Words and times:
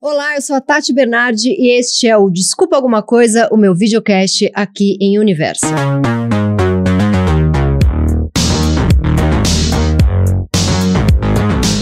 Olá, 0.00 0.36
eu 0.36 0.40
sou 0.40 0.54
a 0.54 0.60
Tati 0.60 0.92
Bernardi 0.92 1.48
e 1.48 1.76
este 1.76 2.06
é 2.06 2.16
o 2.16 2.30
Desculpa 2.30 2.76
Alguma 2.76 3.02
Coisa, 3.02 3.48
o 3.50 3.56
meu 3.56 3.74
videocast 3.74 4.48
aqui 4.54 4.96
em 5.00 5.18
Universo. 5.18 5.66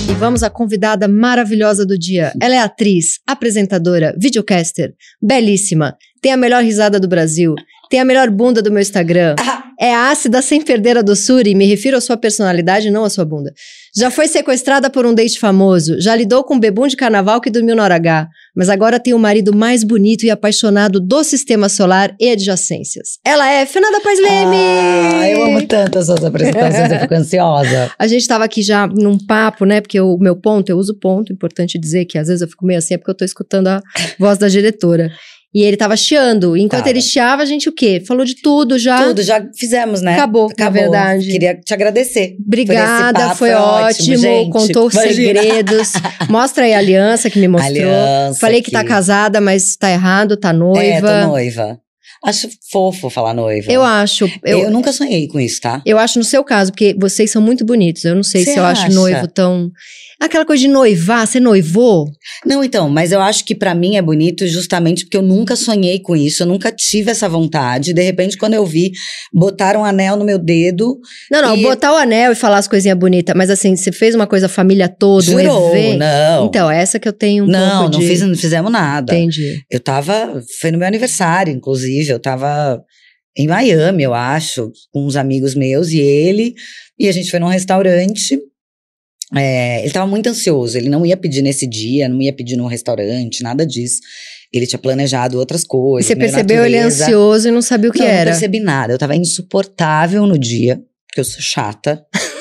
E 0.08 0.14
vamos 0.14 0.42
à 0.42 0.48
convidada 0.48 1.06
maravilhosa 1.06 1.84
do 1.84 1.98
dia. 1.98 2.32
Ela 2.40 2.54
é 2.54 2.58
atriz, 2.58 3.21
apresentadora, 3.26 4.17
videocaster, 4.19 4.95
belíssima, 5.21 5.95
tem 6.23 6.33
a 6.33 6.39
melhor 6.39 6.64
risada 6.64 6.98
do 6.98 7.07
Brasil, 7.07 7.55
tem 7.91 8.01
a 8.01 8.05
melhor 8.07 8.30
bunda 8.30 8.62
do 8.62 8.73
meu 8.73 8.80
Instagram. 8.80 9.35
É 9.79 9.95
ácida 9.95 10.40
sem 10.40 10.62
perder 10.62 10.96
a 10.98 11.02
doçura 11.02 11.48
e 11.48 11.54
me 11.54 11.66
refiro 11.66 11.96
à 11.96 12.00
sua 12.00 12.16
personalidade, 12.16 12.90
não 12.90 13.04
à 13.04 13.11
sua 13.11 13.24
bunda. 13.24 13.52
Já 13.95 14.10
foi 14.10 14.29
sequestrada 14.29 14.91
por 14.91 15.06
um 15.06 15.14
date 15.14 15.38
famoso, 15.38 15.98
já 16.00 16.14
lidou 16.14 16.45
com 16.45 16.54
um 16.54 16.60
bebum 16.60 16.86
de 16.86 16.96
carnaval 16.96 17.41
que 17.41 17.48
dormiu 17.50 17.74
na 17.74 17.82
hora 17.84 17.95
H, 17.95 18.28
mas 18.54 18.68
agora 18.68 19.00
tem 19.00 19.14
o 19.14 19.18
marido 19.18 19.56
mais 19.56 19.82
bonito 19.82 20.24
e 20.24 20.30
apaixonado 20.30 21.01
do 21.01 21.24
sistema 21.24 21.68
solar 21.68 22.15
e 22.20 22.30
adjacências. 22.30 23.18
Ela 23.24 23.51
é 23.51 23.65
Fernanda 23.65 24.01
Paz 24.01 24.18
Leme! 24.18 24.56
Ah, 24.56 25.28
eu 25.30 25.45
amo 25.45 25.66
tanto 25.66 25.98
as 25.98 26.06
suas 26.06 26.23
apresentações, 26.23 26.93
eu 26.93 27.01
fico 27.01 27.15
ansiosa. 27.15 27.90
A 27.98 28.06
gente 28.06 28.29
tava 28.29 28.45
aqui 28.45 28.62
já 28.62 28.87
num 28.87 29.18
papo, 29.18 29.65
né? 29.65 29.80
Porque 29.80 29.98
o 29.98 30.18
meu 30.18 30.37
ponto, 30.37 30.68
eu 30.68 30.77
uso 30.77 30.95
ponto, 30.95 31.32
importante 31.32 31.79
dizer 31.79 32.04
que 32.04 32.18
às 32.18 32.29
vezes 32.29 32.43
eu 32.43 32.48
fico 32.48 32.66
meio 32.66 32.79
assim, 32.79 32.95
é 32.95 32.98
porque 32.98 33.10
eu 33.10 33.16
tô 33.16 33.24
escutando 33.24 33.68
a 33.68 33.82
voz 34.18 34.37
da 34.37 34.48
diretora. 34.48 35.10
E 35.56 35.62
ele 35.62 35.74
tava 35.78 35.96
chiando. 35.96 36.55
Enquanto 36.55 36.80
Tava. 36.80 36.91
ele 36.91 37.01
chiava, 37.01 37.42
a 37.42 37.46
gente 37.46 37.66
o 37.66 37.73
quê? 37.73 38.02
Falou 38.06 38.27
de 38.27 38.34
tudo 38.42 38.78
já. 38.78 39.02
Tudo, 39.02 39.23
já 39.23 39.42
fizemos, 39.59 40.02
né? 40.02 40.12
Acabou, 40.12 40.52
na 40.59 40.69
verdade. 40.69 41.27
Queria 41.30 41.55
te 41.59 41.73
agradecer. 41.73 42.37
Obrigada, 42.46 43.30
foi 43.34 43.48
foi 43.48 43.55
ótimo, 43.55 43.87
ótimo, 43.87 44.16
gente. 44.19 44.51
contou 44.51 44.91
Imagina. 44.91 45.41
segredos. 45.41 45.92
Mostra 46.29 46.65
aí 46.66 46.74
a 46.74 46.79
aliança 46.79 47.30
que 47.30 47.38
me 47.38 47.48
mostrou. 47.48 47.70
Aliança 47.73 48.38
Falei 48.38 48.60
que 48.60 48.70
tá 48.70 48.80
aqui. 48.80 48.88
casada, 48.91 49.41
mas 49.41 49.77
tá 49.77 49.91
errado, 49.91 50.37
tá 50.37 50.51
É, 50.51 50.52
noiva. 50.52 51.23
tô 51.23 51.29
noiva. 51.29 51.80
Acho 52.23 52.51
fofo 52.71 53.09
falar 53.09 53.32
noiva. 53.32 53.73
Eu 53.73 53.82
acho, 53.82 54.30
Eu, 54.45 54.59
eu, 54.65 54.71
nunca 54.71 54.93
sonhei 54.93 55.27
com 55.27 55.40
isso, 55.40 55.60
tá? 55.62 55.80
eu 55.87 55.99
acho 55.99 56.18
no 56.18 56.24
seu 56.24 56.45
caso, 56.45 56.71
porque 56.71 56.95
vocês 56.99 57.30
são 57.30 57.40
muito 57.40 57.65
bonitos. 57.65 58.04
Eu 58.04 58.15
não 58.15 58.23
sei 58.23 58.45
Você 58.45 58.52
se 58.52 58.59
eu 58.59 58.65
acho 58.65 58.82
acha? 58.87 58.95
noivo 58.95 59.27
tão. 59.29 59.71
Aquela 60.18 60.46
coisa 60.46 60.62
de 60.62 60.68
noivar, 60.68 61.26
você 61.26 61.38
noivou? 61.38 62.06
Não, 62.45 62.64
então, 62.64 62.88
mas 62.88 63.12
eu 63.12 63.20
acho 63.20 63.45
que 63.45 63.54
pra 63.54 63.74
mim 63.74 63.96
é 63.96 64.03
bonito 64.03 64.47
justamente 64.47 65.04
porque 65.04 65.16
eu 65.16 65.22
nunca 65.22 65.54
sonhei 65.54 65.98
com 66.00 66.16
isso, 66.16 66.42
eu 66.42 66.47
nunca 66.47 66.72
tive 66.72 67.10
essa 67.10 67.28
vontade. 67.28 67.92
De 67.92 68.03
repente, 68.03 68.38
quando 68.38 68.54
eu 68.54 68.64
vi, 68.64 68.92
botaram 69.32 69.81
um 69.81 69.84
anel 69.84 70.16
no 70.16 70.25
meu 70.25 70.38
dedo. 70.38 70.98
Não, 71.31 71.42
não, 71.42 71.56
E- 71.56 71.62
botar 71.62 71.92
o 71.92 71.97
anel 71.97 72.32
e 72.32 72.34
falar 72.34 72.56
as 72.59 72.66
coisinhas 72.66 72.98
bonitas, 72.98 73.34
mas 73.37 73.50
assim, 73.50 73.76
você 73.76 73.92
fez 73.92 74.14
uma 74.14 74.26
coisa 74.26 74.48
família 74.48 74.88
toda, 74.88 75.31
um 75.31 75.38
Jurou, 75.38 75.76
evento. 75.76 75.98
não. 75.98 76.47
Então, 76.47 76.70
essa 76.70 76.98
que 76.98 77.06
eu 77.06 77.12
tenho 77.12 77.44
um 77.44 77.47
não, 77.47 77.81
pouco 77.81 77.92
não, 77.92 78.00
de... 78.00 78.06
fiz, 78.09 78.22
não 78.22 78.34
fizemos 78.34 78.72
nada. 78.72 79.14
Entendi. 79.14 79.60
Eu 79.70 79.81
tava. 79.81 80.42
Foi 80.60 80.70
no 80.70 80.78
meu 80.78 80.88
aniversário, 80.88 81.53
inclusive. 81.53 82.10
Eu 82.10 82.19
tava 82.19 82.82
em 83.37 83.47
Miami, 83.47 84.03
eu 84.03 84.14
acho, 84.14 84.72
com 84.91 85.04
uns 85.06 85.14
amigos 85.14 85.54
meus 85.54 85.91
e 85.91 85.98
ele. 85.98 86.54
E 86.98 87.06
a 87.06 87.12
gente 87.12 87.31
foi 87.31 87.38
num 87.38 87.48
restaurante. 87.48 88.38
É, 89.34 89.82
ele 89.82 89.91
tava 89.93 90.06
muito 90.06 90.28
ansioso. 90.28 90.77
Ele 90.78 90.88
não 90.88 91.05
ia 91.05 91.16
pedir 91.16 91.43
nesse 91.43 91.66
dia, 91.66 92.09
não 92.09 92.21
ia 92.22 92.32
pedir 92.32 92.56
num 92.56 92.66
restaurante, 92.66 93.43
nada 93.43 93.66
disso. 93.66 94.00
Ele 94.53 94.66
tinha 94.66 94.78
planejado 94.78 95.38
outras 95.38 95.62
E 95.62 95.66
coisas. 95.66 96.06
você 96.06 96.15
meio 96.15 96.31
percebeu 96.31 96.65
ele 96.65 96.77
natureza. 96.77 97.05
ansioso 97.05 97.49
e 97.49 97.50
não 97.50 97.62
sabia 97.62 97.91
o 97.91 97.93
que 97.93 97.99
não, 97.99 98.06
era. 98.06 98.31
não 98.31 98.33
percebi 98.33 98.60
nada. 98.60 98.93
Eu 98.93 98.99
tava 98.99 99.16
insuportável 99.16 100.27
no 100.27 100.38
dia, 100.38 100.81
porque 101.09 101.21
eu 101.21 101.25
sou 101.25 101.41
chata. 101.41 102.05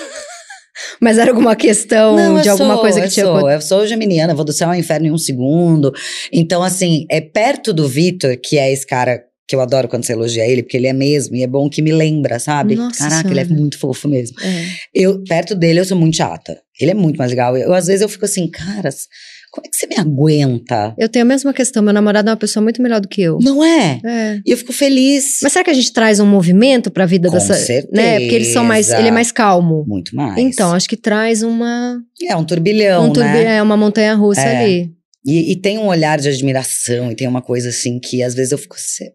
Mas 1.01 1.17
era 1.17 1.31
alguma 1.31 1.55
questão 1.55 2.15
Não, 2.15 2.41
de 2.41 2.47
eu 2.47 2.53
alguma 2.53 2.73
sou, 2.73 2.81
coisa 2.81 2.99
que 3.01 3.07
eu 3.07 3.11
tinha 3.11 3.25
sou. 3.25 3.49
Eu 3.49 3.61
sou 3.61 3.87
geminiana, 3.87 4.35
vou 4.35 4.45
do 4.45 4.53
céu 4.53 4.69
ao 4.69 4.75
inferno 4.75 5.07
em 5.07 5.11
um 5.11 5.17
segundo. 5.17 5.91
Então, 6.31 6.61
assim, 6.61 7.05
é 7.09 7.19
perto 7.21 7.73
do 7.73 7.87
Vitor, 7.87 8.37
que 8.37 8.57
é 8.57 8.71
esse 8.71 8.85
cara 8.85 9.21
que 9.47 9.55
eu 9.55 9.61
adoro 9.61 9.87
quando 9.87 10.03
você 10.05 10.13
elogia 10.13 10.45
ele, 10.47 10.63
porque 10.63 10.77
ele 10.77 10.87
é 10.87 10.93
mesmo, 10.93 11.35
e 11.35 11.43
é 11.43 11.47
bom 11.47 11.69
que 11.69 11.81
me 11.81 11.91
lembra, 11.91 12.39
sabe? 12.39 12.75
Nossa 12.75 12.97
Caraca, 12.97 13.29
ele 13.29 13.39
é 13.39 13.43
Senhora. 13.45 13.61
muito 13.61 13.77
fofo 13.77 14.07
mesmo. 14.07 14.35
É. 14.41 14.65
Eu, 14.93 15.23
perto 15.23 15.53
dele, 15.55 15.79
eu 15.79 15.85
sou 15.85 15.97
muito 15.97 16.17
chata. 16.17 16.59
Ele 16.79 16.91
é 16.91 16.95
muito 16.95 17.17
mais 17.17 17.29
legal. 17.31 17.55
Eu, 17.55 17.73
às 17.73 17.87
vezes, 17.87 18.01
eu 18.01 18.09
fico 18.09 18.25
assim, 18.25 18.49
caras, 18.49 19.07
como 19.51 19.65
é 19.67 19.69
que 19.69 19.77
você 19.77 19.87
me 19.87 19.95
aguenta? 19.97 20.93
Eu 20.97 21.07
tenho 21.07 21.23
a 21.23 21.27
mesma 21.27 21.53
questão. 21.53 21.81
Meu 21.83 21.93
namorado 21.93 22.27
é 22.27 22.31
uma 22.31 22.37
pessoa 22.37 22.61
muito 22.63 22.81
melhor 22.81 22.99
do 22.99 23.07
que 23.07 23.21
eu. 23.21 23.37
Não 23.41 23.63
é? 23.63 24.01
É. 24.03 24.39
E 24.45 24.51
eu 24.51 24.57
fico 24.57 24.73
feliz. 24.73 25.39
Mas 25.43 25.53
será 25.53 25.63
que 25.63 25.69
a 25.71 25.73
gente 25.75 25.93
traz 25.93 26.19
um 26.19 26.25
movimento 26.25 26.91
pra 26.91 27.05
vida 27.05 27.29
Com 27.29 27.35
dessa. 27.35 27.53
certeza. 27.53 27.87
Né? 27.93 28.19
Porque 28.19 28.35
eles 28.35 28.47
são 28.47 28.63
mais. 28.65 28.89
Ele 28.91 29.07
é 29.07 29.11
mais 29.11 29.31
calmo. 29.31 29.85
Muito 29.87 30.13
mais. 30.15 30.37
Então, 30.37 30.73
acho 30.73 30.89
que 30.89 30.97
traz 30.97 31.43
uma. 31.43 31.99
É 32.27 32.35
um 32.35 32.43
turbilhão, 32.43 33.05
um 33.09 33.13
turbi- 33.13 33.29
né? 33.29 33.57
é, 33.57 33.61
uma 33.61 33.77
montanha 33.77 34.13
russa 34.15 34.41
É. 34.41 34.57
ali. 34.63 34.91
E, 35.25 35.53
e 35.53 35.55
tem 35.55 35.77
um 35.79 35.87
olhar 35.87 36.19
de 36.19 36.29
admiração, 36.29 37.11
e 37.11 37.15
tem 37.15 37.27
uma 37.27 37.41
coisa 37.41 37.69
assim 37.69 37.99
que 37.99 38.21
às 38.21 38.35
vezes 38.35 38.51
eu 38.51 38.57
fico. 38.57 38.75
se- 38.77 39.11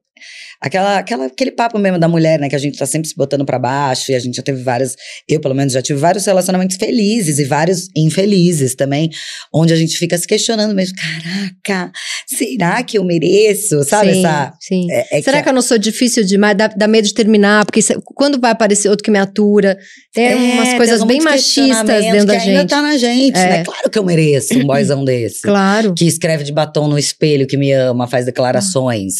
Aquela, 0.60 0.98
aquela, 0.98 1.26
aquele 1.26 1.50
papo 1.50 1.78
mesmo 1.78 1.98
da 1.98 2.08
mulher, 2.08 2.38
né? 2.38 2.48
Que 2.48 2.56
a 2.56 2.58
gente 2.58 2.78
tá 2.78 2.86
sempre 2.86 3.08
se 3.08 3.14
botando 3.16 3.44
pra 3.44 3.58
baixo, 3.58 4.12
e 4.12 4.14
a 4.14 4.18
gente 4.18 4.36
já 4.36 4.42
teve 4.42 4.62
várias. 4.62 4.94
Eu, 5.28 5.40
pelo 5.40 5.54
menos, 5.54 5.72
já 5.72 5.82
tive 5.82 5.98
vários 5.98 6.24
relacionamentos 6.26 6.76
felizes 6.76 7.38
e 7.38 7.44
vários 7.44 7.88
infelizes 7.96 8.74
também, 8.74 9.10
onde 9.52 9.72
a 9.72 9.76
gente 9.76 9.96
fica 9.96 10.16
se 10.18 10.26
questionando 10.26 10.74
mesmo. 10.74 10.94
Caraca, 10.96 11.92
será 12.26 12.82
que 12.82 12.98
eu 12.98 13.04
mereço? 13.04 13.82
Sabe 13.84 14.12
sim, 14.14 14.20
essa. 14.24 14.52
Sim. 14.60 14.86
é- 14.90 15.18
é 15.18 15.22
Será 15.22 15.42
que, 15.42 15.48
eu 15.48 15.52
não 15.52 15.62
sou 15.62 15.78
difícil 15.78 16.24
demais? 16.24 16.56
Dá, 16.56 16.68
dá 16.68 16.86
medo 16.86 17.06
de 17.08 17.14
terminar? 17.14 17.64
Porque 17.64 17.80
se- 17.82 17.98
quando 18.04 18.40
vai 18.40 18.50
aparecer 18.50 18.88
outro 18.88 19.04
que 19.04 19.10
me 19.10 19.18
atura? 19.18 19.78
Tem 20.12 20.26
É, 20.26 20.34
umas 20.54 20.74
coisas 20.74 21.02
bem 21.04 21.20
machistas 21.20 21.86
dentro 21.86 22.26
da 22.26 22.34
que 22.36 22.42
ainda 22.48 22.60
gente. 22.60 22.68
tá 22.70 22.82
na 22.82 22.96
gente, 22.96 23.38
É. 23.38 23.48
né? 23.48 23.64
Claro 23.64 23.88
que 23.90 23.98
eu 23.98 24.04
mereço 24.04 24.54
um 24.58 24.64
boyzão 24.66 25.04
desse. 25.04 25.42
Claro. 25.42 25.94
que 25.94 26.04
escreve 26.06 26.44
de 26.44 26.52
batom 26.52 26.88
no 26.88 26.98
espelho, 26.98 27.46
que 27.46 27.56
me 27.56 27.72
ama, 27.72 28.06
faz 28.06 28.24
declarações. 28.26 29.14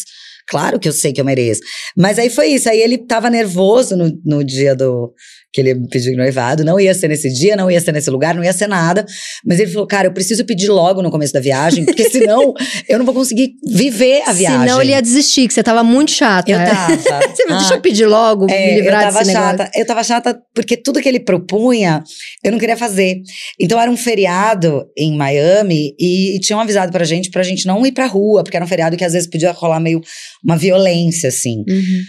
Claro 0.47 0.79
que 0.79 0.87
eu 0.87 0.93
sei 0.93 1.13
que 1.13 1.21
eu 1.21 1.25
mereço. 1.25 1.61
Mas 1.95 2.19
aí 2.19 2.29
foi 2.29 2.47
isso. 2.47 2.69
Aí 2.69 2.79
ele 2.79 2.97
tava 2.97 3.29
nervoso 3.29 3.95
no, 3.95 4.11
no 4.25 4.43
dia 4.43 4.75
do. 4.75 5.13
Que 5.53 5.61
ele 5.61 5.73
me 5.73 5.87
pediu 5.87 6.15
noivado. 6.15 6.63
Não 6.63 6.79
ia 6.79 6.93
ser 6.93 7.07
nesse 7.09 7.29
dia, 7.31 7.55
não 7.55 7.69
ia 7.69 7.81
ser 7.81 7.91
nesse 7.91 8.09
lugar, 8.09 8.33
não 8.33 8.43
ia 8.43 8.53
ser 8.53 8.67
nada. 8.67 9.05
Mas 9.45 9.59
ele 9.59 9.71
falou: 9.71 9.85
Cara, 9.87 10.07
eu 10.07 10.13
preciso 10.13 10.45
pedir 10.45 10.69
logo 10.69 11.01
no 11.01 11.11
começo 11.11 11.33
da 11.33 11.39
viagem, 11.39 11.83
porque 11.85 12.09
senão 12.09 12.53
eu 12.87 12.97
não 12.97 13.05
vou 13.05 13.13
conseguir 13.13 13.53
viver 13.67 14.23
a 14.25 14.33
viagem. 14.33 14.59
Senão 14.59 14.81
ele 14.81 14.91
ia 14.91 15.01
desistir, 15.01 15.47
que 15.47 15.53
você 15.53 15.61
tava 15.63 15.83
muito 15.83 16.11
chata. 16.11 16.49
Eu 16.51 16.57
né? 16.57 16.65
tava. 16.65 16.91
Você 17.31 17.45
me 17.45 17.53
Ah, 17.53 17.57
deixa 17.57 17.73
eu 17.75 17.81
pedir 17.81 18.05
logo, 18.05 18.45
me 18.45 18.53
é, 18.53 18.73
eu 18.73 18.81
livrar 18.81 19.03
tava 19.03 19.19
desse 19.19 19.33
negócio. 19.33 19.57
chata. 19.57 19.71
Eu 19.75 19.85
tava 19.85 20.03
chata 20.03 20.39
porque 20.53 20.75
tudo 20.77 21.01
que 21.01 21.07
ele 21.07 21.19
propunha, 21.19 22.03
eu 22.43 22.51
não 22.51 22.59
queria 22.59 22.77
fazer. 22.77 23.21
Então 23.59 23.79
era 23.79 23.89
um 23.89 23.97
feriado 23.97 24.85
em 24.97 25.15
Miami 25.15 25.93
e, 25.99 26.35
e 26.35 26.39
tinham 26.39 26.59
avisado 26.59 26.91
pra 26.91 27.03
gente 27.05 27.29
pra 27.29 27.43
gente 27.43 27.65
não 27.65 27.85
ir 27.85 27.91
pra 27.91 28.05
rua, 28.05 28.43
porque 28.43 28.55
era 28.55 28.65
um 28.65 28.67
feriado 28.67 28.95
que 28.97 29.03
às 29.03 29.13
vezes 29.13 29.29
podia 29.29 29.51
rolar 29.51 29.79
meio 29.79 30.01
uma 30.43 30.57
violência, 30.57 31.29
assim. 31.29 31.63
Uhum. 31.67 32.01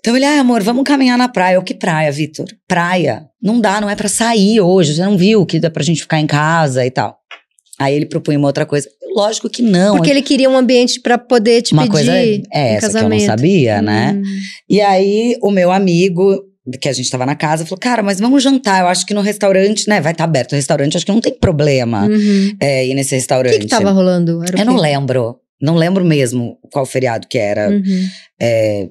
Então 0.00 0.16
ele, 0.16 0.24
ah, 0.24 0.40
amor, 0.40 0.62
vamos 0.62 0.84
caminhar 0.84 1.18
na 1.18 1.28
praia. 1.28 1.56
Eu, 1.56 1.62
que 1.62 1.74
praia, 1.74 2.10
Vitor? 2.12 2.46
Praia. 2.66 3.26
Não 3.42 3.60
dá, 3.60 3.80
não 3.80 3.90
é 3.90 3.96
pra 3.96 4.08
sair 4.08 4.60
hoje. 4.60 4.94
Você 4.94 5.02
não 5.04 5.16
viu 5.18 5.44
que 5.44 5.58
dá 5.58 5.70
pra 5.70 5.82
gente 5.82 6.02
ficar 6.02 6.20
em 6.20 6.26
casa 6.26 6.86
e 6.86 6.90
tal. 6.90 7.18
Aí 7.80 7.94
ele 7.94 8.06
propunha 8.06 8.38
uma 8.38 8.48
outra 8.48 8.64
coisa. 8.66 8.88
Lógico 9.14 9.48
que 9.48 9.62
não. 9.62 9.96
Porque 9.96 10.10
ele 10.10 10.22
queria 10.22 10.48
um 10.50 10.56
ambiente 10.56 11.00
pra 11.00 11.16
poder 11.18 11.62
te 11.62 11.72
uma 11.72 11.82
pedir 11.82 11.92
coisa 11.92 12.12
é 12.12 12.74
essa 12.74 12.90
que 12.90 12.96
eu 12.96 13.02
não 13.02 13.10
casamento. 13.10 13.26
sabia, 13.26 13.82
né? 13.82 14.14
Hum. 14.16 14.22
E 14.68 14.80
aí, 14.80 15.36
o 15.42 15.50
meu 15.50 15.70
amigo, 15.72 16.44
que 16.80 16.88
a 16.88 16.92
gente 16.92 17.10
tava 17.10 17.24
na 17.26 17.34
casa, 17.34 17.64
falou: 17.64 17.78
Cara, 17.80 18.02
mas 18.02 18.20
vamos 18.20 18.42
jantar. 18.42 18.80
Eu 18.82 18.88
acho 18.88 19.06
que 19.06 19.14
no 19.14 19.20
restaurante, 19.20 19.88
né? 19.88 20.00
Vai 20.00 20.12
estar 20.12 20.24
aberto 20.24 20.52
o 20.52 20.56
restaurante, 20.56 20.96
acho 20.96 21.06
que 21.06 21.12
não 21.12 21.20
tem 21.20 21.34
problema 21.38 22.06
Uhum. 22.06 22.56
é, 22.60 22.86
ir 22.86 22.94
nesse 22.94 23.14
O 23.14 23.18
restaurante. 23.18 23.52
que, 23.54 23.64
que 23.64 23.66
tava 23.68 23.90
rolando? 23.90 24.38
O 24.40 24.44
Eu 24.44 24.64
não 24.64 24.76
lembro. 24.76 25.36
Não 25.60 25.74
lembro 25.74 26.04
mesmo 26.04 26.56
qual 26.72 26.86
feriado 26.86 27.26
que 27.28 27.38
era. 27.38 27.70
Uhum. 27.70 28.06
É, 28.40 28.88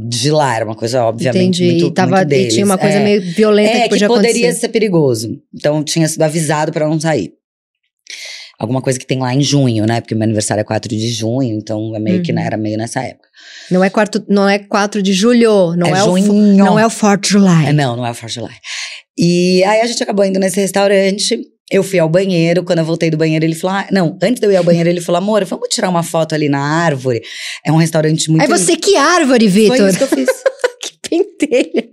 de 0.00 0.30
lá, 0.30 0.54
era 0.54 0.64
uma 0.64 0.76
coisa, 0.76 1.04
obviamente, 1.04 1.64
Entendi. 1.64 1.80
muito, 1.82 1.86
e, 1.92 1.94
tava, 1.94 2.16
muito 2.16 2.22
e 2.22 2.28
deles. 2.28 2.54
tinha 2.54 2.64
uma 2.64 2.78
coisa 2.78 2.98
é. 2.98 3.04
meio 3.04 3.20
violenta 3.22 3.70
É, 3.70 3.74
que 3.74 3.82
que, 3.84 3.88
podia 3.90 4.06
poderia 4.08 4.30
acontecer. 4.42 4.60
ser 4.60 4.68
perigoso. 4.68 5.36
Então, 5.52 5.82
tinha 5.82 6.06
sido 6.06 6.22
avisado 6.22 6.72
pra 6.72 6.88
não 6.88 7.00
sair. 7.00 7.32
Alguma 8.58 8.80
coisa 8.82 8.98
que 8.98 9.06
tem 9.06 9.18
lá 9.20 9.32
em 9.34 9.40
junho, 9.40 9.86
né? 9.86 10.00
Porque 10.00 10.14
meu 10.14 10.24
aniversário 10.24 10.60
é 10.60 10.64
4 10.64 10.88
de 10.88 11.08
junho, 11.10 11.56
então 11.58 11.94
é 11.94 11.98
meio 12.00 12.22
que 12.22 12.30
Uhum. 12.32 12.36
né, 12.38 12.44
era 12.46 12.56
meio 12.56 12.76
nessa 12.76 13.00
época. 13.02 13.28
Não 13.70 13.82
é, 13.84 13.90
quarto, 13.90 14.24
não 14.28 14.48
é 14.48 14.58
4 14.58 15.00
de 15.02 15.12
julho, 15.12 15.74
não 15.76 15.86
é, 15.88 15.98
é 16.00 16.02
o, 16.02 16.06
junho. 16.18 16.32
não 16.56 16.78
é 16.78 16.86
o 16.86 16.90
4 16.90 17.20
de 17.20 17.28
July. 17.34 17.66
É, 17.66 17.72
não, 17.72 17.96
não 17.96 18.04
é 18.06 18.10
o 18.10 18.14
4 18.14 18.26
de 18.28 18.34
July. 18.34 18.54
E 19.16 19.62
aí 19.64 19.80
a 19.80 19.86
gente 19.86 20.02
acabou 20.02 20.24
indo 20.24 20.38
nesse 20.40 20.60
restaurante. 20.60 21.40
Eu 21.70 21.82
fui 21.82 21.98
ao 21.98 22.08
banheiro, 22.08 22.64
quando 22.64 22.78
eu 22.78 22.84
voltei 22.84 23.10
do 23.10 23.16
banheiro, 23.16 23.44
ele 23.44 23.54
falou: 23.54 23.76
ah, 23.76 23.86
não, 23.92 24.18
antes 24.22 24.40
de 24.40 24.46
eu 24.46 24.52
ir 24.52 24.56
ao 24.56 24.64
banheiro, 24.64 24.88
ele 24.88 25.00
falou: 25.00 25.18
amor, 25.18 25.44
vamos 25.44 25.68
tirar 25.68 25.88
uma 25.90 26.02
foto 26.02 26.34
ali 26.34 26.48
na 26.48 26.60
árvore. 26.60 27.22
É 27.64 27.70
um 27.70 27.76
restaurante 27.76 28.30
muito. 28.30 28.42
Aí 28.42 28.48
você, 28.48 28.76
que 28.76 28.96
árvore, 28.96 29.50
Foi 29.50 29.60
Vitor! 29.62 29.88
isso 29.88 29.98
que 29.98 30.04
eu 30.04 30.08
fiz. 30.08 30.28
que 30.82 31.08
pentelha! 31.08 31.88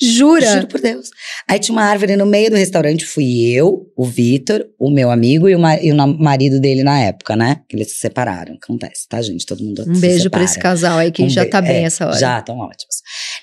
Jura? 0.00 0.46
Juro 0.54 0.66
por 0.68 0.80
Deus. 0.80 1.10
Aí 1.48 1.58
tinha 1.60 1.72
uma 1.74 1.84
árvore 1.84 2.16
no 2.16 2.26
meio 2.26 2.50
do 2.50 2.56
restaurante, 2.56 3.04
fui 3.04 3.50
eu, 3.50 3.86
o 3.96 4.04
Vitor, 4.04 4.64
o 4.78 4.90
meu 4.90 5.10
amigo 5.10 5.48
e 5.48 5.54
o, 5.54 5.58
ma- 5.60 5.76
e 5.80 5.92
o 5.92 5.96
marido 6.18 6.58
dele 6.58 6.82
na 6.82 6.98
época, 6.98 7.36
né? 7.36 7.60
Que 7.68 7.76
eles 7.76 7.92
se 7.92 7.98
separaram. 7.98 8.54
Acontece, 8.60 9.06
tá, 9.08 9.20
gente? 9.22 9.44
Todo 9.46 9.62
mundo 9.62 9.84
Um 9.86 9.94
se 9.94 10.00
beijo 10.00 10.30
pra 10.30 10.42
esse 10.42 10.58
casal 10.58 10.98
aí 10.98 11.12
que 11.12 11.22
Um 11.22 11.28
já 11.28 11.44
be- 11.44 11.50
tá 11.50 11.60
bem 11.60 11.82
é, 11.82 11.84
essa 11.84 12.06
hora. 12.08 12.18
Já, 12.18 12.38
estão 12.40 12.56
ótimos. 12.58 12.96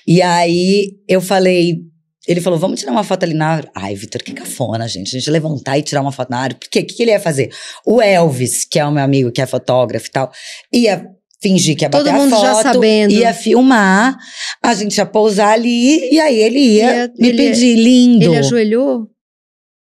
E 0.06 0.20
aí 0.20 0.90
eu 1.08 1.20
falei, 1.22 1.78
ele 2.28 2.40
falou, 2.40 2.58
vamos 2.58 2.78
tirar 2.80 2.92
uma 2.92 3.02
foto 3.04 3.24
ali 3.24 3.34
na 3.34 3.46
árvore. 3.48 3.72
Ai, 3.74 3.94
Vitor, 3.94 4.22
que 4.22 4.32
cafona, 4.32 4.86
gente. 4.86 5.16
A 5.16 5.18
gente 5.18 5.30
levantar 5.30 5.78
e 5.78 5.82
tirar 5.82 6.00
uma 6.02 6.12
foto 6.12 6.30
na 6.30 6.38
árvore. 6.38 6.60
Por 6.60 6.68
quê? 6.70 6.80
O 6.80 6.86
que, 6.86 6.94
que 6.94 7.02
ele 7.02 7.10
ia 7.12 7.20
fazer? 7.20 7.50
O 7.86 8.00
Elvis, 8.00 8.64
que 8.64 8.78
é 8.78 8.84
o 8.84 8.92
meu 8.92 9.02
amigo, 9.02 9.32
que 9.32 9.40
é 9.40 9.46
fotógrafo 9.46 10.06
e 10.06 10.10
tal, 10.10 10.30
ia 10.72 11.06
fingir 11.42 11.74
que 11.76 11.84
ia 11.84 11.88
Todo 11.88 12.04
bater 12.04 12.18
mundo 12.18 12.34
a 12.36 12.40
já 12.40 12.54
foto, 12.54 12.62
sabendo. 12.74 13.12
ia 13.14 13.32
filmar, 13.32 14.14
a 14.62 14.74
gente 14.74 14.98
ia 14.98 15.06
pousar 15.06 15.52
ali, 15.54 16.12
e 16.12 16.20
aí 16.20 16.38
ele 16.38 16.58
ia, 16.58 16.94
Ia- 16.96 17.12
me 17.18 17.28
ele- 17.28 17.36
pedir, 17.38 17.74
lindo. 17.76 18.24
Ele 18.26 18.36
ajoelhou? 18.36 19.06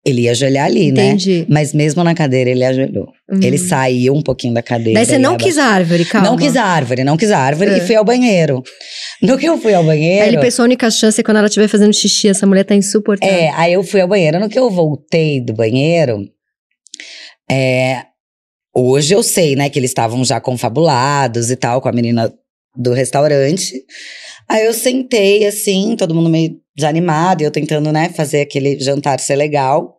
Ele 0.06 0.22
ia 0.22 0.32
ajoelhar 0.32 0.66
ali, 0.68 0.90
né? 0.92 1.08
Entendi. 1.08 1.46
Mas 1.50 1.74
mesmo 1.74 2.02
na 2.02 2.14
cadeira, 2.16 2.50
ele 2.50 2.64
ajoelhou. 2.64 3.08
Hum. 3.30 3.40
Ele 3.44 3.58
saiu 3.58 4.14
um 4.14 4.22
pouquinho 4.22 4.54
da 4.54 4.62
cadeira. 4.62 4.94
Daí 5.00 5.06
você 5.06 5.18
não 5.18 5.36
quis 5.36 5.58
a 5.58 5.66
árvore, 5.66 6.06
calma. 6.06 6.30
Não 6.30 6.38
quis 6.38 6.56
a 6.56 6.64
árvore, 6.64 7.04
não 7.04 7.18
quis 7.18 7.30
a 7.30 7.38
árvore 7.40 7.72
É. 7.72 7.78
e 7.80 7.82
fui 7.82 7.96
ao 7.96 8.06
banheiro. 8.06 8.64
No 9.22 9.38
que 9.38 9.46
eu 9.46 9.58
fui 9.58 9.74
ao 9.74 9.84
banheiro. 9.84 10.24
Aí 10.24 10.30
ele 10.30 10.40
pensou, 10.40 10.64
a 10.64 10.66
única 10.66 10.90
chance 10.92 11.20
é 11.20 11.24
quando 11.24 11.38
ela 11.38 11.48
estiver 11.48 11.68
fazendo 11.68 11.94
xixi, 11.94 12.28
essa 12.28 12.46
mulher 12.46 12.64
tá 12.64 12.76
insuportável. 12.76 13.36
É, 13.36 13.50
aí 13.56 13.74
eu 13.74 13.84
fui 13.84 14.02
ao 14.02 14.08
banheiro. 14.08 14.40
No 14.40 14.50
que 14.50 14.60
eu 14.60 14.70
voltei 14.70 15.42
do 15.42 15.54
banheiro, 15.54 16.24
é, 17.50 18.04
hoje 18.76 19.14
eu 19.14 19.24
sei, 19.24 19.56
né, 19.56 19.70
que 19.70 19.80
eles 19.80 19.92
estavam 19.92 20.24
já 20.24 20.40
confabulados 20.40 21.50
e 21.50 21.56
tal, 21.56 21.82
com 21.82 21.90
a 21.90 21.94
menina 21.94 22.32
do 22.76 22.94
restaurante. 22.94 23.74
Aí 24.48 24.66
eu 24.66 24.74
sentei, 24.74 25.46
assim, 25.46 25.96
todo 25.96 26.14
mundo 26.14 26.30
meio 26.30 26.60
desanimado, 26.76 27.42
e 27.42 27.46
eu 27.46 27.52
tentando, 27.52 27.92
né, 27.92 28.10
fazer 28.10 28.42
aquele 28.42 28.80
jantar 28.80 29.20
ser 29.20 29.36
legal. 29.36 29.98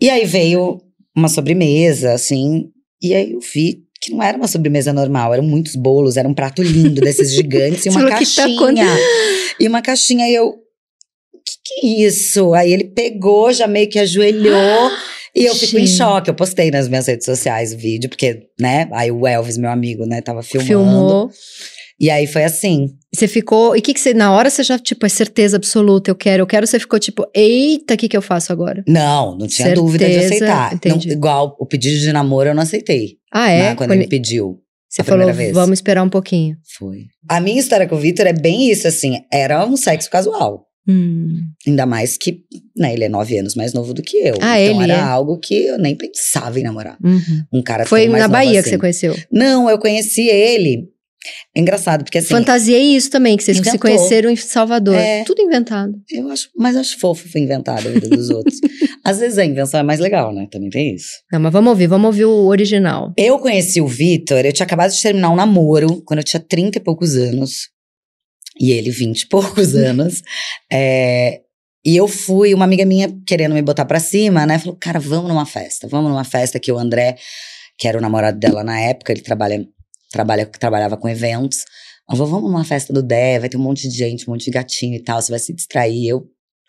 E 0.00 0.08
aí 0.08 0.24
veio 0.24 0.80
uma 1.14 1.28
sobremesa, 1.28 2.12
assim, 2.12 2.70
e 3.02 3.14
aí 3.14 3.32
eu 3.32 3.40
vi 3.40 3.85
que 4.06 4.12
não 4.12 4.22
era 4.22 4.36
uma 4.36 4.48
sobremesa 4.48 4.92
normal, 4.92 5.34
eram 5.34 5.44
muitos 5.44 5.76
bolos, 5.76 6.16
era 6.16 6.28
um 6.28 6.34
prato 6.34 6.62
lindo 6.62 7.00
desses 7.00 7.32
gigantes 7.34 7.84
e 7.86 7.88
uma 7.90 8.00
falou, 8.00 8.16
"Que 8.18 8.24
tá 8.26 8.42
caixinha. 8.42 8.56
acontecendo?" 8.56 9.56
E 9.60 9.68
uma 9.68 9.82
caixinha, 9.82 10.28
e 10.28 10.34
eu. 10.34 10.52
Que 10.52 11.80
que 11.80 11.86
é 11.86 12.06
isso? 12.06 12.54
Aí 12.54 12.72
ele 12.72 12.84
pegou, 12.84 13.52
já 13.52 13.66
meio 13.66 13.88
que 13.88 13.98
ajoelhou. 13.98 14.90
E 15.34 15.44
eu 15.44 15.54
fico 15.54 15.76
em 15.78 15.86
Gente. 15.86 15.98
choque. 15.98 16.30
Eu 16.30 16.34
postei 16.34 16.70
nas 16.70 16.88
minhas 16.88 17.06
redes 17.06 17.26
sociais 17.26 17.74
o 17.74 17.76
vídeo, 17.76 18.08
porque, 18.08 18.48
né? 18.58 18.88
Aí 18.92 19.10
o 19.12 19.26
Elvis, 19.26 19.58
meu 19.58 19.70
amigo, 19.70 20.06
né, 20.06 20.22
tava 20.22 20.42
filmando. 20.42 20.66
Filmou. 20.66 21.30
E 22.00 22.08
aí 22.10 22.26
foi 22.26 22.44
assim. 22.44 22.88
Você 23.16 23.26
ficou. 23.26 23.74
E 23.74 23.78
o 23.78 23.82
que, 23.82 23.94
que 23.94 24.00
você. 24.00 24.12
Na 24.12 24.32
hora 24.32 24.50
você 24.50 24.62
já, 24.62 24.78
tipo, 24.78 25.06
é 25.06 25.08
certeza 25.08 25.56
absoluta, 25.56 26.10
eu 26.10 26.14
quero, 26.14 26.42
eu 26.42 26.46
quero. 26.46 26.66
Você 26.66 26.78
ficou 26.78 26.98
tipo, 26.98 27.26
eita, 27.34 27.94
o 27.94 27.96
que, 27.96 28.08
que 28.08 28.16
eu 28.16 28.22
fasso 28.22 28.52
agora? 28.52 28.84
Não, 28.86 29.32
não 29.32 29.46
tinha 29.46 29.68
Certeza, 29.68 29.74
dúvida 29.74 30.08
de 30.08 30.16
aceitar. 30.16 30.78
Não, 30.84 30.98
igual 30.98 31.56
o 31.58 31.66
pedido 31.66 31.98
de 31.98 32.12
namoro 32.12 32.50
eu 32.50 32.54
não 32.54 32.62
aceitei. 32.62 33.16
Ah, 33.32 33.50
é? 33.50 33.62
né, 33.62 33.74
quando 33.74 33.92
ele 33.92 34.06
pediu. 34.06 34.60
Você 34.88 35.02
falou, 35.02 35.32
vez. 35.32 35.52
vamos 35.52 35.78
esperar 35.78 36.02
um 36.02 36.08
pouquinho. 36.08 36.56
Foi. 36.78 37.06
A 37.28 37.40
minha 37.40 37.58
história 37.58 37.86
com 37.86 37.96
o 37.96 37.98
Vitor 37.98 38.26
é 38.26 38.32
bem 38.32 38.70
isso, 38.70 38.86
assim. 38.86 39.18
Era 39.32 39.66
um 39.66 39.76
sexo 39.76 40.08
casual. 40.08 40.66
Hum. 40.88 41.40
Ainda 41.66 41.84
mais 41.84 42.16
que, 42.16 42.42
né, 42.76 42.94
ele 42.94 43.04
é 43.04 43.08
nove 43.08 43.36
anos 43.36 43.56
mais 43.56 43.72
novo 43.72 43.92
do 43.92 44.02
que 44.02 44.16
eu. 44.16 44.36
Ah, 44.40 44.60
então 44.60 44.80
era 44.80 44.94
é? 44.94 45.00
algo 45.00 45.38
que 45.38 45.66
eu 45.66 45.78
nem 45.78 45.96
pensava 45.96 46.60
em 46.60 46.62
namorar. 46.62 46.96
Uhum. 47.02 47.42
Um 47.52 47.62
cara 47.62 47.84
Foi 47.84 48.06
na 48.06 48.28
Bahia 48.28 48.52
que 48.52 48.58
assim. 48.58 48.70
você 48.70 48.78
conheceu. 48.78 49.16
Não, 49.30 49.68
eu 49.68 49.78
conheci 49.78 50.28
ele. 50.28 50.88
É 51.54 51.60
engraçado, 51.60 52.04
porque 52.04 52.18
assim. 52.18 52.28
Fantasiei 52.28 52.96
isso 52.96 53.10
também, 53.10 53.36
que 53.36 53.42
vocês 53.42 53.56
se 53.56 53.62
Inventou. 53.62 53.80
conheceram 53.80 54.30
em 54.30 54.36
Salvador. 54.36 54.94
É. 54.94 55.24
Tudo 55.24 55.42
inventado. 55.42 55.92
Eu 56.10 56.28
acho, 56.30 56.48
mas 56.56 56.76
acho 56.76 56.98
fofo 56.98 57.28
foi 57.28 57.40
inventado 57.40 57.86
a 57.86 57.90
vida 57.90 58.08
dos 58.08 58.30
outros. 58.30 58.58
Às 59.04 59.18
vezes 59.20 59.38
a 59.38 59.44
invenção 59.44 59.80
é 59.80 59.82
mais 59.82 60.00
legal, 60.00 60.32
né? 60.32 60.48
Também 60.50 60.70
tem 60.70 60.94
isso. 60.94 61.10
Não, 61.32 61.40
mas 61.40 61.52
vamos 61.52 61.70
ouvir, 61.70 61.86
vamos 61.86 62.06
ouvir 62.06 62.24
o 62.24 62.46
original. 62.46 63.12
Eu 63.16 63.38
conheci 63.38 63.80
o 63.80 63.86
Vitor, 63.86 64.44
eu 64.44 64.52
tinha 64.52 64.66
acabado 64.66 64.90
de 64.92 65.00
terminar 65.00 65.30
um 65.30 65.36
namoro, 65.36 66.02
quando 66.04 66.18
eu 66.18 66.24
tinha 66.24 66.40
30 66.40 66.78
e 66.78 66.80
poucos 66.80 67.16
anos. 67.16 67.68
E 68.58 68.72
ele, 68.72 68.90
20 68.90 69.20
e 69.22 69.28
poucos 69.28 69.74
anos. 69.76 70.22
É, 70.72 71.40
e 71.86 71.96
eu 71.96 72.08
fui, 72.08 72.52
uma 72.52 72.64
amiga 72.64 72.84
minha 72.84 73.08
querendo 73.24 73.54
me 73.54 73.62
botar 73.62 73.84
pra 73.84 74.00
cima, 74.00 74.44
né? 74.44 74.58
Falou, 74.58 74.76
cara, 74.76 74.98
vamos 74.98 75.28
numa 75.28 75.46
festa. 75.46 75.86
Vamos 75.86 76.10
numa 76.10 76.24
festa 76.24 76.58
que 76.58 76.72
o 76.72 76.78
André, 76.78 77.16
que 77.78 77.86
era 77.86 77.96
o 77.96 78.00
namorado 78.00 78.38
dela 78.40 78.64
na 78.64 78.80
época, 78.80 79.12
ele 79.12 79.20
trabalha, 79.20 79.64
trabalha, 80.16 80.46
trabalhava 80.46 80.96
com 80.96 81.08
eventos. 81.08 81.64
Falou, 82.08 82.26
vamos 82.26 82.50
numa 82.50 82.64
festa 82.64 82.92
do 82.92 83.02
Dé, 83.02 83.38
vai 83.38 83.48
ter 83.48 83.56
um 83.56 83.60
monte 83.60 83.88
de 83.88 83.96
gente, 83.96 84.28
um 84.28 84.32
monte 84.32 84.44
de 84.46 84.50
gatinho 84.52 84.94
e 84.94 85.02
tal, 85.02 85.20
você 85.20 85.30
vai 85.32 85.38
se 85.40 85.52
distrair. 85.52 86.08
Eu, 86.08 86.24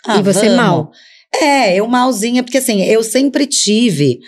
ah, 0.06 0.18
e 0.18 0.24
você 0.24 0.50
vamos. 0.50 0.56
mal. 0.56 0.92
É, 1.42 1.76
eu 1.76 1.88
malzinha, 1.88 2.44
porque 2.44 2.58
assim, 2.58 2.82
eu 2.84 3.04
sempre 3.04 3.46
tive 3.46 4.20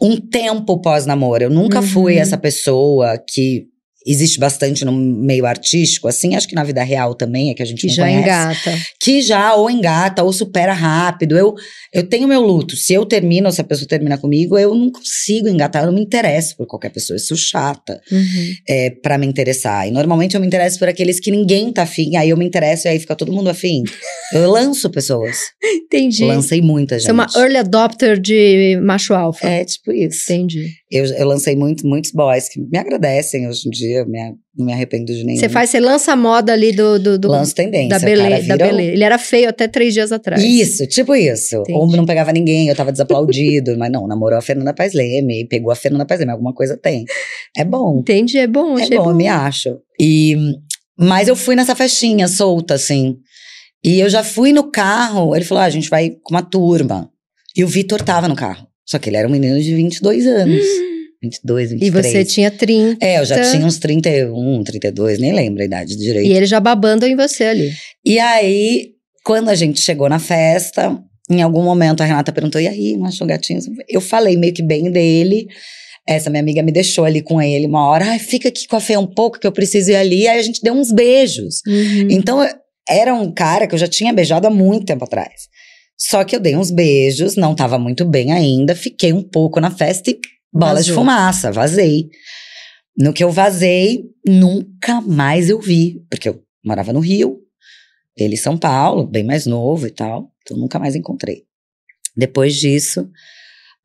um 0.00 0.16
tempo 0.20 0.80
pós-namoro. 0.80 1.42
Eu 1.44 1.50
nunca 1.50 1.80
Uhum. 1.80 1.86
fui 1.86 2.16
essa 2.16 2.38
pessoa 2.38 3.18
que 3.18 3.66
existe 4.10 4.38
bastante 4.38 4.84
no 4.84 4.92
meio 4.92 5.44
artístico, 5.46 6.08
assim, 6.08 6.34
acho 6.34 6.48
que 6.48 6.54
na 6.54 6.64
vida 6.64 6.82
real 6.82 7.14
também, 7.14 7.50
é 7.50 7.54
que 7.54 7.62
a 7.62 7.66
gente 7.66 7.80
Que 7.82 7.86
não 7.88 7.94
já 7.94 8.02
conhece. 8.04 8.22
engata. 8.22 8.78
Que 9.00 9.22
já 9.22 9.54
ou 9.54 9.70
engata 9.70 10.22
ou 10.24 10.32
supera 10.32 10.72
rápido. 10.72 11.36
Eu, 11.36 11.54
eu 11.92 12.02
tenho 12.08 12.26
meu 12.28 12.40
luto. 12.40 12.76
Se 12.76 12.92
eu 12.94 13.04
termino, 13.04 13.46
ou 13.46 13.52
se 13.52 13.60
a 13.60 13.64
pessoa 13.64 13.86
termina 13.88 14.16
comigo, 14.18 14.58
eu 14.58 14.74
não 14.74 14.90
consigo 14.90 15.48
engatar, 15.48 15.82
eu 15.82 15.86
não 15.86 15.94
me 15.94 16.00
interesso 16.02 16.56
por 16.56 16.66
qualquer 16.66 16.90
pessoa. 16.90 17.16
Eu 17.16 17.20
sou 17.20 17.36
chata 17.36 18.00
Uhum. 18.10 18.52
é, 18.68 18.90
para 18.90 19.18
me 19.18 19.26
interessar. 19.26 19.86
E 19.86 19.90
normalmente 19.90 20.34
eu 20.34 20.40
me 20.40 20.46
interesso 20.46 20.78
por 20.78 20.88
aqueles 20.88 21.20
que 21.20 21.30
ninguém 21.30 21.72
tá 21.72 21.82
afim, 21.82 22.16
aí 22.16 22.30
eu 22.30 22.36
me 22.36 22.44
interesso 22.46 22.86
e 22.86 22.90
aí 22.90 22.98
fica 22.98 23.14
todo 23.16 23.32
mundo 23.32 23.48
afim. 23.50 23.82
Eu 24.32 24.50
lanço 24.50 24.88
pessoas. 24.90 25.36
Entendi. 25.84 26.24
Lancei 26.24 26.60
muita 26.60 26.96
gente. 26.98 27.04
Você 27.06 27.10
é 27.10 27.12
uma 27.14 27.26
early 27.36 27.56
adopter 27.56 28.18
de 28.20 28.78
macho 28.82 29.14
alfa. 29.14 29.46
É, 29.48 29.64
tipo 29.64 29.92
isso. 29.92 30.24
Entendi. 30.32 30.68
Eu, 30.90 31.04
eu 31.04 31.26
lancei 31.26 31.54
muito, 31.54 31.86
muitos 31.86 32.12
boys 32.12 32.48
que 32.48 32.58
me 32.60 32.78
agradecem 32.78 33.46
hoje 33.46 33.68
em 33.68 33.70
dia, 33.70 34.06
me, 34.06 34.18
não 34.56 34.64
me 34.64 34.72
arrependo 34.72 35.12
de 35.12 35.22
nenhum. 35.22 35.38
Você 35.38 35.48
faz, 35.48 35.68
você 35.68 35.78
lança 35.78 36.12
a 36.12 36.16
moda 36.16 36.54
ali 36.54 36.72
do, 36.72 36.98
do, 36.98 37.18
do- 37.18 37.28
Lanço 37.28 37.54
tendência. 37.54 37.90
da 37.90 37.98
beleza, 37.98 38.56
beleza. 38.56 38.92
Ele 38.92 39.04
era 39.04 39.18
feio 39.18 39.50
até 39.50 39.68
três 39.68 39.92
dias 39.92 40.12
atrás. 40.12 40.42
Isso, 40.42 40.86
tipo 40.86 41.14
isso. 41.14 41.56
Entendi. 41.56 41.78
Ou 41.78 41.86
não 41.88 42.06
pegava 42.06 42.32
ninguém, 42.32 42.68
eu 42.68 42.74
tava 42.74 42.90
desaplaudido. 42.90 43.76
mas 43.78 43.92
não, 43.92 44.06
namorou 44.06 44.38
a 44.38 44.40
Fernanda 44.42 44.72
Paes 44.72 44.94
Leme, 44.94 45.46
pegou 45.46 45.70
a 45.70 45.76
Fernanda 45.76 46.06
Paes 46.06 46.20
Leme, 46.20 46.32
alguma 46.32 46.54
coisa 46.54 46.74
tem. 46.74 47.04
É 47.54 47.64
bom. 47.66 47.98
Entendi, 48.00 48.38
é 48.38 48.46
bom, 48.46 48.78
É 48.78 48.88
bom, 48.88 49.04
bom. 49.04 49.10
eu 49.10 49.14
me 49.16 49.28
acho. 49.28 49.78
E, 50.00 50.36
mas 50.98 51.28
eu 51.28 51.36
fui 51.36 51.54
nessa 51.54 51.74
festinha 51.76 52.26
solta, 52.28 52.72
assim. 52.74 53.16
E 53.84 54.00
eu 54.00 54.08
já 54.08 54.24
fui 54.24 54.54
no 54.54 54.70
carro, 54.70 55.36
ele 55.36 55.44
falou: 55.44 55.60
ah, 55.62 55.66
a 55.66 55.70
gente 55.70 55.90
vai 55.90 56.10
com 56.22 56.34
uma 56.34 56.42
turma. 56.42 57.10
E 57.54 57.62
o 57.62 57.68
Vitor 57.68 58.00
tava 58.02 58.26
no 58.26 58.34
carro. 58.34 58.66
Só 58.88 58.98
que 58.98 59.10
ele 59.10 59.18
era 59.18 59.28
um 59.28 59.30
menino 59.30 59.60
de 59.60 59.74
22 59.74 60.26
anos. 60.26 60.64
22, 61.20 61.72
23. 61.72 61.82
E 61.82 61.90
você 61.90 62.24
tinha 62.24 62.50
30. 62.50 63.04
É, 63.04 63.18
eu 63.18 63.24
já 63.24 63.50
tinha 63.50 63.66
uns 63.66 63.78
31, 63.78 64.62
32, 64.62 65.18
nem 65.18 65.32
lembro 65.32 65.60
a 65.60 65.64
idade 65.64 65.96
direito. 65.96 66.28
E 66.28 66.32
ele 66.32 66.46
já 66.46 66.60
babando 66.60 67.04
em 67.04 67.16
você 67.16 67.44
ali. 67.44 67.72
E 68.04 68.20
aí, 68.20 68.90
quando 69.24 69.48
a 69.48 69.54
gente 69.56 69.80
chegou 69.80 70.08
na 70.08 70.20
festa, 70.20 70.96
em 71.28 71.42
algum 71.42 71.62
momento 71.62 72.02
a 72.02 72.06
Renata 72.06 72.32
perguntou: 72.32 72.60
e 72.60 72.68
aí, 72.68 72.96
não 72.96 73.06
achou 73.06 73.26
gatinho? 73.26 73.60
Eu 73.88 74.00
falei 74.00 74.36
meio 74.36 74.54
que 74.54 74.62
bem 74.62 74.90
dele. 74.92 75.48
Essa 76.06 76.30
minha 76.30 76.40
amiga 76.40 76.62
me 76.62 76.72
deixou 76.72 77.04
ali 77.04 77.20
com 77.20 77.42
ele 77.42 77.66
uma 77.66 77.84
hora. 77.86 78.06
Ai, 78.06 78.18
fica 78.18 78.48
aqui 78.48 78.66
com 78.66 78.76
a 78.76 78.80
Fê 78.80 78.96
um 78.96 79.06
pouco 79.06 79.38
que 79.38 79.46
eu 79.46 79.52
preciso 79.52 79.90
ir 79.90 79.96
ali. 79.96 80.26
Aí 80.26 80.38
a 80.38 80.42
gente 80.42 80.62
deu 80.62 80.72
uns 80.72 80.90
beijos. 80.90 81.60
Uhum. 81.66 82.06
Então, 82.08 82.48
era 82.88 83.12
um 83.12 83.30
cara 83.30 83.66
que 83.66 83.74
eu 83.74 83.78
já 83.78 83.88
tinha 83.88 84.12
beijado 84.12 84.46
há 84.46 84.50
muito 84.50 84.86
tempo 84.86 85.04
atrás. 85.04 85.48
Só 85.98 86.24
que 86.24 86.36
eu 86.36 86.40
dei 86.40 86.56
uns 86.56 86.70
beijos, 86.70 87.34
não 87.34 87.54
tava 87.54 87.78
muito 87.78 88.04
bem 88.04 88.32
ainda, 88.32 88.76
fiquei 88.76 89.12
um 89.12 89.22
pouco 89.22 89.60
na 89.60 89.70
festa 89.70 90.10
e 90.10 90.20
bola 90.52 90.80
de 90.80 90.90
Vazou. 90.90 90.94
fumaça, 90.94 91.50
vazei. 91.50 92.08
No 92.96 93.12
que 93.12 93.24
eu 93.24 93.30
vazei, 93.30 94.04
nunca 94.26 95.00
mais 95.00 95.50
eu 95.50 95.60
vi, 95.60 96.04
porque 96.08 96.28
eu 96.28 96.42
morava 96.64 96.92
no 96.92 97.00
Rio, 97.00 97.40
ele 98.16 98.34
em 98.34 98.38
São 98.38 98.56
Paulo, 98.56 99.06
bem 99.06 99.24
mais 99.24 99.44
novo 99.46 99.86
e 99.86 99.90
tal, 99.90 100.32
então 100.42 100.56
nunca 100.56 100.78
mais 100.78 100.94
encontrei. 100.94 101.44
Depois 102.16 102.56
disso, 102.56 103.08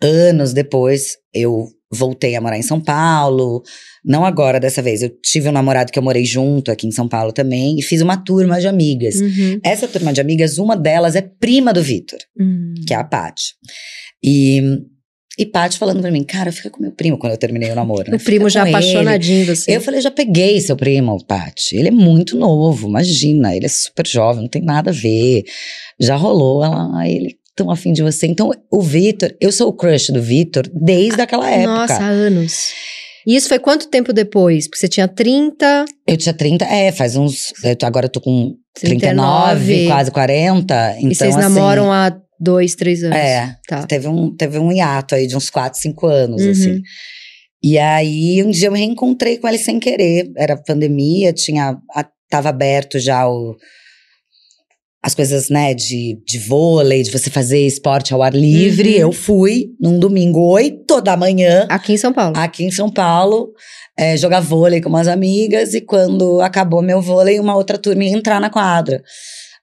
anos 0.01 0.53
depois, 0.53 1.17
eu 1.33 1.67
voltei 1.93 2.35
a 2.35 2.41
morar 2.41 2.57
em 2.57 2.61
São 2.61 2.79
Paulo, 2.81 3.61
não 4.03 4.25
agora 4.25 4.59
dessa 4.59 4.81
vez, 4.81 5.01
eu 5.01 5.09
tive 5.23 5.47
um 5.47 5.51
namorado 5.51 5.91
que 5.91 5.97
eu 5.99 6.03
morei 6.03 6.25
junto 6.25 6.71
aqui 6.71 6.87
em 6.87 6.91
São 6.91 7.07
Paulo 7.07 7.31
também 7.31 7.77
e 7.79 7.81
fiz 7.81 8.01
uma 8.01 8.17
turma 8.17 8.59
de 8.59 8.67
amigas. 8.67 9.15
Uhum. 9.15 9.59
Essa 9.63 9.87
turma 9.87 10.11
de 10.11 10.19
amigas, 10.19 10.57
uma 10.57 10.75
delas 10.75 11.15
é 11.15 11.21
prima 11.21 11.71
do 11.71 11.81
Vitor, 11.83 12.19
Uhum. 12.39 12.73
que 12.87 12.93
é 12.93 12.97
a 12.97 13.03
Paty. 13.03 13.53
E, 14.23 14.61
e 15.37 15.45
Paty 15.45 15.77
falando 15.77 16.01
pra 16.01 16.11
mim, 16.11 16.23
cara, 16.23 16.51
fica 16.51 16.69
com 16.69 16.81
meu 16.81 16.91
primo 16.91 17.17
quando 17.17 17.31
eu 17.33 17.37
terminei 17.37 17.71
o 17.71 17.75
namoro. 17.75 18.09
né? 18.11 18.17
O 18.17 18.19
primo 18.19 18.49
já 18.49 18.61
com 18.61 18.67
ele. 18.67 18.75
apaixonadinho 18.75 19.41
em 19.41 19.45
você. 19.45 19.75
Eu 19.75 19.81
falei, 19.81 19.99
já 20.01 20.11
peguei 20.11 20.59
seu 20.61 20.75
primo, 20.75 21.17
Paty. 21.25 21.75
Ele 21.77 21.87
é 21.87 21.91
muito 21.91 22.37
novo, 22.37 22.87
imagina. 22.87 23.55
Ele 23.55 23.65
é 23.65 23.69
super 23.69 24.05
jovem, 24.07 24.41
não 24.43 24.49
tem 24.49 24.61
nada 24.61 24.91
a 24.91 24.93
ver. 24.93 25.43
Já 25.99 26.15
rolou, 26.15 26.63
ela, 26.63 27.07
ele 27.07 27.35
tão 27.55 27.69
afim 27.71 27.93
de 27.93 28.01
você. 28.01 28.27
Então, 28.27 28.51
o 28.71 28.81
Vitor, 28.81 29.33
eu 29.39 29.51
sou 29.51 29.69
o 29.69 29.73
crush 29.73 30.11
do 30.11 30.21
Vitor 30.21 30.63
desde 30.73 31.21
aquela 31.21 31.49
época. 31.49 31.73
Nossa, 31.73 32.03
anos. 32.03 32.69
E 33.25 33.35
isso 33.35 33.47
foi 33.47 33.57
quanto 33.59 33.87
tempo 33.89 34.11
depois? 34.11 34.67
Porque 34.67 34.79
você 34.79 34.87
tinha 34.87 35.07
30, 35.07 35.85
Eu 36.07 36.17
tinha 36.17 36.33
30, 36.33 36.65
é, 36.65 36.91
faz 36.91 37.15
uns. 37.15 37.53
eu 37.63 37.75
tô- 37.75 37.85
agora 37.85 38.05
eu 38.07 38.09
tô 38.09 38.19
com 38.19 38.53
39. 38.75 39.65
39, 39.65 39.87
quase 39.87 40.11
40. 40.11 40.95
Então, 40.97 41.11
e 41.11 41.15
vocês 41.15 41.35
assim, 41.35 41.39
namoram 41.41 41.91
há 41.91 42.13
dois, 42.39 42.75
três 42.75 43.01
anos. 43.03 43.17
É, 43.17 43.55
Tá. 43.67 43.85
teve 43.87 44.07
um, 44.09 44.35
teve 44.35 44.59
um 44.59 44.71
hiato 44.71 45.15
aí 45.15 45.25
de 45.27 45.37
uns 45.37 45.49
4, 45.49 45.79
5 45.79 46.05
anos, 46.07 46.41
Uhum. 46.41 46.51
assim. 46.51 46.81
E 47.63 47.77
aí, 47.79 48.43
um 48.43 48.49
dia 48.51 48.67
eu 48.67 48.73
me 48.73 48.79
reencontrei 48.79 49.37
com 49.37 49.47
ele 49.47 49.57
sem 49.57 49.79
querer. 49.79 50.29
Era 50.35 50.57
pandemia, 50.61 51.31
tinha, 51.31 51.77
a- 51.95 52.09
tava 52.29 52.49
aberto 52.49 52.99
já 52.99 53.25
o, 53.25 53.55
as 55.03 55.13
coisas, 55.13 55.49
né, 55.49 55.73
de, 55.73 56.17
de 56.25 56.39
vôlei, 56.39 57.03
de 57.03 57.11
você 57.11 57.29
fazer 57.29 57.59
esporte 57.67 58.13
ao 58.13 58.23
ar 58.23 58.33
livre. 58.33 58.93
Uhum. 58.95 59.01
Eu 59.01 59.11
fui 59.11 59.71
num 59.77 59.99
domingo, 59.99 60.39
8 60.39 61.01
da 61.01 61.17
manhã, 61.17 61.67
Aqui 61.69 61.91
em 61.91 61.97
São 61.97 62.13
Paulo. 62.13 62.37
aqui 62.37 62.63
em 62.63 62.71
São 62.71 62.89
Paulo, 62.89 63.51
é, 63.99 64.15
jogar 64.15 64.39
vôlei 64.39 64.79
com 64.79 64.87
umas 64.87 65.09
amigas. 65.09 65.73
E 65.73 65.81
quando 65.81 66.39
acabou 66.39 66.81
meu 66.81 67.01
vôlei, 67.01 67.37
uma 67.37 67.53
outra 67.53 67.77
turma 67.77 68.05
ia 68.05 68.15
entrar 68.15 68.39
na 68.39 68.49
quadra. 68.49 69.03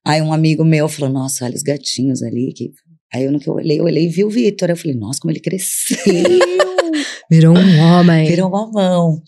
Aí 0.05 0.21
um 0.21 0.33
amigo 0.33 0.63
meu 0.63 0.89
falou: 0.89 1.11
Nossa, 1.11 1.47
olha 1.47 1.55
os 1.55 1.63
gatinhos 1.63 2.23
ali. 2.23 2.53
Que... 2.55 2.71
Aí 3.13 3.25
eu, 3.25 3.33
no 3.33 3.41
que 3.41 3.49
eu 3.49 3.55
olhei, 3.55 3.81
eu 3.81 3.85
olhei 3.85 4.05
e 4.05 4.09
vi 4.09 4.25
o 4.25 4.31
Vitor. 4.31 4.69
Eu 4.69 4.77
falei: 4.77 4.95
Nossa, 4.95 5.21
como 5.21 5.33
ele 5.33 5.41
cresceu. 5.41 5.97
Virou 7.31 7.57
um 7.57 7.81
homem. 7.81 8.27
Virou 8.29 8.49
uma 8.49 8.71
mão. 8.71 9.23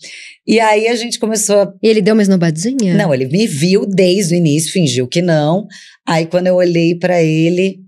E 0.45 0.59
aí 0.59 0.87
a 0.87 0.95
gente 0.95 1.19
começou 1.19 1.55
a 1.57 1.73
E 1.81 1.87
ele 1.87 2.01
deu 2.01 2.13
uma 2.13 2.21
esnobadinha? 2.21 2.93
Não, 2.95 3.13
ele 3.13 3.25
me 3.27 3.47
viu 3.47 3.85
desde 3.85 4.35
o 4.35 4.37
início, 4.37 4.71
fingiu 4.71 5.07
que 5.07 5.21
não. 5.21 5.67
Aí 6.07 6.25
quando 6.25 6.47
eu 6.47 6.55
olhei 6.55 6.95
pra 6.95 7.21
ele, 7.21 7.79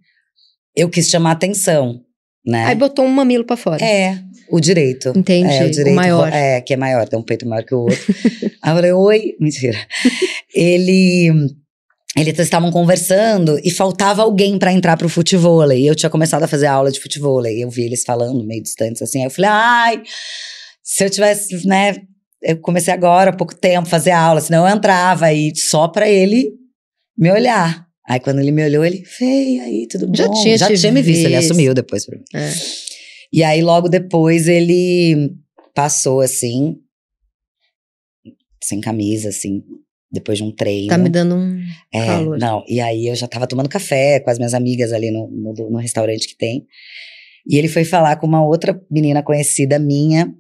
eu 0.76 0.90
quis 0.90 1.10
chamar 1.10 1.32
atenção, 1.32 2.02
né? 2.46 2.66
Aí 2.66 2.76
botou 2.76 3.06
um 3.06 3.10
mamilo 3.10 3.44
pra 3.44 3.58
fora. 3.58 3.84
É, 3.84 4.20
o 4.50 4.60
direito. 4.60 5.14
Entendi. 5.16 5.54
É, 5.54 5.66
o 5.66 5.72
direito. 5.72 5.96
maior. 5.96 6.32
É, 6.32 6.62
que 6.62 6.74
é 6.74 6.78
maior, 6.78 7.08
tem 7.08 7.18
um 7.18 7.24
peito 7.24 7.48
maior 7.48 7.64
que 7.64 7.74
o 7.74 7.80
outro. 7.80 7.98
Aí 8.62 8.72
eu 8.72 8.76
falei, 8.76 8.92
oi. 8.94 9.36
Mentira. 9.40 9.78
ele. 10.54 11.32
Eles 12.18 12.40
estavam 12.40 12.72
conversando 12.72 13.60
e 13.64 13.70
faltava 13.70 14.22
alguém 14.22 14.58
pra 14.58 14.72
entrar 14.72 14.96
pro 14.96 15.10
futevôlei. 15.10 15.84
E 15.84 15.88
eu 15.88 15.96
tinha 15.96 16.10
começado 16.10 16.44
a 16.44 16.48
fazer 16.48 16.68
aula 16.68 16.90
de 16.90 17.00
futevôlei. 17.02 17.62
Eu 17.62 17.70
vi 17.70 17.84
eles 17.84 18.04
falando 18.06 18.46
meio 18.46 18.64
distantes 18.64 19.02
assim. 19.02 19.20
Aí 19.20 19.26
eu 19.26 19.30
falei, 19.30 19.52
ai, 19.52 20.04
se 20.82 21.04
eu 21.04 21.10
tivesse, 21.10 21.68
né? 21.68 21.96
Eu 22.42 22.58
comecei 22.62 22.94
agora, 22.94 23.32
há 23.32 23.36
pouco 23.36 23.56
tempo, 23.56 23.90
fazer 23.90 24.12
aula, 24.12 24.40
senão 24.40 24.68
eu 24.68 24.76
entrava 24.76 25.34
e 25.34 25.52
só 25.56 25.88
pra 25.88 26.10
ele 26.10 26.54
me 27.18 27.32
olhar. 27.32 27.86
Aí 28.08 28.20
quando 28.20 28.40
ele 28.40 28.52
me 28.52 28.64
olhou, 28.64 28.86
ele, 28.86 29.04
Fei, 29.04 29.60
aí, 29.60 29.88
tudo 29.88 30.08
bom? 30.08 30.14
Já 30.16 30.30
tinha 30.30 30.58
Já 30.58 30.74
tinha 30.74 30.92
me 30.92 31.02
visto, 31.02 31.26
ele 31.26 31.36
visto. 31.36 31.52
assumiu 31.52 31.74
depois 31.74 32.06
pra 32.06 32.18
mim. 32.18 32.24
É. 32.36 32.52
E 33.34 33.44
aí, 33.44 33.62
logo 33.64 33.90
depois, 33.90 34.48
ele 34.48 35.32
passou 35.74 36.22
assim, 36.22 36.78
sem 38.64 38.80
camisa, 38.80 39.30
assim, 39.30 39.64
depois 40.16 40.40
de 40.40 40.44
um 40.44 40.52
treino. 40.52 40.88
Tá 40.88 40.98
me 40.98 41.10
dando 41.10 41.36
um 41.36 41.62
é, 41.94 42.06
calor. 42.06 42.40
não. 42.40 42.64
E 42.68 42.82
aí 42.82 43.08
eu 43.08 43.16
já 43.16 43.28
tava 43.28 43.46
tomando 43.46 43.70
café 43.70 44.20
com 44.20 44.32
as 44.32 44.40
minhas 44.40 44.56
amigas 44.56 44.92
ali 44.92 45.12
no, 45.12 45.28
no, 45.28 45.54
no 45.70 45.78
restaurante 45.78 46.28
que 46.28 46.36
tem. 46.36 46.66
E 47.48 47.58
ele 47.58 47.68
foi 47.68 47.86
falar 47.86 48.16
com 48.16 48.26
uma 48.26 48.44
outra 48.44 48.82
menina 48.90 49.22
conhecida 49.22 49.78
minha. 49.78 50.34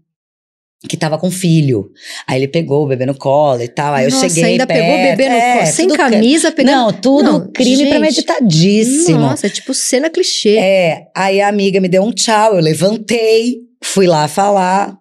Que 0.87 0.97
tava 0.97 1.17
com 1.17 1.31
filho. 1.31 1.89
Aí 2.27 2.39
ele 2.39 2.47
pegou 2.47 2.83
o 2.83 2.87
bebê 2.87 3.07
no 3.07 3.15
colo 3.15 3.61
e 3.61 3.67
tal. 3.67 3.93
Aí 3.93 4.05
Nossa, 4.05 4.25
eu 4.25 4.29
cheguei 4.29 4.43
ainda 4.43 4.67
perto, 4.67 4.81
pegou 4.81 4.95
o 4.95 5.03
bebê 5.03 5.29
no 5.29 5.35
é, 5.35 5.57
colo, 5.57 5.71
sem 5.71 5.87
camisa, 5.89 6.51
pegando... 6.51 6.75
Não, 6.75 6.93
tudo 6.93 7.23
Não, 7.23 7.51
crime 7.51 7.77
gente. 7.77 7.89
premeditadíssimo. 7.89 9.17
Nossa, 9.17 9.47
é 9.47 9.49
tipo 9.49 9.73
cena 9.73 10.11
clichê. 10.11 10.57
É, 10.57 11.07
aí 11.15 11.41
a 11.41 11.47
amiga 11.47 11.79
me 11.79 11.87
deu 11.87 12.03
um 12.03 12.11
tchau, 12.11 12.53
eu 12.55 12.61
levantei, 12.61 13.61
fui 13.83 14.05
lá 14.05 14.27
falar. 14.27 14.95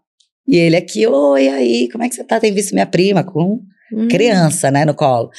E 0.47 0.57
ele 0.57 0.77
aqui, 0.77 1.07
oi, 1.07 1.49
aí, 1.49 1.89
como 1.91 2.05
é 2.05 2.09
que 2.09 2.15
você 2.15 2.25
tá? 2.25 2.41
Tem 2.41 2.53
visto 2.53 2.73
minha 2.73 2.87
prima 2.87 3.23
com 3.23 3.61
Hum. 3.93 4.09
criança, 4.09 4.71
né, 4.71 4.85
no 4.85 4.95
colo. 4.95 5.31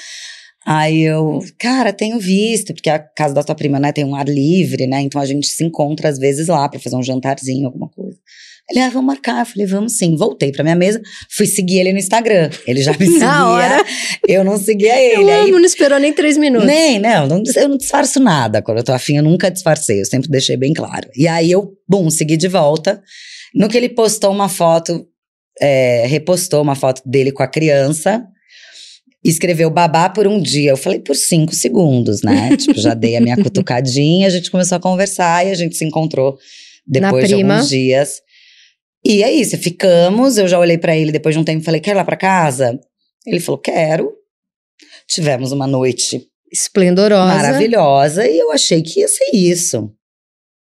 Aí 0.66 1.04
eu, 1.04 1.40
cara, 1.60 1.94
tenho 1.94 2.20
visto, 2.20 2.74
porque 2.74 2.90
a 2.90 2.98
casa 2.98 3.34
da 3.36 3.44
tua 3.44 3.54
prima, 3.56 3.80
né, 3.80 3.92
tem 3.92 4.04
um 4.04 4.16
ar 4.16 4.28
livre, 4.28 4.88
né, 4.88 5.02
então 5.02 5.22
a 5.22 5.25
gente 5.25 5.48
se 5.48 5.64
encontra 5.64 6.10
às 6.10 6.18
vezes 6.18 6.48
lá 6.48 6.68
pra 6.68 6.80
fazer 6.80 6.96
um 6.96 7.04
jantarzinho, 7.04 7.68
alguma 7.68 7.88
coisa. 7.90 8.18
Ele, 8.70 8.80
ah, 8.80 8.90
vamos 8.90 9.06
marcar. 9.06 9.42
Eu 9.42 9.46
falei, 9.46 9.68
vamos 9.68 9.94
sim. 9.94 10.16
Voltei 10.16 10.52
pra 10.52 10.64
minha 10.64 10.75
mesa, 10.75 11.00
fui 11.30 11.46
seguir 11.46 11.80
ele 11.80 11.94
no 11.94 12.00
Instagram. 12.00 12.50
Ele 12.66 12.82
já 12.82 12.92
me 12.98 13.06
seguia. 13.06 13.20
Na 13.20 13.50
hora. 13.52 13.86
Eu 14.28 14.44
não 14.44 14.58
seguia 14.58 15.00
ele. 15.00 15.22
Eu 15.22 15.30
Aí 15.30 15.50
amo, 15.50 15.60
não 15.60 15.66
esperou 15.66 16.00
nem 16.00 16.12
três 16.12 16.36
minutos. 16.36 16.68
nem, 16.68 17.00
não, 17.00 17.28
não, 17.28 17.44
eu 17.56 17.70
não 17.70 17.78
disfarço 17.78 18.20
nada. 18.20 18.62
Quando 18.62 18.80
eu 18.80 18.84
tô 18.84 18.92
afim, 18.92 19.18
eu 19.18 19.24
nunca 19.24 19.52
disfarcei, 19.52 20.02
eu 20.02 20.06
sempre 20.06 20.30
deixei 20.30 20.58
bem 20.58 20.74
claro. 20.74 21.08
E 21.16 21.28
aí 21.28 21.52
eu, 21.52 21.74
bum, 21.88 22.10
segui 22.10 22.38
de 22.38 22.48
volta. 22.48 23.02
No 23.54 23.70
que 23.70 23.78
ele 23.78 23.90
postou 23.90 24.32
uma 24.32 24.50
foto, 24.50 25.08
é, 25.62 26.06
repostou 26.08 26.62
uma 26.62 26.75
foto 26.75 27.02
dele 27.06 27.32
com 27.32 27.44
a 27.44 27.48
criança, 27.48 28.25
escreveu 29.29 29.70
babá 29.70 30.10
por 30.10 30.27
um 30.27 30.39
dia. 30.39 30.72
Eu 30.72 30.77
falei 30.77 31.00
por 31.00 31.15
cinco 31.15 31.53
segundos, 31.53 32.22
né? 32.22 32.55
tipo, 32.58 32.79
já 32.79 32.94
dei 32.94 33.15
a 33.15 33.22
minha 33.22 33.36
cutucadinha, 33.36 34.27
a 34.27 34.29
gente 34.29 34.51
começou 34.51 34.77
a 34.77 34.82
conversar 34.82 35.46
e 35.46 35.51
a 35.51 35.55
gente 35.55 35.75
se 35.75 35.84
encontrou 35.84 36.38
depois 36.86 37.27
de 37.27 37.34
alguns 37.34 37.70
dias. 37.70 38.22
E 39.03 39.24
é 39.24 39.32
isso, 39.32 39.58
ficamos. 39.58 40.38
Eu 40.38 40.48
já 40.48 40.60
olhei 40.60 40.77
pra 40.77 40.96
ele 40.96 41.12
depois 41.12 41.34
de 41.36 41.39
um 41.39 41.44
tempo 41.44 41.62
e 41.62 41.65
falei: 41.65 41.82
quer 41.82 41.91
ir 41.91 41.96
lá 41.96 42.03
pra 42.03 42.15
casa? 42.15 42.79
Ele 43.25 43.39
falou: 43.39 43.60
quero. 43.60 44.12
Tivemos 45.08 45.51
uma 45.51 45.67
noite 45.67 46.27
Esplendorosa. 46.51 47.34
maravilhosa 47.34 48.27
e 48.27 48.39
eu 48.39 48.51
achei 48.51 48.82
que 48.82 49.01
ia 49.01 49.08
ser 49.08 49.29
isso. 49.34 49.91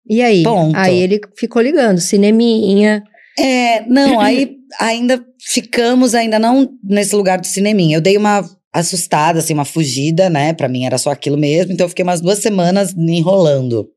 E 0.08 0.22
aí? 0.22 0.43
Ponto. 0.43 0.75
Aí 0.75 1.00
ele 1.00 1.22
ficou 1.38 1.62
ligando, 1.62 2.00
cineminha. 2.00 3.03
É, 3.39 3.86
não, 3.88 4.20
aí 4.20 4.58
ainda 4.80 5.24
ficamos, 5.39 6.15
ainda 6.15 6.39
não 6.39 6.70
nesse 6.84 7.15
lugar 7.15 7.39
do 7.39 7.48
cineminha. 7.48 7.98
Eu 7.98 8.01
dei 8.01 8.18
uma 8.18 8.44
assustada, 8.74 9.39
assim, 9.39 9.53
uma 9.53 9.65
fugida, 9.65 10.30
né? 10.30 10.53
Pra 10.53 10.68
mim 10.68 10.86
era 10.86 10.98
só 10.98 11.12
aquilo 11.12 11.38
mesmo. 11.38 11.72
Então 11.72 11.86
eu 11.86 11.89
fiquei 11.89 12.03
umas 12.03 12.22
duas 12.22 12.39
semanas 12.39 12.94
me 12.94 13.18
enrolando 13.18 13.88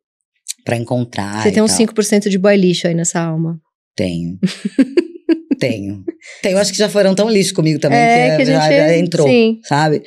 pra 0.65 0.77
encontrar. 0.77 1.43
Você 1.43 1.51
tem 1.51 1.63
uns 1.63 1.77
tal. 1.77 1.87
5% 1.87 2.29
de 2.29 2.39
boy 2.39 2.57
lixo 2.57 2.87
aí 2.87 2.95
nessa 2.95 3.21
alma. 3.21 3.59
Tenho. 3.95 4.39
Tenho. 5.59 6.05
Tenho, 6.43 6.59
acho 6.59 6.71
que 6.71 6.79
já 6.79 6.89
foram 6.89 7.15
tão 7.15 7.31
lixo 7.31 7.55
comigo 7.55 7.79
também 7.79 7.99
é, 7.99 8.37
que, 8.37 8.37
que 8.37 8.43
a 8.43 8.45
já, 8.45 8.61
gente 8.61 8.77
já 8.77 8.99
entrou, 8.99 9.27
Sim. 9.27 9.59
sabe? 9.63 10.03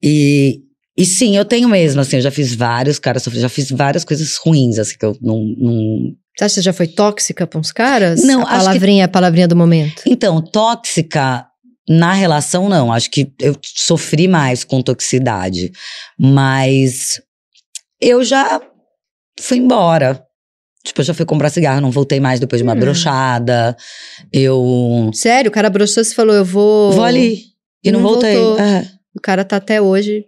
E, 0.00 0.60
e 0.96 1.04
sim, 1.04 1.36
eu 1.36 1.44
tenho 1.44 1.68
mesmo, 1.68 2.00
assim, 2.00 2.16
eu 2.16 2.22
já 2.22 2.30
fiz 2.30 2.54
vários 2.54 3.00
caras 3.00 3.24
sofrer, 3.24 3.40
já 3.40 3.48
fiz 3.48 3.70
várias 3.70 4.04
coisas 4.04 4.36
ruins, 4.36 4.78
assim, 4.78 4.96
que 4.96 5.04
eu 5.04 5.16
não, 5.20 5.42
não 5.58 6.14
Você 6.36 6.44
acha 6.44 6.54
que 6.54 6.60
você 6.60 6.62
já 6.62 6.72
foi 6.72 6.86
tóxica 6.88 7.46
pra 7.46 7.60
uns 7.60 7.70
caras? 7.72 8.22
Não, 8.24 8.40
a 8.40 8.44
acho 8.44 8.50
que- 8.58 8.64
palavrinha, 8.64 9.04
a 9.04 9.08
palavrinha 9.08 9.48
do 9.48 9.54
momento. 9.56 10.02
Então, 10.06 10.40
tóxica 10.42 11.46
na 11.88 12.12
relação, 12.12 12.68
não. 12.68 12.92
Acho 12.92 13.10
que 13.10 13.32
eu 13.40 13.56
sofri 13.62 14.26
mais 14.26 14.64
com 14.64 14.82
toxicidade. 14.82 15.70
Mas 16.18 17.20
eu 18.00 18.24
já 18.24 18.60
fui 19.38 19.58
embora. 19.58 20.22
Tipo, 20.84 21.00
eu 21.00 21.04
já 21.04 21.14
fui 21.14 21.24
comprar 21.24 21.48
cigarro, 21.50 21.80
não 21.80 21.90
voltei 21.90 22.20
mais 22.20 22.40
depois 22.40 22.58
de 22.60 22.64
uma 22.64 22.74
Hum. 22.74 22.80
brochada. 22.80 23.76
Eu 24.32 25.10
Sério, 25.14 25.48
o 25.50 25.52
cara 25.52 25.70
broxou 25.70 26.02
e 26.02 26.06
falou, 26.06 26.34
eu 26.34 26.44
vou... 26.44 26.92
vou 26.92 27.04
ali. 27.04 27.42
E 27.82 27.90
não, 27.92 28.00
Não 28.00 28.08
voltei. 28.08 28.36
É. 28.36 28.86
O 29.16 29.20
cara 29.20 29.44
tá 29.44 29.56
até 29.56 29.80
hoje 29.80 30.24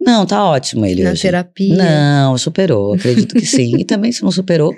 Não, 0.00 0.26
tá 0.26 0.44
ótimo 0.44 0.84
ele 0.84 1.02
na 1.04 1.10
hoje. 1.12 1.22
terapia. 1.22 1.74
Não, 1.76 2.36
superou, 2.36 2.94
acredito 2.94 3.34
que 3.34 3.46
sim. 3.46 3.76
E 3.78 3.84
também, 3.84 4.10
se 4.12 4.22
não 4.22 4.30
superou, 4.30 4.74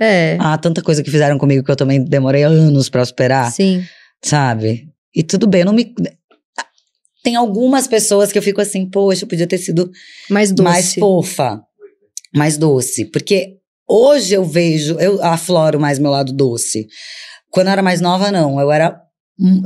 É, 0.00 0.36
ah, 0.40 0.56
tanta 0.56 0.82
coisa 0.82 1.02
que 1.02 1.10
fizeram 1.10 1.38
comigo 1.38 1.64
que 1.64 1.70
eu 1.70 1.76
também 1.76 2.02
demorei 2.02 2.42
anos 2.42 2.88
pra 2.88 3.04
superar. 3.04 3.52
sim. 3.52 3.84
sabe? 4.24 4.88
E 5.14 5.22
tudo 5.22 5.46
bem, 5.46 5.60
eu 5.60 5.66
não 5.66 5.72
me. 5.74 5.94
Tem 7.22 7.36
algumas 7.36 7.86
pessoas 7.86 8.32
que 8.32 8.38
eu 8.38 8.42
fico 8.42 8.60
assim, 8.60 8.88
poxa, 8.88 9.24
eu 9.24 9.28
podia 9.28 9.46
ter 9.46 9.58
sido 9.58 9.90
Mais 10.28 10.50
doce. 10.50 10.62
mais 10.62 10.94
fofa, 10.94 11.62
mais 12.34 12.56
doce. 12.56 13.04
Porque 13.04 13.58
hoje 13.88 14.34
eu 14.34 14.44
vejo, 14.44 14.98
eu 14.98 15.22
afloro 15.22 15.78
mais 15.78 15.98
meu 15.98 16.10
lado 16.10 16.32
doce. 16.32 16.88
Quando 17.50 17.66
eu 17.66 17.72
era 17.72 17.82
mais 17.82 18.00
nova, 18.00 18.32
não. 18.32 18.58
Eu 18.58 18.72
era. 18.72 18.98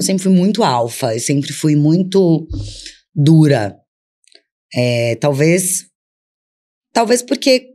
sempre 0.00 0.24
fui 0.24 0.32
muito 0.32 0.64
alfa, 0.64 1.14
eu 1.14 1.20
sempre 1.20 1.52
fui 1.52 1.76
muito 1.76 2.46
dura. 3.14 3.76
É, 4.74 5.14
talvez. 5.16 5.86
Talvez 6.92 7.22
porque 7.22 7.68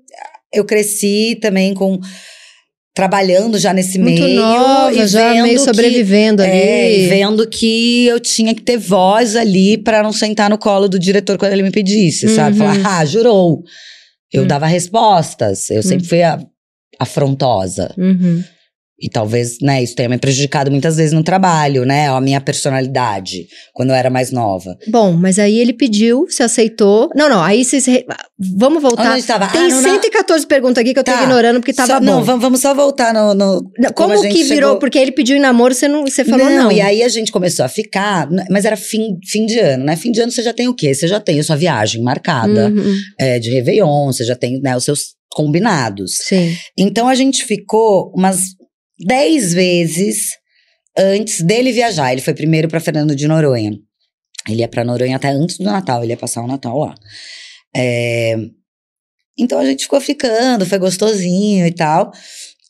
eu 0.53 0.65
cresci 0.65 1.38
também 1.41 1.74
com. 1.74 2.00
Trabalhando 2.94 3.58
já 3.58 3.74
nesse 3.74 3.98
Muito 3.98 4.22
meio. 4.22 4.36
nova, 4.42 4.94
e 4.94 5.08
já 5.08 5.32
meio 5.44 5.58
que- 5.58 5.60
sobrevivendo 5.66 6.42
ali. 6.44 6.52
é, 6.52 7.00
e 7.00 7.08
vendo 7.08 7.48
que 7.48 8.06
eu 8.06 8.20
tinha 8.20 8.54
que 8.54 8.62
ter 8.62 8.78
voz 8.78 9.36
ali 9.38 9.78
pra 9.78 10.04
não 10.04 10.12
sentar 10.12 10.50
no 10.50 10.58
colo 10.58 10.90
do 10.90 11.00
diretor 11.00 11.38
quando 11.38 11.54
ele 11.54 11.64
me 11.64 11.72
pedisse, 11.72 12.28
sabe? 12.36 12.60
Uhum. 12.60 12.74
Falar, 12.76 13.00
ah, 13.00 13.06
jurou. 13.06 13.64
Eu 14.32 14.44
Hum. 14.44 14.48
dava 14.48 14.66
respostas, 14.66 15.70
eu 15.70 15.82
sempre 15.82 16.06
fui 16.06 16.22
a- 16.22 16.40
afrontosa. 17.00 17.94
Uhum. 17.98 18.44
E 19.01 19.10
talvez, 19.10 19.58
né, 19.62 19.81
isso 19.81 19.96
tenha 19.96 20.08
me 20.10 20.17
prejudicado 20.17 20.70
muitas 20.70 20.96
vezes 20.98 21.12
no 21.13 21.24
trabalho, 21.24 21.86
né? 21.86 22.08
A 22.10 22.22
minha 22.22 22.39
personalidade, 22.39 23.48
quando 23.74 23.89
eu 23.89 23.96
era 23.96 24.10
mais 24.10 24.31
nova. 24.31 24.77
Bom, 24.89 25.13
mas 25.13 25.39
aí 25.39 25.58
ele 25.60 25.74
pediu, 25.74 26.25
você 26.29 26.43
aceitou. 26.43 27.10
Não, 27.15 27.29
não, 27.29 27.41
aí 27.41 27.63
vocês. 27.65 27.86
re- 27.86 28.05
Vamos 28.58 28.77
Onde 28.84 28.86
a 28.86 28.89
voltar. 28.89 29.15
gente 29.15 29.27
tava? 29.27 29.48
Tem 29.48 29.62
Ah, 29.62 29.67
não, 29.70 29.81
não. 29.81 29.89
114 29.93 30.46
perguntas 30.48 30.81
aqui 30.81 30.93
que 30.93 31.00
eu 31.00 31.03
tô 31.03 31.12
Tá. 31.12 31.22
ignorando 31.24 31.60
porque 31.60 31.74
tava 31.74 31.93
Só- 31.93 32.00
bom. 32.00 32.05
Não, 32.05 32.24
vamos, 32.24 32.41
vamos 32.41 32.60
só 32.62 32.74
voltar 32.74 33.13
no. 33.13 33.34
no 33.34 33.62
Não, 33.79 33.91
Como, 33.93 34.15
gente 34.17 34.34
que 34.34 34.43
virou? 34.43 34.55
chegou- 34.70 34.79
Porque 34.79 34.98
ele 35.00 35.12
pediu 35.12 35.36
em 35.38 35.39
namoro, 35.39 35.74
você, 35.74 35.88
não, 35.88 36.03
você 36.03 36.24
falou 36.24 36.50
não. 36.50 36.72
e 36.72 36.81
aí 36.81 37.03
a 37.03 37.10
gente 37.10 37.31
começou 37.31 37.65
a 37.65 37.70
ficar, 37.70 38.27
mas 38.50 38.65
era 38.65 38.75
fim, 38.77 39.17
fim 39.27 39.46
de 39.46 39.60
ano, 39.60 39.84
né? 39.86 39.96
Fim 39.96 40.12
de 40.12 40.22
ano 40.22 40.31
você 40.31 40.41
já 40.43 40.53
tem 40.53 40.67
o 40.67 40.74
quê? 40.74 40.93
Você 40.93 41.08
já 41.08 41.20
tem 41.20 41.39
a 41.39 41.43
sua 41.43 41.55
viagem 41.55 42.01
marcada 42.01 42.70
Uhum, 42.70 42.96
é, 43.20 43.39
de 43.39 43.50
Réveillon, 43.51 44.08
você 44.12 44.24
já 44.24 44.36
tem 44.36 44.60
né, 44.62 44.75
os 44.75 44.84
seus 44.84 45.15
combinados. 45.29 46.17
Sim. 46.24 46.55
Então 46.77 47.08
a 47.08 47.15
gente 47.15 47.46
ficou 47.46 48.12
umas 48.15 48.41
10 49.05 49.53
vezes 49.53 50.29
antes 50.98 51.41
dele 51.41 51.72
viajar. 51.72 52.12
Ele 52.12 52.22
foi 52.22 52.34
primeiro 52.34 52.67
para 52.67 52.79
Fernando 52.79 53.15
de 53.15 53.27
Noronha. 53.27 53.72
Ele 54.50 54.62
ia 54.62 54.67
para 54.67 54.84
Noronha 54.84 55.15
até 55.15 55.29
antes 55.29 55.58
do 55.58 55.63
Natal, 55.65 56.03
ele 56.03 56.13
ia 56.13 56.17
passar 56.17 56.41
o 56.43 56.48
Natal 56.48 56.77
lá. 56.79 56.96
É, 57.75 58.36
então 59.38 59.60
a 59.60 59.65
gente 59.65 59.84
ficou 59.84 60.01
ficando, 60.01 60.65
foi 60.65 60.77
gostosinho 60.79 61.65
e 61.65 61.72
tal. 61.72 62.12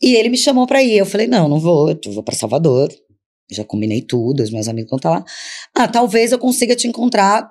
E 0.01 0.15
ele 0.15 0.29
me 0.29 0.37
chamou 0.37 0.65
pra 0.67 0.83
ir. 0.83 0.97
Eu 0.97 1.05
falei: 1.05 1.27
não, 1.27 1.47
não 1.47 1.59
vou, 1.59 1.89
eu 1.89 2.11
vou 2.11 2.23
pra 2.23 2.35
Salvador. 2.35 2.89
Já 3.51 3.63
combinei 3.65 4.01
tudo, 4.01 4.41
os 4.43 4.51
meus 4.51 4.67
amigos 4.67 4.89
vão 4.89 4.97
estar 4.97 5.09
lá. 5.09 5.25
Ah, 5.75 5.87
talvez 5.87 6.31
eu 6.31 6.39
consiga 6.39 6.75
te 6.75 6.87
encontrar 6.87 7.49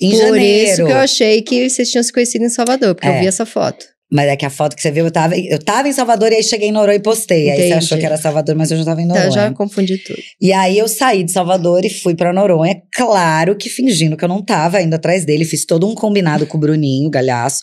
em 0.00 0.10
Por 0.10 0.16
janeiro. 0.18 0.70
isso 0.70 0.84
que 0.84 0.92
eu 0.92 0.96
achei 0.98 1.42
que 1.42 1.68
vocês 1.68 1.90
tinham 1.90 2.02
se 2.02 2.12
conhecido 2.12 2.44
em 2.44 2.50
Salvador, 2.50 2.94
porque 2.94 3.08
eu 3.08 3.12
É. 3.12 3.20
vi 3.20 3.26
essa 3.26 3.46
foto. 3.46 3.86
Mas 4.10 4.26
é 4.28 4.36
que 4.36 4.46
a 4.46 4.50
foto 4.50 4.74
que 4.74 4.80
você 4.80 4.90
viu, 4.90 5.04
eu 5.04 5.10
tava, 5.10 5.36
eu 5.36 5.58
tava 5.58 5.86
em 5.86 5.92
Salvador 5.92 6.32
e 6.32 6.36
aí 6.36 6.42
cheguei 6.42 6.68
em 6.68 6.72
Noronha 6.72 6.96
e 6.96 7.00
postei. 7.00 7.50
Aí 7.50 7.56
você 7.56 7.62
Entendi. 7.66 7.74
achou 7.84 7.98
que 7.98 8.06
era 8.06 8.16
Salvador, 8.16 8.54
mas 8.56 8.70
eu 8.70 8.78
já 8.78 8.84
tava 8.84 9.02
em 9.02 9.04
Então, 9.04 9.16
Noronha. 9.16 9.28
eu 9.30 9.32
já 9.48 9.50
confundi 9.52 9.98
tudo. 9.98 10.18
E 10.40 10.50
aí 10.52 10.78
eu 10.78 10.88
saí 10.88 11.22
de 11.22 11.30
Salvador 11.30 11.84
e 11.84 11.90
fui 11.90 12.14
pra 12.14 12.32
Noronha, 12.32 12.80
claro 12.94 13.54
que 13.54 13.68
fingindo 13.68 14.16
que 14.16 14.24
eu 14.24 14.28
não 14.28 14.42
tava 14.42 14.80
indo 14.80 14.94
atrás 14.94 15.26
dele, 15.26 15.44
fiz 15.44 15.66
todo 15.66 15.86
um 15.86 15.94
combinado 15.94 16.46
com 16.46 16.56
o 16.56 16.60
Bruninho, 16.60 17.10
galhaço, 17.10 17.58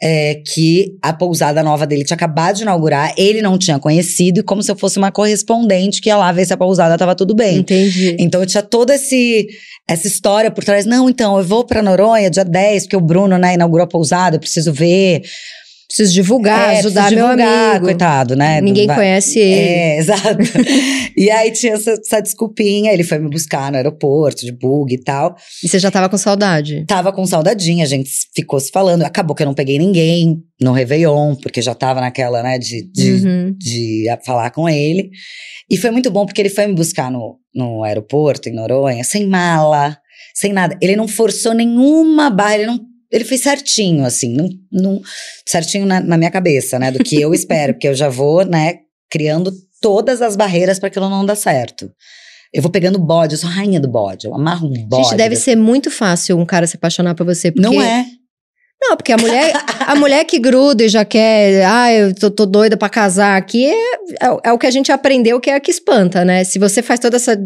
é, 0.00 0.36
que 0.54 0.96
a 1.02 1.12
pousada 1.12 1.60
nova 1.62 1.84
dele 1.86 2.04
tinha 2.04 2.14
acabado 2.14 2.56
de 2.56 2.62
inaugurar, 2.62 3.12
ele 3.18 3.42
não 3.42 3.58
tinha 3.58 3.78
conhecido, 3.78 4.40
e 4.40 4.42
como 4.44 4.62
se 4.62 4.70
eu 4.70 4.76
fosse 4.76 4.96
uma 4.96 5.10
correspondente 5.10 6.00
que 6.00 6.08
ia 6.08 6.16
lá 6.16 6.30
ver 6.30 6.46
se 6.46 6.52
a 6.52 6.56
pousada 6.56 6.96
tava 6.96 7.14
tudo 7.16 7.34
bem. 7.34 7.58
Entendi. 7.58 8.16
Então 8.18 8.40
eu 8.40 8.46
tinha 8.46 8.62
toda 8.62 8.94
esse, 8.94 9.46
essa 9.88 10.06
história 10.06 10.50
por 10.52 10.62
trás. 10.64 10.86
Não, 10.86 11.10
então, 11.10 11.36
eu 11.36 11.44
vou 11.44 11.66
pra 11.66 11.82
Noronha 11.82 12.30
dia 12.30 12.44
10, 12.44 12.84
porque 12.84 12.96
o 12.96 13.00
Bruno, 13.00 13.36
né, 13.36 13.54
inaugurou 13.54 13.84
a 13.84 13.88
pousada, 13.88 14.36
eu 14.36 14.40
preciso 14.40 14.72
ver. 14.72 15.22
Preciso 15.90 16.14
divulgar, 16.14 16.74
É, 16.74 16.78
ajudar 16.78 17.00
preciso 17.06 17.16
meu 17.20 17.26
divulgar, 17.36 17.70
amigo. 17.70 17.84
Coitado, 17.86 18.36
né? 18.36 18.60
Ninguém 18.60 18.86
Vai- 18.86 18.94
conhece 18.96 19.40
ele. 19.40 19.60
É, 19.60 19.98
exato. 19.98 20.38
e 21.16 21.28
aí 21.30 21.50
tinha 21.50 21.72
essa, 21.72 21.90
essa 21.90 22.20
desculpinha, 22.20 22.92
ele 22.92 23.02
foi 23.02 23.18
me 23.18 23.28
buscar 23.28 23.72
no 23.72 23.76
aeroporto, 23.76 24.44
de 24.46 24.52
bug 24.52 24.94
e 24.94 24.98
tal. 25.02 25.34
E 25.64 25.68
você 25.68 25.80
já 25.80 25.90
tava 25.90 26.08
com 26.08 26.16
saudade. 26.16 26.84
Tava 26.86 27.12
com 27.12 27.26
saudadinha, 27.26 27.84
a 27.84 27.88
gente 27.88 28.08
ficou 28.32 28.60
se 28.60 28.70
falando. 28.70 29.02
Acabou 29.02 29.34
que 29.34 29.42
eu 29.42 29.46
não 29.46 29.54
peguei 29.54 29.78
ninguém 29.80 30.40
no 30.60 30.70
Réveillon, 30.72 31.34
porque 31.34 31.60
já 31.60 31.74
tava 31.74 32.00
naquela, 32.00 32.40
né, 32.42 32.56
de, 32.56 32.88
de, 32.92 33.10
Uhum. 33.26 33.54
de 33.58 34.04
falar 34.24 34.50
com 34.52 34.68
ele. 34.68 35.10
E 35.68 35.76
foi 35.76 35.90
muito 35.90 36.08
bom, 36.10 36.24
porque 36.24 36.40
ele 36.40 36.50
foi 36.50 36.68
me 36.68 36.74
buscar 36.74 37.10
no, 37.10 37.36
no 37.52 37.82
aeroporto, 37.82 38.48
em 38.48 38.52
Noronha, 38.54 39.02
sem 39.02 39.26
mala, 39.26 39.96
sem 40.34 40.52
nada. 40.52 40.76
Ele 40.80 40.94
não 40.94 41.08
forçou 41.08 41.52
nenhuma 41.52 42.30
barra, 42.30 42.54
ele 42.56 42.66
não. 42.66 42.78
Ele 43.10 43.24
fez 43.24 43.40
certinho, 43.42 44.04
assim, 44.04 44.36
certinho 45.46 45.84
na, 45.86 46.00
na 46.00 46.16
minha 46.16 46.30
cabeça, 46.30 46.78
né? 46.78 46.90
Do 46.90 47.02
que 47.02 47.20
eu 47.20 47.32
espero, 47.34 47.74
porque 47.74 47.88
eu 47.88 47.94
já 47.94 48.08
vou, 48.08 48.44
né, 48.44 48.74
criando 49.10 49.52
todas 49.80 50.22
as 50.22 50.36
barreiras 50.36 50.78
para 50.78 50.88
aquilo 50.88 51.08
não 51.10 51.24
dar 51.26 51.36
certo. 51.36 51.90
Eu 52.52 52.62
vou 52.62 52.70
pegando 52.70 52.98
bode, 52.98 53.34
eu 53.34 53.38
sou 53.38 53.48
rainha 53.48 53.80
do 53.80 53.88
bode, 53.88 54.26
eu 54.26 54.34
amarro 54.34 54.68
um 54.68 54.86
bode. 54.86 55.04
Gente, 55.04 55.16
deve 55.16 55.36
ser 55.36 55.56
muito 55.56 55.90
fácil 55.90 56.36
um 56.38 56.44
cara 56.46 56.66
se 56.66 56.76
apaixonar 56.76 57.14
por 57.14 57.24
você. 57.24 57.50
Porque... 57.52 57.66
Não 57.68 57.80
é. 57.80 58.04
Não, 58.82 58.96
porque 58.96 59.12
a 59.12 59.18
mulher, 59.18 59.52
a 59.86 59.94
mulher 59.94 60.24
que 60.24 60.38
gruda 60.38 60.82
e 60.82 60.88
já 60.88 61.04
quer, 61.04 61.66
ah, 61.66 61.92
eu 61.92 62.14
tô, 62.14 62.30
tô 62.30 62.46
doida 62.46 62.78
pra 62.78 62.88
casar 62.88 63.36
aqui, 63.36 63.66
é, 63.66 63.74
é, 64.22 64.30
o- 64.30 64.40
é 64.42 64.52
o 64.54 64.58
que 64.58 64.66
a 64.66 64.70
gente 64.70 64.90
aprendeu 64.90 65.38
que 65.38 65.50
é 65.50 65.54
a 65.54 65.60
que 65.60 65.70
espanta, 65.70 66.24
né? 66.24 66.44
Se 66.44 66.58
você 66.58 66.80
faz 66.80 66.98
toda 66.98 67.16
essa. 67.16 67.38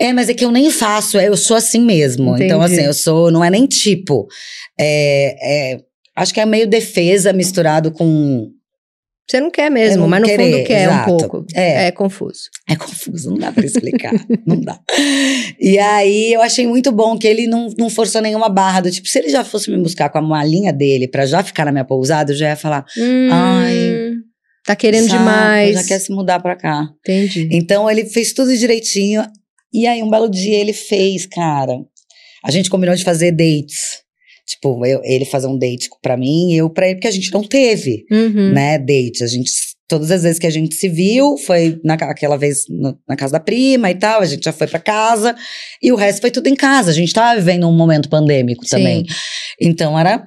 É, 0.00 0.14
mas 0.14 0.30
é 0.30 0.34
que 0.34 0.42
eu 0.42 0.50
nem 0.50 0.70
faço, 0.70 1.18
eu 1.18 1.36
sou 1.36 1.58
assim 1.58 1.82
mesmo. 1.82 2.34
Então, 2.38 2.58
Entendi. 2.64 2.74
assim, 2.80 2.86
eu 2.86 2.94
sou, 2.94 3.30
não 3.30 3.44
é 3.44 3.50
nem 3.50 3.66
tipo. 3.66 4.26
É, 4.78 5.72
é, 5.74 5.80
acho 6.16 6.32
que 6.32 6.40
é 6.40 6.46
meio 6.46 6.66
defesa 6.66 7.32
misturado 7.32 7.90
com. 7.92 8.48
Você 9.28 9.40
não 9.40 9.50
quer 9.50 9.70
mesmo, 9.70 10.02
não 10.02 10.08
mas 10.08 10.20
no 10.20 10.26
querer, 10.26 10.52
fundo 10.52 10.64
quer 10.66 10.82
exato. 10.82 11.12
um 11.12 11.16
pouco. 11.16 11.46
É. 11.54 11.86
É 11.86 11.90
confuso. 11.92 12.40
É 12.68 12.74
confuso, 12.76 13.30
não 13.30 13.38
dá 13.38 13.52
pra 13.52 13.64
explicar. 13.64 14.12
não 14.44 14.60
dá. 14.60 14.78
E 15.60 15.78
aí 15.78 16.32
eu 16.32 16.42
achei 16.42 16.66
muito 16.66 16.90
bom 16.90 17.16
que 17.16 17.26
ele 17.26 17.46
não, 17.46 17.72
não 17.78 17.88
forçou 17.88 18.20
nenhuma 18.20 18.48
barra 18.48 18.80
do 18.80 18.90
tipo, 18.90 19.08
se 19.08 19.18
ele 19.18 19.28
já 19.30 19.44
fosse 19.44 19.70
me 19.70 19.80
buscar 19.80 20.10
com 20.10 20.18
a 20.18 20.22
malinha 20.22 20.72
dele 20.72 21.06
pra 21.08 21.24
já 21.24 21.42
ficar 21.42 21.64
na 21.64 21.72
minha 21.72 21.84
pousada, 21.84 22.32
eu 22.32 22.36
já 22.36 22.48
ia 22.48 22.56
falar. 22.56 22.84
Hum, 22.98 23.28
Ai, 23.30 24.12
Tá 24.64 24.76
querendo 24.76 25.08
"Saco, 25.08 25.18
demais. 25.18 25.74
Já 25.74 25.84
quer 25.84 25.98
se 25.98 26.12
mudar 26.12 26.40
pra 26.40 26.54
cá. 26.56 26.88
Entendi. 27.00 27.48
Então 27.52 27.90
ele 27.90 28.04
fez 28.06 28.32
tudo 28.32 28.56
direitinho. 28.56 29.24
E 29.72 29.86
aí, 29.86 30.02
um 30.02 30.10
belo 30.10 30.28
dia 30.28 30.56
ele 30.58 30.72
fez, 30.72 31.26
cara. 31.26 31.78
A 32.44 32.50
gente 32.50 32.68
combinou 32.70 32.94
de 32.94 33.02
fazer 33.04 33.32
dates. 33.32 34.02
Tipo, 34.46 34.84
eu- 34.84 35.00
ele 35.04 35.24
fazer 35.24 35.46
um 35.46 35.56
date 35.56 35.88
pra 36.02 36.16
mim 36.16 36.50
e 36.52 36.56
eu 36.56 36.68
pra 36.68 36.86
ele, 36.86 36.96
porque 36.96 37.08
a 37.08 37.12
gente 37.12 37.32
não 37.32 37.42
teve, 37.42 38.04
Uhum. 38.10 38.52
né, 38.52 38.76
date. 38.78 39.22
A 39.22 39.26
gente, 39.26 39.50
todas 39.88 40.10
as 40.10 40.22
vezes 40.24 40.38
que 40.38 40.46
a 40.46 40.50
gente 40.50 40.74
se 40.74 40.88
viu, 40.88 41.36
foi 41.38 41.80
naquela 41.84 42.36
vez 42.36 42.64
no- 42.68 42.98
na 43.08 43.14
casa 43.16 43.32
da 43.34 43.40
prima 43.40 43.90
e 43.90 43.94
tal, 43.94 44.20
a 44.20 44.26
gente 44.26 44.44
já 44.44 44.52
foi 44.52 44.66
pra 44.66 44.80
casa. 44.80 45.34
E 45.82 45.92
o 45.92 45.96
resto 45.96 46.20
foi 46.20 46.30
tudo 46.30 46.48
em 46.48 46.56
casa. 46.56 46.90
A 46.90 46.94
gente 46.94 47.12
tava 47.12 47.38
vivendo 47.38 47.68
um 47.68 47.72
momento 47.72 48.08
pandêmico 48.08 48.64
Sim. 48.64 48.70
também. 48.76 49.06
Então 49.60 49.98
era 49.98 50.26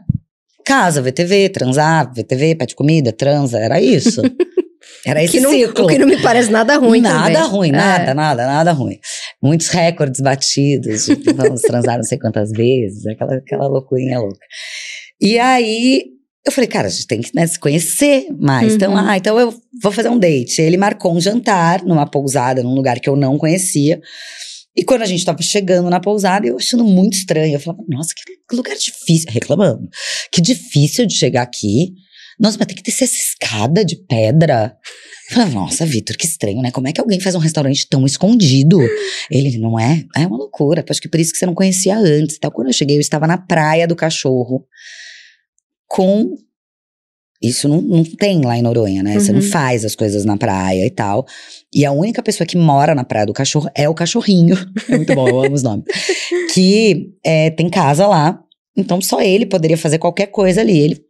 casa, 0.65 1.01
VTV, 1.01 1.49
transar, 1.49 2.11
VTV, 2.15 2.55
pede 2.55 2.73
comida, 2.75 3.11
transa, 3.11 3.59
era 3.59 3.79
isso. 3.81 4.21
Era 5.05 5.23
esse 5.23 5.33
que 5.33 5.39
não, 5.39 5.51
ciclo. 5.51 5.85
o 5.85 5.87
que 5.87 5.97
não 5.99 6.07
me 6.07 6.19
parece 6.19 6.49
nada 6.49 6.77
ruim 6.77 6.99
nada 7.01 7.31
também. 7.33 7.49
ruim, 7.49 7.69
É. 7.69 7.71
nada, 7.71 8.13
nada, 8.15 8.47
nada 8.47 8.71
ruim. 8.71 8.97
Muitos 9.45 9.67
recordes 9.67 10.21
batidos, 10.21 11.05
de 11.05 11.33
vamos 11.33 11.61
transar 11.61 11.97
não 11.97 12.03
sei 12.03 12.17
quantas 12.17 12.51
vezes, 12.51 13.05
aquela, 13.05 13.35
aquela 13.35 13.67
loucurinha 13.67 14.19
louca. 14.19 14.39
E 15.21 15.37
aí, 15.37 16.03
eu 16.45 16.51
falei, 16.51 16.67
cara, 16.67 16.87
a 16.87 16.89
gente 16.89 17.07
tem 17.07 17.21
que 17.21 17.29
né, 17.33 17.45
se 17.45 17.59
conhecer 17.59 18.27
mais. 18.39 18.73
Então, 18.73 18.91
Uhum. 18.93 18.97
ah, 18.97 19.17
então 19.17 19.39
eu 19.39 19.53
vou 19.81 19.91
fazer 19.91 20.09
um 20.09 20.17
date. 20.17 20.61
Ele 20.61 20.77
marcou 20.77 21.15
um 21.15 21.21
jantar 21.21 21.83
numa 21.83 22.05
pousada, 22.09 22.63
num 22.63 22.73
lugar 22.73 22.99
que 22.99 23.07
eu 23.09 23.15
não 23.15 23.37
conhecia. 23.37 23.99
E 24.75 24.83
quando 24.83 25.03
a 25.03 25.05
gente 25.05 25.23
tava 25.23 25.41
chegando 25.41 25.89
na 25.89 25.99
pousada, 25.99 26.45
eu 26.47 26.57
achando 26.57 26.83
muito 26.83 27.13
estranho. 27.13 27.53
Eu 27.55 27.59
falava, 27.59 27.83
nossa, 27.87 28.09
que 28.13 28.55
lugar 28.55 28.75
difícil. 28.75 29.27
Reclamando. 29.31 29.87
Que 30.31 30.41
difícil 30.41 31.05
de 31.05 31.13
chegar 31.15 31.43
aqui. 31.43 31.93
Nossa, 32.39 32.57
mas 32.57 32.67
tem 32.67 32.75
que 32.75 32.83
descer 32.83 33.05
essa 33.05 33.15
escada 33.15 33.83
de 33.85 33.95
pedra. 33.95 34.75
Eu 35.29 35.35
falava, 35.35 35.51
nossa, 35.55 35.85
Vitor, 35.85 36.15
que 36.17 36.25
estranho, 36.25 36.61
né? 36.61 36.69
Como 36.71 36.87
é 36.87 36.91
que 36.91 36.99
alguém 37.01 37.19
faz 37.19 37.33
um 37.35 37.39
restaurante 37.39 37.87
tão 37.89 38.05
escondido? 38.05 38.77
Ele, 39.31 39.57
não 39.57 39.79
é? 39.79 40.03
É 40.15 40.27
uma 40.27 40.37
loucura. 40.37 40.83
Acho 40.89 41.01
que 41.01 41.07
por 41.09 41.19
isso 41.19 41.31
que 41.31 41.37
você 41.37 41.45
não 41.45 41.55
conhecia 41.55 41.97
antes. 41.97 42.35
Então, 42.37 42.51
quando 42.51 42.67
eu 42.67 42.73
cheguei, 42.73 42.97
eu 42.97 43.01
estava 43.01 43.25
na 43.25 43.37
praia 43.37 43.87
do 43.87 43.95
cachorro 43.95 44.65
com. 45.87 46.35
Isso 47.41 47.67
não, 47.67 47.81
não 47.81 48.03
tem 48.03 48.41
lá 48.43 48.57
em 48.57 48.61
Noronha, 48.61 49.03
né? 49.03 49.19
Você 49.19 49.31
não 49.31 49.41
Uhum. 49.41 49.49
faz 49.49 49.83
as 49.85 49.93
coisas 49.95 50.25
na 50.25 50.37
praia 50.37 50.85
e 50.85 50.89
tal. 50.89 51.25
E 51.73 51.85
a 51.85 51.91
única 51.91 52.23
pessoa 52.23 52.47
que 52.47 52.57
mora 52.57 52.95
na 52.95 53.03
praia 53.03 53.25
do 53.25 53.33
cachorro 53.33 53.69
é 53.75 53.87
o 53.89 53.93
cachorrinho. 53.93 54.55
É 54.89 54.95
muito 54.97 55.13
bom, 55.13 55.27
eu 55.27 55.39
amo 55.41 55.53
os 55.53 55.61
nomes. 55.61 55.85
Que 56.53 57.11
é, 57.23 57.49
tem 57.51 57.69
casa 57.69 58.07
lá. 58.07 58.39
Então 58.75 58.99
só 59.01 59.21
ele 59.21 59.45
poderia 59.45 59.77
fazer 59.77 59.99
qualquer 59.99 60.27
coisa 60.27 60.61
ali. 60.61 60.77
Ele 60.79 61.04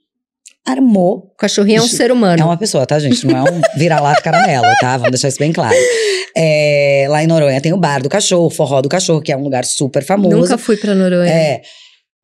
armou. 0.66 1.32
O 1.34 1.38
cachorrinho 1.38 1.80
é 1.80 1.82
um 1.82 1.88
ser 1.88 2.12
humano. 2.12 2.42
É 2.42 2.46
uma 2.46 2.58
pessoa, 2.58 2.86
tá, 2.86 2.98
gente? 3.00 3.26
Não 3.26 3.38
é 3.38 3.52
um 3.52 3.62
vira-lata 3.78 4.22
caramelo, 4.22 4.66
tá? 4.82 4.98
Vamos 4.98 5.12
deixar 5.12 5.28
isso 5.28 5.40
bem 5.40 5.54
claro. 5.54 5.76
É, 6.36 7.06
lá 7.10 7.24
em 7.24 7.28
Noronha 7.28 7.62
tem 7.62 7.74
o 7.74 7.78
Bar 7.78 8.02
do 8.02 8.10
Cachorro, 8.10 8.48
o 8.48 8.50
Forró 8.50 8.82
do 8.82 8.90
Cachorro, 8.90 9.22
que 9.22 9.32
é 9.32 9.38
um 9.38 9.44
lugar 9.44 9.64
super 9.64 10.04
famoso. 10.04 10.36
Nunca 10.36 10.58
fui 10.58 10.78
pra 10.78 10.96
Noronha. 10.96 11.30
É. 11.30 11.62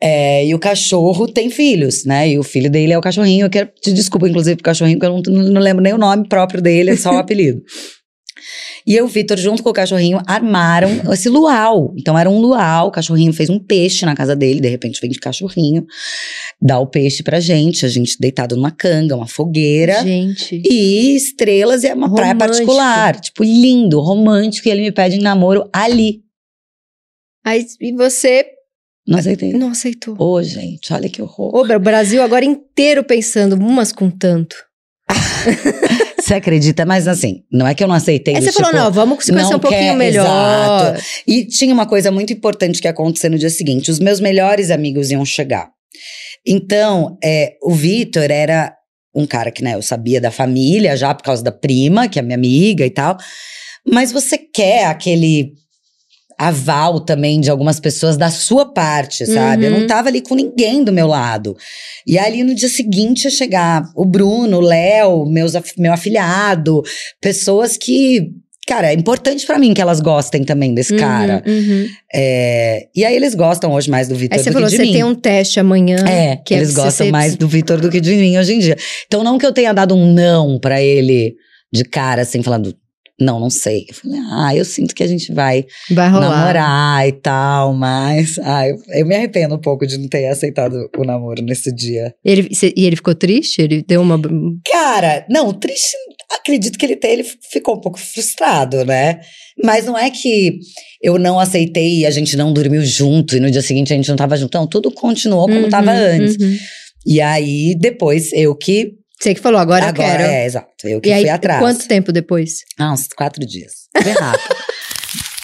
É, 0.03 0.43
e 0.47 0.55
o 0.55 0.59
cachorro 0.59 1.27
tem 1.27 1.51
filhos, 1.51 2.05
né? 2.05 2.27
E 2.27 2.39
o 2.39 2.41
filho 2.41 2.71
dele 2.71 2.91
é 2.91 2.97
o 2.97 3.01
cachorrinho. 3.01 3.45
Eu 3.45 3.49
quero 3.51 3.67
pedir 3.67 3.93
desculpa, 3.93 4.27
inclusive, 4.27 4.55
pro 4.55 4.63
cachorrinho, 4.63 4.97
porque 4.97 5.31
eu 5.31 5.33
não, 5.33 5.43
não 5.43 5.61
lembro 5.61 5.83
nem 5.83 5.93
o 5.93 5.97
nome 5.97 6.27
próprio 6.27 6.59
dele, 6.59 6.89
é 6.89 6.95
só 6.95 7.13
o 7.13 7.17
apelido. 7.21 7.61
E 8.85 8.95
eu, 8.95 9.07
Vitor, 9.07 9.37
junto 9.37 9.61
com 9.63 9.69
o 9.69 9.73
cachorrinho, 9.73 10.21
armaram 10.27 10.89
esse 11.13 11.29
luau. 11.29 11.93
Então 11.97 12.17
era 12.17 12.29
um 12.29 12.39
luau, 12.39 12.87
o 12.87 12.91
cachorrinho 12.91 13.33
fez 13.33 13.49
um 13.49 13.59
peixe 13.59 14.05
na 14.05 14.15
casa 14.15 14.35
dele, 14.35 14.59
de 14.59 14.67
repente 14.69 14.99
vem 15.01 15.09
de 15.09 15.19
cachorrinho, 15.19 15.85
dá 16.61 16.79
o 16.79 16.87
peixe 16.87 17.23
pra 17.23 17.39
gente, 17.39 17.85
a 17.85 17.89
gente 17.89 18.17
deitado 18.19 18.55
numa 18.55 18.71
canga, 18.71 19.15
uma 19.15 19.27
fogueira. 19.27 20.01
Gente. 20.03 20.61
E 20.69 21.15
estrelas 21.15 21.83
e 21.83 21.87
é 21.87 21.93
uma 21.93 22.13
praia 22.13 22.33
Romântico. 22.33 22.53
particular. 22.53 23.19
Tipo, 23.19 23.43
lindo, 23.43 23.99
romântico. 23.99 24.67
E 24.67 24.71
ele 24.71 24.81
me 24.81 24.91
pede 24.91 25.17
em 25.17 25.21
namoro 25.21 25.69
ali. 25.73 26.21
Aí, 27.45 27.65
e 27.79 27.91
você 27.93 28.45
Não 29.07 29.17
aceitei. 29.19 29.53
não 29.53 29.69
aceitou. 29.69 30.15
Ô, 30.19 30.41
gente, 30.43 30.93
olha 30.93 31.09
que 31.09 31.21
horror. 31.21 31.55
Ô, 31.55 31.61
o 31.75 31.79
Brasil 31.79 32.21
agora 32.21 32.45
inteiro 32.45 33.03
pensando, 33.03 33.55
umas 33.55 33.91
com 33.91 34.09
tanto. 34.09 34.55
Você 36.21 36.35
acredita? 36.35 36.85
Mas 36.85 37.07
assim, 37.07 37.43
não 37.51 37.67
é 37.67 37.73
que 37.75 37.83
eu 37.83 37.87
não 37.87 37.95
aceitei. 37.95 38.35
Aí 38.35 38.39
do 38.39 38.45
você 38.45 38.51
falou, 38.53 38.71
tipo, 38.71 38.83
não, 38.83 38.91
vamos 38.91 39.25
se 39.25 39.31
conhecer 39.31 39.55
um 39.55 39.59
pouquinho 39.59 39.91
quer- 39.91 39.97
melhor. 39.97 40.93
exato. 40.95 41.03
E 41.27 41.45
tinha 41.45 41.73
uma 41.73 41.85
coisa 41.85 42.11
muito 42.11 42.31
importante 42.31 42.79
que 42.79 42.87
ia 42.87 42.91
acontecer 42.91 43.27
no 43.29 43.37
dia 43.37 43.49
seguinte: 43.49 43.91
os 43.91 43.99
meus 43.99 44.19
melhores 44.19 44.71
amigos 44.71 45.11
iam 45.11 45.25
chegar. 45.25 45.69
Então, 46.45 47.17
é, 47.23 47.55
o 47.61 47.73
Vitor 47.73 48.29
era 48.31 48.73
um 49.13 49.25
cara 49.25 49.51
que, 49.51 49.63
né, 49.63 49.75
eu 49.75 49.81
sabia 49.81 50.21
da 50.21 50.31
família 50.31 50.95
já 50.95 51.13
por 51.13 51.23
causa 51.23 51.43
da 51.43 51.51
prima, 51.51 52.07
que 52.07 52.17
é 52.17 52.21
minha 52.21 52.37
amiga 52.37 52.85
e 52.85 52.89
tal. 52.89 53.17
Mas 53.85 54.11
você 54.11 54.37
quer 54.37 54.85
aquele 54.85 55.53
aval 56.47 56.99
também 56.99 57.39
de 57.39 57.49
algumas 57.49 57.79
pessoas 57.79 58.17
da 58.17 58.29
sua 58.29 58.65
parte, 58.73 59.25
sabe? 59.25 59.65
Eu 59.65 59.71
Uhum. 59.73 59.79
não 59.81 59.87
tava 59.87 60.09
ali 60.09 60.21
com 60.21 60.35
ninguém 60.35 60.83
do 60.83 60.91
meu 60.91 61.07
lado. 61.07 61.55
E 62.07 62.17
ali 62.17 62.43
no 62.43 62.55
dia 62.55 62.69
seguinte 62.69 63.25
ia 63.25 63.31
chegar 63.31 63.83
o 63.95 64.03
Bruno, 64.05 64.57
o 64.57 64.61
Léo, 64.61 65.25
meus, 65.25 65.53
meu 65.77 65.93
afilhado, 65.93 66.81
pessoas 67.21 67.77
que 67.77 68.31
cara, 68.67 68.89
é 68.91 68.93
importante 68.93 69.45
pra 69.45 69.59
mim 69.59 69.73
que 69.73 69.81
elas 69.81 69.99
gostem 69.99 70.43
também 70.45 70.73
desse 70.73 70.95
cara. 70.95 71.43
Uhum. 71.45 71.87
É, 72.13 72.87
e 72.95 73.03
aí 73.03 73.15
eles 73.15 73.35
gostam 73.35 73.71
hoje 73.73 73.89
mais 73.89 74.07
do 74.07 74.15
Vitor 74.15 74.37
Aí 74.37 74.39
do 74.39 74.43
você 74.43 74.49
que 74.49 74.53
falou, 74.53 74.69
de 74.69 74.75
você 74.77 74.83
mim. 74.83 74.93
tem 74.93 75.03
um 75.03 75.13
teste 75.15 75.59
amanhã. 75.59 75.97
É, 76.07 76.37
que 76.37 76.53
é 76.53 76.57
eles 76.57 76.73
pra 76.73 76.83
gostam 76.85 77.07
você- 77.07 77.11
mais 77.11 77.35
do 77.35 77.47
Vitor 77.49 77.81
do 77.81 77.89
que 77.89 77.99
de 77.99 78.15
mim 78.15 78.37
hoje 78.37 78.53
em 78.53 78.59
dia. 78.59 78.77
Então, 79.07 79.23
não 79.25 79.37
que 79.37 79.45
eu 79.45 79.51
tenha 79.51 79.73
dado 79.73 79.93
um 79.93 80.13
não 80.13 80.57
pra 80.59 80.81
ele 80.81 81.35
de 81.73 81.83
cara, 81.83 82.21
assim, 82.21 82.41
falando, 82.41 82.73
não, 83.21 83.39
não 83.39 83.49
sei. 83.49 83.85
Eu 83.89 83.95
falei, 83.95 84.19
ah, 84.31 84.55
eu 84.55 84.65
sinto 84.65 84.93
que 84.95 85.03
a 85.03 85.07
gente 85.07 85.31
vai 85.33 85.65
Vai 85.89 86.09
namorar 86.11 87.07
e 87.07 87.11
tal, 87.11 87.73
mas. 87.73 88.37
Ah, 88.39 88.67
eu, 88.67 88.77
eu 88.89 89.05
me 89.05 89.15
arrependo 89.15 89.55
um 89.55 89.59
pouco 89.61 89.85
de 89.85 89.97
não 89.97 90.07
ter 90.07 90.27
aceitado 90.27 90.89
o 90.97 91.03
namoro 91.03 91.41
nesse 91.41 91.73
dia. 91.73 92.13
Ele, 92.25 92.49
e 92.75 92.85
ele 92.85 92.95
ficou 92.95 93.15
triste? 93.15 93.61
Ele 93.61 93.83
deu 93.87 94.01
uma. 94.01 94.19
Cara, 94.71 95.25
não, 95.29 95.53
triste, 95.53 95.95
acredito 96.31 96.77
que 96.77 96.85
ele 96.85 96.95
tem, 96.95 97.11
ele 97.11 97.25
ficou 97.51 97.75
um 97.75 97.81
pouco 97.81 97.99
frustrado, 97.99 98.83
né? 98.85 99.19
Mas 99.63 99.85
não 99.85 99.97
é 99.97 100.09
que 100.09 100.57
eu 101.01 101.19
não 101.19 101.39
aceitei 101.39 101.99
e 101.99 102.05
a 102.05 102.11
gente 102.11 102.35
não 102.35 102.51
dormiu 102.53 102.83
junto 102.83 103.35
e 103.35 103.39
no 103.39 103.51
dia 103.51 103.61
seguinte 103.61 103.93
a 103.93 103.95
gente 103.95 104.09
não 104.09 104.15
tava 104.15 104.35
junto. 104.37 104.57
Não, 104.57 104.65
tudo 104.67 104.89
continuou 104.91 105.45
como 105.47 105.61
Uhum, 105.63 105.69
tava 105.69 105.91
antes. 105.91 106.35
uhum. 106.41 106.57
E 107.05 107.19
aí, 107.19 107.75
depois, 107.79 108.31
eu 108.33 108.55
que. 108.55 108.93
Você 109.21 109.35
que 109.35 109.39
falou, 109.41 109.59
agora, 109.59 109.85
agora 109.85 110.13
eu 110.13 110.17
quero. 110.17 110.23
é, 110.23 110.45
exato. 110.45 110.87
Eu 110.87 110.99
que 110.99 111.09
e 111.09 111.13
aí, 111.13 111.21
fui 111.21 111.29
atrás. 111.29 111.61
quanto 111.61 111.87
tempo 111.87 112.11
depois? 112.11 112.63
Ah, 112.79 112.91
uns 112.91 113.07
quatro 113.09 113.45
dias. 113.45 113.71
Foi 114.01 114.11
rápido. 114.13 114.55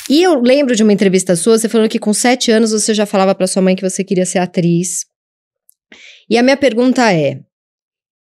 E 0.10 0.24
eu 0.24 0.40
lembro 0.40 0.74
de 0.74 0.84
uma 0.84 0.94
entrevista 0.94 1.36
sua, 1.36 1.60
você 1.60 1.68
falando 1.68 1.90
que 1.90 2.00
com 2.00 2.14
sete 2.14 2.50
anos 2.50 2.72
você 2.72 2.94
já 2.94 3.06
falava 3.06 3.36
pra 3.36 3.46
sua 3.46 3.62
mãe 3.62 3.76
que 3.76 3.82
você 3.82 4.06
queria 4.06 4.26
ser 4.26 4.40
atriz. 4.40 5.06
E 6.30 6.38
a 6.38 6.44
minha 6.44 6.56
pergunta 6.56 7.12
é: 7.12 7.42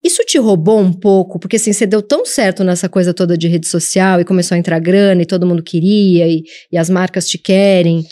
isso 0.01 0.23
te 0.23 0.37
roubou 0.37 0.79
um 0.79 0.93
pouco? 0.93 1.37
Porque 1.37 1.57
assim, 1.57 1.73
você 1.73 1.85
deu 1.85 2.01
tão 2.01 2.25
certo 2.25 2.63
nessa 2.63 2.87
coisa 2.87 3.13
toda 3.13 3.37
de 3.37 3.49
rede 3.49 3.67
social 3.67 4.21
e 4.21 4.25
começou 4.25 4.55
a 4.55 4.57
entrar 4.57 4.79
grana 4.79 5.23
e 5.23 5.25
todo 5.25 5.45
mundo 5.45 5.61
queria 5.61 6.25
e, 6.25 6.43
e 6.71 6.77
as 6.77 6.89
marcas 6.89 7.27
te 7.27 7.37
querem. 7.37 8.05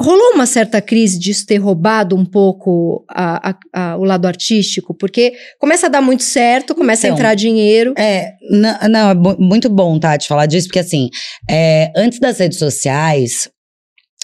Rolou 0.00 0.32
uma 0.34 0.44
certa 0.46 0.80
crise 0.80 1.18
disso 1.18 1.46
ter 1.46 1.58
roubado 1.58 2.16
um 2.16 2.24
pouco 2.24 3.04
a- 3.08 3.50
a- 3.50 3.58
a- 3.92 3.96
o 3.96 4.02
lado 4.04 4.26
artístico? 4.26 4.92
Porque 4.92 5.32
começa 5.60 5.86
a 5.86 5.88
dar 5.88 6.00
muito 6.02 6.24
certo, 6.24 6.74
começa 6.74 7.06
a 7.06 7.08
Então, 7.08 7.16
entrar 7.16 7.34
dinheiro. 7.36 7.94
É, 7.96 8.32
não, 8.50 8.78
não, 8.88 9.10
é 9.10 9.14
muito 9.38 9.68
bom, 9.70 9.96
tá, 10.00 10.18
te 10.18 10.26
falar 10.26 10.46
disso, 10.46 10.66
porque 10.66 10.80
assim, 10.80 11.08
é, 11.48 11.92
antes 11.96 12.18
das 12.18 12.38
redes 12.38 12.58
sociais, 12.58 13.48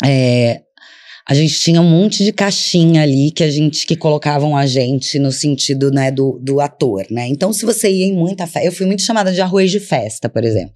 é, 0.04 0.61
a 1.28 1.35
gente 1.35 1.59
tinha 1.61 1.80
um 1.80 1.88
monte 1.88 2.24
de 2.24 2.33
caixinha 2.33 3.02
ali 3.02 3.30
que 3.30 3.44
a 3.44 3.50
gente, 3.50 3.87
que 3.87 3.94
colocavam 3.96 4.56
a 4.56 4.66
gente 4.66 5.18
no 5.18 5.30
sentido, 5.30 5.90
né, 5.90 6.11
do, 6.11 6.38
do 6.42 6.61
ator, 6.61 7.06
né? 7.11 7.26
Então, 7.28 7.52
se 7.52 7.64
você 7.64 7.90
ia 7.90 8.06
em 8.06 8.12
muita 8.12 8.46
festa, 8.46 8.66
eu 8.66 8.72
fui 8.72 8.87
muito 8.87 9.02
chamada 9.02 9.33
de 9.33 9.40
arroz 9.40 9.70
de 9.70 9.78
festa, 9.80 10.28
por 10.28 10.44
exemplo. 10.44 10.72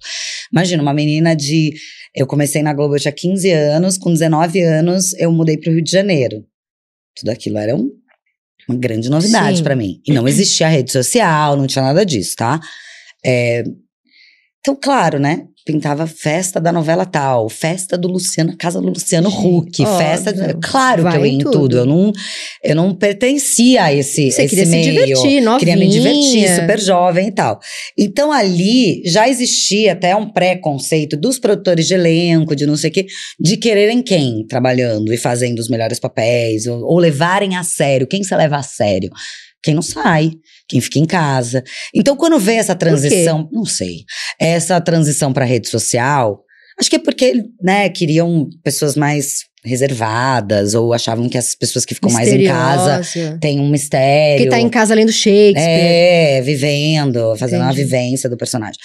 Imagina, 0.51 0.81
uma 0.81 0.93
menina 0.93 1.35
de, 1.35 1.73
eu 2.15 2.25
comecei 2.27 2.61
na 2.61 2.73
Globo, 2.73 2.95
eu 2.95 2.99
tinha 2.99 3.11
15 3.11 3.51
anos, 3.51 3.97
com 3.97 4.11
19 4.13 4.61
anos 4.61 5.13
eu 5.15 5.31
mudei 5.31 5.57
pro 5.57 5.71
Rio 5.73 5.83
de 5.83 5.91
Janeiro. 5.91 6.45
Tudo 7.17 7.29
aquilo 7.29 7.57
era 7.57 7.75
um- 7.75 7.89
uma 8.69 8.77
grande 8.77 9.09
novidade 9.09 9.61
pra 9.63 9.75
mim. 9.75 10.01
E 10.07 10.11
não 10.13 10.27
existia 10.27 10.67
rede 10.67 10.91
social, 10.91 11.55
não 11.57 11.67
tinha 11.67 11.83
nada 11.83 12.05
disso, 12.05 12.35
tá? 12.35 12.59
É, 13.25 13.63
então, 14.65 14.77
claro, 14.81 15.19
né? 15.19 15.43
Pintava 15.63 16.05
festa 16.05 16.59
da 16.59 16.71
novela 16.71 17.05
tal, 17.07 17.49
festa 17.49 17.97
do 17.97 18.07
Luciano, 18.07 18.55
casa 18.55 18.79
do 18.79 18.87
Luciano 18.89 19.29
Huck, 19.29 19.83
festa. 19.97 20.31
de- 20.31 20.41
óbvio. 20.41 20.59
Claro 20.61 20.97
que 20.97 21.09
Vai 21.09 21.17
eu 21.17 21.25
ia 21.25 21.31
em 21.33 21.37
tudo. 21.39 21.51
tudo. 21.51 21.77
Eu 21.77 21.85
não, 21.87 22.11
eu 22.63 22.75
não 22.75 22.93
pertencia 22.93 23.83
a 23.85 23.91
esse, 23.93 24.29
Você 24.31 24.43
esse 24.43 24.49
queria 24.49 24.65
se 24.65 24.71
meio. 24.71 24.83
divertir, 24.91 25.41
novinha. 25.41 25.59
Queria 25.59 25.75
me 25.75 25.87
divertir, 25.87 26.47
super 26.55 26.79
jovem 26.79 27.27
e 27.29 27.31
tal. 27.31 27.59
Então 27.97 28.31
ali 28.31 29.01
já 29.05 29.27
existia 29.27 29.93
até 29.93 30.15
um 30.15 30.29
preconceito 30.29 31.17
dos 31.17 31.39
produtores 31.39 31.87
de 31.87 31.95
elenco, 31.95 32.55
de 32.55 32.67
não 32.67 32.77
sei 32.77 32.91
o 32.91 32.93
quê, 32.93 33.07
de 33.39 33.57
quererem 33.57 34.03
quem 34.03 34.45
trabalhando 34.47 35.11
e 35.11 35.17
fazendo 35.17 35.57
os 35.59 35.67
melhores 35.67 35.99
papéis, 35.99 36.67
ou, 36.67 36.79
ou 36.83 36.99
levarem 36.99 37.55
a 37.55 37.63
sério. 37.63 38.05
Quem 38.05 38.23
você 38.23 38.35
leva 38.35 38.57
a 38.57 38.63
sério? 38.63 39.09
Quem 39.65 39.73
não 39.73 39.81
sai, 39.81 40.31
quem 40.69 40.79
fica 40.79 40.99
em 40.99 41.05
casa. 41.05 41.63
Então 41.93 42.15
quando 42.15 42.39
vê 42.39 42.53
essa 42.53 42.75
transição, 42.75 43.49
não 43.51 43.65
sei, 43.65 44.05
essa 44.39 44.79
transição 44.79 45.33
para 45.33 45.43
rede 45.43 45.67
social, 45.67 46.43
acho 46.79 46.89
que 46.89 46.97
é 46.97 46.99
porque, 46.99 47.43
né, 47.59 47.89
queriam 47.89 48.47
pessoas 48.63 48.95
mais 48.95 49.39
reservadas 49.63 50.75
ou 50.75 50.93
achavam 50.93 51.27
que 51.27 51.39
as 51.39 51.55
pessoas 51.55 51.83
que 51.83 51.95
ficam 51.95 52.11
mais 52.11 52.31
em 52.31 52.45
casa 52.45 53.01
têm 53.41 53.59
um 53.59 53.67
mistério. 53.67 54.43
Que 54.43 54.49
tá 54.51 54.59
em 54.59 54.69
casa 54.69 54.93
lendo 54.93 55.11
Shakespeare. 55.11 55.55
É, 55.57 56.41
vivendo, 56.43 57.35
fazendo 57.37 57.61
uma 57.61 57.71
Entendi. 57.71 57.83
vivência 57.83 58.29
do 58.29 58.37
personagem. 58.37 58.79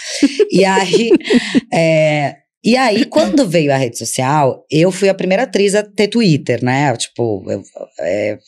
e 0.51 0.64
aí, 0.64 1.11
é, 1.71 2.37
e 2.64 2.77
aí, 2.77 3.05
quando 3.07 3.47
veio 3.49 3.73
a 3.73 3.77
rede 3.77 3.97
social, 3.97 4.64
eu 4.71 4.90
fui 4.90 5.09
a 5.09 5.14
primeira 5.14 5.45
atriz 5.45 5.75
a 5.75 5.83
ter 5.83 6.09
Twitter, 6.09 6.62
né? 6.62 6.95
Tipo, 6.95 7.45
eu, 7.51 7.62
é, 8.01 8.38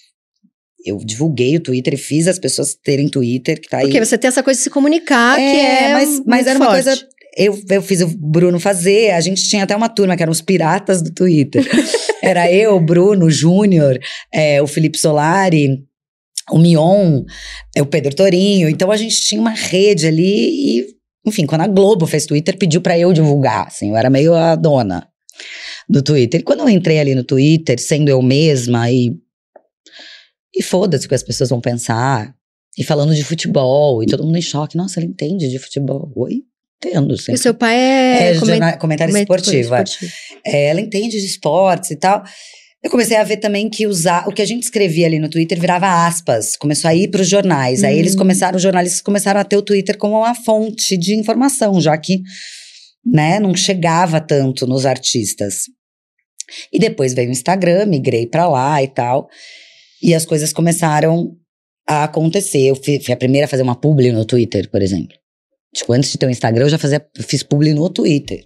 eu 0.85 0.99
divulguei 0.99 1.57
o 1.57 1.61
Twitter 1.61 1.95
e 1.95 1.97
fiz 1.97 2.27
as 2.27 2.39
pessoas 2.39 2.75
terem 2.75 3.09
Twitter, 3.09 3.61
que 3.61 3.69
tá 3.69 3.79
aí. 3.79 3.85
Porque 3.85 4.05
você 4.05 4.19
tem 4.19 4.29
essa 4.29 4.43
coisa 4.43 4.59
de 4.59 4.65
se 4.65 4.71
comunicar, 4.71 5.37
que 5.37 5.43
é. 5.43 5.93
mas, 5.93 6.23
mas 6.27 6.47
muito 6.47 6.49
era 6.49 6.59
uma 6.59 6.67
forte. 6.67 6.85
coisa. 6.85 7.09
Eu, 7.37 7.59
eu 7.71 7.83
fiz 7.83 8.03
o 8.03 8.09
Bruno 8.09 8.61
fazer, 8.61 9.13
a 9.13 9.21
gente 9.21 9.49
tinha 9.49 9.65
até 9.65 9.75
uma 9.75 9.89
turma 9.89 10.17
que 10.17 10.23
eram 10.23 10.33
os 10.33 10.43
piratas 10.43 11.01
do 11.01 11.13
Twitter. 11.13 11.67
Era 12.23 12.53
eu, 12.53 12.77
o 12.77 12.81
Bruno, 12.81 13.31
Júnior, 13.31 13.99
é, 14.33 14.63
o 14.63 14.67
Felipe 14.67 14.97
Solari, 14.97 15.79
o 16.51 16.59
Mion, 16.59 17.23
é, 17.75 17.83
o 17.83 17.87
Pedro 17.87 18.15
Torinho. 18.15 18.69
Então 18.69 18.91
a 18.91 18.97
gente 18.97 19.21
tinha 19.23 19.41
uma 19.41 19.51
rede 19.51 20.07
ali 20.07 20.79
e, 20.79 20.87
enfim, 21.27 21.47
quando 21.47 21.63
a 21.63 21.67
Globo 21.67 22.07
fez 22.07 22.27
Twitter, 22.27 22.57
pediu 22.57 22.81
pra 22.81 22.99
eu 22.99 23.13
divulgar, 23.13 23.67
assim, 23.67 23.91
eu 23.91 23.97
era 23.97 24.11
meio 24.11 24.35
a 24.35 24.55
dona 24.55 25.09
do 25.89 26.03
Twitter. 26.03 26.41
E 26.41 26.45
quando 26.45 26.61
eu 26.61 26.69
entrei 26.69 26.99
ali 26.99 27.15
no 27.15 27.25
Twitter, 27.25 27.79
sendo 27.81 28.09
eu 28.09 28.23
mesma 28.23 28.91
e. 28.91 29.13
E 30.55 30.63
foda-se 30.63 31.07
o 31.07 31.09
que 31.09 31.15
as 31.15 31.23
pessoas 31.23 31.51
vão 31.51 31.61
pensar. 31.61 32.35
E 32.79 32.83
falando 32.85 33.15
de 33.15 33.23
futebol, 33.25 34.03
e 34.03 34.07
todo 34.07 34.25
mundo 34.25 34.39
em 34.39 34.43
choque. 34.43 34.77
Nossa, 34.77 34.99
ele 34.99 35.07
entende 35.09 35.49
de 35.49 35.59
futebol. 35.59 36.11
Oi? 36.17 36.43
Entendo, 36.85 37.15
E 37.15 37.19
sim. 37.19 37.33
o 37.33 37.39
seu 37.39 37.55
pai 37.55 37.77
é. 37.77 38.31
É, 38.33 38.39
comentário 38.77 38.79
comen- 39.13 39.23
esportivo. 39.23 39.75
é. 39.75 39.83
esportivo. 39.83 40.13
É, 40.45 40.67
ela 40.69 40.81
entende 40.81 41.21
de 41.21 41.27
esportes 41.27 41.91
e 41.91 41.97
tal. 41.97 42.23
Eu 42.83 42.91
comecei 42.91 43.17
a 43.17 43.23
ver 43.23 43.37
também 43.37 43.71
que 43.71 43.87
usar 43.87 44.27
o 44.27 44.33
que 44.33 44.43
a 44.43 44.45
gente 44.45 44.65
escrevia 44.65 45.07
ali 45.07 45.21
no 45.21 45.29
Twitter 45.31 45.61
virava 45.61 46.05
aspas, 46.07 46.57
começou 46.57 46.89
a 46.89 46.95
ir 46.95 47.09
para 47.09 47.21
os 47.23 47.29
jornais. 47.29 47.85
Aí 47.85 47.97
eles 47.97 48.15
Hum. 48.15 48.19
começaram, 48.19 48.57
os 48.57 48.63
jornalistas 48.63 49.01
começaram 49.01 49.39
a 49.41 49.45
ter 49.45 49.57
o 49.57 49.63
Twitter 49.63 49.97
como 49.97 50.17
uma 50.19 50.35
fonte 50.35 50.97
de 50.97 51.15
informação, 51.15 51.81
já 51.81 51.97
que, 51.97 52.23
né, 53.07 53.39
não 53.39 53.55
chegava 53.55 54.21
tanto 54.21 54.67
nos 54.67 54.85
artistas. 54.85 55.67
E 56.73 56.79
depois 56.81 57.15
veio 57.15 57.29
o 57.29 57.33
Instagram, 57.33 57.87
migrei 57.87 58.27
para 58.27 58.49
lá 58.49 58.83
e 58.83 58.89
tal. 58.89 59.29
E 60.03 60.15
as 60.15 60.27
coisas 60.27 60.53
começaram 60.53 61.37
a 61.89 62.05
acontecer. 62.05 62.63
Eu 62.63 62.77
fui, 62.77 63.01
fui 63.01 63.15
a 63.15 63.17
primeira 63.17 63.47
a 63.47 63.49
fazer 63.49 63.63
uma 63.63 63.77
publi 63.77 64.11
no 64.13 64.25
Twitter, 64.25 64.71
por 64.71 64.83
exemplo. 64.83 65.17
Tipo, 65.75 65.93
antes 65.93 66.11
de 66.11 66.19
ter 66.19 66.27
o 66.27 66.31
Instagram, 66.31 66.67
eu 66.67 66.71
já 66.71 66.79
fazia, 66.79 67.05
fiz 67.21 67.43
publi 67.43 67.73
no 67.73 67.89
Twitter. 67.89 68.45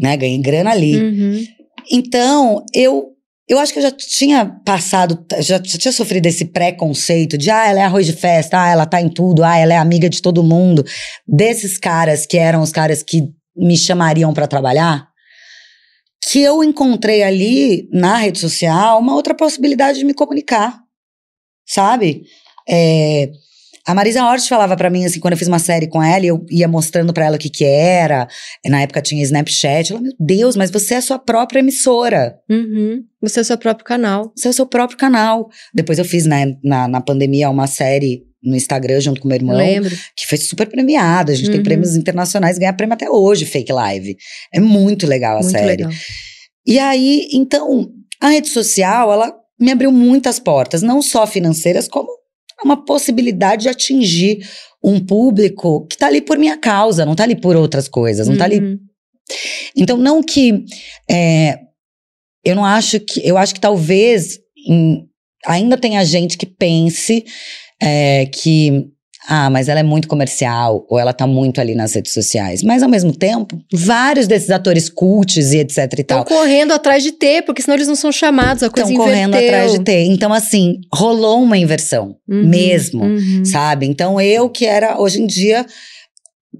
Né, 0.00 0.16
ganhei 0.16 0.38
grana 0.38 0.70
ali. 0.70 0.96
Uhum. 0.96 1.44
Então, 1.90 2.64
eu 2.74 3.16
eu 3.48 3.60
acho 3.60 3.72
que 3.72 3.78
eu 3.78 3.82
já 3.82 3.92
tinha 3.92 4.44
passado, 4.64 5.24
já, 5.38 5.60
já 5.62 5.78
tinha 5.78 5.92
sofrido 5.92 6.26
esse 6.26 6.46
preconceito 6.46 7.38
de, 7.38 7.48
ah, 7.48 7.68
ela 7.68 7.78
é 7.78 7.82
arroz 7.84 8.04
de 8.04 8.12
festa, 8.12 8.60
ah, 8.60 8.68
ela 8.68 8.86
tá 8.86 9.00
em 9.00 9.08
tudo, 9.08 9.44
ah, 9.44 9.56
ela 9.56 9.72
é 9.72 9.76
amiga 9.76 10.10
de 10.10 10.20
todo 10.20 10.42
mundo. 10.42 10.84
Desses 11.26 11.78
caras 11.78 12.26
que 12.26 12.36
eram 12.36 12.60
os 12.60 12.72
caras 12.72 13.04
que 13.04 13.28
me 13.56 13.76
chamariam 13.76 14.34
pra 14.34 14.48
trabalhar, 14.48 15.06
que 16.30 16.42
eu 16.42 16.64
encontrei 16.64 17.22
ali 17.22 17.88
na 17.92 18.16
rede 18.16 18.40
social 18.40 18.98
uma 18.98 19.14
outra 19.14 19.34
possibilidade 19.34 19.98
de 19.98 20.04
me 20.04 20.12
comunicar, 20.12 20.80
sabe? 21.64 22.24
É, 22.68 23.30
a 23.86 23.94
Marisa 23.94 24.24
Hort 24.24 24.48
falava 24.48 24.76
pra 24.76 24.90
mim, 24.90 25.04
assim, 25.04 25.20
quando 25.20 25.34
eu 25.34 25.38
fiz 25.38 25.46
uma 25.46 25.60
série 25.60 25.86
com 25.86 26.02
ela, 26.02 26.24
e 26.24 26.28
eu 26.28 26.44
ia 26.50 26.66
mostrando 26.66 27.12
pra 27.12 27.26
ela 27.26 27.36
o 27.36 27.38
que 27.38 27.48
que 27.48 27.64
era. 27.64 28.26
Na 28.66 28.80
época 28.82 29.00
tinha 29.00 29.22
Snapchat. 29.22 29.92
Ela, 29.92 30.00
meu 30.00 30.12
Deus, 30.18 30.56
mas 30.56 30.72
você 30.72 30.94
é 30.94 30.96
a 30.96 31.02
sua 31.02 31.20
própria 31.20 31.60
emissora. 31.60 32.36
Uhum. 32.50 33.04
Você 33.22 33.38
é 33.38 33.42
o 33.42 33.44
seu 33.44 33.56
próprio 33.56 33.84
canal. 33.84 34.32
Você 34.34 34.48
é 34.48 34.50
o 34.50 34.54
seu 34.54 34.66
próprio 34.66 34.98
canal. 34.98 35.48
Depois 35.72 36.00
eu 36.00 36.04
fiz, 36.04 36.26
né, 36.26 36.56
na, 36.64 36.88
na 36.88 37.00
pandemia, 37.00 37.48
uma 37.48 37.68
série 37.68 38.24
no 38.46 38.56
Instagram 38.56 39.00
junto 39.00 39.20
com 39.20 39.28
meu 39.28 39.36
irmão, 39.36 39.56
Lembro. 39.56 39.94
que 40.16 40.26
foi 40.26 40.38
super 40.38 40.66
premiada. 40.68 41.32
A 41.32 41.34
gente 41.34 41.48
tem 41.50 41.58
Uhum. 41.58 41.64
prêmios 41.64 41.96
internacionais, 41.96 42.58
ganha 42.58 42.72
prêmio 42.72 42.94
até 42.94 43.10
hoje, 43.10 43.44
Fake 43.44 43.72
Live. 43.72 44.16
É 44.52 44.60
muito 44.60 45.06
legal 45.06 45.36
a 45.38 45.40
Muito 45.40 45.50
série. 45.52 45.66
legal. 45.66 45.90
E 46.66 46.78
aí, 46.78 47.28
então, 47.32 47.88
a 48.20 48.30
rede 48.30 48.48
social, 48.48 49.12
ela 49.12 49.34
me 49.60 49.70
abriu 49.70 49.90
muitas 49.92 50.38
portas, 50.38 50.82
não 50.82 51.00
só 51.02 51.26
financeiras, 51.26 51.88
como 51.88 52.08
uma 52.64 52.84
possibilidade 52.84 53.62
de 53.64 53.68
atingir 53.68 54.38
um 54.82 54.98
público 55.04 55.86
que 55.86 55.96
tá 55.98 56.06
ali 56.06 56.20
por 56.20 56.38
minha 56.38 56.56
causa, 56.56 57.04
não 57.04 57.14
tá 57.14 57.24
ali 57.24 57.36
por 57.40 57.56
outras 57.56 57.88
coisas, 57.88 58.28
não 58.28 58.36
tá 58.36 58.44
ali 58.44 58.60
Uhum. 58.60 58.78
então, 59.76 59.96
não 59.96 60.22
que. 60.22 60.64
é, 61.10 61.58
eu 62.44 62.54
não 62.54 62.64
acho 62.64 63.00
que. 63.00 63.20
Eu 63.26 63.36
acho 63.36 63.52
que 63.54 63.60
talvez 63.60 64.38
em- 64.68 65.04
ainda 65.46 65.76
tenha 65.76 66.04
gente 66.04 66.36
que 66.38 66.46
pense 66.46 67.24
é, 67.80 68.26
que. 68.26 68.86
ah, 69.28 69.50
mas 69.50 69.68
ela 69.68 69.80
é 69.80 69.82
muito 69.82 70.06
comercial, 70.08 70.86
ou 70.88 70.98
ela 70.98 71.12
tá 71.12 71.26
muito 71.26 71.60
ali 71.60 71.74
nas 71.74 71.94
redes 71.94 72.12
sociais. 72.12 72.62
Mas 72.62 72.82
ao 72.82 72.88
mesmo 72.88 73.12
tempo, 73.12 73.58
vários 73.72 74.26
desses 74.26 74.50
atores 74.50 74.88
cults 74.88 75.52
e 75.52 75.58
etc 75.58 75.78
e 75.78 76.00
Estão 76.02 76.18
tal. 76.18 76.24
correndo 76.24 76.72
atrás 76.72 77.02
de 77.02 77.12
ter, 77.12 77.42
porque 77.42 77.62
senão 77.62 77.74
eles 77.76 77.88
não 77.88 77.96
são 77.96 78.12
chamados, 78.12 78.62
a 78.62 78.70
coisa 78.70 78.90
Estão 78.90 79.04
correndo 79.04 79.34
atrás 79.34 79.72
de 79.72 79.80
ter. 79.80 80.04
Então, 80.04 80.32
assim, 80.32 80.80
rolou 80.94 81.42
uma 81.42 81.58
inversão 81.58 82.16
Uhum, 82.28 82.44
mesmo, 82.46 83.04
uhum. 83.04 83.44
sabe? 83.44 83.86
Então, 83.86 84.20
eu 84.20 84.48
que 84.48 84.64
era, 84.66 85.00
hoje 85.00 85.20
em 85.20 85.26
dia, 85.26 85.64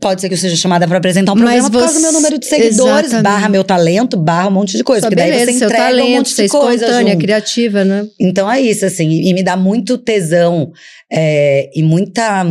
pode 0.01 0.21
ser 0.21 0.29
que 0.29 0.35
eu 0.35 0.39
seja 0.39 0.57
chamada 0.57 0.87
pra 0.87 0.99
apresentar 0.99 1.33
um 1.33 1.37
Mas 1.37 1.61
programa 1.61 1.71
por 1.71 1.79
causa 1.79 1.95
do 1.95 2.01
meu 2.01 2.13
número 2.13 2.39
de 2.39 2.47
seguidores, 2.47 3.07
Exatamente. 3.07 3.23
barra 3.23 3.49
meu 3.49 3.65
talento, 3.65 4.17
barra 4.17 4.49
um 4.49 4.53
monte 4.53 4.77
de 4.77 4.85
coisa. 4.85 5.03
Sua 5.03 5.11
Porque 5.11 5.23
daí 5.23 5.31
beleza, 5.31 5.53
você 5.53 5.65
entrega 5.65 5.85
talento, 5.85 6.07
um 6.07 6.17
monte 6.17 6.37
de 6.37 6.49
coisa 6.49 6.85
espontânea, 6.85 7.13
junto. 7.13 7.23
criativa, 7.23 7.85
né? 7.85 8.07
Então 8.21 8.51
é 8.51 8.61
isso, 8.61 8.85
assim, 8.85 9.09
e, 9.09 9.29
e 9.31 9.35
me 9.35 9.43
dá 9.43 9.57
muito 9.57 9.99
tesão 9.99 10.73
é, 11.11 11.71
e 11.75 11.83
muita. 11.83 12.45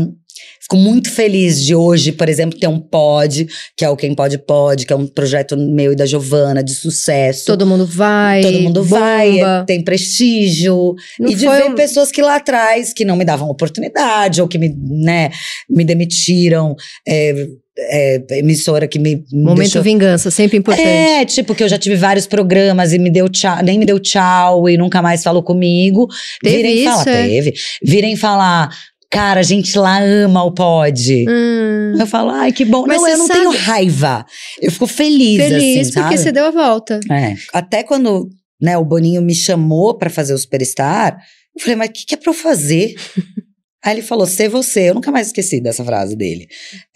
Fico 0.68 0.78
muito 0.78 1.12
feliz 1.12 1.64
de 1.64 1.76
hoje, 1.76 2.12
por 2.12 2.28
exemplo, 2.28 2.58
ter 2.60 2.66
um 2.68 2.80
pod, 2.80 3.48
que 3.78 3.86
é 3.86 3.90
o 3.90 3.96
Quem 3.96 4.16
Pode 4.16 4.40
Pode, 4.40 4.88
que 4.88 4.92
é 4.92 4.96
um 4.96 5.06
projeto 5.06 5.56
meu 5.56 5.94
e 5.94 5.96
da 5.96 6.08
Giovana 6.08 6.64
de 6.64 6.74
sucesso. 6.74 7.46
Todo 7.46 7.68
mundo 7.68 7.86
vai. 7.86 8.42
Todo 8.42 8.60
mundo 8.62 8.84
bomba. 8.84 9.00
vai, 9.00 9.66
tem 9.68 9.84
prestígio. 9.84 10.96
Não 11.20 11.30
e 11.30 11.36
de 11.36 11.48
ver 11.48 11.66
um- 11.66 11.76
pessoas 11.76 12.12
que 12.12 12.20
lá 12.20 12.38
atrás, 12.38 12.94
que 12.94 13.06
não 13.06 13.16
me 13.16 13.24
davam 13.24 13.48
oportunidade, 13.48 14.42
ou 14.42 14.48
que 14.48 14.58
me, 14.58 14.70
né, 14.76 15.30
me 15.70 15.84
demitiram, 15.86 16.76
é, 17.08 17.46
é, 17.78 18.24
emissora 18.40 18.88
que 18.88 18.98
me. 18.98 19.18
me 19.32 19.44
Momento 19.44 19.58
deixou- 19.60 19.84
vingança, 19.84 20.32
sempre 20.32 20.58
importante. 20.58 20.88
é, 20.88 21.26
tipo, 21.26 21.54
que 21.54 21.64
eu 21.64 21.70
já 21.70 21.78
tive 21.78 21.96
vários 21.96 22.26
programas 22.26 22.92
e 22.92 22.98
me 22.98 23.12
deu 23.12 23.30
tchau, 23.30 23.62
nem 23.64 23.78
me 23.78 23.86
deu 23.86 24.00
tchau 24.00 24.68
e 24.68 24.78
nunca 24.78 25.00
mais 25.00 25.22
falou 25.22 25.44
comigo. 25.44 26.08
Teve 26.42 26.56
virem 26.58 26.76
isso, 26.78 26.92
falar, 26.92 27.08
é? 27.12 27.28
teve. 27.28 27.54
Virem 27.84 28.16
falar, 28.16 28.70
cara, 29.16 29.40
a 29.40 29.44
gente 29.44 29.78
lá 29.78 30.00
ama 30.02 30.44
o 30.44 30.52
pod. 30.52 31.26
Hum, 31.28 31.96
Eu 32.00 32.06
falo, 32.08 32.30
ai, 32.32 32.52
que 32.52 32.66
bom. 32.66 32.86
Mas 32.86 33.02
não, 33.02 33.08
eu 33.10 33.18
não 33.18 33.28
sabe- 33.28 33.40
tenho 33.40 33.52
raiva. 33.52 34.26
Eu 34.62 34.72
fico 34.72 34.86
feliz, 34.88 35.38
feliz 35.42 35.88
assim, 35.88 35.94
porque 35.94 36.18
sabe? 36.18 36.18
você 36.18 36.32
deu 36.32 36.46
a 36.46 36.52
volta. 36.52 37.00
É. 37.12 37.36
Até 37.54 37.84
quando 37.84 38.30
né, 38.62 38.78
o 38.78 38.86
Boninho 38.86 39.22
me 39.22 39.34
chamou 39.36 39.98
pra 39.98 40.10
fazer 40.10 40.34
o 40.34 40.38
Superstar, 40.38 41.18
eu 41.56 41.62
falei, 41.62 41.76
mas 41.76 41.90
o 41.90 41.94
que, 41.94 42.06
que 42.06 42.14
é 42.16 42.18
pra 42.18 42.30
eu 42.30 42.34
fazer? 42.36 42.96
Aí 43.84 43.94
ele 43.96 44.02
falou, 44.02 44.26
ser 44.26 44.50
você. 44.50 44.90
Eu 44.90 44.96
nunca 44.96 45.12
mais 45.12 45.28
esqueci 45.28 45.62
dessa 45.62 45.84
frase 45.86 46.16
dele. 46.16 46.48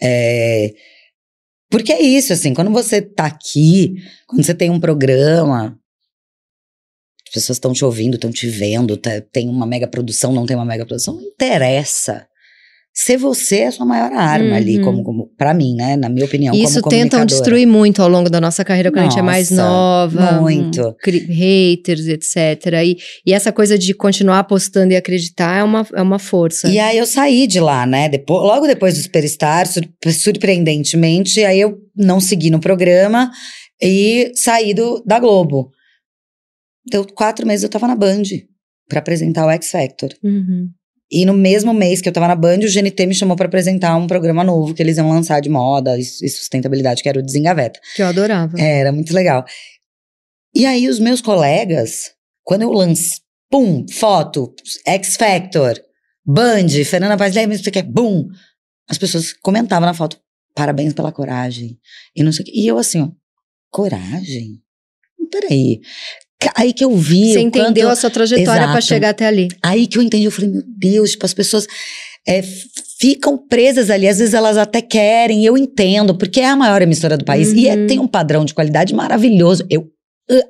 É, 0.02 0.72
porque 1.70 1.92
é 1.92 2.02
isso, 2.02 2.32
assim, 2.32 2.52
quando 2.52 2.70
você 2.72 3.00
tá 3.00 3.26
aqui, 3.26 3.94
quando 4.26 4.42
você 4.44 4.52
tem 4.52 4.70
um 4.70 4.80
programa, 4.80 5.78
as 7.30 7.34
pessoas 7.34 7.56
estão 7.58 7.72
te 7.72 7.84
ouvindo, 7.84 8.16
estão 8.16 8.30
te 8.32 8.48
vendo, 8.48 8.96
tá- 8.96 9.22
tem 9.32 9.48
uma 9.48 9.64
mega 9.64 9.86
produção, 9.86 10.32
não 10.32 10.44
tem 10.46 10.56
uma 10.56 10.64
mega 10.64 10.84
produção, 10.84 11.14
não 11.14 11.22
interessa. 11.22 12.26
Ser 12.92 13.16
você 13.16 13.58
é 13.58 13.66
a 13.68 13.72
sua 13.72 13.86
maior 13.86 14.12
arma 14.12 14.56
ali, 14.56 14.78
Uhum. 14.78 14.84
como, 14.84 15.04
como 15.04 15.26
para 15.38 15.54
mim, 15.54 15.76
né? 15.76 15.96
Na 15.96 16.08
minha 16.08 16.26
opinião, 16.26 16.52
Isso 16.52 16.82
tentam 16.82 17.24
destruir 17.24 17.64
muito 17.64 18.02
ao 18.02 18.08
longo 18.08 18.28
da 18.28 18.40
nossa 18.40 18.64
carreira 18.64 18.90
quando 18.90 19.06
a 19.06 19.08
gente 19.08 19.18
é 19.18 19.22
mais 19.22 19.48
Nossa, 19.48 20.16
nova. 20.16 20.40
muito. 20.40 20.96
haters, 21.28 22.08
etc. 22.08 22.66
E, 22.84 22.96
e 23.24 23.32
essa 23.32 23.52
coisa 23.52 23.78
de 23.78 23.94
continuar 23.94 24.40
apostando 24.40 24.92
e 24.92 24.96
acreditar 24.96 25.60
é 25.60 25.62
uma, 25.62 25.86
é 25.94 26.02
uma 26.02 26.18
força. 26.18 26.68
E 26.68 26.80
aí 26.80 26.98
eu 26.98 27.06
saí 27.06 27.46
de 27.46 27.60
lá, 27.60 27.86
né? 27.86 28.08
Depois, 28.08 28.42
logo 28.42 28.66
depois 28.66 28.94
do 28.94 29.02
Superstar, 29.02 29.68
sur- 29.68 29.88
surpreendentemente, 30.12 31.44
aí 31.44 31.60
eu 31.60 31.78
não 31.96 32.18
segui 32.20 32.50
no 32.50 32.58
programa 32.60 33.30
e 33.80 34.32
saí 34.34 34.74
do, 34.74 35.00
da 35.06 35.18
Globo. 35.20 35.70
Deu 36.86 37.06
quatro 37.06 37.46
meses 37.46 37.62
eu 37.62 37.68
tava 37.68 37.86
na 37.86 37.94
Band 37.94 38.22
pra 38.88 39.00
apresentar 39.00 39.46
o 39.46 39.50
X 39.50 39.70
Factor. 39.70 40.10
Uhum. 40.22 40.70
E 41.10 41.24
no 41.24 41.34
mesmo 41.34 41.74
mês 41.74 42.00
que 42.00 42.08
eu 42.08 42.12
tava 42.12 42.28
na 42.28 42.36
Band, 42.36 42.58
o 42.58 42.72
GNT 42.72 43.06
me 43.06 43.14
chamou 43.14 43.36
pra 43.36 43.46
apresentar 43.46 43.96
um 43.96 44.06
programa 44.06 44.44
novo 44.44 44.72
que 44.72 44.82
eles 44.82 44.96
iam 44.96 45.08
lançar 45.08 45.40
de 45.40 45.48
moda 45.48 45.98
e, 45.98 46.04
sustentabilidade, 46.04 47.02
que 47.02 47.08
era 47.08 47.18
o 47.18 47.22
Desengaveta. 47.22 47.80
Que 47.96 48.02
eu 48.02 48.06
adorava. 48.06 48.58
É, 48.60 48.80
era 48.80 48.92
muito 48.92 49.12
legal. 49.12 49.44
E 50.54 50.64
aí 50.66 50.88
os 50.88 51.00
meus 51.00 51.20
colegas, 51.20 52.12
quando 52.44 52.62
eu 52.62 52.70
lancei, 52.70 53.18
pum, 53.50 53.84
foto, 53.90 54.54
X 54.86 55.16
Factor, 55.16 55.82
Band, 56.24 56.68
Fernanda 56.84 57.16
Paz 57.16 57.34
Leme, 57.34 57.58
que 57.58 57.78
é 57.78 57.82
bum, 57.82 58.28
as 58.88 58.96
pessoas 58.96 59.32
comentavam 59.32 59.86
na 59.86 59.94
foto, 59.94 60.16
parabéns 60.54 60.92
pela 60.92 61.10
coragem. 61.10 61.76
E 62.14 62.22
não 62.22 62.30
sei 62.32 62.44
o 62.44 62.46
quê. 62.46 62.52
E 62.54 62.66
eu 62.68 62.78
assim, 62.78 63.02
ó, 63.02 63.10
coragem? 63.68 64.62
Peraí. 65.30 65.80
Aí 66.56 66.72
que 66.72 66.84
eu 66.84 66.94
vi 66.96 67.32
Você 67.32 67.40
entendeu 67.40 67.86
quanto- 67.86 67.92
a 67.92 67.96
sua 67.96 68.10
trajetória 68.10 68.64
Exato. 68.64 68.82
chegar 68.82 69.10
até 69.10 69.26
ali. 69.26 69.48
Aí 69.62 69.86
que 69.86 69.98
eu 69.98 70.02
entendi, 70.02 70.24
eu 70.24 70.30
falei, 70.30 70.50
meu 70.50 70.62
Deus, 70.66 71.10
tipo, 71.12 71.26
as 71.26 71.34
pessoas 71.34 71.66
é, 72.28 72.42
ficam 72.98 73.36
presas 73.38 73.88
ali, 73.90 74.06
às 74.06 74.18
vezes 74.18 74.34
elas 74.34 74.56
até 74.58 74.80
querem, 74.82 75.44
eu 75.44 75.56
entendo, 75.56 76.14
porque 76.14 76.40
é 76.40 76.46
a 76.48 76.56
maior 76.56 76.80
emissora 76.82 77.16
do 77.16 77.24
país 77.24 77.52
e 77.52 77.66
é- 77.68 77.74
Uhum. 77.76 77.86
tem 77.86 77.98
um 77.98 78.06
padrão 78.06 78.44
de 78.44 78.52
qualidade 78.54 78.94
maravilhoso. 78.94 79.64
Eu 79.70 79.86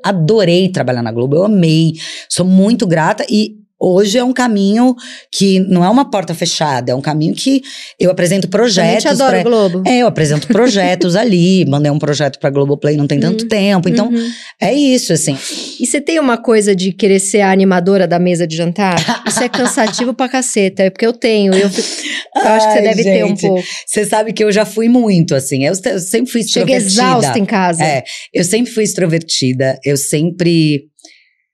adorei 0.05 0.69
trabalhar 0.69 1.03
na 1.03 1.11
Globo, 1.13 1.37
eu 1.37 1.45
amei, 1.45 1.95
sou 2.29 2.45
muito 2.45 2.87
grata 2.87 3.25
e 3.31 3.55
hoje 3.81 4.19
é 4.19 4.23
um 4.25 4.33
caminho 4.33 4.95
que 5.33 5.59
não 5.61 5.83
é 5.85 5.89
uma 5.89 6.11
porta 6.11 6.35
fechada, 6.35 6.93
é 6.93 6.95
um 6.95 7.01
caminho 7.01 7.35
que 7.35 7.63
eu 7.99 8.11
apresento 8.11 8.47
projetos. 8.49 9.03
te 9.03 9.09
adoro, 9.09 9.31
pra- 9.33 9.43
Globo. 9.43 9.83
É, 9.87 9.99
eu 10.03 10.07
apresento 10.07 10.47
projetos 10.49 11.17
ali, 11.17 11.65
mandei 11.69 11.91
um 11.91 11.99
projeto 11.99 12.39
pra 12.39 12.51
Globoplay 12.51 12.97
não 12.97 13.07
tem 13.07 13.19
tanto 13.19 13.43
Uhum. 13.43 13.49
tempo, 13.49 13.89
então 13.89 14.09
Uhum. 14.09 14.31
é 14.61 14.75
isso, 14.75 15.13
assim. 15.13 15.37
E 15.81 15.87
você 15.87 16.01
tem 16.01 16.19
uma 16.21 16.37
coisa 16.37 16.77
de 16.77 16.93
querer 16.93 17.19
ser 17.21 17.41
a 17.41 17.51
animadora 17.51 18.07
da 18.07 18.19
mesa 18.19 18.47
de 18.47 18.55
jantar? 18.57 19.25
Isso 19.27 19.43
é 19.43 19.49
cansativo 19.49 20.13
pra 20.13 20.29
caceta. 20.29 20.83
É 20.83 20.91
porque 20.91 21.07
eu 21.07 21.13
tenho. 21.13 21.55
Eu, 21.55 21.71
fico- 21.71 21.89
eu 22.37 22.49
acho 22.49 22.67
que 22.67 22.73
você 22.73 22.79
Ai, 22.79 22.85
deve 22.85 23.03
ter 23.03 23.25
um 23.25 23.29
gente, 23.29 23.41
pouco. 23.41 23.63
Você 23.87 24.05
sabe 24.05 24.33
que 24.33 24.45
eu 24.45 24.53
já 24.53 24.65
fui 24.65 24.89
muito, 24.89 25.35
assim. 25.35 25.65
Eu, 25.65 25.73
eu 25.87 25.99
sempre 26.01 26.31
fui 26.31 26.43
extrovertida. 26.43 26.87
exausta 26.87 27.39
em 27.39 27.45
casa. 27.47 27.83
É, 27.83 28.05
eu 28.35 28.45
sempre 28.45 28.71
fui 28.73 28.85
extrovertida. 28.85 29.79
Eu 29.85 29.97
sempre. 29.97 30.85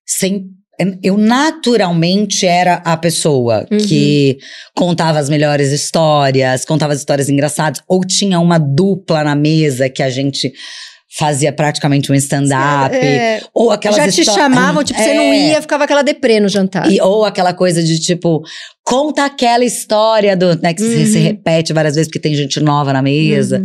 sempre 0.07 0.47
eu 1.03 1.17
naturalmente 1.17 2.47
era 2.47 2.75
a 2.85 2.97
pessoa 2.97 3.67
Uhum. 3.71 3.79
que 3.79 4.39
contava 4.75 5.19
as 5.19 5.29
melhores 5.29 5.73
histórias, 5.73 6.65
contava 6.65 6.93
as 6.93 6.99
histórias 7.01 7.29
engraçadas, 7.29 7.81
ou 7.89 8.01
tinha 8.05 8.39
uma 8.41 8.59
dupla 8.59 9.25
na 9.25 9.35
mesa 9.35 9.89
que 9.89 10.03
a 10.03 10.11
gente 10.11 10.53
fazia 11.19 11.51
praticamente 11.51 12.13
um 12.13 12.15
stand-up. 12.15 12.95
É, 12.95 13.41
ou 13.55 13.71
aquelas 13.71 13.97
já 13.97 14.11
te 14.11 14.25
chamavam, 14.25 14.85
tipo, 14.85 14.99
você 15.01 15.15
não 15.15 15.23
É. 15.23 15.49
ia, 15.53 15.63
ficava 15.63 15.85
aquela 15.85 16.03
deprê 16.03 16.39
no 16.41 16.49
jantar. 16.49 16.91
E- 16.91 17.01
ou 17.01 17.25
aquela 17.25 17.55
coisa 17.55 17.83
de 17.83 17.99
tipo, 17.99 18.43
conta 18.87 19.25
aquela 19.25 19.65
história 19.65 20.37
do. 20.37 20.55
Né, 20.63 20.73
que 20.73 20.81
se- 20.81 20.97
Uhum. 20.97 21.07
se 21.07 21.19
repete 21.19 21.73
várias 21.73 21.95
vezes 21.97 22.09
porque 22.09 22.21
tem 22.21 22.35
gente 22.35 22.61
nova 22.61 22.93
na 22.93 23.03
mesa. 23.03 23.59
Uhum. 23.59 23.65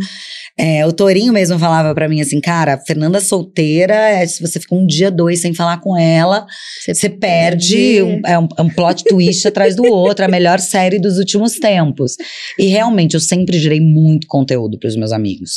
É, 0.58 0.86
o 0.86 0.92
Torinho 0.92 1.32
mesmo 1.32 1.58
falava 1.58 1.94
pra 1.94 2.06
mim 2.10 2.20
assim, 2.20 2.38
cara, 2.38 2.76
Fernanda 2.86 3.20
solteira, 3.20 3.94
é, 3.94 4.26
se 4.26 4.42
você 4.42 4.60
fica 4.60 4.74
um 4.74 4.84
dia, 4.86 5.10
dois 5.10 5.40
sem 5.40 5.54
falar 5.54 5.78
com 5.80 5.96
ela, 5.96 6.44
Você 6.84 6.94
você 6.94 7.08
perde, 7.08 7.74
perde. 7.74 8.02
um, 8.02 8.20
é, 8.26 8.38
um, 8.38 8.48
é 8.58 8.62
um 8.62 8.68
plot 8.68 9.02
twist 9.04 9.48
atrás 9.48 9.74
do 9.74 9.84
outro, 9.84 10.22
a 10.26 10.28
melhor 10.28 10.58
série 10.60 10.98
dos 10.98 11.16
últimos 11.16 11.54
tempos. 11.54 12.16
E 12.58 12.66
realmente, 12.66 13.14
eu 13.14 13.20
sempre 13.20 13.58
gerei 13.58 13.80
muito 13.80 14.26
conteúdo 14.26 14.78
pros 14.78 14.94
meus 14.94 15.10
amigos. 15.12 15.52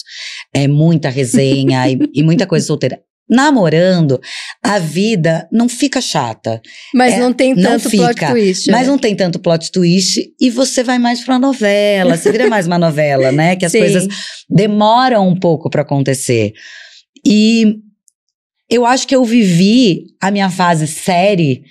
É 0.54 0.66
muita 0.66 1.10
resenha 1.10 1.90
e, 1.90 2.00
e 2.14 2.24
muita 2.24 2.46
coisa 2.48 2.66
solteira. 2.66 2.98
Namorando, 3.28 4.22
a 4.64 4.78
vida 4.78 5.48
não 5.52 5.68
fica 5.68 6.00
chata. 6.00 6.62
Mas 6.94 7.16
É, 7.16 7.20
não 7.20 7.34
tem 7.34 7.56
não 7.56 7.64
tanto 7.72 7.90
plot 7.90 8.10
fica. 8.14 8.30
twist. 8.32 8.70
Mas 8.72 8.82
né? 8.82 8.88
não 8.88 8.98
tem 9.00 9.16
tanto 9.16 9.40
plot 9.40 9.72
twist 9.72 10.22
e 10.40 10.50
você 10.50 10.84
vai 10.84 11.00
mais 11.00 11.24
pra 11.24 11.40
novela. 11.40 12.16
Você 12.18 12.32
vira 12.32 12.48
mais 12.48 12.68
uma 12.68 12.78
novela, 12.78 13.32
né? 13.32 13.56
Que 13.56 13.66
as 13.66 13.72
Sim. 13.72 13.80
coisas 13.80 14.08
demoram 14.50 15.28
um 15.28 15.36
pouco 15.36 15.70
pra 15.70 15.82
acontecer. 15.82 16.54
E 17.26 17.78
eu 18.70 18.86
acho 18.86 19.08
que 19.08 19.16
eu 19.16 19.24
vivi 19.26 20.04
a 20.22 20.30
minha 20.30 20.50
fase 20.50 20.86
série 20.88 21.64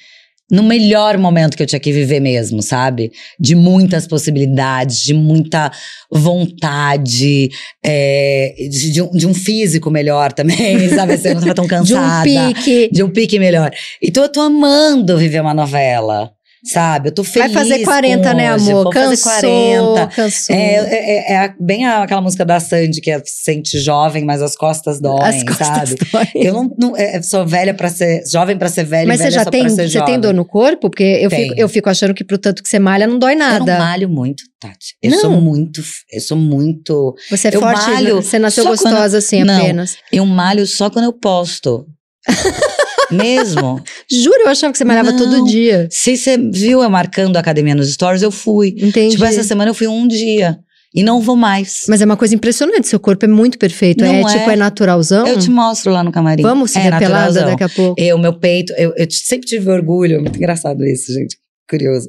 no 0.54 0.62
melhor 0.62 1.18
momento 1.18 1.56
que 1.56 1.62
eu 1.62 1.66
tinha 1.66 1.80
que 1.80 1.92
viver 1.92 2.20
mesmo, 2.20 2.62
sabe? 2.62 3.10
De 3.38 3.56
muitas 3.56 4.06
possibilidades, 4.06 5.02
de 5.02 5.12
muita 5.12 5.70
vontade, 6.10 7.50
é, 7.84 8.54
de, 8.70 8.92
de 8.92 9.02
um, 9.02 9.10
de 9.10 9.26
um 9.26 9.34
físico 9.34 9.90
melhor 9.90 10.32
também, 10.32 10.88
sabe? 10.94 11.16
Você 11.16 11.34
não 11.34 11.40
tava 11.40 11.54
tão 11.54 11.66
De 11.66 11.74
um 11.74 11.96
cansada 11.96 12.22
pique. 12.24 12.88
de 12.92 13.02
um 13.02 13.10
pique 13.10 13.38
melhor. 13.38 13.70
Então 14.00 14.22
eu 14.22 14.28
tô 14.28 14.40
amando 14.40 15.18
viver 15.18 15.40
uma 15.40 15.54
novela, 15.54 16.30
sabe? 16.64 17.08
Eu 17.08 17.14
tô 17.14 17.22
Vai 17.22 17.32
feliz. 17.32 17.52
fazer 17.52 17.84
40, 17.84 18.30
com 18.30 18.36
né, 18.36 18.48
amor? 18.48 18.84
Vou 18.84 18.90
Cansou, 18.90 19.16
fazer 19.30 19.46
40. 19.46 20.06
cansou. 20.08 20.56
É, 20.56 20.74
é, 20.74 21.32
é- 21.32 21.44
é 21.44 21.54
bem 21.60 21.86
aquela 21.86 22.20
música 22.20 22.44
da 22.44 22.58
Sandy 22.60 23.00
que 23.00 23.10
é 23.10 23.20
sente 23.24 23.78
jovem, 23.78 24.24
mas 24.24 24.40
as 24.42 24.56
costas 24.56 25.00
doem, 25.00 25.22
As 25.22 25.42
costas 25.44 25.66
sabe? 25.66 25.96
doem. 26.12 26.28
Eu 26.46 26.54
não, 26.54 26.74
não- 26.78 26.96
é, 26.96 27.20
sou 27.22 27.46
velha 27.46 27.74
pra 27.74 27.88
ser 27.90 28.22
jovem 28.30 28.56
pra 28.56 28.68
ser 28.68 28.84
velha, 28.84 29.06
Mas 29.06 29.16
e 29.16 29.18
você 29.18 29.24
velha 29.24 29.34
já 29.38 29.44
só 29.44 29.50
tem, 29.50 29.68
você 29.68 29.88
jovem. 29.88 30.06
tem 30.14 30.20
dor 30.20 30.32
no 30.34 30.44
corpo? 30.44 30.88
Porque 30.90 31.02
eu 31.02 31.30
fico, 31.30 31.54
eu 31.56 31.68
fico 31.68 31.88
achando 31.90 32.14
que 32.14 32.24
pro 32.24 32.38
tanto 32.38 32.62
que 32.62 32.68
você 32.68 32.78
malha 32.78 33.06
não 33.06 33.18
dói 33.18 33.34
Eu 33.34 33.38
não 33.38 33.48
nada. 33.48 33.78
malho 33.78 34.08
muito, 34.08 34.42
Tati. 34.60 34.94
Eu 35.02 35.10
Não? 35.10 35.20
sou 35.20 35.30
muito, 35.40 35.82
eu 36.12 36.20
sou 36.20 36.36
muito, 36.36 37.14
Você 37.30 37.48
é 37.48 37.52
forte, 37.52 37.90
malho 37.90 38.16
você 38.22 38.38
nasceu 38.38 38.64
gostosa 38.64 39.18
assim 39.18 39.44
Não. 39.44 39.56
apenas. 39.56 39.96
eu 40.12 40.24
malho 40.24 40.66
só 40.66 40.88
quando 40.90 41.04
eu 41.06 41.12
posto. 41.12 41.86
Mesmo. 43.10 43.82
Juro, 44.10 44.42
eu 44.42 44.48
achava 44.48 44.72
que 44.72 44.78
você 44.78 44.84
malhava 44.84 45.12
Não. 45.12 45.18
todo 45.18 45.44
dia. 45.44 45.88
Se 45.90 46.16
você 46.16 46.36
viu 46.36 46.82
eu 46.82 46.90
marcando 46.90 47.36
a 47.36 47.40
academia 47.40 47.74
nos 47.74 47.92
stories, 47.92 48.22
eu 48.22 48.30
fui. 48.30 48.74
Entendi. 48.78 49.12
Tipo, 49.12 49.24
essa 49.24 49.42
semana 49.42 49.70
eu 49.70 49.74
fui 49.74 49.86
um 49.86 50.06
dia. 50.06 50.58
E 50.94 51.02
não 51.02 51.20
vou 51.20 51.34
mais. 51.34 51.86
Mas 51.88 52.00
é 52.00 52.04
uma 52.04 52.16
coisa 52.16 52.36
impressionante, 52.36 52.86
seu 52.86 53.00
corpo 53.00 53.24
é 53.24 53.28
muito 53.28 53.58
perfeito. 53.58 54.04
Não 54.04 54.12
é, 54.12 54.20
é. 54.20 54.24
tipo, 54.24 54.48
é 54.48 54.54
naturalzão? 54.54 55.26
Eu 55.26 55.36
te 55.38 55.50
mostro 55.50 55.92
lá 55.92 56.04
no 56.04 56.12
camarim. 56.12 56.42
Vamos 56.42 56.70
se 56.70 56.78
é, 56.78 56.98
pelada 56.98 57.44
daqui 57.44 57.64
a 57.64 57.68
pouco. 57.68 58.00
Eu, 58.00 58.16
meu 58.16 58.38
peito, 58.38 58.72
eu, 58.74 58.94
eu 58.96 59.06
sempre 59.10 59.44
tive 59.44 59.68
orgulho, 59.68 60.20
muito 60.20 60.36
engraçado 60.36 60.84
isso, 60.84 61.12
gente, 61.12 61.36
curioso, 61.68 62.06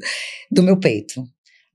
do 0.51 0.62
meu 0.62 0.77
peito. 0.77 1.23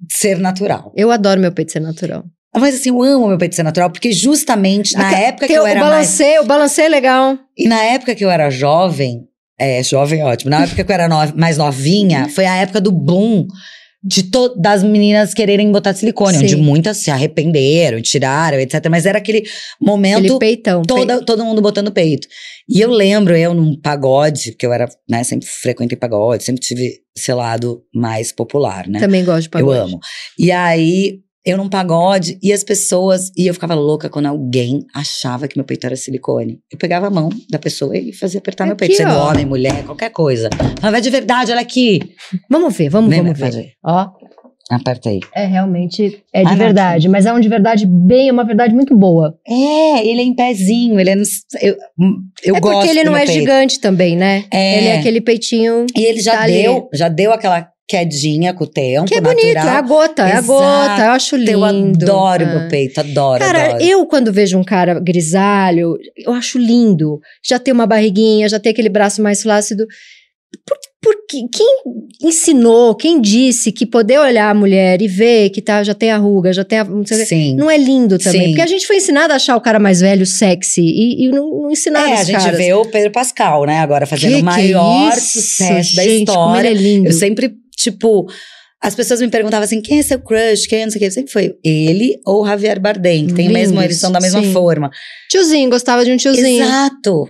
Ser 0.08 0.38
natural. 0.38 0.92
Eu 0.96 1.10
adoro 1.10 1.40
meu 1.40 1.50
peito 1.50 1.72
ser 1.72 1.80
natural. 1.80 2.24
Mas 2.56 2.74
assim, 2.74 2.88
eu 2.90 3.02
amo 3.02 3.28
meu 3.28 3.38
peito 3.38 3.54
ser 3.54 3.62
natural, 3.62 3.90
porque 3.90 4.12
justamente 4.12 4.94
na 4.94 5.12
época 5.16 5.46
que 5.46 5.52
eu 5.52 5.64
era 5.66 5.80
mais. 5.80 5.90
balanceio, 5.92 6.42
o 6.42 6.46
balanceio 6.46 6.86
é 6.86 6.88
legal. 6.88 7.38
E 7.56 7.68
na 7.68 7.80
época 7.82 8.14
que 8.14 8.24
eu 8.24 8.30
era 8.30 8.50
jovem, 8.50 9.22
é, 9.58 9.82
jovem 9.82 10.22
ótimo, 10.24 10.50
na 10.50 10.64
época 10.64 10.82
que 10.82 10.90
eu 10.90 10.94
era 10.94 11.08
no- 11.08 11.36
mais 11.36 11.56
novinha, 11.58 12.28
foi 12.28 12.46
a 12.46 12.56
época 12.56 12.80
do 12.80 12.90
boom 12.90 13.46
de 14.02 14.22
to- 14.24 14.54
das 14.58 14.82
meninas 14.82 15.34
quererem 15.34 15.70
botar 15.70 15.92
silicone, 15.94 16.38
Sim. 16.38 16.44
onde 16.44 16.56
muitas 16.56 16.96
se 16.96 17.10
arrependeram, 17.10 18.00
tiraram, 18.00 18.58
etc. 18.58 18.86
Mas 18.90 19.04
era 19.06 19.18
aquele 19.18 19.44
momento 19.80 20.18
Aquele 20.20 20.38
peitão. 20.38 20.82
Toda, 20.82 21.22
todo 21.22 21.44
mundo 21.44 21.60
botando 21.60 21.92
peito. 21.92 22.26
E 22.68 22.80
eu 22.80 22.90
lembro, 22.90 23.36
eu 23.36 23.52
num 23.52 23.78
pagode, 23.78 24.52
porque 24.52 24.64
eu 24.66 24.72
era, 24.72 24.88
né, 25.08 25.22
sempre 25.22 25.46
frequentei 25.46 25.98
pagode, 25.98 26.42
sempre 26.44 26.62
tive 26.62 26.94
esse 27.16 27.32
lado 27.34 27.82
mais 27.94 28.32
popular, 28.32 28.88
né? 28.88 28.98
Também 29.00 29.22
gosto 29.24 29.42
de 29.42 29.48
pagode. 29.50 29.78
Eu 29.78 29.84
amo. 29.84 30.00
E 30.38 30.50
aí, 30.50 31.18
eu 31.44 31.56
num 31.56 31.68
pagode, 31.68 32.38
e 32.42 32.52
as 32.52 32.62
pessoas, 32.62 33.30
e 33.36 33.46
eu 33.46 33.54
ficava 33.54 33.74
louca 33.74 34.08
quando 34.10 34.26
alguém 34.26 34.84
achava 34.94 35.48
que 35.48 35.56
meu 35.56 35.64
peito 35.64 35.86
era 35.86 35.96
silicone. 35.96 36.58
Eu 36.70 36.78
pegava 36.78 37.06
a 37.06 37.10
mão 37.10 37.30
da 37.50 37.58
pessoa 37.58 37.96
e 37.96 38.12
fazia 38.12 38.38
apertar 38.38 38.64
meu 38.66 38.74
Aqui, 38.74 38.86
peito, 38.88 38.96
sendo 38.98 39.14
ó. 39.14 39.30
homem, 39.30 39.46
mulher, 39.46 39.84
qualquer 39.84 40.10
coisa. 40.10 40.50
Mas 40.82 40.94
é 40.94 41.00
de 41.00 41.10
verdade, 41.10 41.50
olha 41.52 41.60
aqui. 41.60 42.00
Vamos 42.50 42.76
ver, 42.76 42.88
vamos, 42.90 43.08
Vem, 43.10 43.22
vamos 43.22 43.38
ver. 43.38 43.72
Ó, 43.84 44.08
Aperta 44.70 45.08
aí. 45.08 45.18
é 45.34 45.46
realmente, 45.46 46.22
é 46.32 46.42
de 46.42 46.46
Ah, 46.46 46.50
não, 46.52 46.56
verdade. 46.56 47.08
Mas 47.08 47.26
é 47.26 47.32
um 47.32 47.40
de 47.40 47.48
verdade 47.48 47.84
bem, 47.86 48.28
é 48.28 48.32
uma 48.32 48.44
verdade 48.44 48.72
muito 48.72 48.96
boa. 48.96 49.36
É, 49.44 50.06
ele 50.06 50.20
é 50.20 50.24
em 50.24 50.32
pezinho, 50.34 51.00
ele 51.00 51.10
é. 51.10 51.16
No, 51.16 51.22
eu 51.64 51.76
eu 52.44 52.54
é 52.56 52.60
gosto 52.60 52.76
porque 52.76 52.90
ele 52.90 53.02
não 53.02 53.16
é 53.16 53.26
peito. 53.26 53.32
gigante 53.32 53.80
também, 53.80 54.14
né? 54.16 54.44
É. 54.52 54.78
Ele 54.78 54.86
é 54.88 54.98
aquele 55.00 55.20
peitinho 55.20 55.86
E 55.96 56.04
ele 56.04 56.20
já 56.20 56.36
Tá 56.36 56.42
ali. 56.42 56.62
deu, 56.62 56.88
já 56.94 57.08
deu 57.08 57.32
aquela 57.32 57.68
quedinha 57.90 58.54
com 58.54 58.64
o 58.64 58.66
tempo, 58.66 59.06
que 59.06 59.14
é 59.14 59.20
bonito, 59.20 59.46
é 59.46 59.58
a 59.58 59.64
natural. 59.64 59.84
gota, 59.88 60.22
é 60.22 60.32
a 60.32 60.38
Exato. 60.38 60.46
gota. 60.46 61.02
Eu 61.04 61.10
acho 61.10 61.36
lindo. 61.36 61.50
Eu 61.50 61.64
adoro 61.64 62.44
Ah. 62.44 62.54
meu 62.60 62.68
peito, 62.68 63.00
adoro, 63.00 63.38
Cara, 63.44 63.64
adoro. 63.70 63.82
eu 63.84 64.06
quando 64.06 64.32
vejo 64.32 64.56
um 64.58 64.64
cara 64.64 65.00
grisalho, 65.00 65.96
eu 66.16 66.32
acho 66.32 66.58
lindo. 66.58 67.18
Já 67.44 67.58
tem 67.58 67.74
uma 67.74 67.86
barriguinha, 67.86 68.48
já 68.48 68.58
tem 68.60 68.70
aquele 68.70 68.88
braço 68.88 69.20
mais 69.22 69.42
flácido. 69.42 69.86
Por, 70.66 70.76
por 71.02 71.26
que- 71.28 71.46
quem 71.52 71.66
ensinou, 72.22 72.94
quem 72.94 73.20
disse 73.20 73.70
que 73.70 73.86
poder 73.86 74.18
olhar 74.18 74.50
a 74.50 74.54
mulher 74.54 75.00
e 75.00 75.06
ver 75.06 75.50
que 75.50 75.62
tá, 75.62 75.82
já 75.84 75.94
tem 75.94 76.10
a 76.10 76.16
ruga, 76.18 76.52
já 76.52 76.64
tem 76.64 76.80
a. 76.80 76.84
não 76.84 77.06
sei. 77.06 77.54
Não 77.54 77.70
é 77.70 77.78
lindo 77.78 78.18
também. 78.18 78.40
Sim. 78.42 78.46
Porque 78.48 78.60
a 78.62 78.66
gente 78.66 78.84
foi 78.86 78.96
ensinado 78.96 79.32
a 79.32 79.36
achar 79.36 79.56
o 79.56 79.60
cara 79.60 79.78
mais 79.78 80.00
velho 80.00 80.26
sexy 80.26 80.80
e, 80.82 81.24
e 81.26 81.28
não, 81.28 81.48
não 81.62 81.70
ensinaram 81.70 82.10
É, 82.12 82.20
a 82.20 82.24
gente 82.24 82.36
caras. 82.36 82.58
vê 82.58 82.74
o 82.74 82.84
Pedro 82.84 83.12
Pascal, 83.12 83.64
né, 83.64 83.78
agora 83.78 84.06
fazendo 84.06 84.30
Que 84.32 84.34
o 84.34 84.38
que 84.38 84.42
é 84.42 84.44
maior 84.44 85.12
isso, 85.16 85.40
sucesso 85.40 85.94
da 85.96 86.02
gente, 86.02 86.26
Como 86.26 86.50
história. 86.50 86.68
ele 86.68 86.78
é 86.78 86.82
lindo. 86.82 87.08
Eu 87.08 87.12
sempre, 87.12 87.52
tipo, 87.82 88.26
as 88.82 88.94
pessoas 88.94 89.20
me 89.20 89.28
perguntavam 89.28 89.64
assim, 89.64 89.82
quem 89.82 89.98
é 89.98 90.02
seu 90.02 90.18
crush, 90.18 90.66
quem 90.66 90.80
é 90.80 90.84
não 90.84 90.90
sei 90.90 90.98
o 90.98 91.04
quê. 91.04 91.10
Sempre 91.10 91.32
foi 91.32 91.54
ele 91.62 92.18
ou 92.24 92.46
Javier 92.46 92.80
Bardem, 92.80 93.26
que 93.26 93.34
tem 93.34 93.48
o 93.48 93.52
mesmo, 93.52 93.74
Lindos, 93.74 93.84
eles 93.84 93.98
são 93.98 94.10
da 94.10 94.20
mesma 94.20 94.42
sim. 94.42 94.52
forma. 94.52 94.90
Tiozinho, 95.30 95.68
gostava 95.68 96.04
de 96.04 96.10
um 96.10 96.16
tiozinho. 96.16 96.64
Exato. 96.64 97.28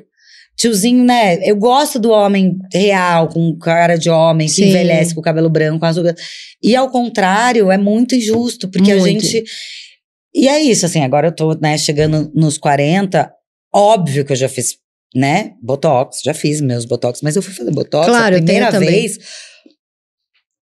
Tiozinho, 0.56 1.04
né? 1.04 1.38
Eu 1.42 1.56
gosto 1.56 1.98
do 1.98 2.10
homem 2.10 2.56
real, 2.72 3.28
com 3.28 3.56
cara 3.56 3.96
de 3.96 4.10
homem, 4.10 4.46
que 4.46 4.54
Sim. 4.54 4.68
envelhece 4.68 5.14
com 5.14 5.20
o 5.20 5.24
cabelo 5.24 5.48
branco, 5.48 5.80
com 5.80 5.86
as 5.86 5.96
rugas. 5.96 6.14
E 6.62 6.76
ao 6.76 6.90
contrário, 6.90 7.70
é 7.70 7.78
muito 7.78 8.14
injusto, 8.14 8.68
porque 8.68 8.92
a 8.92 8.96
Muito. 8.96 9.24
gente. 9.24 9.42
E 10.34 10.46
é 10.46 10.60
isso, 10.60 10.84
assim, 10.84 11.02
agora 11.02 11.28
eu 11.28 11.32
tô, 11.32 11.54
né, 11.54 11.78
chegando 11.78 12.30
nos 12.34 12.58
40. 12.58 13.32
Óbvio 13.74 14.22
que 14.22 14.32
eu 14.32 14.36
já 14.36 14.50
fiz, 14.50 14.76
né? 15.16 15.52
Botox, 15.62 16.20
já 16.22 16.34
fiz 16.34 16.60
meus 16.60 16.84
botox, 16.84 17.20
mas 17.22 17.36
eu 17.36 17.42
fui 17.42 17.54
fazer 17.54 17.70
botox 17.70 18.06
Claro, 18.06 18.36
a 18.36 18.38
primeira 18.42 18.70
vez 18.78 19.18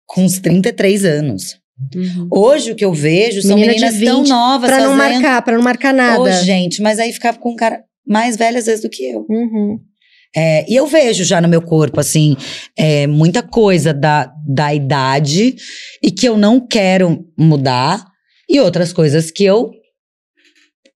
com 0.07 0.25
uns 0.25 0.39
33 0.39 1.05
anos. 1.05 1.59
Uhum. 1.95 2.29
Hoje 2.33 2.73
o 2.73 2.75
que 2.75 2.85
eu 2.85 2.95
vejo 2.95 3.43
são 3.43 3.57
Menina 3.57 3.75
meninas 3.75 4.01
tão 4.01 4.21
20, 4.21 4.29
novas 4.29 4.71
Pra 4.71 4.79
não 4.81 4.97
fazendo. 4.97 5.13
marcar, 5.13 5.43
pra 5.43 5.57
não 5.57 5.63
marcar 5.63 5.93
nada. 5.93 6.23
Ô, 6.23 6.31
gente, 6.31 6.81
mas 6.81 6.99
aí 6.99 7.13
ficava 7.13 7.39
com 7.39 7.53
um 7.53 7.57
cara 7.57 7.83
mais 8.07 8.37
velho 8.37 8.57
às 8.57 8.67
vezes 8.67 8.83
do 8.83 8.89
que 8.89 9.05
eu. 9.05 9.27
Uhum. 9.29 9.79
É, 10.35 10.71
e 10.71 10.77
eu 10.77 10.87
vejo 10.87 11.25
já 11.25 11.41
no 11.41 11.49
meu 11.49 11.63
corpo, 11.63 11.99
assim, 12.01 12.37
é, 12.77 13.07
muita 13.07 13.43
coisa 13.43 13.93
da, 13.95 14.31
da 14.47 14.75
idade 14.75 15.57
e 16.03 16.11
que 16.11 16.29
eu 16.29 16.37
não 16.37 16.61
quero 16.61 17.25
mudar, 17.39 18.05
e 18.49 18.61
outras 18.61 18.93
coisas 18.93 19.31
que 19.31 19.45
eu 19.45 19.71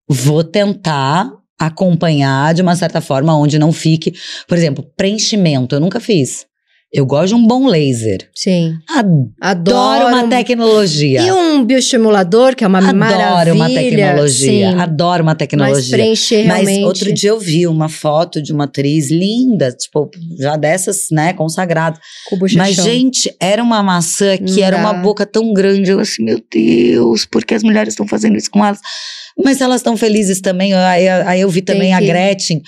vou 0.08 0.44
tentar 0.44 1.30
acompanhar 1.58 2.54
de 2.54 2.62
uma 2.62 2.74
certa 2.76 3.00
forma, 3.00 3.36
onde 3.36 3.58
não 3.58 3.72
fique. 3.72 4.12
Por 4.46 4.56
exemplo, 4.56 4.84
preenchimento, 4.96 5.74
eu 5.74 5.80
nunca 5.80 6.00
fiz. 6.00 6.46
Eu 6.92 7.06
gosto 7.06 7.28
de 7.28 7.34
um 7.36 7.46
bom 7.46 7.68
laser. 7.68 8.28
Sim. 8.34 8.74
Adoro 8.90 9.30
Adoro. 9.40 10.06
uma 10.08 10.24
um- 10.24 10.28
tecnologia. 10.28 11.22
E 11.22 11.30
um 11.30 11.64
bioestimulador, 11.64 12.56
que 12.56 12.64
é 12.64 12.66
uma 12.66 12.80
maravilha. 12.80 13.28
Adoro 13.28 13.54
uma 13.54 13.68
tecnologia. 13.68 14.82
Adoro 14.82 15.22
uma 15.22 15.30
Mas 15.30 15.38
tecnologia. 15.38 15.96
preencher 15.96 16.44
Mas 16.48 16.66
realmente. 16.66 16.84
outro 16.84 17.12
dia 17.12 17.30
eu 17.30 17.38
vi 17.38 17.66
uma 17.68 17.88
foto 17.88 18.42
de 18.42 18.52
uma 18.52 18.64
atriz 18.64 19.08
linda, 19.08 19.70
tipo, 19.70 20.10
já 20.36 20.56
dessas, 20.56 21.06
né, 21.12 21.32
consagrada. 21.32 21.96
Mas, 22.56 22.74
gente, 22.74 23.32
era 23.38 23.62
uma 23.62 23.84
maçã 23.84 24.36
que 24.36 24.50
Não 24.50 24.62
era 24.64 24.76
uma 24.76 24.92
dá. 24.92 24.98
boca 25.00 25.24
tão 25.24 25.52
grande. 25.52 25.92
Eu 25.92 26.00
assim, 26.00 26.24
meu 26.24 26.42
Deus, 26.52 27.24
por 27.24 27.44
que 27.44 27.54
as 27.54 27.62
mulheres 27.62 27.92
estão 27.92 28.06
fazendo 28.08 28.36
isso 28.36 28.50
com 28.50 28.64
elas? 28.66 28.80
Mas 29.42 29.60
elas 29.60 29.76
estão 29.76 29.96
felizes 29.96 30.40
também. 30.40 30.74
Aí, 30.74 31.08
aí 31.08 31.40
eu 31.40 31.48
vi 31.48 31.62
também 31.62 31.94
a 31.94 32.00
Gretchen. 32.00 32.60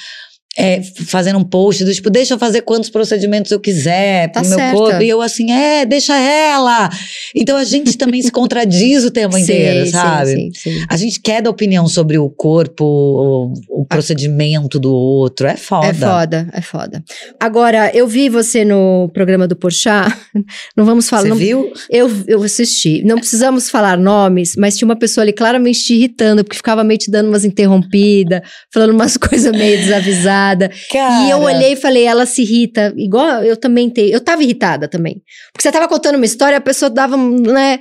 É, 0.59 0.83
fazendo 1.07 1.38
um 1.38 1.45
post 1.45 1.83
do 1.83 1.95
tipo, 1.95 2.11
deixa 2.11 2.35
eu 2.35 2.38
fazer 2.38 2.61
quantos 2.62 2.91
procedimentos 2.91 3.51
eu 3.51 3.59
quiser 3.59 4.31
pro 4.33 4.43
Tá 4.43 4.49
meu 4.49 4.59
certa. 4.59 4.77
corpo. 4.77 5.03
E 5.03 5.09
eu 5.09 5.23
assim, 5.23 5.51
é, 5.51 5.87
deixa 5.87 6.15
ela. 6.19 6.91
Então 7.35 7.57
a 7.57 7.65
gente 7.65 7.97
também 7.97 8.21
se 8.21 8.31
contradiz 8.31 9.03
o 9.05 9.11
tempo 9.11 9.35
Sim, 9.37 9.43
inteiro, 9.43 9.91
sabe? 9.91 10.31
Sim, 10.33 10.51
sim. 10.55 10.85
A 10.91 10.97
gente 10.97 11.21
quer 11.21 11.41
dar 11.41 11.49
opinião 11.51 11.88
sobre 11.88 12.19
o 12.19 12.29
corpo, 12.29 12.85
o, 12.85 13.81
o 13.83 13.85
procedimento 13.87 14.79
do 14.79 14.93
outro. 14.93 15.47
É 15.47 15.57
foda. 15.57 15.87
É 15.87 15.95
foda, 15.95 16.49
é 16.53 16.61
foda. 16.61 17.05
Agora, 17.41 17.91
eu 17.95 18.07
vi 18.07 18.29
você 18.29 18.62
no 18.65 19.11
programa 19.15 19.49
do 19.49 19.57
Porchat. 19.57 20.15
Não 20.77 20.85
vamos 20.85 21.09
falar. 21.09 21.23
Você 21.23 21.29
não- 21.31 21.37
viu? 21.37 21.73
Eu, 21.88 22.11
eu 22.27 22.43
assisti. 22.43 23.03
Não 23.05 23.17
precisamos 23.17 23.71
falar 23.71 23.97
nomes, 23.99 24.55
mas 24.57 24.77
tinha 24.77 24.87
uma 24.87 24.97
pessoa 24.97 25.25
ali 25.25 25.33
claramente 25.33 25.83
te 25.85 25.95
irritando, 25.95 26.45
porque 26.45 26.57
ficava 26.57 26.83
meio 26.85 26.99
te 26.99 27.11
dando 27.11 27.29
umas 27.29 27.45
interrompidas, 27.45 28.41
falando 28.73 28.91
umas 28.91 29.17
coisas 29.19 29.51
meio 29.53 29.79
desavisadas. 29.79 30.41
Cara. 30.90 31.26
E 31.26 31.31
eu 31.31 31.38
olhei 31.38 31.72
e 31.72 31.76
falei, 31.76 32.05
ela 32.05 32.26
se 32.26 32.42
irrita, 32.42 32.92
igual 32.96 33.42
eu 33.44 33.57
também 33.57 33.88
tenho. 33.90 34.11
Eu 34.12 34.20
tava 34.20 34.42
irritada 34.42 34.88
também. 34.88 35.22
Porque 35.52 35.62
você 35.62 35.72
tava 35.72 35.88
contando 35.88 36.16
uma 36.16 36.24
história, 36.26 36.59
a 36.59 36.61
pessoa 36.61 36.90
dava, 36.90 37.16
né? 37.16 37.78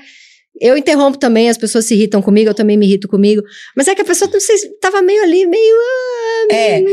Eu 0.60 0.78
interrompo 0.78 1.18
também, 1.18 1.50
as 1.50 1.58
pessoas 1.58 1.86
se 1.86 1.96
irritam 1.96 2.22
comigo, 2.22 2.50
eu 2.50 2.54
também 2.54 2.78
me 2.78 2.86
irrito 2.86 3.08
comigo. 3.08 3.42
Mas 3.76 3.88
é 3.88 3.96
que 3.96 4.02
a 4.02 4.06
pessoa, 4.06 4.30
não 4.32 4.40
sei, 4.40 4.56
tava 4.82 5.02
meio 5.02 5.24
ali, 5.24 5.46
meio. 5.48 5.76
ah, 6.52 6.54
É, 6.54 6.84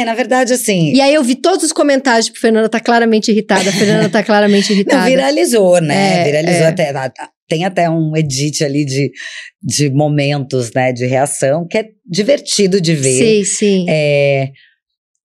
é, 0.00 0.04
na 0.04 0.12
verdade, 0.14 0.52
assim. 0.52 0.92
E 0.92 1.00
aí 1.00 1.14
eu 1.14 1.22
vi 1.22 1.36
todos 1.36 1.64
os 1.64 1.72
comentários, 1.72 2.26
tipo, 2.26 2.38
Fernanda 2.38 2.68
tá 2.68 2.80
claramente 2.80 3.30
irritada, 3.30 3.70
a 3.70 3.72
Fernanda 3.72 4.08
tá 4.10 4.22
claramente 4.22 4.72
irritada. 4.72 4.98
Não, 5.02 5.06
viralizou, 5.06 5.80
né? 5.80 6.20
É, 6.20 6.24
viralizou 6.24 6.64
é. 6.64 6.68
até. 6.68 6.90
a- 6.90 7.04
a- 7.06 7.28
Tem 7.48 7.64
até 7.64 7.88
um 7.88 8.14
edit 8.16 8.64
ali 8.64 8.84
de, 8.84 9.08
de 9.62 9.88
momentos, 9.88 10.72
né, 10.74 10.92
de 10.92 11.06
reação, 11.06 11.64
que 11.64 11.78
é 11.78 11.84
divertido 12.04 12.80
de 12.80 12.92
ver. 12.92 13.18
Sim, 13.18 13.44
sim. 13.44 13.86
É, 13.88 14.50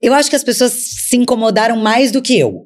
eu 0.02 0.14
acho 0.14 0.30
que 0.30 0.36
as 0.36 0.44
pessoas 0.44 0.74
se 0.74 1.16
incomodaram 1.18 1.78
mais 1.78 2.12
do 2.12 2.22
que 2.22 2.38
eu. 2.38 2.66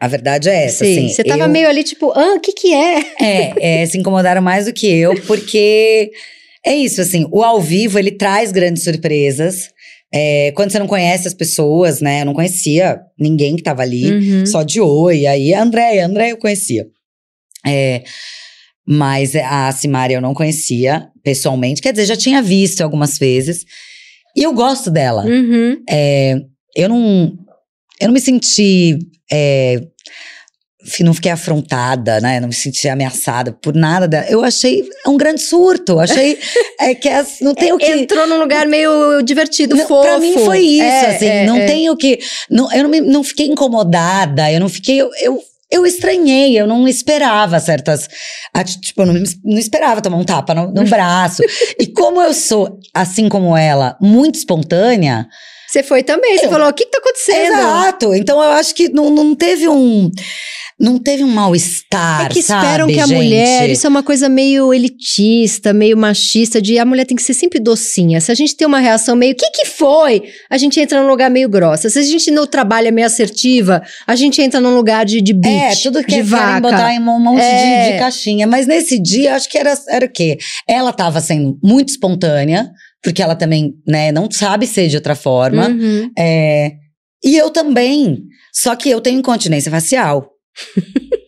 A 0.00 0.08
verdade 0.08 0.48
é 0.48 0.64
essa, 0.66 0.84
Sim, 0.84 1.06
assim. 1.06 1.14
você 1.14 1.24
tava 1.24 1.44
eu- 1.44 1.48
meio 1.48 1.68
ali, 1.68 1.82
tipo, 1.84 2.10
ah, 2.12 2.34
o 2.34 2.40
que 2.40 2.52
que 2.52 2.74
é? 2.74 2.98
É, 3.20 3.82
é, 3.82 3.86
se 3.86 3.96
incomodaram 3.96 4.42
mais 4.42 4.66
do 4.66 4.72
que 4.72 4.86
eu, 4.86 5.14
porque 5.22 6.10
é 6.66 6.74
isso, 6.74 7.00
assim, 7.00 7.26
o 7.30 7.42
ao 7.42 7.60
vivo 7.60 7.98
ele 7.98 8.10
traz 8.10 8.50
grandes 8.52 8.82
surpresas. 8.84 9.68
É, 10.12 10.52
quando 10.52 10.70
você 10.70 10.78
não 10.78 10.86
conhece 10.86 11.26
as 11.26 11.34
pessoas, 11.34 12.00
né? 12.00 12.20
Eu 12.22 12.26
não 12.26 12.34
conhecia 12.34 13.00
ninguém 13.18 13.56
que 13.56 13.62
tava 13.62 13.82
ali, 13.82 14.12
Uhum. 14.12 14.46
só 14.46 14.62
de 14.62 14.80
oi. 14.80 15.26
Aí 15.26 15.52
a 15.52 15.62
Andréia, 15.62 16.04
a 16.04 16.06
Andréia 16.06 16.30
eu 16.32 16.36
conhecia. 16.36 16.86
É, 17.66 18.02
mas 18.86 19.34
a 19.34 19.72
Simária 19.72 20.14
eu 20.16 20.20
não 20.20 20.34
conhecia 20.34 21.08
pessoalmente, 21.22 21.80
quer 21.80 21.92
dizer, 21.92 22.06
já 22.06 22.16
tinha 22.16 22.42
visto 22.42 22.82
algumas 22.82 23.18
vezes. 23.18 23.64
E 24.36 24.42
eu 24.42 24.52
gosto 24.52 24.90
dela. 24.90 25.24
Uhum. 25.24 25.78
É, 25.88 26.36
eu 26.74 26.88
não 26.88 27.32
eu 28.00 28.08
não 28.08 28.14
me 28.14 28.20
senti 28.20 28.98
é, 29.30 29.80
não 31.00 31.14
fiquei 31.14 31.32
afrontada, 31.32 32.20
né? 32.20 32.38
Não 32.40 32.48
me 32.48 32.54
senti 32.54 32.88
ameaçada 32.88 33.52
por 33.52 33.74
nada. 33.74 34.26
Eu 34.28 34.44
achei 34.44 34.84
um 35.06 35.16
grande 35.16 35.40
surto. 35.40 35.98
Achei 35.98 36.38
é, 36.78 36.94
que 36.94 37.08
as, 37.08 37.40
não 37.40 37.54
tem 37.54 37.72
o 37.72 37.78
que. 37.78 37.90
Entrou 37.90 38.26
num 38.26 38.38
lugar 38.38 38.66
meio 38.66 39.22
divertido, 39.22 39.76
não, 39.76 39.86
fofo. 39.86 40.02
Pra 40.02 40.18
mim 40.18 40.34
foi 40.34 40.60
isso, 40.60 40.82
é, 40.84 41.16
assim. 41.16 41.26
É, 41.26 41.46
não 41.46 41.56
é. 41.56 41.66
tenho 41.66 41.96
que. 41.96 42.18
Não, 42.50 42.70
eu 42.72 42.82
não, 42.82 42.90
me, 42.90 43.00
não 43.00 43.24
fiquei 43.24 43.46
incomodada, 43.46 44.50
eu 44.52 44.60
não 44.60 44.68
fiquei. 44.68 45.00
Eu, 45.00 45.10
eu, 45.22 45.40
eu 45.70 45.86
estranhei, 45.86 46.58
eu 46.58 46.66
não 46.66 46.86
esperava 46.86 47.58
certas. 47.58 48.08
Tipo, 48.82 49.02
eu 49.02 49.06
não, 49.06 49.22
não 49.42 49.58
esperava 49.58 50.02
tomar 50.02 50.18
um 50.18 50.24
tapa 50.24 50.54
no, 50.54 50.70
no 50.70 50.84
braço. 50.84 51.42
e 51.80 51.86
como 51.86 52.20
eu 52.20 52.34
sou, 52.34 52.78
assim 52.92 53.28
como 53.28 53.56
ela, 53.56 53.96
muito 54.00 54.36
espontânea. 54.36 55.26
Você 55.68 55.82
foi 55.82 56.02
também, 56.02 56.38
você 56.38 56.46
eu, 56.46 56.50
falou: 56.50 56.68
o 56.68 56.72
que, 56.72 56.84
que 56.84 56.90
tá 56.90 56.98
acontecendo? 56.98 57.54
Exato. 57.54 58.14
Então 58.14 58.42
eu 58.42 58.50
acho 58.52 58.74
que 58.74 58.88
não, 58.88 59.10
não 59.10 59.34
teve 59.34 59.68
um 59.68 60.10
não 60.78 60.98
teve 60.98 61.22
um 61.22 61.28
mal-estar. 61.28 62.26
É 62.26 62.28
que 62.28 62.40
esperam 62.40 62.86
sabe, 62.86 62.94
que 62.94 63.00
a 63.00 63.06
gente? 63.06 63.16
mulher, 63.16 63.70
isso 63.70 63.86
é 63.86 63.90
uma 63.90 64.02
coisa 64.02 64.28
meio 64.28 64.74
elitista, 64.74 65.72
meio 65.72 65.96
machista, 65.96 66.60
de 66.60 66.78
a 66.78 66.84
mulher 66.84 67.06
tem 67.06 67.16
que 67.16 67.22
ser 67.22 67.34
sempre 67.34 67.60
docinha. 67.60 68.20
Se 68.20 68.32
a 68.32 68.34
gente 68.34 68.56
tem 68.56 68.66
uma 68.66 68.80
reação 68.80 69.14
meio, 69.14 69.32
o 69.32 69.36
que 69.36 69.50
que 69.50 69.66
foi? 69.66 70.24
A 70.50 70.58
gente 70.58 70.80
entra 70.80 71.00
num 71.00 71.08
lugar 71.08 71.30
meio 71.30 71.48
grossa. 71.48 71.88
Se 71.88 71.98
a 71.98 72.02
gente 72.02 72.30
no 72.30 72.46
trabalho 72.46 72.88
é 72.88 72.90
meio 72.90 73.06
assertiva, 73.06 73.82
a 74.06 74.16
gente 74.16 74.42
entra 74.42 74.60
num 74.60 74.74
lugar 74.74 75.04
de, 75.04 75.20
de 75.20 75.32
beat, 75.32 75.78
É, 75.78 75.82
tudo 75.82 76.02
que 76.02 76.16
de 76.16 76.22
vaca. 76.22 76.60
botar 76.60 76.92
em 76.92 76.98
um 76.98 77.20
monte 77.20 77.40
é. 77.40 77.86
de, 77.86 77.92
de 77.92 77.98
caixinha. 77.98 78.46
Mas 78.46 78.66
nesse 78.66 78.98
dia, 78.98 79.36
acho 79.36 79.48
que 79.48 79.56
era, 79.56 79.74
era 79.88 80.06
o 80.06 80.10
quê? 80.10 80.38
Ela 80.66 80.92
tava 80.92 81.20
sendo 81.20 81.56
muito 81.62 81.90
espontânea, 81.90 82.70
porque 83.04 83.22
ela 83.22 83.36
também, 83.36 83.74
né, 83.86 84.10
não 84.10 84.28
sabe 84.30 84.66
ser 84.66 84.88
de 84.88 84.96
outra 84.96 85.14
forma. 85.14 85.68
Uhum. 85.68 86.10
É, 86.18 86.72
e 87.24 87.36
eu 87.36 87.50
também. 87.50 88.24
Só 88.52 88.74
que 88.74 88.88
eu 88.88 89.00
tenho 89.00 89.18
incontinência 89.20 89.70
facial. 89.70 90.30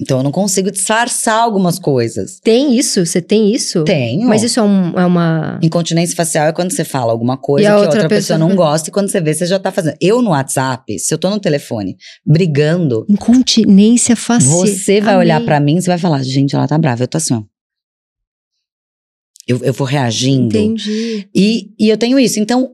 Então 0.00 0.18
eu 0.18 0.24
não 0.24 0.32
consigo 0.32 0.72
disfarçar 0.72 1.40
algumas 1.40 1.78
coisas. 1.78 2.40
Tem 2.42 2.76
isso? 2.76 3.06
Você 3.06 3.22
tem 3.22 3.54
isso? 3.54 3.84
Tenho. 3.84 4.28
Mas 4.28 4.42
isso 4.42 4.58
é, 4.58 4.62
um, 4.62 4.98
é, 4.98 5.06
uma. 5.06 5.58
Incontinência 5.62 6.16
facial 6.16 6.48
é 6.48 6.52
quando 6.52 6.72
você 6.72 6.84
fala 6.84 7.12
alguma 7.12 7.36
coisa 7.38 7.66
que 7.66 7.72
a 7.72 7.76
outra 7.76 7.90
outra 7.90 8.08
pessoa, 8.08 8.36
pessoa- 8.36 8.38
não 8.38 8.56
gosta 8.56 8.90
e 8.90 8.92
quando 8.92 9.08
você 9.08 9.20
vê, 9.20 9.32
você 9.32 9.46
já 9.46 9.58
tá 9.58 9.70
fazendo. 9.70 9.96
Eu 10.00 10.20
no 10.20 10.30
WhatsApp, 10.30 10.98
se 10.98 11.14
eu 11.14 11.16
tô 11.16 11.30
no 11.30 11.38
telefone 11.38 11.96
brigando, 12.26 13.06
Incontinência 13.08 14.16
facial. 14.16 14.58
você 14.66 15.00
vai 15.00 15.16
olhar 15.16 15.40
pra 15.44 15.60
mim 15.60 15.76
e 15.76 15.82
você 15.82 15.88
vai 15.88 15.98
falar: 15.98 16.22
gente, 16.24 16.56
ela 16.56 16.66
tá 16.66 16.76
brava. 16.76 17.04
Eu 17.04 17.08
tô 17.08 17.16
assim, 17.16 17.34
ó. 17.34 17.42
Eu, 19.46 19.60
eu 19.62 19.72
vou 19.72 19.86
reagindo. 19.86 20.56
Entendi. 20.56 21.28
E, 21.34 21.68
e 21.78 21.88
eu 21.88 21.96
tenho 21.98 22.18
isso. 22.18 22.40
Então, 22.40 22.70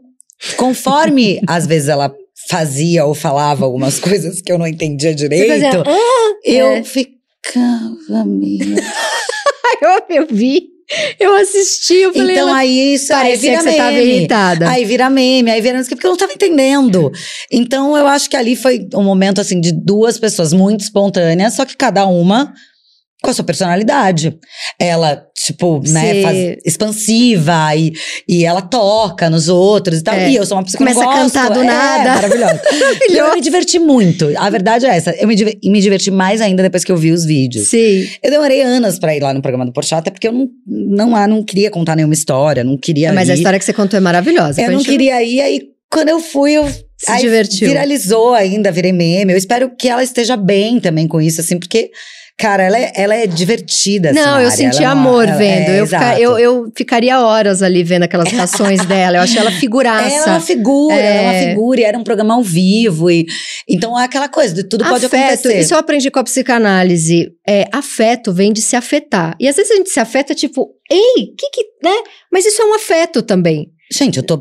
conforme 0.57 1.41
às 1.49 1.67
vezes 1.67 1.89
ela 1.89 2.15
fazia 2.49 3.05
ou 3.05 3.15
falava 3.15 3.65
algumas 3.65 3.99
coisas 3.99 4.41
que 4.41 4.51
eu 4.51 4.59
não 4.59 4.67
entendia 4.67 5.15
direito, 5.15 5.49
fazia, 5.49 5.83
"Ah!" 5.87 6.33
eu 6.45 6.67
É. 6.69 6.83
ficava 6.83 8.25
meio. 8.25 8.77
eu, 9.83 10.17
eu 10.17 10.27
vi. 10.31 10.69
Eu 11.21 11.35
assisti, 11.37 11.95
eu 11.95 12.13
falei. 12.13 12.35
Então 12.35 12.49
ela- 12.49 12.59
aí 12.59 12.95
isso 12.95 13.15
aí 13.15 13.37
vira 13.37 13.59
que 13.59 13.63
você 13.63 13.77
tava 13.77 13.93
meme. 13.93 14.11
irritada. 14.13 14.69
Aí 14.69 14.85
vira 14.85 15.09
meme, 15.09 15.49
aí 15.49 15.61
vira 15.61 15.77
não 15.77 15.85
sei 15.85 15.95
porque 15.95 16.07
eu 16.07 16.11
não 16.11 16.17
tava 16.19 16.33
entendendo. 16.33 17.13
Então 17.49 17.97
eu 17.97 18.09
acho 18.09 18.29
que 18.29 18.37
ali 18.37 18.57
foi 18.57 18.89
um 18.95 19.05
momento 19.05 19.41
assim 19.41 19.61
de 19.61 19.71
duas 19.71 20.19
pessoas 20.19 20.53
muito 20.53 20.81
espontâneas, 20.81 21.55
só 21.55 21.65
que 21.65 21.77
cada 21.77 22.07
uma 22.07 22.53
com 23.23 23.31
a 23.31 23.35
sua 23.35 23.45
personalidade. 23.45 24.39
Ela, 24.79 25.23
tipo, 25.37 25.83
né, 25.89 26.23
faz 26.23 26.57
expansiva 26.65 27.75
e, 27.77 27.93
e 28.29 28.45
ela 28.45 28.63
toca 28.63 29.29
nos 29.29 29.49
outros 29.49 29.99
e 29.99 30.03
tal. 30.03 30.15
É. 30.15 30.31
E 30.31 30.37
eu 30.37 30.47
sou 30.47 30.57
uma 30.57 30.65
pessoa 30.65 30.79
que 30.79 30.85
Começa 30.85 31.01
não 31.01 31.11
a 31.11 31.17
cantar 31.17 31.51
do 31.51 31.61
É, 31.63 31.65
nada. 31.65 32.15
Maravilhosa. 32.15 32.63
Eu 33.11 33.35
me 33.35 33.41
diverti 33.41 33.79
muito. 33.79 34.31
A 34.37 34.49
verdade 34.49 34.87
é 34.87 34.97
essa. 34.97 35.11
Eu 35.13 35.29
me, 35.29 35.35
me 35.65 35.81
diverti 35.81 36.11
mais 36.11 36.41
ainda 36.41 36.63
depois 36.63 36.85
que 36.85 36.93
eu 36.93 36.97
vi 36.97 37.11
os 37.11 37.25
vídeos. 37.25 37.69
Sim. 37.69 38.09
Eu 38.23 38.31
demorei 38.31 38.63
anos 38.63 38.99
pra 38.99 39.15
ir 39.15 39.21
lá 39.21 39.35
no 39.35 39.43
programa 39.43 39.67
do 39.67 39.73
Porchat, 39.73 39.99
até 39.99 40.11
porque 40.11 40.29
eu 40.29 40.33
não, 40.33 40.49
não, 40.67 41.29
não 41.29 41.45
queria 41.45 41.71
contar 41.71 41.97
nenhuma 41.97 42.15
história, 42.15 42.65
não 42.65 42.79
queria 42.79 43.13
Mas 43.13 43.29
a 43.29 43.35
ir. 43.35 43.39
história 43.39 43.59
que 43.59 43.65
você 43.65 43.73
contou 43.73 43.97
é 43.97 44.01
maravilhosa. 44.01 44.61
Eu 44.63 44.73
não 44.73 44.81
a 44.81 44.85
queria 44.85 45.23
ir, 45.23 45.41
aí 45.41 45.71
quando 45.91 46.09
eu 46.09 46.21
fui, 46.21 46.53
eu. 46.53 46.67
Se 46.99 47.17
divertiu. 47.19 47.69
Viralizou 47.69 48.35
ainda, 48.35 48.71
virei 48.71 48.93
meme. 48.93 49.33
Eu 49.33 49.39
espero 49.39 49.75
que 49.77 49.89
ela 49.89 50.03
esteja 50.03 50.37
bem 50.37 50.79
também 50.79 51.09
com 51.09 51.21
isso, 51.21 51.41
assim, 51.41 51.59
porque, 51.59 51.91
cara, 52.41 52.63
ela 52.65 52.79
é, 52.79 52.93
ela 52.97 53.15
é 53.15 53.27
divertida. 53.27 54.11
assim, 54.11 54.19
Não, 54.19 54.29
eu 54.41 54.47
área. 54.47 54.51
senti 54.51 54.77
Ela 54.79 54.85
é 54.85 54.87
amor 54.87 55.29
ela- 55.29 55.37
vendo. 55.37 55.69
é, 55.71 55.81
eu, 55.81 55.87
fica- 55.87 56.21
eu, 56.21 56.39
eu 56.39 56.73
ficaria 56.77 57.21
horas 57.21 57.63
ali 57.63 57.83
vendo 57.85 58.05
aquelas 58.05 58.29
reações 58.31 58.85
dela. 58.87 59.19
Eu 59.19 59.23
achei 59.23 59.39
ela 59.39 59.51
figuraça. 59.53 60.09
Ela 60.15 60.27
é 60.27 60.31
uma 60.31 60.41
figura, 60.41 60.95
ela 60.95 61.19
é 61.19 61.23
uma 61.23 61.35
É. 61.35 61.49
figura, 61.51 61.81
e 61.81 61.85
era 61.85 61.99
um 61.99 62.03
programa 62.05 62.35
ao 62.35 62.43
vivo. 62.43 63.11
E, 63.11 63.27
então 63.69 63.99
é 63.99 64.05
aquela 64.05 64.29
coisa, 64.29 64.55
de 64.55 64.65
tudo 64.65 64.85
pode 64.85 65.07
afeto, 65.07 65.23
acontecer. 65.23 65.61
isso 65.61 65.75
eu 65.75 65.79
aprendi 65.79 66.11
com 66.11 66.19
a 66.19 66.25
psicanálise. 66.25 67.31
É, 67.49 67.67
afeto 67.73 68.33
vem 68.33 68.53
de 68.53 68.63
se 68.63 68.77
afetar. 68.77 69.35
E 69.41 69.49
às 69.49 69.57
vezes 69.57 69.71
a 69.73 69.77
gente 69.77 69.91
se 69.91 70.01
afeta, 70.01 70.35
tipo, 70.35 70.71
ei, 70.91 71.27
que 71.39 71.51
que, 71.53 71.63
né? 71.83 71.95
Mas 72.33 72.47
isso 72.47 72.61
é 72.63 72.65
um 72.65 72.75
afeto 72.75 73.23
também. 73.23 73.69
Gente, 73.93 74.19
eu 74.19 74.23
tô, 74.23 74.41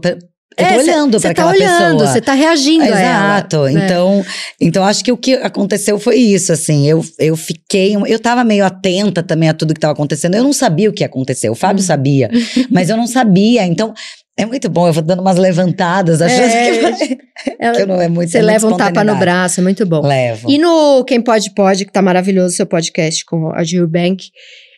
eu 0.60 0.68
tô 0.68 0.74
É, 0.74 0.84
cê- 0.84 0.92
olhando 0.92 1.12
pra 1.20 1.34
tá 1.34 1.42
aquela 1.44 1.52
olhando, 1.52 1.98
pessoa. 2.00 2.08
Você 2.14 2.22
tá 2.22 2.34
reagindo 2.34 2.84
a 2.84 2.88
ela. 2.88 3.00
Exato. 3.38 3.64
né? 3.64 3.86
Então, 3.86 4.26
então 4.60 4.84
acho 4.86 5.04
que 5.04 5.12
o 5.12 5.18
que 5.18 5.34
aconteceu 5.36 5.98
foi 6.00 6.18
isso, 6.18 6.52
assim. 6.54 6.88
Eu, 6.88 7.04
eu 7.18 7.36
fiquei, 7.38 7.96
eu 8.08 8.20
tava 8.20 8.44
meio 8.44 8.66
atenta 8.66 9.24
também 9.24 9.50
a 9.50 9.54
tudo 9.54 9.74
que 9.74 9.80
tava 9.80 9.94
acontecendo. 9.94 10.36
Eu 10.36 10.44
não 10.44 10.54
sabia 10.54 10.90
o 10.90 10.94
que 10.94 11.04
ia 11.04 11.08
acontecer. 11.08 11.50
O 11.50 11.56
Fábio 11.56 11.82
Hum. 11.82 11.86
sabia, 11.86 12.30
mas 12.70 12.90
eu 12.90 12.98
não 12.98 13.08
sabia. 13.08 13.66
Então, 13.66 13.94
é 14.38 14.46
muito 14.46 14.70
bom. 14.70 14.88
Eu 14.88 14.94
vou 14.94 15.04
dando 15.04 15.22
umas 15.22 15.38
levantadas, 15.38 16.22
achando 16.22 16.42
É, 16.52 16.72
que, 16.72 16.80
vai- 16.82 17.18
Ela- 17.60 17.76
que 17.76 17.82
eu 17.82 17.88
não 17.88 18.02
é 18.02 18.08
muito. 18.08 18.30
Você 18.32 18.38
é 18.38 18.42
leva 18.42 18.68
um 18.68 18.78
tapa 18.78 19.04
no 19.04 19.16
braço, 19.18 19.60
é 19.60 19.64
muito 19.64 19.86
bom. 19.86 20.02
Levo. 20.06 20.50
E 20.50 20.58
no 20.58 21.04
Quem 21.04 21.22
Pode 21.22 21.54
Pode, 21.54 21.86
que 21.86 21.92
tá 21.92 22.02
maravilhoso 22.02 22.54
o 22.54 22.56
seu 22.56 22.66
podcast 22.66 23.26
com 23.26 23.52
a 23.54 23.64
Jill 23.64 23.88
Bank, 23.88 24.28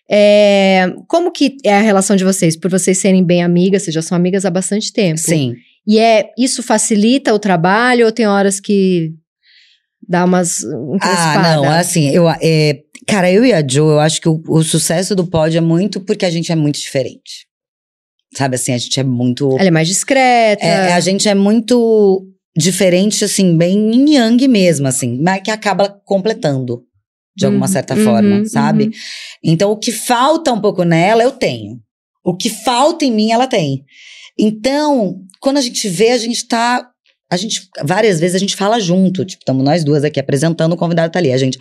é, 0.10 0.92
como 1.08 1.32
que 1.32 1.56
é 1.64 1.78
a 1.78 1.82
relação 1.82 2.16
de 2.16 2.24
vocês? 2.24 2.58
Por 2.58 2.70
vocês 2.70 2.98
serem 2.98 3.24
bem 3.24 3.44
amigas, 3.44 3.84
vocês 3.84 3.94
já 3.94 4.02
são 4.02 4.16
amigas 4.16 4.46
há 4.46 4.50
bastante 4.50 4.92
tempo. 4.92 5.20
Sim. 5.20 5.54
E 5.88 5.98
é, 6.00 6.30
isso 6.38 6.62
facilita 6.62 7.34
o 7.34 7.40
trabalho 7.40 8.06
ou 8.06 8.12
tem 8.12 8.28
horas 8.28 8.60
que 8.60 9.12
dá 10.08 10.26
umas? 10.26 10.64
Ah, 11.02 11.56
não, 11.56 11.70
assim, 11.70 12.10
eu, 12.10 12.30
é, 12.30 12.82
cara, 13.08 13.32
eu 13.32 13.44
e 13.46 13.54
a 13.54 13.62
Jo, 13.62 13.92
eu 13.92 14.00
acho 14.00 14.22
que 14.22 14.30
o, 14.30 14.42
o 14.48 14.64
sucesso 14.64 15.16
do 15.16 15.26
pod 15.26 15.58
é 15.58 15.62
muito 15.62 16.00
porque 16.02 16.26
a 16.26 16.30
gente 16.30 16.52
é 16.52 16.56
muito 16.56 16.80
diferente. 16.80 17.48
Sabe 18.36 18.56
assim, 18.56 18.74
a 18.74 18.78
gente 18.78 19.00
é 19.00 19.04
muito. 19.04 19.52
Ela 19.58 19.68
é 19.68 19.72
mais 19.72 19.88
discreta. 19.88 20.66
É, 20.66 20.94
a 20.94 21.00
gente 21.00 21.28
é 21.28 21.36
muito 21.36 22.26
diferente, 22.56 23.24
assim, 23.26 23.58
bem 23.58 23.94
yin 23.94 24.16
yang 24.16 24.48
mesmo, 24.48 24.88
assim, 24.88 25.20
mas 25.22 25.42
que 25.42 25.52
acaba 25.52 25.90
completando, 26.06 26.84
de 27.36 27.46
alguma 27.46 27.66
Uhum, 27.66 27.72
certa 27.72 27.96
uhum, 27.96 28.04
forma, 28.04 28.46
sabe? 28.46 28.86
uhum. 28.86 28.92
Então, 29.44 29.72
o 29.72 29.78
que 29.78 29.92
falta 29.92 30.52
um 30.54 30.60
pouco 30.62 30.84
nela, 30.84 31.24
eu 31.24 31.32
tenho. 31.32 31.80
O 32.24 32.36
que 32.36 32.50
falta 32.50 33.04
em 33.04 33.12
mim, 33.12 33.32
ela 33.32 33.48
tem. 33.48 33.84
Então, 34.42 35.22
quando 35.40 35.58
a 35.58 35.62
gente 35.62 35.88
vê, 35.88 36.10
a 36.10 36.18
gente 36.18 36.48
tá. 36.48 36.88
A 37.32 37.38
gente, 37.38 37.70
várias 37.84 38.20
vezes 38.20 38.36
a 38.36 38.40
gente 38.40 38.56
fala 38.56 38.80
junto, 38.80 39.24
tipo, 39.24 39.44
estamos 39.44 39.64
nós 39.64 39.84
duas 39.84 40.04
aqui 40.04 40.20
apresentando, 40.20 40.74
o 40.74 40.78
convidado 40.78 41.14
tá 41.14 41.20
ali, 41.20 41.32
a 41.32 41.38
gente. 41.38 41.60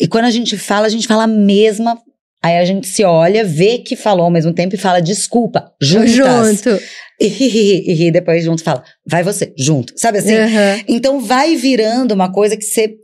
E 0.00 0.08
quando 0.08 0.24
a 0.24 0.30
gente 0.30 0.56
fala, 0.56 0.86
a 0.86 0.90
gente 0.90 1.06
fala 1.06 1.24
a 1.24 1.28
mesma. 1.28 2.00
Aí 2.42 2.58
a 2.58 2.64
gente 2.64 2.88
se 2.88 3.04
olha, 3.04 3.44
vê 3.44 3.78
que 3.78 3.94
falou 3.94 4.24
ao 4.24 4.30
mesmo 4.30 4.52
tempo 4.52 4.74
e 4.74 4.78
fala 4.78 5.00
desculpa, 5.00 5.70
juntas. 5.80 6.62
Junto. 6.62 6.82
E 7.20 7.28
ri, 7.28 7.46
ri, 7.46 7.84
e 7.86 7.94
ri, 7.94 8.10
depois 8.10 8.42
junto 8.42 8.64
fala, 8.64 8.82
vai 9.06 9.22
você, 9.22 9.54
junto. 9.56 9.92
Sabe 9.96 10.18
assim? 10.18 10.34
Aham. 10.34 10.80
Então 10.88 11.20
vai 11.20 11.54
virando 11.54 12.12
uma 12.12 12.32
coisa 12.32 12.56
que 12.56 12.64
você 12.64 12.96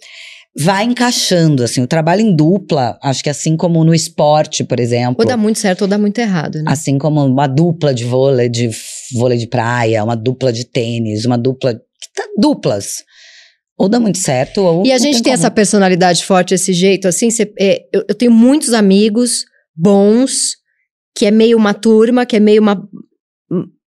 vai 0.56 0.84
encaixando, 0.84 1.62
assim. 1.62 1.80
O 1.82 1.86
trabalho 1.86 2.20
em 2.22 2.34
dupla, 2.34 2.98
acho 3.02 3.22
que 3.22 3.30
assim 3.30 3.56
como 3.56 3.84
no 3.84 3.94
esporte, 3.94 4.64
por 4.64 4.78
exemplo. 4.80 5.16
Ou 5.20 5.26
dá 5.26 5.36
muito 5.36 5.58
certo 5.58 5.82
ou 5.82 5.88
dá 5.88 5.98
muito 5.98 6.18
errado, 6.18 6.58
né? 6.58 6.64
Assim 6.66 6.98
como 6.98 7.24
uma 7.24 7.46
dupla 7.46 7.92
de 7.94 8.04
vôlei, 8.04 8.48
de 8.48 8.70
vôlei 9.14 9.38
de 9.38 9.46
praia, 9.46 10.02
uma 10.04 10.16
dupla 10.16 10.52
de 10.52 10.64
tênis, 10.64 11.24
uma 11.24 11.38
dupla. 11.38 11.74
tá, 11.74 12.24
Duplas. 12.38 13.04
Ou 13.78 13.88
dá 13.88 14.00
muito 14.00 14.18
certo, 14.18 14.60
ou. 14.60 14.84
E 14.84 14.90
a 14.92 14.98
gente 14.98 15.22
tem 15.22 15.32
como. 15.32 15.34
essa 15.34 15.50
personalidade 15.50 16.24
forte, 16.24 16.52
esse 16.54 16.72
jeito, 16.72 17.06
assim, 17.06 17.30
cê- 17.30 17.52
é, 17.58 17.82
eu, 17.92 18.04
eu 18.08 18.14
tenho 18.14 18.32
muitos 18.32 18.72
amigos 18.72 19.44
bons, 19.76 20.56
que 21.16 21.24
é 21.26 21.30
meio 21.30 21.56
uma 21.56 21.72
turma, 21.72 22.26
que 22.26 22.34
é 22.34 22.40
meio 22.40 22.60
uma. 22.60 22.82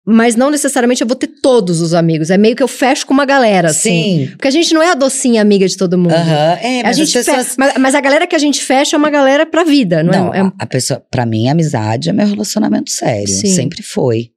Mas 0.10 0.38
não 0.38 0.50
necessariamente 0.50 1.02
eu 1.02 1.08
vou 1.08 1.18
ter 1.18 1.28
todos 1.28 1.82
os 1.82 1.94
amigos. 1.94 2.30
É 2.30 2.38
meio 2.38 2.56
que 2.56 2.64
eu 2.64 2.68
fecho 2.68 3.06
com 3.06 3.14
uma 3.14 3.26
galera, 3.26 3.70
assim. 3.72 3.90
Sim. 3.90 4.28
Porque 4.32 4.48
a 4.48 4.52
gente 4.52 4.74
não 4.74 4.82
é 4.82 4.92
a 4.92 4.96
docinha 4.96 5.42
amiga 5.42 5.68
de 5.68 5.76
todo 5.76 5.98
mundo. 5.98 6.14
Aham. 6.14 6.58
É, 6.62 6.80
a 6.80 6.84
mas 6.84 6.98
gente 6.98 7.18
as 7.18 7.26
pessoas. 7.26 7.48
fe- 7.50 7.56
mas, 7.58 7.74
mas 7.78 7.94
a 7.96 8.00
galera 8.00 8.26
que 8.26 8.36
a 8.36 8.40
gente 8.40 8.64
fecha 8.64 8.96
é 8.96 8.98
uma 8.98 9.10
galera 9.10 9.46
pra 9.46 9.66
vida, 9.66 10.02
não, 10.04 10.12
Não, 10.28 10.34
é? 10.34 10.38
é 10.38 10.42
a, 10.42 10.54
a 10.60 10.66
pessoa, 10.66 11.04
pra 11.12 11.26
mim, 11.26 11.50
a 11.50 11.52
amizade 11.52 12.10
é 12.10 12.14
meu 12.14 12.26
relacionamento 12.26 12.90
sério. 12.90 13.28
Sim. 13.28 13.48
Sempre 13.48 13.84
foi. 13.84 14.30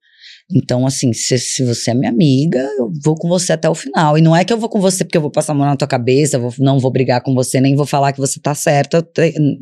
Então, 0.52 0.84
assim, 0.84 1.12
se, 1.12 1.38
se 1.38 1.64
você 1.64 1.92
é 1.92 1.94
minha 1.94 2.10
amiga, 2.10 2.58
eu 2.76 2.90
vou 3.04 3.14
com 3.14 3.28
você 3.28 3.52
até 3.52 3.70
o 3.70 3.74
final. 3.76 4.18
E 4.18 4.20
não 4.20 4.34
é 4.34 4.44
que 4.44 4.52
eu 4.52 4.58
vou 4.58 4.68
com 4.68 4.80
você 4.80 5.04
porque 5.04 5.16
eu 5.16 5.22
vou 5.22 5.30
passar 5.30 5.52
a 5.52 5.54
mão 5.54 5.64
na 5.64 5.76
tua 5.76 5.86
cabeça, 5.86 6.36
vou- 6.40 6.52
não 6.58 6.80
vou 6.80 6.90
brigar 6.90 7.22
com 7.22 7.32
você, 7.32 7.60
nem 7.60 7.76
vou 7.76 7.86
falar 7.86 8.12
que 8.12 8.18
você 8.18 8.40
tá 8.40 8.52
certa 8.56 9.06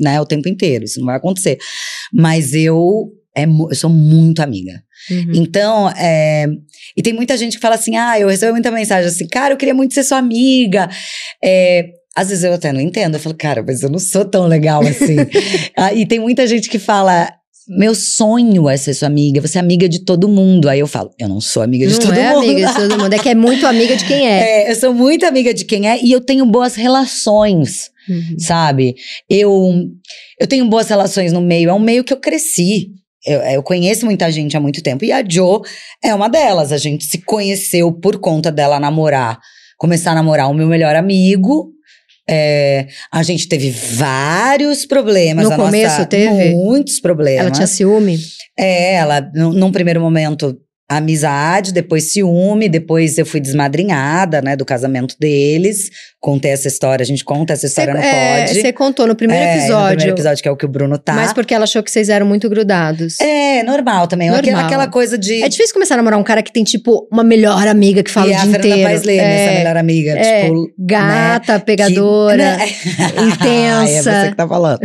né, 0.01 0.19
o 0.19 0.25
tempo 0.25 0.49
inteiro. 0.49 0.85
Isso 0.87 0.99
não 1.01 1.07
vai 1.07 1.17
acontecer. 1.17 1.59
Mas 2.11 2.55
eu, 2.55 3.11
é, 3.41 3.45
eu 3.45 3.75
sou 3.75 3.91
muito 3.91 4.41
amiga. 4.41 4.73
Uhum. 5.11 5.33
Então, 5.35 5.89
é, 5.91 6.47
e 6.97 7.03
tem 7.03 7.13
muita 7.13 7.37
gente 7.37 7.57
que 7.57 7.63
fala 7.63 7.75
assim: 7.77 7.97
ah, 7.97 8.19
eu 8.19 8.29
recebo 8.29 8.53
muita 8.53 8.71
mensagem 8.71 9.09
assim, 9.09 9.27
cara, 9.29 9.55
eu 9.55 9.59
queria 9.59 9.75
muito 9.75 9.95
ser 9.95 10.05
sua 10.05 10.19
amiga. 10.19 10.89
É, 11.43 11.91
às 12.17 12.29
vezes 12.31 12.45
eu 12.45 12.53
até 12.53 12.73
não 12.73 12.81
entendo. 12.81 13.15
Eu 13.15 13.21
falo, 13.21 13.37
cara, 13.37 13.63
mas 13.65 13.83
eu 13.83 13.89
não 13.89 13.99
sou 13.99 14.25
tão 14.25 14.47
legal 14.47 14.83
assim. 14.83 15.17
ah, 15.77 15.95
e 15.95 16.05
tem 16.05 16.19
muita 16.19 16.47
gente 16.47 16.69
que 16.69 16.79
fala, 16.79 17.33
meu 17.69 17.95
sonho 17.95 18.69
é 18.69 18.77
ser 18.77 18.95
sua 18.95 19.07
amiga, 19.09 19.41
você 19.41 19.59
é 19.59 19.61
amiga 19.61 19.89
de 19.89 20.05
todo 20.05 20.27
mundo. 20.27 20.69
Aí 20.69 20.81
eu 20.81 20.87
falo, 20.87 21.11
eu 21.19 21.29
não 21.29 21.41
sou 21.41 21.63
amiga 21.63 21.87
de 21.87 21.93
não 21.93 22.01
todo 22.01 22.19
é 22.19 22.33
mundo. 22.33 22.45
amiga 22.45 22.67
de 22.67 22.75
todo 22.75 22.99
mundo, 22.99 23.13
é 23.13 23.19
que 23.19 23.29
é 23.29 23.35
muito 23.35 23.67
amiga 23.67 23.97
de 23.97 24.05
quem 24.05 24.27
é. 24.27 24.39
É, 24.69 24.71
eu 24.71 24.77
sou 24.77 24.95
muito 24.95 25.27
amiga 25.27 25.53
de 25.53 25.65
quem 25.65 25.89
é 25.89 26.03
e 26.03 26.11
eu 26.11 26.21
tenho 26.21 26.45
boas 26.47 26.75
relações, 26.75 27.91
Uhum. 28.09 28.39
sabe? 28.39 28.95
Eu, 29.29 29.85
eu 30.41 30.47
tenho 30.47 30.67
boas 30.67 30.89
relações 30.89 31.31
no 31.31 31.43
meio, 31.43 31.69
é 31.69 31.75
um 31.75 31.79
meio 31.79 32.03
que 32.03 32.13
eu 32.13 32.17
cresci. 32.17 32.89
Eu, 33.29 33.41
eu 33.41 33.63
conheço 33.63 34.07
muita 34.07 34.31
gente 34.33 34.57
há 34.57 34.61
muito 34.61 34.83
tempo. 34.83 35.05
E 35.05 35.13
a 35.13 35.23
Jo 35.23 35.61
é 36.03 36.15
uma 36.15 36.29
delas. 36.29 36.73
A 36.73 36.79
gente 36.79 37.05
se 37.05 37.19
conheceu 37.19 37.93
por 37.93 38.19
conta 38.19 38.51
dela 38.51 38.81
namorar, 38.81 39.39
começar 39.77 40.13
a 40.13 40.15
namorar 40.15 40.51
o 40.51 40.55
meu 40.55 40.67
melhor 40.67 40.97
amigo. 40.97 41.71
É, 42.31 42.87
a 43.13 43.23
gente 43.23 43.49
teve 43.49 43.71
vários 43.71 44.85
problemas. 44.87 45.49
No 45.49 45.57
começo 45.57 45.95
nossa, 45.95 46.07
teve? 46.07 46.55
Muitos 46.55 47.01
problemas. 47.01 47.41
Ela 47.41 47.51
tinha 47.51 47.67
ciúme? 47.67 48.19
É, 48.59 48.95
ela, 48.95 49.21
num, 49.35 49.53
num 49.53 49.73
primeiro 49.73 50.01
momento, 50.01 50.57
amizade, 50.89 51.73
depois 51.73 52.13
ciúme, 52.13 52.69
depois 52.69 53.19
eu 53.19 53.27
fui 53.27 53.41
desmadrinhada, 53.41 54.41
né, 54.41 54.57
do 54.57 54.65
casamento 54.65 55.15
deles. 55.21 55.91
Contei 56.19 56.51
essa 56.51 56.67
história, 56.67 57.03
a 57.03 57.07
gente 57.07 57.25
conta 57.25 57.53
essa 57.53 57.67
história 57.67 57.93
no 57.93 58.01
é, 58.01 58.47
Pod. 58.47 58.61
Você 58.61 58.73
contou 58.73 59.07
no 59.07 59.15
primeiro 59.15 59.43
É, 59.45 59.59
episódio. 59.59 59.83
No 59.83 59.89
primeiro 59.89 60.13
episódio, 60.15 60.43
que 60.43 60.49
é 60.49 60.51
o 60.51 60.57
que 60.57 60.65
o 60.65 60.69
Bruno 60.69 60.99
tá. 60.99 61.13
Mas 61.13 61.33
porque 61.33 61.55
ela 61.55 61.65
achou 61.65 61.83
que 61.83 61.91
vocês 61.91 62.09
eram 62.09 62.27
muito 62.27 62.49
grudados. 62.49 63.21
É, 63.21 63.63
normal 63.63 64.09
também. 64.09 64.29
Normal. 64.29 64.45
Aquela, 64.45 64.67
aquela 64.67 64.87
coisa 64.89 65.17
de. 65.19 65.43
É 65.43 65.49
difícil 65.49 65.75
começar 65.75 65.95
a 65.95 65.99
namorar 65.99 66.19
um 66.19 66.25
cara 66.25 66.43
que 66.43 66.53
tem, 66.53 66.65
tipo, 66.65 67.07
uma 67.13 67.23
melhor 67.23 67.69
amiga 67.69 68.03
que 68.03 68.11
fala 68.11 68.29
e 68.29 68.31
o 68.31 68.35
a 68.35 68.39
dia 68.39 68.51
Fernanda 68.51 68.69
inteiro. 68.69 68.89
Paes 68.89 69.03
Leme, 69.03 69.21
essa 69.21 69.51
é, 69.53 69.59
melhor 69.59 69.77
amiga, 69.77 70.11
é, 70.13 70.45
tipo. 70.47 70.73
gata, 70.79 71.61
pegadora, 71.61 72.57
né? 72.57 72.67
intensa. 73.29 74.11
é 74.11 74.23
você 74.23 74.31
que 74.31 74.37
tá 74.37 74.49
falando. 74.49 74.81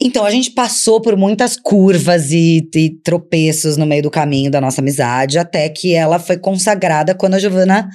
então, 0.00 0.26
a 0.26 0.30
gente 0.30 0.50
passou 0.50 1.00
por 1.00 1.16
muitas 1.16 1.56
curvas 1.56 2.30
e, 2.32 2.68
e 2.74 2.90
tropeços 3.02 3.76
no 3.76 3.86
meio 3.86 4.02
do 4.02 4.10
caminho 4.10 4.50
da 4.50 4.60
nossa 4.60 4.80
amizade, 4.80 5.03
até 5.38 5.68
que 5.68 5.94
ela 5.94 6.18
foi 6.18 6.36
consagrada 6.36 7.14
quando 7.14 7.34
a 7.34 7.38
Giovana 7.38 7.88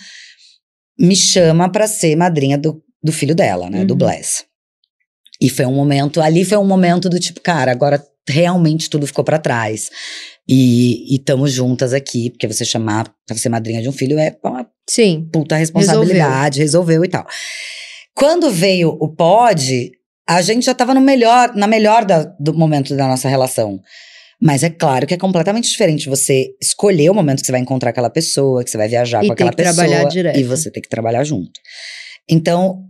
me 0.99 1.15
chama 1.15 1.71
pra 1.71 1.87
ser 1.87 2.15
madrinha 2.15 2.57
do, 2.57 2.83
do 3.03 3.11
filho 3.11 3.33
dela, 3.35 3.69
né? 3.69 3.85
Do 3.85 3.93
Uhum. 3.93 3.97
Bless. 3.97 4.43
E 5.41 5.49
foi 5.49 5.65
um 5.65 5.73
momento, 5.73 6.19
ali 6.21 6.43
foi 6.43 6.57
um 6.57 6.65
momento 6.67 7.07
do 7.09 7.19
tipo, 7.19 7.39
cara, 7.41 7.71
agora 7.71 8.03
realmente 8.27 8.89
tudo 8.89 9.07
ficou 9.07 9.23
pra 9.23 9.39
trás. 9.39 9.89
E 10.47 11.15
estamos 11.15 11.51
juntas 11.53 11.93
aqui, 11.93 12.29
porque 12.31 12.47
você 12.47 12.65
chamar 12.65 13.09
pra 13.25 13.37
ser 13.37 13.49
madrinha 13.49 13.81
de 13.81 13.87
um 13.87 13.91
filho 13.93 14.19
é 14.19 14.35
uma 14.43 14.67
Sim. 14.89 15.29
puta 15.31 15.55
responsabilidade, 15.55 16.59
resolveu. 16.59 17.05
e 17.05 17.07
tal. 17.07 17.25
Quando 18.15 18.49
veio 18.51 18.89
o 18.99 19.07
pod, 19.07 19.91
a 20.27 20.41
gente 20.41 20.65
já 20.65 20.73
tava 20.75 20.93
no 20.93 20.99
melhor, 21.01 21.55
na 21.55 21.67
melhor 21.67 22.03
da- 22.03 22.23
do 22.39 22.53
momento 22.53 22.95
da 22.95 23.07
nossa 23.07 23.29
relação. 23.29 23.79
Mas 24.41 24.63
é 24.63 24.69
claro 24.69 25.05
que 25.05 25.13
é 25.13 25.17
completamente 25.17 25.69
diferente 25.69 26.07
você 26.07 26.47
escolher 26.61 27.09
o 27.09 27.13
momento 27.13 27.41
que 27.41 27.45
você 27.45 27.51
vai 27.51 27.59
encontrar 27.61 27.89
aquela 27.89 28.09
pessoa, 28.09 28.63
que 28.63 28.69
você 28.69 28.77
vai 28.77 28.87
viajar 28.87 29.23
E 29.23 29.27
com 29.27 29.33
aquela 29.33 29.51
pessoa 29.51 30.05
direto. 30.05 30.39
e 30.39 30.43
você 30.43 30.71
ter 30.71 30.79
que 30.81 30.87
trabalhar 30.87 31.23
junto. 31.25 31.59
Então, 32.29 32.85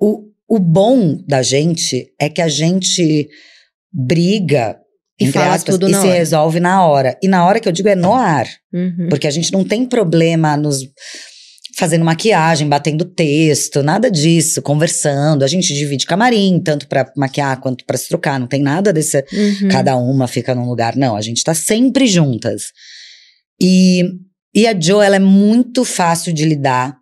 o, 0.00 0.24
o 0.48 0.58
bom 0.60 1.16
da 1.26 1.42
gente 1.42 2.06
é 2.20 2.28
que 2.28 2.40
a 2.40 2.46
gente 2.48 3.28
briga 3.92 4.78
E 5.20 5.24
entre 5.26 5.40
fala 5.40 5.54
aspas, 5.54 5.74
tudo 5.74 5.88
e 5.88 5.92
se 5.94 5.98
hora. 5.98 6.12
resolve 6.12 6.60
na 6.60 6.86
hora. 6.86 7.18
E 7.20 7.26
na 7.26 7.44
hora 7.44 7.58
que 7.58 7.68
eu 7.68 7.72
digo 7.72 7.88
é 7.88 7.96
no 7.96 8.14
ar. 8.14 8.46
Uhum. 8.72 9.08
Porque 9.10 9.26
a 9.26 9.30
gente 9.32 9.52
não 9.52 9.64
tem 9.64 9.84
problema 9.84 10.56
nos 10.56 10.82
fazendo 11.78 12.04
maquiagem, 12.04 12.68
batendo 12.68 13.04
texto, 13.04 13.84
nada 13.84 14.10
disso, 14.10 14.60
conversando. 14.60 15.44
A 15.44 15.46
gente 15.46 15.72
divide 15.72 16.04
camarim, 16.04 16.60
tanto 16.60 16.88
pra 16.88 17.10
maquiar 17.16 17.60
quanto 17.60 17.84
pra 17.84 17.96
se 17.96 18.08
trocar. 18.08 18.40
Não 18.40 18.48
tem 18.48 18.60
nada 18.60 18.92
desse. 18.92 19.24
Uhum. 19.32 19.68
Cada 19.70 19.96
uma 19.96 20.26
fica 20.26 20.56
num 20.56 20.68
lugar. 20.68 20.96
Não, 20.96 21.14
a 21.14 21.20
gente 21.20 21.44
tá 21.44 21.54
sempre 21.54 22.08
juntas. 22.08 22.72
E, 23.62 24.02
e 24.52 24.66
a 24.66 24.78
Jo, 24.78 25.00
ela 25.00 25.16
é 25.16 25.20
muito 25.20 25.84
fácil 25.84 26.32
de 26.32 26.44
lidar 26.44 26.96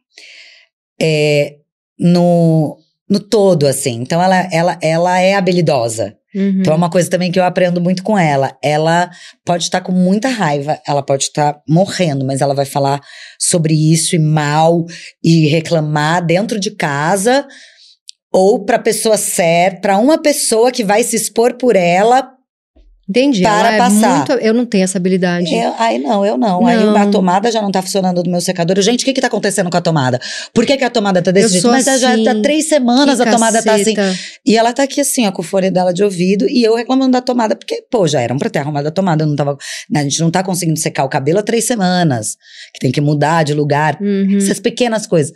é, 1.00 1.54
no, 1.98 2.76
no 3.08 3.18
todo, 3.18 3.66
assim. 3.66 4.02
Então, 4.02 4.22
ela, 4.22 4.46
ela, 4.52 4.78
ela 4.82 5.18
é 5.18 5.34
habilidosa. 5.34 6.14
Uhum. 6.34 6.60
Então 6.60 6.72
é 6.72 6.76
uma 6.76 6.90
coisa 6.90 7.08
também 7.08 7.32
que 7.32 7.38
eu 7.38 7.44
aprendo 7.44 7.80
muito 7.80 8.02
com 8.02 8.18
ela. 8.18 8.56
Ela 8.62 9.10
pode 9.44 9.64
estar 9.64 9.80
com 9.80 9.92
muita 9.92 10.28
raiva, 10.28 10.78
ela 10.86 11.02
pode 11.02 11.24
estar 11.24 11.60
morrendo, 11.68 12.24
mas 12.24 12.40
ela 12.40 12.54
vai 12.54 12.66
falar 12.66 13.00
sobre 13.38 13.74
isso 13.74 14.14
e 14.14 14.18
mal 14.18 14.84
e 15.22 15.46
reclamar 15.46 16.24
dentro 16.24 16.60
de 16.60 16.70
casa 16.70 17.46
ou 18.32 18.64
para 18.64 18.78
pessoa 18.78 19.16
certa, 19.16 19.80
para 19.80 19.98
uma 19.98 20.20
pessoa 20.20 20.70
que 20.70 20.84
vai 20.84 21.02
se 21.02 21.16
expor 21.16 21.54
por 21.54 21.74
ela. 21.74 22.35
Entendi. 23.08 23.42
para 23.42 23.58
ela 23.60 23.72
é 23.74 23.78
passar. 23.78 24.16
muito- 24.16 24.32
eu 24.32 24.52
não 24.52 24.66
tenho 24.66 24.82
essa 24.84 24.98
habilidade. 24.98 25.54
Eu, 25.54 25.74
ai, 25.78 25.98
não, 25.98 26.26
eu 26.26 26.36
não. 26.36 26.66
Aí 26.66 26.76
Não. 26.76 26.96
a 26.96 27.06
tomada 27.06 27.50
já 27.52 27.62
não 27.62 27.70
tá 27.70 27.80
funcionando 27.80 28.20
do 28.22 28.28
meu 28.28 28.40
secador. 28.40 28.80
Gente, 28.82 29.02
o 29.02 29.04
que 29.04 29.12
que 29.12 29.20
tá 29.20 29.28
acontecendo 29.28 29.70
com 29.70 29.76
a 29.76 29.80
tomada? 29.80 30.20
Por 30.52 30.66
que, 30.66 30.76
que 30.76 30.82
a 30.84 30.90
tomada 30.90 31.22
tá 31.22 31.30
desse 31.30 31.46
Eu 31.46 31.50
jeito? 31.62 31.68
Mas 31.68 31.84
já 31.84 32.12
assim. 32.14 32.26
há 32.28 32.42
três 32.42 32.68
semanas 32.68 33.20
a 33.20 33.30
tomada 33.30 33.62
tá 33.62 33.74
assim. 33.74 33.94
caceta. 33.94 34.18
E 34.44 34.56
ela 34.56 34.72
tá 34.72 34.82
aqui 34.82 35.00
assim, 35.00 35.26
ó, 35.26 35.30
com 35.30 35.40
o 35.40 35.44
fone 35.44 35.70
dela 35.70 35.92
de 35.94 36.02
ouvido, 36.02 36.48
e 36.48 36.64
eu 36.64 36.74
reclamando 36.74 37.12
da 37.12 37.20
tomada, 37.20 37.54
porque, 37.54 37.84
pô, 37.90 38.08
já 38.08 38.20
eram 38.20 38.38
pra 38.38 38.50
ter 38.50 38.58
arrumado 38.58 38.88
a 38.88 38.90
tomada, 38.90 39.24
não 39.24 39.36
tava. 39.36 39.56
né, 39.88 40.00
a 40.00 40.02
gente 40.02 40.18
não 40.20 40.30
tá 40.30 40.42
conseguindo 40.42 40.78
secar 40.78 41.04
o 41.04 41.08
cabelo 41.08 41.38
há 41.38 41.42
três 41.42 41.64
semanas, 41.66 42.36
que 42.74 42.80
tem 42.80 42.90
que 42.90 43.00
mudar 43.00 43.44
de 43.44 43.54
lugar, 43.54 43.96
Uhum. 44.00 44.36
essas 44.36 44.58
pequenas 44.58 45.06
coisas. 45.06 45.32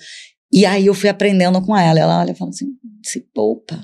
E 0.53 0.66
aí 0.66 0.87
eu 0.87 0.95
fui 0.95 1.09
aprendendo 1.09 1.61
com 1.64 1.77
ela, 1.77 2.01
ela 2.01 2.21
olha 2.21 2.33
e 2.33 2.35
fala 2.35 2.51
assim: 2.51 2.66
se 3.05 3.21
poupa. 3.33 3.79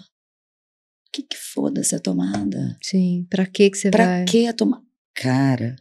Que 1.12 1.22
que 1.22 1.36
foda-se 1.36 1.94
a 1.94 1.98
tomada? 2.00 2.76
Sim. 2.82 3.26
Pra 3.30 3.46
que 3.46 3.70
que 3.70 3.78
você 3.78 3.90
Pra 3.90 4.04
vai? 4.04 4.24
que 4.24 4.46
a 4.46 4.52
tomada? 4.52 4.82
Cara, 5.14 5.76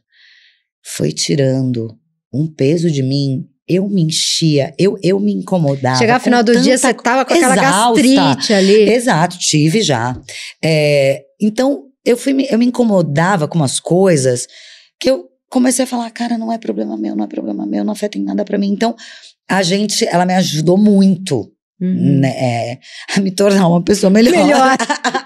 foi 0.84 1.12
tirando 1.12 1.98
um 2.34 2.48
peso 2.48 2.90
de 2.90 3.04
mim. 3.04 3.46
Eu 3.68 3.90
me 3.90 4.04
enchia, 4.04 4.76
eu, 4.78 4.96
eu 5.02 5.20
me 5.20 5.34
incomodava. 5.34 5.98
Chegar 5.98 6.16
no 6.16 6.20
final 6.24 6.44
do 6.44 6.60
dia, 6.62 6.78
você 6.78 6.94
tava 6.94 7.26
com 7.26 7.34
aquela 7.34 7.56
exausta. 7.56 8.02
gastrite 8.04 8.54
ali. 8.54 8.90
Exato, 8.90 9.40
tive 9.40 9.82
já. 9.82 10.16
É, 10.64 11.24
então, 11.42 11.86
eu, 12.06 12.16
fui, 12.16 12.46
eu 12.50 12.60
me 12.60 12.66
incomodava 12.68 13.48
com 13.48 13.58
umas 13.58 13.80
coisas 13.80 14.48
que 15.00 15.10
eu 15.10 15.26
comecei 15.50 15.84
a 15.84 15.88
falar, 15.88 16.12
cara, 16.12 16.38
não 16.38 16.52
é 16.52 16.60
problema 16.60 16.96
meu, 16.96 17.16
não 17.16 17.26
é 17.26 17.28
problema 17.28 17.66
meu, 17.66 17.84
não 17.84 17.94
afeta 17.94 18.20
em 18.20 18.24
nada 18.24 18.46
pra 18.46 18.58
mim. 18.60 18.70
Então, 18.72 18.96
a 19.50 19.64
gente, 19.64 20.06
ela 20.06 20.26
me 20.28 20.34
ajudou 20.36 20.78
muito 20.78 21.52
Uhum. 21.82 22.20
né, 22.22 22.30
é, 22.30 23.20
me 23.20 23.32
tornar 23.32 23.68
uma 23.68 23.84
pessoa 23.84 24.10
melhor. 24.10 24.32
Melhor. 24.32 24.78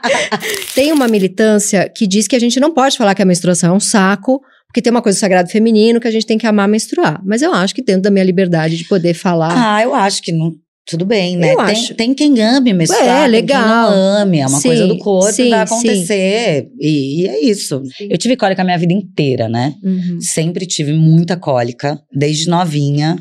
Tem 0.74 0.92
uma 0.92 1.08
militância 1.08 1.88
que 1.96 2.08
diz 2.08 2.28
que 2.28 2.36
a 2.36 2.40
gente 2.40 2.60
não 2.60 2.74
pode 2.74 2.98
falar 2.98 3.14
que 3.16 3.22
a 3.22 3.26
menstruação 3.26 3.74
é 3.74 3.78
um 3.78 3.80
saco, 3.80 4.42
porque 4.68 4.82
tem 4.82 4.92
uma 4.92 5.02
coisa 5.02 5.18
do 5.18 5.20
sagrado 5.22 5.50
feminino 5.50 6.00
que 6.00 6.08
a 6.08 6.12
gente 6.12 6.26
tem 6.28 6.38
que 6.38 6.46
amar 6.48 6.68
menstruar. 6.68 7.20
Mas 7.26 7.42
eu 7.42 7.54
acho 7.54 7.74
que 7.74 7.84
dentro 7.84 8.04
da 8.04 8.12
minha 8.12 8.24
liberdade 8.24 8.78
de 8.78 8.84
poder 8.86 9.14
falar. 9.16 9.52
ah, 9.52 9.82
eu 9.84 9.94
acho 9.96 10.22
que 10.22 10.32
não. 10.32 10.52
Tudo 10.88 11.06
bem, 11.06 11.38
né? 11.38 11.54
Eu 11.54 11.58
tem, 11.58 11.66
acho. 11.66 11.94
tem 11.94 12.14
quem 12.16 12.42
ame 12.42 12.74
menstruar, 12.74 13.04
É, 13.08 13.22
tem 13.24 13.32
legal. 13.32 13.62
quem 13.62 13.70
não 13.70 13.94
ame, 14.22 14.40
é 14.40 14.48
uma 14.48 14.58
Sim, 14.60 14.70
coisa 14.70 14.88
do 14.88 14.98
corpo, 14.98 15.32
sim, 15.32 15.50
vai 15.52 15.60
acontecer. 15.62 16.68
E, 16.80 17.22
e 17.24 17.28
é 17.28 17.46
isso. 17.46 17.84
Eu 18.00 18.18
tive 18.18 18.36
cólica 18.36 18.64
a 18.64 18.66
minha 18.66 18.78
vida 18.78 18.92
inteira, 18.94 19.48
né? 19.48 19.76
Uhum. 19.84 20.20
Sempre 20.20 20.66
tive 20.66 20.92
muita 20.94 21.38
cólica, 21.38 22.00
desde 22.12 22.50
novinha. 22.50 23.18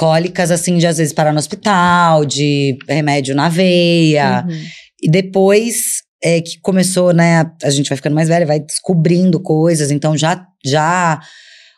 Cólicas, 0.00 0.50
assim, 0.50 0.78
de 0.78 0.86
às 0.86 0.96
vezes 0.96 1.12
parar 1.12 1.30
no 1.30 1.38
hospital, 1.38 2.24
de 2.24 2.78
remédio 2.88 3.34
na 3.34 3.50
veia. 3.50 4.46
Uhum. 4.48 4.64
E 5.02 5.10
depois 5.10 5.96
é 6.24 6.40
que 6.40 6.58
começou, 6.62 7.12
né? 7.12 7.44
A 7.62 7.68
gente 7.68 7.90
vai 7.90 7.96
ficando 7.96 8.14
mais 8.14 8.28
velha, 8.28 8.46
vai 8.46 8.60
descobrindo 8.60 9.38
coisas. 9.38 9.90
Então 9.90 10.16
já, 10.16 10.42
já 10.64 11.20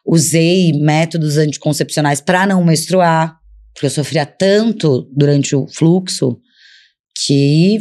usei 0.06 0.72
métodos 0.74 1.36
anticoncepcionais 1.36 2.20
para 2.20 2.46
não 2.46 2.62
menstruar, 2.62 3.34
porque 3.74 3.86
eu 3.86 3.90
sofria 3.90 4.24
tanto 4.24 5.02
durante 5.12 5.56
o 5.56 5.66
fluxo 5.66 6.38
que 7.26 7.80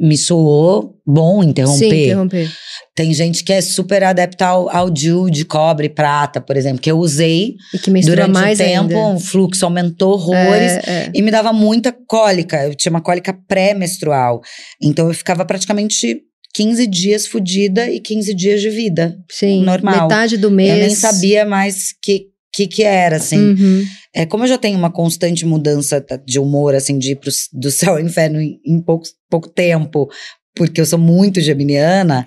me 0.00 0.16
soou 0.16 0.96
bom 1.06 1.44
interromper. 1.44 1.90
Sim, 1.90 2.04
interromper. 2.04 2.50
Tem 2.94 3.12
gente 3.12 3.44
que 3.44 3.52
é 3.52 3.60
super 3.60 4.02
adepta 4.02 4.46
ao, 4.46 4.74
ao 4.74 4.90
DIU 4.90 5.30
de 5.30 5.44
cobre 5.44 5.86
e 5.86 5.90
prata, 5.90 6.40
por 6.40 6.56
exemplo, 6.56 6.80
que 6.80 6.90
eu 6.90 6.98
usei 6.98 7.54
E 7.74 7.78
que 7.78 7.90
durante 8.00 8.32
mais 8.32 8.58
o 8.58 8.62
tempo, 8.62 8.94
ainda. 8.94 9.14
o 9.14 9.20
fluxo 9.20 9.64
aumentou 9.64 10.12
horrores. 10.12 10.72
É, 10.72 10.82
é. 10.86 11.10
E 11.14 11.20
me 11.20 11.30
dava 11.30 11.52
muita 11.52 11.92
cólica. 11.92 12.64
Eu 12.64 12.74
tinha 12.74 12.90
uma 12.90 13.02
cólica 13.02 13.36
pré-menstrual. 13.46 14.40
Então 14.82 15.06
eu 15.08 15.14
ficava 15.14 15.44
praticamente 15.44 16.22
15 16.54 16.86
dias 16.86 17.26
fodida 17.26 17.88
e 17.90 18.00
15 18.00 18.34
dias 18.34 18.60
de 18.60 18.70
vida. 18.70 19.16
Sim, 19.30 19.62
normal. 19.62 20.08
metade 20.08 20.36
do 20.36 20.50
mês. 20.50 20.70
Eu 20.70 20.86
nem 20.86 20.94
sabia 20.94 21.44
mais 21.44 21.94
que 22.02 22.29
que 22.52 22.66
que 22.66 22.82
era, 22.82 23.16
assim. 23.16 23.38
Uhum. 23.38 23.84
É, 24.14 24.26
como 24.26 24.44
eu 24.44 24.48
já 24.48 24.58
tenho 24.58 24.78
uma 24.78 24.90
constante 24.90 25.46
mudança 25.46 26.04
de 26.26 26.38
humor, 26.38 26.74
assim, 26.74 26.98
de 26.98 27.12
ir 27.12 27.16
pro, 27.16 27.30
do 27.52 27.70
céu 27.72 27.94
ao 27.94 28.00
inferno 28.00 28.40
em, 28.40 28.60
em 28.66 28.80
pouco, 28.80 29.06
pouco 29.28 29.48
tempo, 29.48 30.08
porque 30.54 30.80
eu 30.80 30.86
sou 30.86 30.98
muito 30.98 31.40
geminiana, 31.40 32.26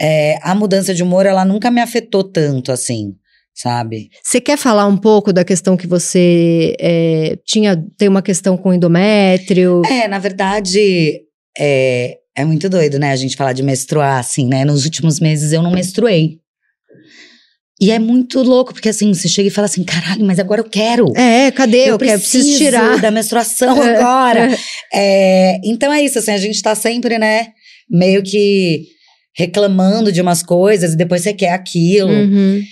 é, 0.00 0.38
a 0.42 0.54
mudança 0.54 0.94
de 0.94 1.02
humor, 1.02 1.26
ela 1.26 1.44
nunca 1.44 1.70
me 1.70 1.80
afetou 1.80 2.24
tanto, 2.24 2.72
assim. 2.72 3.14
sabe? 3.54 4.08
Você 4.22 4.40
quer 4.40 4.58
falar 4.58 4.86
um 4.86 4.96
pouco 4.96 5.32
da 5.32 5.44
questão 5.44 5.76
que 5.76 5.86
você 5.86 6.74
é, 6.80 7.38
tinha, 7.46 7.82
tem 7.96 8.08
uma 8.08 8.22
questão 8.22 8.56
com 8.56 8.72
endométrio? 8.72 9.82
É, 9.86 10.08
na 10.08 10.18
verdade, 10.18 11.20
é, 11.58 12.18
é 12.36 12.44
muito 12.44 12.68
doido, 12.68 12.98
né? 12.98 13.12
A 13.12 13.16
gente 13.16 13.36
falar 13.36 13.52
de 13.52 13.62
menstruar, 13.62 14.18
assim, 14.18 14.46
né? 14.46 14.64
Nos 14.64 14.84
últimos 14.84 15.20
meses 15.20 15.52
eu 15.52 15.62
não 15.62 15.70
menstruei. 15.70 16.41
E 17.82 17.90
é 17.90 17.98
muito 17.98 18.40
louco, 18.44 18.72
porque 18.72 18.90
assim, 18.90 19.12
você 19.12 19.28
chega 19.28 19.48
e 19.48 19.50
fala 19.50 19.64
assim, 19.64 19.82
caralho, 19.82 20.24
mas 20.24 20.38
agora 20.38 20.60
eu 20.60 20.64
quero. 20.64 21.06
É, 21.16 21.50
cadê? 21.50 21.78
Eu, 21.78 21.94
Eu 21.94 21.98
quero, 21.98 22.20
preciso 22.20 22.44
preciso 22.44 22.64
tirar. 22.64 23.00
da 23.00 23.10
menstruação 23.10 23.74
É, 23.82 23.96
agora. 23.96 24.56
É, 24.94 25.60
então 25.64 25.92
é 25.92 26.00
isso, 26.00 26.16
assim, 26.16 26.30
a 26.30 26.38
gente 26.38 26.62
tá 26.62 26.76
sempre, 26.76 27.18
né, 27.18 27.48
meio 27.90 28.22
que 28.22 28.84
reclamando 29.34 30.12
de 30.12 30.20
umas 30.20 30.44
coisas 30.44 30.92
e 30.92 30.96
depois 30.96 31.22
você 31.22 31.34
quer 31.34 31.54
aquilo. 31.54 32.12
Uhum. 32.12 32.62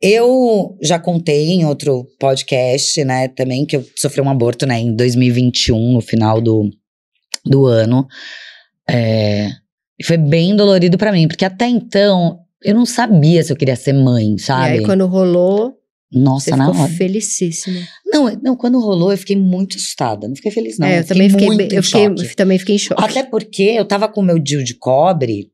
Eu 0.00 0.78
já 0.82 0.98
contei 0.98 1.50
em 1.50 1.66
outro 1.66 2.06
podcast, 2.18 3.04
né, 3.04 3.28
também, 3.28 3.66
que 3.66 3.76
eu 3.76 3.84
sofri 3.98 4.22
um 4.22 4.30
aborto, 4.30 4.64
né, 4.64 4.80
em 4.80 4.96
2021, 4.96 5.92
no 5.92 6.00
final 6.00 6.40
do, 6.40 6.70
do 7.44 7.66
ano. 7.66 8.06
É, 8.88 9.50
e 10.00 10.04
foi 10.04 10.16
bem 10.16 10.56
dolorido 10.56 10.96
pra 10.96 11.12
mim, 11.12 11.28
porque 11.28 11.44
até 11.44 11.66
então 11.66 12.38
eu 12.62 12.74
não 12.74 12.84
sabia 12.86 13.42
se 13.42 13.52
eu 13.52 13.56
queria 13.56 13.76
ser 13.76 13.92
mãe, 13.92 14.34
E 14.34 14.38
sabe? 14.40 14.78
aí, 14.78 14.82
quando 14.84 15.06
rolou, 15.06 15.74
Nossa, 16.12 16.50
você 16.50 16.56
na 16.56 16.66
ficou 16.68 16.80
hora. 16.82 16.92
felicíssima. 16.92 17.80
Não, 18.06 18.40
não, 18.42 18.56
quando 18.56 18.80
rolou, 18.80 19.10
eu 19.12 19.18
fiquei 19.18 19.36
muito 19.36 19.76
assustada. 19.76 20.26
Não 20.28 20.34
fiquei 20.34 20.50
feliz, 20.50 20.78
não. 20.78 20.86
é, 20.86 21.00
eu, 21.00 21.06
também 21.06 21.28
fiquei, 21.30 21.56
bem- 21.56 21.68
eu 21.72 21.80
em 21.80 21.82
fiquei, 21.82 22.34
também 22.34 22.58
fiquei 22.58 22.74
em 22.74 22.78
choque. 22.78 23.02
Até 23.04 23.22
porque 23.22 23.62
eu 23.62 23.84
tava 23.84 24.08
com 24.08 24.20
o 24.20 24.24
meu 24.24 24.38
DIU 24.38 24.64
de 24.64 24.74
cobre 24.74 25.50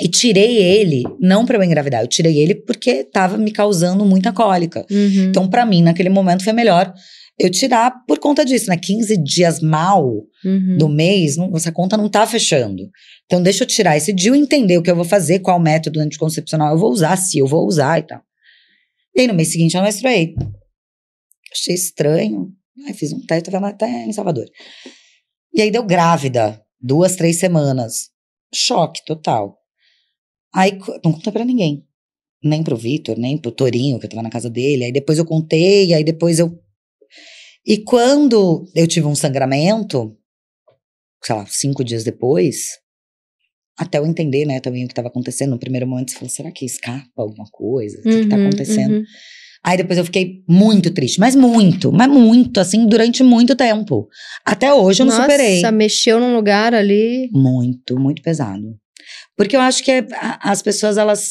e 0.00 0.08
tirei 0.08 0.56
ele, 0.58 1.02
não 1.20 1.44
pra 1.44 1.58
eu 1.58 1.62
engravidar, 1.62 2.02
eu 2.02 2.06
tirei 2.06 2.38
ele 2.38 2.54
porque 2.54 3.02
tava 3.04 3.36
me 3.36 3.50
causando 3.50 4.04
muita 4.04 4.32
cólica. 4.32 4.86
Uhum. 4.90 5.24
Então, 5.28 5.48
pra 5.48 5.66
mim, 5.66 5.82
naquele 5.82 6.08
momento 6.08 6.44
foi 6.44 6.52
melhor 6.52 6.92
eu 7.38 7.50
tirar 7.50 8.04
por 8.06 8.18
conta 8.18 8.44
disso, 8.44 8.68
né? 8.68 8.76
15 8.76 9.16
dias 9.16 9.60
mal 9.60 10.04
Uhum. 10.44 10.76
do 10.78 10.88
mês, 10.88 11.36
não- 11.36 11.54
essa 11.56 11.70
conta 11.70 11.96
não 11.96 12.08
tá 12.08 12.26
fechando. 12.26 12.90
Então, 13.26 13.42
deixa 13.42 13.62
eu 13.62 13.66
tirar 13.68 13.96
esse 13.96 14.12
DIU 14.12 14.34
e 14.34 14.38
entender 14.40 14.76
o 14.78 14.82
que 14.82 14.90
eu 14.90 14.96
vou 14.96 15.04
fazer, 15.04 15.38
qual 15.40 15.60
método 15.60 16.00
anticoncepcional 16.00 16.72
eu 16.72 16.78
vou 16.78 16.90
usar, 16.90 17.16
se 17.16 17.38
eu 17.38 17.46
vou 17.46 17.66
usar 17.66 17.98
e 17.98 18.02
tal. 18.02 18.20
E 19.14 19.20
aí, 19.22 19.26
no 19.26 19.34
mês 19.34 19.52
seguinte, 19.52 19.76
eu 19.76 19.82
menstruei. 19.82 20.34
Achei 21.52 21.74
estranho. 21.74 22.52
Aí, 22.86 22.94
fiz 22.94 23.12
um 23.12 23.20
teste, 23.24 23.50
tava 23.50 23.68
até 23.68 24.04
em 24.04 24.12
Salvador. 24.12 24.46
E 25.54 25.60
aí, 25.62 25.70
deu 25.70 25.82
grávida. 25.84 26.60
Duas, 26.80 27.16
três 27.16 27.38
semanas. 27.38 28.10
Choque 28.54 29.04
total. 29.04 29.58
Aí, 30.54 30.78
não 31.04 31.12
contei 31.12 31.32
pra 31.32 31.44
ninguém. 31.44 31.84
Nem 32.42 32.62
pro 32.62 32.76
Vitor, 32.76 33.18
nem 33.18 33.36
pro 33.36 33.50
Torinho, 33.50 33.98
que 33.98 34.06
eu 34.06 34.10
tava 34.10 34.22
na 34.22 34.30
casa 34.30 34.48
dele. 34.48 34.84
Aí, 34.84 34.92
depois 34.92 35.18
eu 35.18 35.24
contei, 35.24 35.92
aí 35.92 36.04
depois 36.04 36.38
eu... 36.38 36.56
E 37.68 37.78
quando 37.84 38.64
eu 38.74 38.86
tive 38.88 39.06
um 39.06 39.14
sangramento, 39.14 40.16
sei 41.22 41.36
lá, 41.36 41.44
cinco 41.46 41.84
dias 41.84 42.02
depois, 42.02 42.70
até 43.78 43.98
eu 43.98 44.06
entender, 44.06 44.46
né, 44.46 44.58
também 44.58 44.84
o 44.84 44.86
que 44.88 44.92
estava 44.92 45.08
acontecendo. 45.08 45.50
No 45.50 45.58
primeiro 45.58 45.86
momento, 45.86 46.10
você 46.10 46.16
falou, 46.16 46.30
será 46.30 46.50
que 46.50 46.64
escapa 46.64 47.06
alguma 47.16 47.44
coisa? 47.52 47.98
O 48.00 48.02
que, 48.02 48.20
que 48.20 48.26
tá 48.28 48.36
Uhum, 48.36 48.46
acontecendo? 48.46 48.94
uhum. 48.94 49.04
Aí 49.62 49.76
depois 49.76 49.98
eu 49.98 50.04
fiquei 50.04 50.42
muito 50.48 50.90
triste, 50.92 51.18
mas 51.20 51.34
muito, 51.34 51.92
mas 51.92 52.08
muito, 52.08 52.58
assim, 52.58 52.86
durante 52.86 53.22
muito 53.22 53.54
tempo. 53.56 54.08
Até 54.46 54.72
hoje 54.72 55.02
eu 55.02 55.06
não 55.06 55.12
Nossa, 55.12 55.22
superei. 55.30 55.70
mexeu 55.72 56.18
num 56.20 56.34
lugar 56.34 56.72
ali. 56.72 57.28
Muito, 57.32 57.98
muito 57.98 58.22
pesado. 58.22 58.76
Porque 59.36 59.56
eu 59.56 59.60
acho 59.60 59.82
que 59.84 59.90
é- 59.90 60.06
as 60.40 60.62
pessoas, 60.62 60.96
elas. 60.96 61.30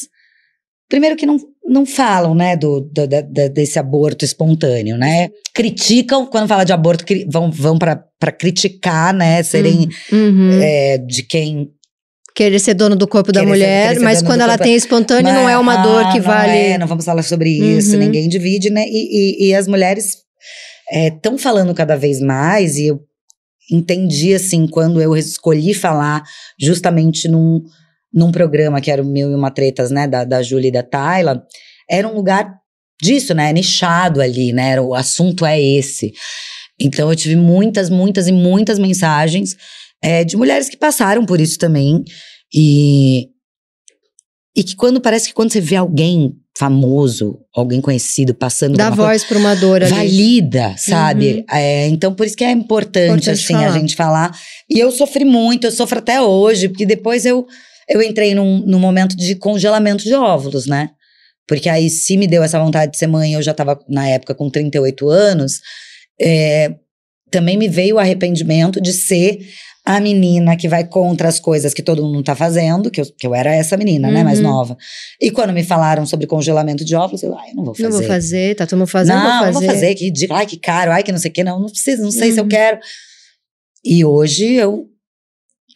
Primeiro 0.88 1.16
que 1.16 1.26
não, 1.26 1.36
não 1.66 1.84
falam, 1.84 2.34
né, 2.34 2.56
do, 2.56 2.80
do- 2.80 3.06
da- 3.06 3.20
desse 3.48 3.78
aborto 3.78 4.24
espontâneo, 4.24 4.96
né? 4.96 5.28
Criticam, 5.54 6.24
quando 6.26 6.48
fala 6.48 6.64
de 6.64 6.72
aborto, 6.72 7.04
vão, 7.30 7.50
vão 7.50 7.78
pra 7.78 8.02
pra 8.20 8.32
criticar, 8.32 9.14
né? 9.14 9.42
Serem 9.44 9.88
Uhum. 10.12 10.58
é, 10.60 10.98
de 10.98 11.22
quem 11.22 11.70
Querer 12.34 12.58
ser 12.60 12.74
dono 12.74 12.94
do 12.94 13.06
corpo 13.08 13.32
da 13.32 13.40
Querer 13.40 13.48
mulher, 13.50 13.94
ser 13.94 14.00
mas 14.00 14.22
quando 14.22 14.38
do 14.38 14.42
ela 14.44 14.52
corpo- 14.52 14.62
tem 14.64 14.74
espontâneo, 14.76 15.32
não 15.32 15.48
é 15.48 15.58
uma 15.58 15.76
dor 15.78 16.04
ah, 16.04 16.12
que 16.12 16.18
não 16.18 16.24
vale. 16.24 16.52
É, 16.56 16.78
não 16.78 16.86
vamos 16.86 17.04
falar 17.04 17.22
sobre 17.24 17.50
isso, 17.50 17.92
Uhum. 17.94 17.98
ninguém 17.98 18.28
divide, 18.28 18.70
né? 18.70 18.84
E, 18.86 19.44
e, 19.44 19.48
e 19.48 19.54
as 19.54 19.66
mulheres 19.66 20.18
estão 20.92 21.36
falando 21.36 21.74
cada 21.74 21.96
vez 21.96 22.20
mais, 22.20 22.76
e 22.76 22.86
eu 22.86 23.00
entendi, 23.72 24.34
assim, 24.34 24.66
quando 24.68 25.00
eu 25.02 25.16
escolhi 25.16 25.74
falar 25.74 26.22
justamente 26.60 27.26
num, 27.28 27.60
num 28.12 28.32
programa 28.32 28.80
que 28.80 28.90
era 28.90 29.02
o 29.02 29.06
Mil 29.06 29.30
e 29.30 29.34
Uma 29.34 29.50
Tretas, 29.50 29.90
né, 29.90 30.06
da, 30.06 30.24
da 30.24 30.42
Júlia 30.42 30.68
e 30.68 30.72
da 30.72 30.82
Tayla, 30.82 31.42
era 31.90 32.08
um 32.08 32.14
lugar 32.14 32.52
disso, 33.00 33.34
né, 33.34 33.52
nichado 33.52 34.20
ali, 34.20 34.52
né, 34.52 34.70
era, 34.72 34.82
o 34.82 34.94
assunto 34.94 35.44
é 35.46 35.60
esse. 35.60 36.12
Então 36.80 37.10
eu 37.10 37.16
tive 37.16 37.36
muitas, 37.36 37.90
muitas 37.90 38.28
e 38.28 38.32
muitas 38.32 38.78
mensagens 38.78 39.56
é, 40.02 40.24
de 40.24 40.36
mulheres 40.36 40.68
que 40.68 40.76
passaram 40.76 41.24
por 41.26 41.40
isso 41.40 41.58
também, 41.58 42.04
e 42.54 43.28
e 44.56 44.64
que 44.64 44.74
quando 44.74 45.00
parece 45.00 45.28
que 45.28 45.34
quando 45.34 45.52
você 45.52 45.60
vê 45.60 45.76
alguém 45.76 46.32
famoso, 46.58 47.38
alguém 47.54 47.80
conhecido 47.80 48.34
passando 48.34 48.76
Dá 48.76 48.90
voz 48.90 49.22
pra 49.22 49.38
uma 49.38 49.54
dor 49.54 49.84
ali. 49.84 49.92
valida, 49.92 50.74
sabe? 50.76 51.44
Uhum. 51.48 51.56
É, 51.56 51.86
então 51.86 52.12
por 52.12 52.26
isso 52.26 52.36
que 52.36 52.42
é 52.42 52.50
importante, 52.50 53.04
Importante 53.06 53.30
assim 53.30 53.52
falar. 53.54 53.68
a 53.68 53.78
gente 53.78 53.94
falar. 53.94 54.38
E 54.68 54.80
eu 54.80 54.90
sofri 54.90 55.24
muito, 55.24 55.68
eu 55.68 55.70
sofro 55.70 56.00
até 56.00 56.20
hoje, 56.20 56.68
porque 56.68 56.84
depois 56.84 57.24
eu 57.24 57.46
eu 57.88 58.02
entrei 58.02 58.34
num, 58.34 58.58
num 58.66 58.78
momento 58.78 59.16
de 59.16 59.34
congelamento 59.34 60.04
de 60.04 60.14
óvulos, 60.14 60.66
né? 60.66 60.90
Porque 61.46 61.68
aí 61.68 61.88
se 61.88 62.16
me 62.16 62.26
deu 62.26 62.42
essa 62.42 62.58
vontade 62.58 62.92
de 62.92 62.98
ser 62.98 63.06
mãe, 63.06 63.32
eu 63.34 63.42
já 63.42 63.54
tava 63.54 63.78
na 63.88 64.06
época 64.08 64.34
com 64.34 64.50
38 64.50 65.08
anos, 65.08 65.60
é, 66.20 66.74
também 67.30 67.56
me 67.56 67.68
veio 67.68 67.96
o 67.96 67.98
arrependimento 67.98 68.80
de 68.80 68.92
ser 68.92 69.38
a 69.84 69.98
menina 70.00 70.54
que 70.54 70.68
vai 70.68 70.86
contra 70.86 71.28
as 71.28 71.40
coisas 71.40 71.72
que 71.72 71.82
todo 71.82 72.02
mundo 72.04 72.22
tá 72.22 72.36
fazendo, 72.36 72.90
que 72.90 73.00
eu, 73.00 73.06
que 73.06 73.26
eu 73.26 73.34
era 73.34 73.54
essa 73.54 73.74
menina, 73.74 74.10
né, 74.10 74.22
mais 74.22 74.38
Uhum. 74.38 74.44
nova. 74.44 74.76
E 75.18 75.30
quando 75.30 75.50
me 75.54 75.64
falaram 75.64 76.04
sobre 76.04 76.26
congelamento 76.26 76.84
de 76.84 76.94
óvulos, 76.94 77.22
eu, 77.22 77.34
ai, 77.38 77.52
não 77.54 77.64
vou 77.64 77.74
fazer. 77.74 77.88
Não 77.88 77.92
vou 77.98 78.02
fazer, 78.02 78.54
tá 78.54 78.66
todo 78.66 78.78
mundo 78.80 78.88
fazendo, 78.88 79.16
não, 79.16 79.22
vou 79.22 79.32
não 79.32 79.52
fazer. 79.54 79.66
vou 79.66 79.74
fazer, 79.74 79.94
que 79.94 80.04
ridículo, 80.04 80.38
ai, 80.38 80.44
que 80.46 80.58
caro, 80.58 80.92
ai, 80.92 81.02
que 81.02 81.10
não 81.12 81.18
sei 81.18 81.30
o 81.30 81.34
que, 81.34 81.42
não, 81.42 81.58
não 81.58 81.70
precisa, 81.70 82.02
não 82.02 82.10
sei 82.10 82.32
se 82.32 82.38
eu 82.38 82.42
Uhum. 82.44 82.50
quero. 82.50 82.78
E 83.82 84.04
hoje 84.04 84.52
eu, 84.52 84.86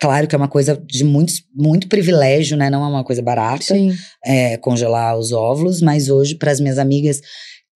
claro 0.03 0.27
que 0.27 0.35
é 0.35 0.39
uma 0.39 0.49
coisa 0.49 0.77
de 0.85 1.05
muito, 1.05 1.33
muito 1.55 1.87
privilégio, 1.89 2.57
né, 2.57 2.69
não 2.69 2.85
é 2.85 2.89
uma 2.89 3.05
coisa 3.05 3.23
barata, 3.23 3.75
é, 4.25 4.57
congelar 4.57 5.17
os 5.17 5.31
óvulos, 5.33 5.81
mas 5.81 6.09
hoje, 6.09 6.35
para 6.35 6.51
as 6.51 6.59
minhas 6.61 6.79
amigas 6.79 7.21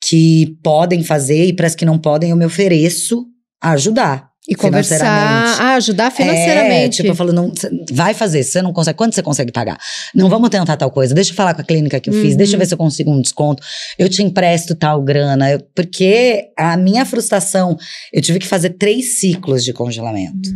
que 0.04 0.56
podem 0.62 1.02
fazer 1.04 1.46
e 1.46 1.52
para 1.52 1.66
as 1.68 1.74
que 1.76 1.84
não 1.84 1.98
podem, 1.98 2.30
eu 2.30 2.36
me 2.36 2.44
ofereço 2.44 3.24
a 3.62 3.70
ajudar. 3.72 4.26
E 4.48 4.54
conversar, 4.54 4.98
financeiramente. 4.98 5.60
ah, 5.60 5.74
ajudar 5.74 6.06
É, 6.06 6.10
financeiramente. 6.12 6.96
tipo, 6.98 7.08
eu 7.08 7.14
falo, 7.16 7.32
não, 7.32 7.52
vai 7.90 8.14
fazer, 8.14 8.44
você 8.44 8.62
não 8.62 8.72
consegue, 8.72 8.96
quanto 8.96 9.12
você 9.16 9.22
consegue 9.22 9.50
pagar? 9.50 9.76
Não, 10.14 10.28
vamos 10.28 10.48
tentar 10.50 10.76
tal 10.76 10.88
coisa, 10.90 11.12
deixa 11.12 11.32
eu 11.32 11.34
falar 11.34 11.52
com 11.52 11.62
a 11.62 11.64
clínica 11.64 11.98
que 11.98 12.10
eu 12.10 12.14
fiz, 12.14 12.30
Uhum. 12.32 12.36
deixa 12.36 12.54
eu 12.54 12.58
ver 12.60 12.66
se 12.66 12.74
eu 12.74 12.78
consigo 12.78 13.10
um 13.10 13.20
desconto, 13.20 13.60
eu 13.98 14.08
te 14.08 14.22
empresto 14.22 14.76
tal 14.76 15.02
grana, 15.02 15.50
eu- 15.50 15.60
porque 15.74 16.44
a 16.56 16.76
minha 16.76 17.04
frustração, 17.04 17.76
eu 18.12 18.22
tive 18.22 18.38
que 18.38 18.46
fazer 18.46 18.70
três 18.78 19.18
ciclos 19.18 19.64
de 19.64 19.72
congelamento. 19.72 20.48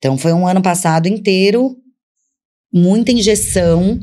Então, 0.00 0.16
foi 0.16 0.32
um 0.32 0.46
ano 0.48 0.62
passado 0.62 1.06
inteiro, 1.08 1.76
muita 2.72 3.12
injeção, 3.12 4.00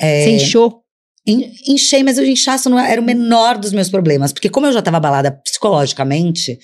é, 0.00 0.24
Você 0.24 0.30
inchou. 0.36 0.82
En- 1.26 1.50
Enchei, 1.68 2.02
mas 2.02 2.18
o 2.18 2.22
inchaço 2.24 2.68
não 2.68 2.78
era 2.78 3.00
o 3.00 3.04
menor 3.04 3.56
dos 3.56 3.72
meus 3.72 3.88
problemas. 3.88 4.32
Porque 4.32 4.50
como 4.50 4.66
eu 4.66 4.72
já 4.72 4.80
estava 4.80 4.96
abalada 4.98 5.30
psicologicamente, 5.30 6.58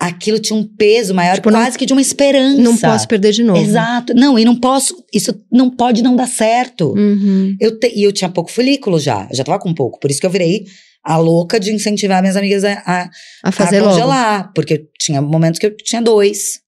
aquilo 0.00 0.38
tinha 0.40 0.58
um 0.58 0.64
peso 0.66 1.14
maior, 1.14 1.34
Tipo, 1.36 1.50
não- 1.50 1.60
quase 1.60 1.78
que 1.78 1.86
de 1.86 1.92
uma 1.92 2.00
esperança. 2.00 2.60
Não 2.60 2.76
posso 2.76 3.06
perder 3.06 3.32
de 3.32 3.44
novo. 3.44 3.62
Exato. 3.62 4.12
Não, 4.14 4.36
e 4.38 4.44
não 4.44 4.56
posso, 4.58 4.96
isso 5.12 5.32
não 5.52 5.70
pode 5.70 6.02
não 6.02 6.16
dar 6.16 6.26
certo. 6.26 6.94
Uhum. 6.94 7.54
Eu 7.60 7.78
te- 7.78 7.92
e 7.94 8.02
eu 8.02 8.12
tinha 8.12 8.28
pouco 8.30 8.50
folículo 8.50 8.98
já, 8.98 9.28
já 9.32 9.44
tava 9.44 9.58
com 9.60 9.72
pouco. 9.74 10.00
Por 10.00 10.10
isso 10.10 10.18
que 10.20 10.26
eu 10.26 10.30
virei 10.30 10.64
a 11.04 11.18
louca 11.18 11.60
de 11.60 11.70
incentivar 11.70 12.22
minhas 12.22 12.36
amigas 12.36 12.64
a, 12.64 12.82
a, 12.86 13.10
A 13.44 13.52
fazer 13.52 13.78
a 13.78 13.82
logo. 13.82 13.92
congelar. 13.92 14.50
Porque 14.54 14.74
eu 14.74 14.80
tinha 14.98 15.20
momentos 15.20 15.60
que 15.60 15.66
eu 15.66 15.76
tinha 15.76 16.00
dois. 16.00 16.63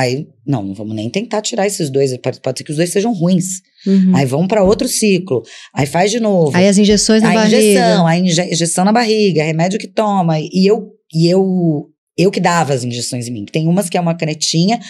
Aí, 0.00 0.26
não, 0.46 0.62
não 0.62 0.74
vamos 0.74 0.94
nem 0.96 1.10
tentar 1.10 1.42
tirar 1.42 1.66
esses 1.66 1.90
dois. 1.90 2.16
Pode, 2.18 2.40
pode 2.40 2.58
ser 2.58 2.64
que 2.64 2.70
os 2.70 2.76
dois 2.76 2.90
sejam 2.90 3.12
ruins. 3.12 3.60
Uhum. 3.86 4.16
Aí 4.16 4.24
vamos 4.24 4.46
para 4.48 4.62
outro 4.64 4.88
ciclo. 4.88 5.42
Aí 5.74 5.84
faz 5.86 6.10
de 6.10 6.18
novo. 6.18 6.56
Aí 6.56 6.66
as 6.66 6.78
injeções 6.78 7.22
na 7.22 7.30
a 7.30 7.34
barriga. 7.34 7.58
injeção, 7.58 8.06
a 8.06 8.18
inje- 8.18 8.50
injeção 8.52 8.84
na 8.84 8.92
barriga, 8.92 9.44
remédio 9.44 9.78
que 9.78 9.86
toma. 9.88 10.38
E 10.40 10.66
eu, 10.66 10.88
e 11.14 11.28
eu, 11.28 11.86
eu 12.16 12.30
que 12.30 12.40
dava 12.40 12.72
as 12.72 12.82
injeções 12.82 13.28
em 13.28 13.32
mim. 13.32 13.44
Tem 13.44 13.68
umas 13.68 13.88
que 13.90 13.98
é 13.98 14.00
uma 14.00 14.14
canetinha, 14.14 14.80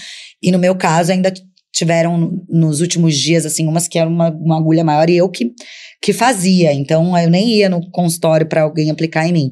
e 0.42 0.52
no 0.52 0.58
meu 0.58 0.74
caso 0.76 1.10
ainda 1.12 1.32
tiveram 1.72 2.42
nos 2.48 2.80
últimos 2.80 3.16
dias, 3.16 3.46
assim, 3.46 3.66
umas 3.66 3.86
que 3.88 3.98
eram 3.98 4.10
uma, 4.12 4.30
uma 4.30 4.58
agulha 4.58 4.84
maior 4.84 5.08
e 5.10 5.16
eu 5.16 5.28
que, 5.28 5.52
que 6.02 6.12
fazia. 6.12 6.72
Então 6.72 7.16
eu 7.18 7.30
nem 7.30 7.48
ia 7.50 7.68
no 7.68 7.88
consultório 7.90 8.46
para 8.46 8.62
alguém 8.62 8.90
aplicar 8.90 9.26
em 9.28 9.32
mim. 9.32 9.50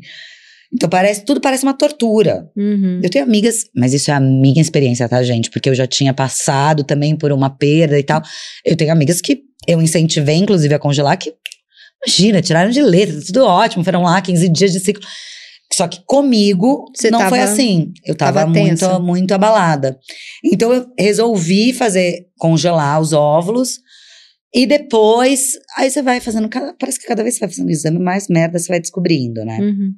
Então 0.72 0.88
parece, 0.88 1.24
tudo 1.24 1.40
parece 1.40 1.62
uma 1.62 1.72
tortura. 1.74 2.50
Uhum. 2.56 3.00
Eu 3.02 3.08
tenho 3.08 3.24
amigas, 3.24 3.64
mas 3.74 3.94
isso 3.94 4.10
é 4.10 4.14
a 4.14 4.20
minha 4.20 4.60
experiência, 4.60 5.08
tá, 5.08 5.22
gente? 5.22 5.50
Porque 5.50 5.68
eu 5.70 5.74
já 5.74 5.86
tinha 5.86 6.12
passado 6.12 6.84
também 6.84 7.16
por 7.16 7.32
uma 7.32 7.48
perda 7.50 7.98
e 7.98 8.02
tal. 8.02 8.20
Eu 8.64 8.76
tenho 8.76 8.92
amigas 8.92 9.20
que 9.20 9.40
eu 9.66 9.80
incentivei, 9.80 10.36
inclusive, 10.36 10.74
a 10.74 10.78
congelar, 10.78 11.16
que 11.18 11.32
Imagina, 12.06 12.40
tiraram 12.40 12.70
de 12.70 12.80
letra, 12.80 13.20
tudo 13.26 13.44
ótimo, 13.44 13.82
foram 13.82 14.02
lá 14.02 14.22
15 14.22 14.48
dias 14.48 14.70
de 14.72 14.78
ciclo. 14.78 15.02
Só 15.72 15.88
que 15.88 16.00
comigo 16.06 16.84
Você 16.94 17.10
não 17.10 17.18
tava- 17.18 17.30
foi 17.30 17.40
assim. 17.40 17.92
Eu 18.06 18.14
tava, 18.14 18.40
tava 18.40 18.50
muito, 18.52 18.68
tensa. 18.68 18.98
muito 19.00 19.32
abalada. 19.32 19.98
Então 20.44 20.72
eu 20.72 20.86
resolvi 20.96 21.72
fazer 21.72 22.26
congelar 22.38 23.00
os 23.00 23.12
óvulos. 23.12 23.80
E 24.54 24.64
depois, 24.64 25.58
aí 25.76 25.90
você 25.90 26.00
vai 26.00 26.20
fazendo, 26.20 26.48
parece 26.78 27.00
que 27.00 27.06
cada 27.06 27.22
vez 27.24 27.34
que 27.34 27.40
você 27.40 27.46
vai 27.46 27.54
fazendo 27.54 27.70
exame, 27.70 27.98
mais 27.98 28.28
merda 28.28 28.58
você 28.60 28.68
vai 28.68 28.80
descobrindo, 28.80 29.44
né? 29.44 29.58
Uhum. 29.60 29.92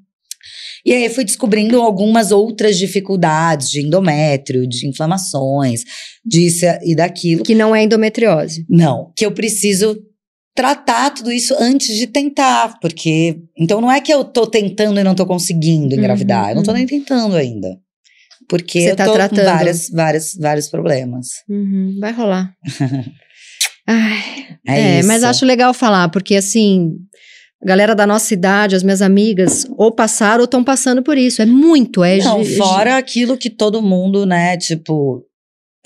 E 0.85 0.93
aí 0.95 1.05
eu 1.05 1.11
fui 1.11 1.24
descobrindo 1.24 1.81
algumas 1.81 2.31
outras 2.33 2.78
dificuldades 2.78 3.70
de 3.70 3.81
endométrio, 3.87 4.66
de 4.66 4.87
inflamações, 4.89 5.83
disso 6.24 6.64
e 6.85 6.95
daquilo. 6.95 7.43
Que 7.45 7.55
não 7.55 7.74
é 7.74 7.83
endometriose. 7.85 8.64
Não, 8.68 9.12
que 9.16 9.24
eu 9.26 9.33
preciso 9.33 9.97
tratar 10.55 11.11
tudo 11.11 11.31
isso 11.31 11.55
antes 11.59 11.95
de 11.97 12.07
tentar, 12.07 12.78
porque 12.81 13.39
então 13.57 13.81
não 13.81 13.91
é 13.91 14.01
que 14.01 14.12
eu 14.12 14.24
tô 14.24 14.47
tentando 14.47 14.99
e 14.99 15.05
não 15.05 15.14
tô 15.14 15.24
conseguindo 15.24 15.95
engravidar, 15.95 16.45
Uhum, 16.45 16.51
eu 16.51 16.55
não 16.57 16.62
tô 16.62 16.70
uhum. 16.72 16.76
nem 16.78 16.87
tentando 16.87 17.37
ainda. 17.37 17.78
Porque 18.49 18.81
Você 18.81 18.91
eu 18.91 18.97
tá 18.97 19.05
tô 19.05 19.12
tratando. 19.12 19.39
com 19.39 19.45
várias, 19.45 19.89
várias, 19.91 20.35
vários 20.35 20.68
problemas. 20.68 21.28
Uhum, 21.49 21.97
Vai 22.01 22.12
rolar. 22.12 22.53
Ai, 23.87 24.59
É, 24.66 24.81
É, 24.81 24.99
isso. 24.99 25.09
mas 25.09 25.22
acho 25.24 25.45
legal 25.47 25.72
falar, 25.72 26.09
porque 26.11 26.35
assim, 26.37 26.97
a 27.62 27.66
galera 27.66 27.94
da 27.94 28.06
nossa 28.06 28.32
idade, 28.32 28.74
as 28.74 28.82
minhas 28.82 29.02
amigas, 29.02 29.66
ou 29.76 29.92
passaram 29.92 30.40
ou 30.40 30.44
estão 30.44 30.64
passando 30.64 31.02
por 31.02 31.16
isso. 31.18 31.42
É 31.42 31.46
muito, 31.46 32.02
é. 32.02 32.18
Não, 32.18 32.44
fora 32.44 32.96
aquilo 32.96 33.36
que 33.36 33.50
todo 33.50 33.82
mundo, 33.82 34.24
né, 34.24 34.56
tipo, 34.56 35.24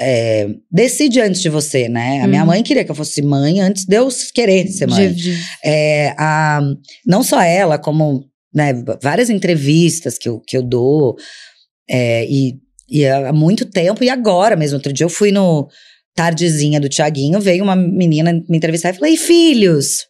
é, 0.00 0.48
decide 0.70 1.20
antes 1.20 1.40
de 1.40 1.48
você, 1.48 1.88
né? 1.88 2.20
A 2.20 2.26
minha 2.26 2.40
Uhum. 2.42 2.48
mãe 2.48 2.62
queria 2.62 2.84
que 2.84 2.90
eu 2.90 2.94
fosse 2.94 3.22
mãe 3.22 3.60
antes 3.60 3.84
de 3.84 3.96
eu 3.96 4.08
querer 4.34 4.66
ser 4.68 4.86
mãe. 4.88 5.12
de- 5.12 5.32
de- 5.34 5.38
É, 5.64 6.14
a, 6.18 6.60
não 7.06 7.22
só 7.22 7.40
ela, 7.40 7.78
como 7.78 8.24
né, 8.52 8.72
várias 9.02 9.28
entrevistas 9.30 10.16
que 10.16 10.28
eu, 10.28 10.40
que 10.40 10.56
eu 10.56 10.62
dou, 10.62 11.16
é, 11.90 12.24
e, 12.26 12.54
e 12.88 13.04
há 13.06 13.32
muito 13.32 13.64
tempo, 13.64 14.02
e 14.04 14.08
agora 14.10 14.54
mesmo. 14.56 14.76
Outro 14.76 14.92
dia 14.92 15.04
eu 15.04 15.10
fui 15.10 15.32
no 15.32 15.68
Tardezinha 16.14 16.78
do 16.80 16.88
Tiaguinho, 16.88 17.40
veio 17.40 17.64
uma 17.64 17.74
menina 17.74 18.32
me 18.48 18.56
entrevistar 18.56 18.90
e 18.90 18.94
falei: 18.94 19.16
filhos. 19.16 20.06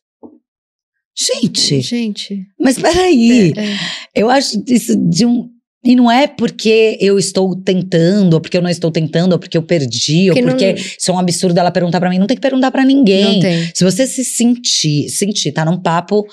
Gente, 1.17 1.81
Gente. 1.81 2.47
mas 2.59 2.77
peraí, 2.79 3.53
é, 3.57 3.61
é. 3.61 3.77
eu 4.15 4.29
acho 4.29 4.63
isso 4.69 4.97
de 5.09 5.25
um. 5.25 5.49
E 5.87 5.95
não 5.95 6.11
é 6.11 6.27
porque 6.27 6.97
eu 6.99 7.19
estou 7.19 7.55
tentando, 7.55 8.35
ou 8.35 8.41
porque 8.41 8.57
eu 8.57 8.63
não 8.63 8.71
estou 8.71 8.91
tentando, 8.91 9.35
ou 9.35 9.39
porque 9.39 9.57
eu 9.57 9.63
perdi, 9.63 10.27
Porque 10.29 10.41
ou 10.41 10.47
não- 10.47 10.53
porque 10.55 10.73
isso 10.99 11.11
é 11.11 11.15
um 11.15 11.19
absurdo 11.19 11.59
ela 11.59 11.71
perguntar 11.71 12.01
pra 12.01 12.09
mim. 12.09 12.19
Não 12.19 12.27
tem 12.27 12.37
que 12.37 12.41
perguntar 12.41 12.71
pra 12.71 12.85
ninguém. 12.87 13.35
Não 13.35 13.41
tem. 13.41 13.71
Se 13.75 13.85
você 13.85 14.07
se 14.07 14.25
sentir, 14.25 15.11
sentir, 15.11 15.53
tá 15.53 15.63
num 15.65 15.79
papo, 15.79 16.25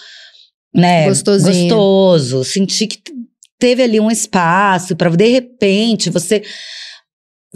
né, 0.74 1.06
Gostosinho. 1.06 1.68
gostoso, 1.76 2.44
sentir 2.46 2.88
que 2.88 3.00
teve 3.60 3.84
ali 3.84 4.00
um 4.00 4.10
espaço 4.10 4.96
pra 4.96 5.10
de 5.10 5.28
repente 5.28 6.10
você 6.10 6.42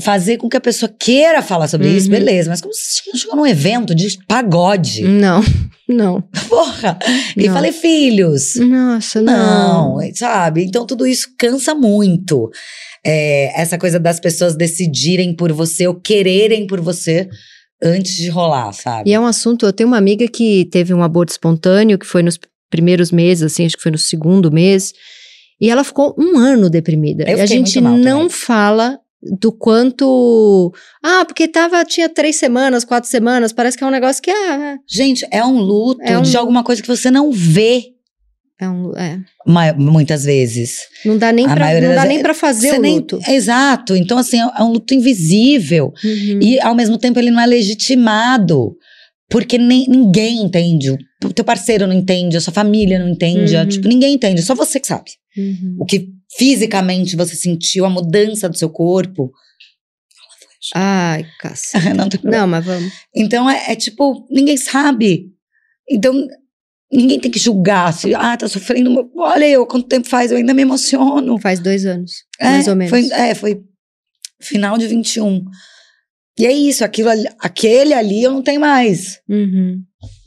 fazer 0.01 0.37
com 0.37 0.49
que 0.49 0.57
a 0.57 0.61
pessoa 0.61 0.93
queira 0.99 1.41
falar 1.41 1.67
sobre 1.67 1.87
isso, 1.89 2.07
Uhum. 2.07 2.11
beleza, 2.11 2.49
mas 2.49 2.59
como 2.61 2.73
você 2.73 3.17
chegou 3.17 3.37
num 3.37 3.47
evento 3.47 3.95
de 3.95 4.17
pagode, 4.27 5.03
Não, 5.03 5.41
não. 5.87 6.21
porra, 6.49 6.99
e 7.37 7.47
Não. 7.47 7.53
falei 7.53 7.71
filhos. 7.71 8.55
Nossa, 8.55 9.21
não. 9.21 9.97
Não, 9.97 10.13
sabe? 10.13 10.63
Então 10.65 10.85
tudo 10.85 11.07
isso 11.07 11.29
cansa 11.39 11.73
muito. 11.73 12.49
É, 13.05 13.59
essa 13.61 13.77
coisa 13.77 13.99
das 13.99 14.19
pessoas 14.19 14.55
decidirem 14.55 15.33
por 15.33 15.51
você 15.53 15.87
ou 15.87 15.95
quererem 15.95 16.65
por 16.67 16.81
você 16.81 17.29
antes 17.81 18.15
de 18.17 18.29
rolar, 18.29 18.73
sabe? 18.73 19.09
E 19.09 19.13
é 19.13 19.19
um 19.19 19.25
assunto, 19.27 19.65
eu 19.65 19.71
tenho 19.73 19.87
uma 19.87 19.97
amiga 19.97 20.27
que 20.27 20.65
teve 20.71 20.93
um 20.93 21.03
aborto 21.03 21.31
espontâneo, 21.31 21.99
que 21.99 22.05
foi 22.05 22.23
nos 22.23 22.39
primeiros 22.69 23.11
meses, 23.11 23.43
assim, 23.43 23.65
acho 23.65 23.77
que 23.77 23.83
foi 23.83 23.91
no 23.91 23.97
segundo 23.97 24.51
mês, 24.51 24.91
e 25.61 25.69
ela 25.69 25.83
ficou 25.83 26.15
um 26.17 26.37
ano 26.37 26.69
deprimida. 26.69 27.23
Eu 27.29 27.37
e 27.37 27.41
a 27.41 27.45
gente 27.45 27.79
muito 27.79 27.83
mal 27.83 27.97
não 28.21 28.29
fala 28.29 28.97
do 29.39 29.51
quanto. 29.51 30.71
Ah, 31.03 31.23
porque 31.25 31.47
tava, 31.47 31.83
tinha 31.85 32.07
três 32.09 32.35
semanas, 32.35 32.83
quatro 32.85 33.09
semanas, 33.09 33.51
parece 33.53 33.77
que 33.77 33.83
é 33.83 33.87
um 33.87 33.91
negócio 33.91 34.21
que 34.21 34.31
ah, 34.31 34.77
Gente, 34.87 35.25
é 35.31 35.43
um 35.43 35.57
luto 35.59 36.01
É 36.03 36.17
um- 36.17 36.21
de 36.21 36.35
alguma 36.37 36.63
coisa 36.63 36.81
que 36.81 36.87
você 36.87 37.09
não 37.11 37.31
vê 37.31 37.83
é 38.59 38.69
um. 38.69 38.95
É. 38.95 39.19
ma- 39.45 39.73
muitas 39.73 40.23
vezes. 40.23 40.79
Não 41.03 41.17
dá 41.17 41.31
nem 41.31 41.45
A 41.45 41.49
pra, 41.53 41.65
maioria 41.65 41.89
não 41.89 41.95
dá 41.95 42.01
das- 42.03 42.09
nem 42.09 42.21
pra 42.21 42.33
fazer 42.33 42.77
o 42.77 42.81
nem- 42.81 42.95
luto. 42.95 43.19
Exato. 43.27 43.95
Então, 43.95 44.17
assim, 44.17 44.39
é 44.39 44.49
é 44.59 44.63
um 44.63 44.71
luto 44.71 44.93
invisível. 44.93 45.91
Uhum. 46.03 46.39
E, 46.41 46.59
ao 46.61 46.73
mesmo 46.73 46.97
tempo, 46.97 47.19
ele 47.19 47.31
não 47.31 47.41
é 47.41 47.45
legitimado. 47.45 48.75
Porque 49.29 49.57
nem, 49.57 49.87
ninguém 49.89 50.41
entende. 50.43 50.91
O 51.23 51.33
teu 51.33 51.43
parceiro 51.43 51.87
não 51.87 51.93
entende, 51.95 52.37
a 52.37 52.41
sua 52.41 52.53
família 52.53 52.99
não 52.99 53.09
entende. 53.09 53.55
Uhum. 53.57 53.67
Tipo, 53.67 53.87
ninguém 53.87 54.13
entende. 54.13 54.41
Só 54.43 54.53
você 54.55 54.79
que 54.79 54.87
sabe. 54.87 55.09
Uhum. 55.35 55.77
O 55.79 55.85
que 55.85 56.07
fisicamente 56.37 57.15
você 57.15 57.35
sentiu, 57.35 57.85
a 57.85 57.89
mudança 57.89 58.49
do 58.49 58.57
seu 58.57 58.69
corpo. 58.69 59.31
Ai, 60.73 61.25
cacete. 61.39 61.89
não. 62.23 62.31
Não, 62.31 62.47
mas 62.47 62.65
vamos. 62.65 62.93
Então, 63.15 63.49
é, 63.49 63.71
é 63.71 63.75
tipo, 63.75 64.25
ninguém 64.29 64.57
sabe. 64.57 65.31
Então, 65.89 66.27
ninguém 66.91 67.19
tem 67.19 67.31
que 67.31 67.39
julgar. 67.39 67.93
Se, 67.93 68.13
ah, 68.15 68.35
tá 68.35 68.47
sofrendo. 68.47 69.11
Olha 69.15 69.47
eu, 69.47 69.65
quanto 69.65 69.87
tempo 69.87 70.07
faz? 70.07 70.31
Eu 70.31 70.37
ainda 70.37 70.53
me 70.53 70.63
emociono. 70.63 71.39
Faz 71.39 71.59
dois 71.59 71.85
anos, 71.85 72.11
É, 72.39 72.49
mais 72.49 72.67
ou 72.67 72.75
menos. 72.75 72.89
Foi, 72.89 73.09
é, 73.11 73.35
foi 73.35 73.61
final 74.41 74.77
de 74.77 74.87
21. 74.87 75.43
E 76.37 76.45
é 76.45 76.51
isso, 76.51 76.83
aquilo 76.83 77.09
aquele 77.39 77.93
ali 77.93 78.23
eu 78.23 78.31
não 78.31 78.41
tenho 78.41 78.59
mais. 78.59 79.21
Uhum. 79.29 79.81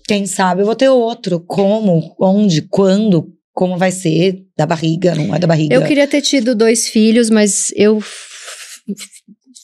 Quem 0.07 0.25
sabe 0.25 0.63
eu 0.63 0.67
vou 0.67 0.75
ter 0.75 0.89
outro. 0.89 1.41
Como, 1.41 2.15
onde, 2.19 2.63
quando, 2.63 3.31
como 3.59 3.77
vai 3.77 3.91
ser, 3.91 4.45
da 4.57 4.65
barriga, 4.65 5.17
não 5.17 5.35
é 5.35 5.39
da 5.41 5.49
barriga. 5.49 5.75
Eu 5.75 5.83
queria 5.83 6.07
ter 6.07 6.21
tido 6.21 6.55
dois 6.55 6.87
filhos, 6.87 7.29
mas 7.29 7.73
eu 7.75 8.01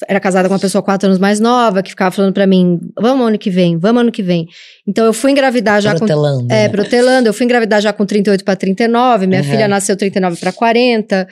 era 0.09 0.19
casada 0.19 0.49
com 0.49 0.55
uma 0.55 0.59
pessoa 0.61 0.83
quatro 0.83 1.07
anos 1.07 1.21
mais 1.21 1.39
nova 1.39 1.81
que 1.81 1.91
ficava 1.91 2.11
falando 2.11 2.33
pra 2.35 2.45
mim: 2.45 2.81
vamos 3.01 3.25
ano 3.29 3.39
que 3.39 3.51
vem, 3.51 3.79
vamos 3.79 4.01
ano 4.03 4.11
que 4.11 4.21
vem. 4.21 4.49
Então 4.85 5.07
eu 5.07 5.13
fui 5.13 5.31
engravidar 5.31 5.81
já 5.81 5.93
com. 5.93 5.99
Protelando, 5.99 6.53
É, 6.53 6.65
né? 6.65 6.69
protelando. 6.71 7.29
Eu 7.29 7.33
fui 7.33 7.45
engravidar 7.45 7.81
já 7.81 7.93
com 7.93 8.05
38 8.05 8.45
para 8.45 8.57
39, 8.57 9.29
minha 9.29 9.43
Uhum. 9.43 9.49
filha 9.49 9.69
nasceu 9.69 9.97
39 9.97 10.39
para 10.41 10.51
40. 10.53 11.29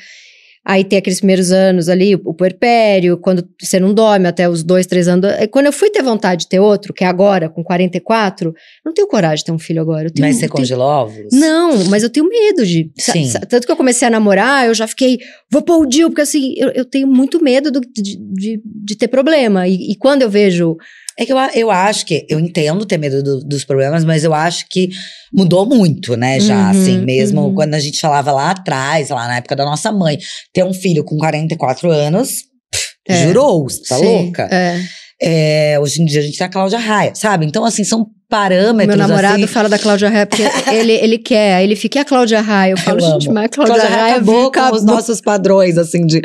Aí 0.64 0.84
tem 0.84 0.96
aqueles 0.98 1.18
primeiros 1.18 1.50
anos 1.50 1.88
ali, 1.88 2.14
o, 2.14 2.32
puerpério, 2.32 3.18
quando 3.18 3.44
você 3.60 3.80
não 3.80 3.92
dorme 3.92 4.28
até 4.28 4.48
os 4.48 4.62
dois, 4.62 4.86
três 4.86 5.08
anos. 5.08 5.28
Quando 5.50 5.66
eu 5.66 5.72
fui 5.72 5.90
ter 5.90 6.02
vontade 6.04 6.42
de 6.42 6.48
ter 6.48 6.60
outro, 6.60 6.92
que 6.94 7.02
é 7.02 7.06
agora, 7.08 7.48
com 7.48 7.64
44, 7.64 8.50
eu 8.50 8.54
não 8.86 8.94
tenho 8.94 9.08
coragem 9.08 9.38
de 9.38 9.44
ter 9.46 9.52
um 9.52 9.58
filho 9.58 9.80
agora. 9.80 10.08
Tenho, 10.08 10.24
Mas 10.26 10.36
você 10.36 10.42
tenho- 10.42 10.52
congelou 10.52 10.86
óvulos? 10.86 11.32
não, 11.32 11.84
mas 11.86 12.04
eu 12.04 12.10
tenho 12.10 12.28
medo 12.28 12.64
de. 12.64 12.90
Sim. 12.96 13.28
Tanto 13.48 13.66
que 13.66 13.72
eu 13.72 13.76
comecei 13.76 14.06
a 14.06 14.10
namorar, 14.10 14.68
eu 14.68 14.74
já 14.74 14.86
fiquei, 14.86 15.18
vou 15.50 15.62
pôr 15.62 15.78
o 15.82 15.86
Dil, 15.86 16.08
porque 16.10 16.22
assim, 16.22 16.54
eu, 16.56 16.68
eu 16.70 16.84
tenho 16.84 17.08
muito 17.08 17.42
medo 17.42 17.70
do- 17.72 17.80
de, 17.80 18.16
de, 18.16 18.62
de 18.64 18.96
ter 18.96 19.08
problema. 19.08 19.66
E, 19.66 19.90
e 19.92 19.96
quando 19.96 20.22
eu 20.22 20.30
vejo. 20.30 20.76
É 21.23 21.27
que 21.27 21.33
eu, 21.33 21.37
eu 21.39 21.70
acho 21.70 22.05
que, 22.05 22.27
eu 22.29 22.41
entendo 22.41 22.85
ter 22.85 22.99
medo 22.99 23.23
do- 23.23 23.45
dos 23.45 23.64
problemas, 23.64 24.05
mas 24.05 24.25
eu 24.25 24.35
acho 24.35 24.66
que 24.68 24.89
mudou 25.33 25.64
muito, 25.64 26.16
né, 26.16 26.41
já, 26.41 26.64
Uhum, 26.64 26.70
assim, 26.70 26.99
mesmo 27.05 27.41
uhum. 27.43 27.55
quando 27.55 27.75
a 27.75 27.81
gente 27.81 28.01
falava 28.01 28.33
lá 28.33 28.51
atrás, 28.51 29.09
lá 29.11 29.27
na 29.29 29.37
época 29.37 29.55
da 29.57 29.64
nossa 29.64 29.93
mãe, 29.93 30.18
ter 30.53 30.64
um 30.64 30.75
filho 30.75 31.05
com 31.05 31.16
44 31.16 31.91
anos, 31.91 32.31
pff, 32.73 32.89
É. 33.09 33.27
jurou, 33.27 33.66
tá 33.89 33.97
Sim, 33.99 34.05
louca? 34.05 34.49
É. 34.51 34.81
É, 35.25 35.79
hoje 35.79 36.03
em 36.03 36.05
dia 36.05 36.20
a 36.20 36.25
gente 36.25 36.37
tem 36.37 36.47
a 36.47 36.51
Cláudia 36.51 36.79
Raia, 36.81 37.14
sabe? 37.14 37.47
Então, 37.47 37.64
assim, 37.64 37.85
são 37.85 38.07
parâmetros, 38.33 38.97
Meu 38.97 39.07
namorado 39.09 39.35
assim, 39.35 39.47
fala 39.47 39.68
da 39.68 39.78
Cláudia 39.78 40.09
Raia, 40.09 40.24
porque 40.26 40.43
ele, 40.72 40.93
ele 40.93 41.18
quer, 41.18 41.62
ele 41.62 41.76
fica, 41.76 41.99
e 41.99 42.01
a 42.01 42.05
Cláudia 42.07 42.41
Raia? 42.41 42.72
Eu 42.72 42.78
falo, 42.78 42.99
Eu 42.99 43.11
gente, 43.12 43.26
amo. 43.26 43.35
mas 43.35 43.45
a 43.45 43.49
Cláudia, 43.51 43.74
Cláudia 43.74 43.91
Raia 43.91 44.03
Raia 44.05 44.14
acabou 44.16 44.43
com 44.51 44.59
acabou. 44.59 44.78
os 44.78 44.85
nossos 44.85 45.20
padrões, 45.20 45.76
assim, 45.76 46.07
de, 46.07 46.22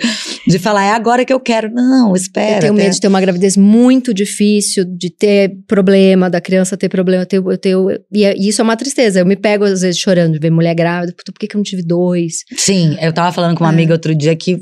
de 0.48 0.58
falar, 0.60 0.86
é 0.86 0.92
agora 0.92 1.26
que 1.26 1.34
eu 1.34 1.40
quero. 1.40 1.70
Não, 1.74 2.16
espera. 2.16 2.56
Eu 2.56 2.60
tenho 2.62 2.74
até- 2.74 2.84
medo 2.84 2.94
de 2.94 3.02
ter 3.02 3.08
uma 3.10 3.20
gravidez 3.20 3.58
muito 3.58 4.14
difícil, 4.14 4.86
de 4.86 5.10
ter 5.10 5.52
problema, 5.68 6.30
da 6.30 6.40
criança 6.40 6.78
ter 6.78 6.88
problema. 6.88 7.24
Eu 7.24 7.28
tenho, 7.28 7.52
eu 7.52 7.58
tenho, 7.58 7.90
e, 8.14 8.24
é- 8.24 8.38
e 8.38 8.48
isso 8.48 8.62
é 8.62 8.64
uma 8.64 8.78
tristeza. 8.78 9.20
Eu 9.20 9.26
me 9.26 9.36
pego, 9.36 9.66
às 9.66 9.82
vezes, 9.82 10.00
chorando 10.00 10.34
de 10.34 10.40
ver 10.40 10.50
mulher 10.50 10.74
grávida. 10.74 11.12
Puta, 11.12 11.32
por 11.34 11.40
que, 11.40 11.48
que 11.48 11.56
eu 11.56 11.60
não 11.60 11.64
tive 11.64 11.84
dois? 11.84 12.44
Sim, 12.56 12.96
eu 13.02 13.12
tava 13.12 13.34
falando 13.34 13.58
com 13.58 13.64
uma 13.66 13.70
É. 13.70 13.74
amiga 13.74 13.94
outro 13.94 14.16
dia 14.16 14.34
que 14.36 14.62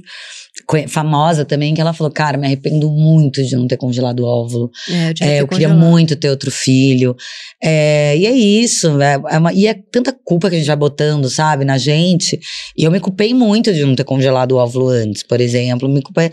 famosa 0.88 1.46
também, 1.46 1.74
que 1.74 1.82
ela 1.82 1.94
falou, 1.94 2.12
cara, 2.12 2.38
me 2.38 2.46
arrependo 2.46 2.90
muito 2.92 3.44
de 3.44 3.56
não 3.56 3.68
ter 3.68 3.78
congelado 3.78 4.22
o 4.22 4.26
óvulo. 4.26 4.72
É, 4.90 5.10
eu, 5.10 5.14
É, 5.28 5.42
eu 5.42 5.48
queria 5.48 5.68
muito 5.70 6.16
ter 6.16 6.30
outro 6.30 6.52
filho. 6.52 7.16
É, 7.64 8.18
e 8.18 8.26
é 8.26 8.32
isso, 8.32 9.02
é, 9.02 9.14
é 9.30 9.38
uma- 9.38 9.54
e 9.54 9.68
é 9.68 9.74
tanta 9.92 10.12
culpa 10.24 10.50
que 10.50 10.56
a 10.56 10.60
gente 10.60 10.68
vai 10.68 10.76
botando, 10.76 11.30
sabe, 11.30 11.66
na 11.66 11.78
gente. 11.78 12.40
E 12.78 12.84
eu 12.84 12.92
me 12.92 13.00
culpei 13.00 13.34
muito 13.34 13.74
de 13.74 13.86
não 13.86 13.96
ter 13.96 14.04
congelado 14.04 14.54
o 14.54 14.58
óvulo 14.58 14.90
antes, 14.90 15.24
por 15.24 15.40
exemplo. 15.42 15.88
Me 15.88 16.02
culpei. 16.02 16.32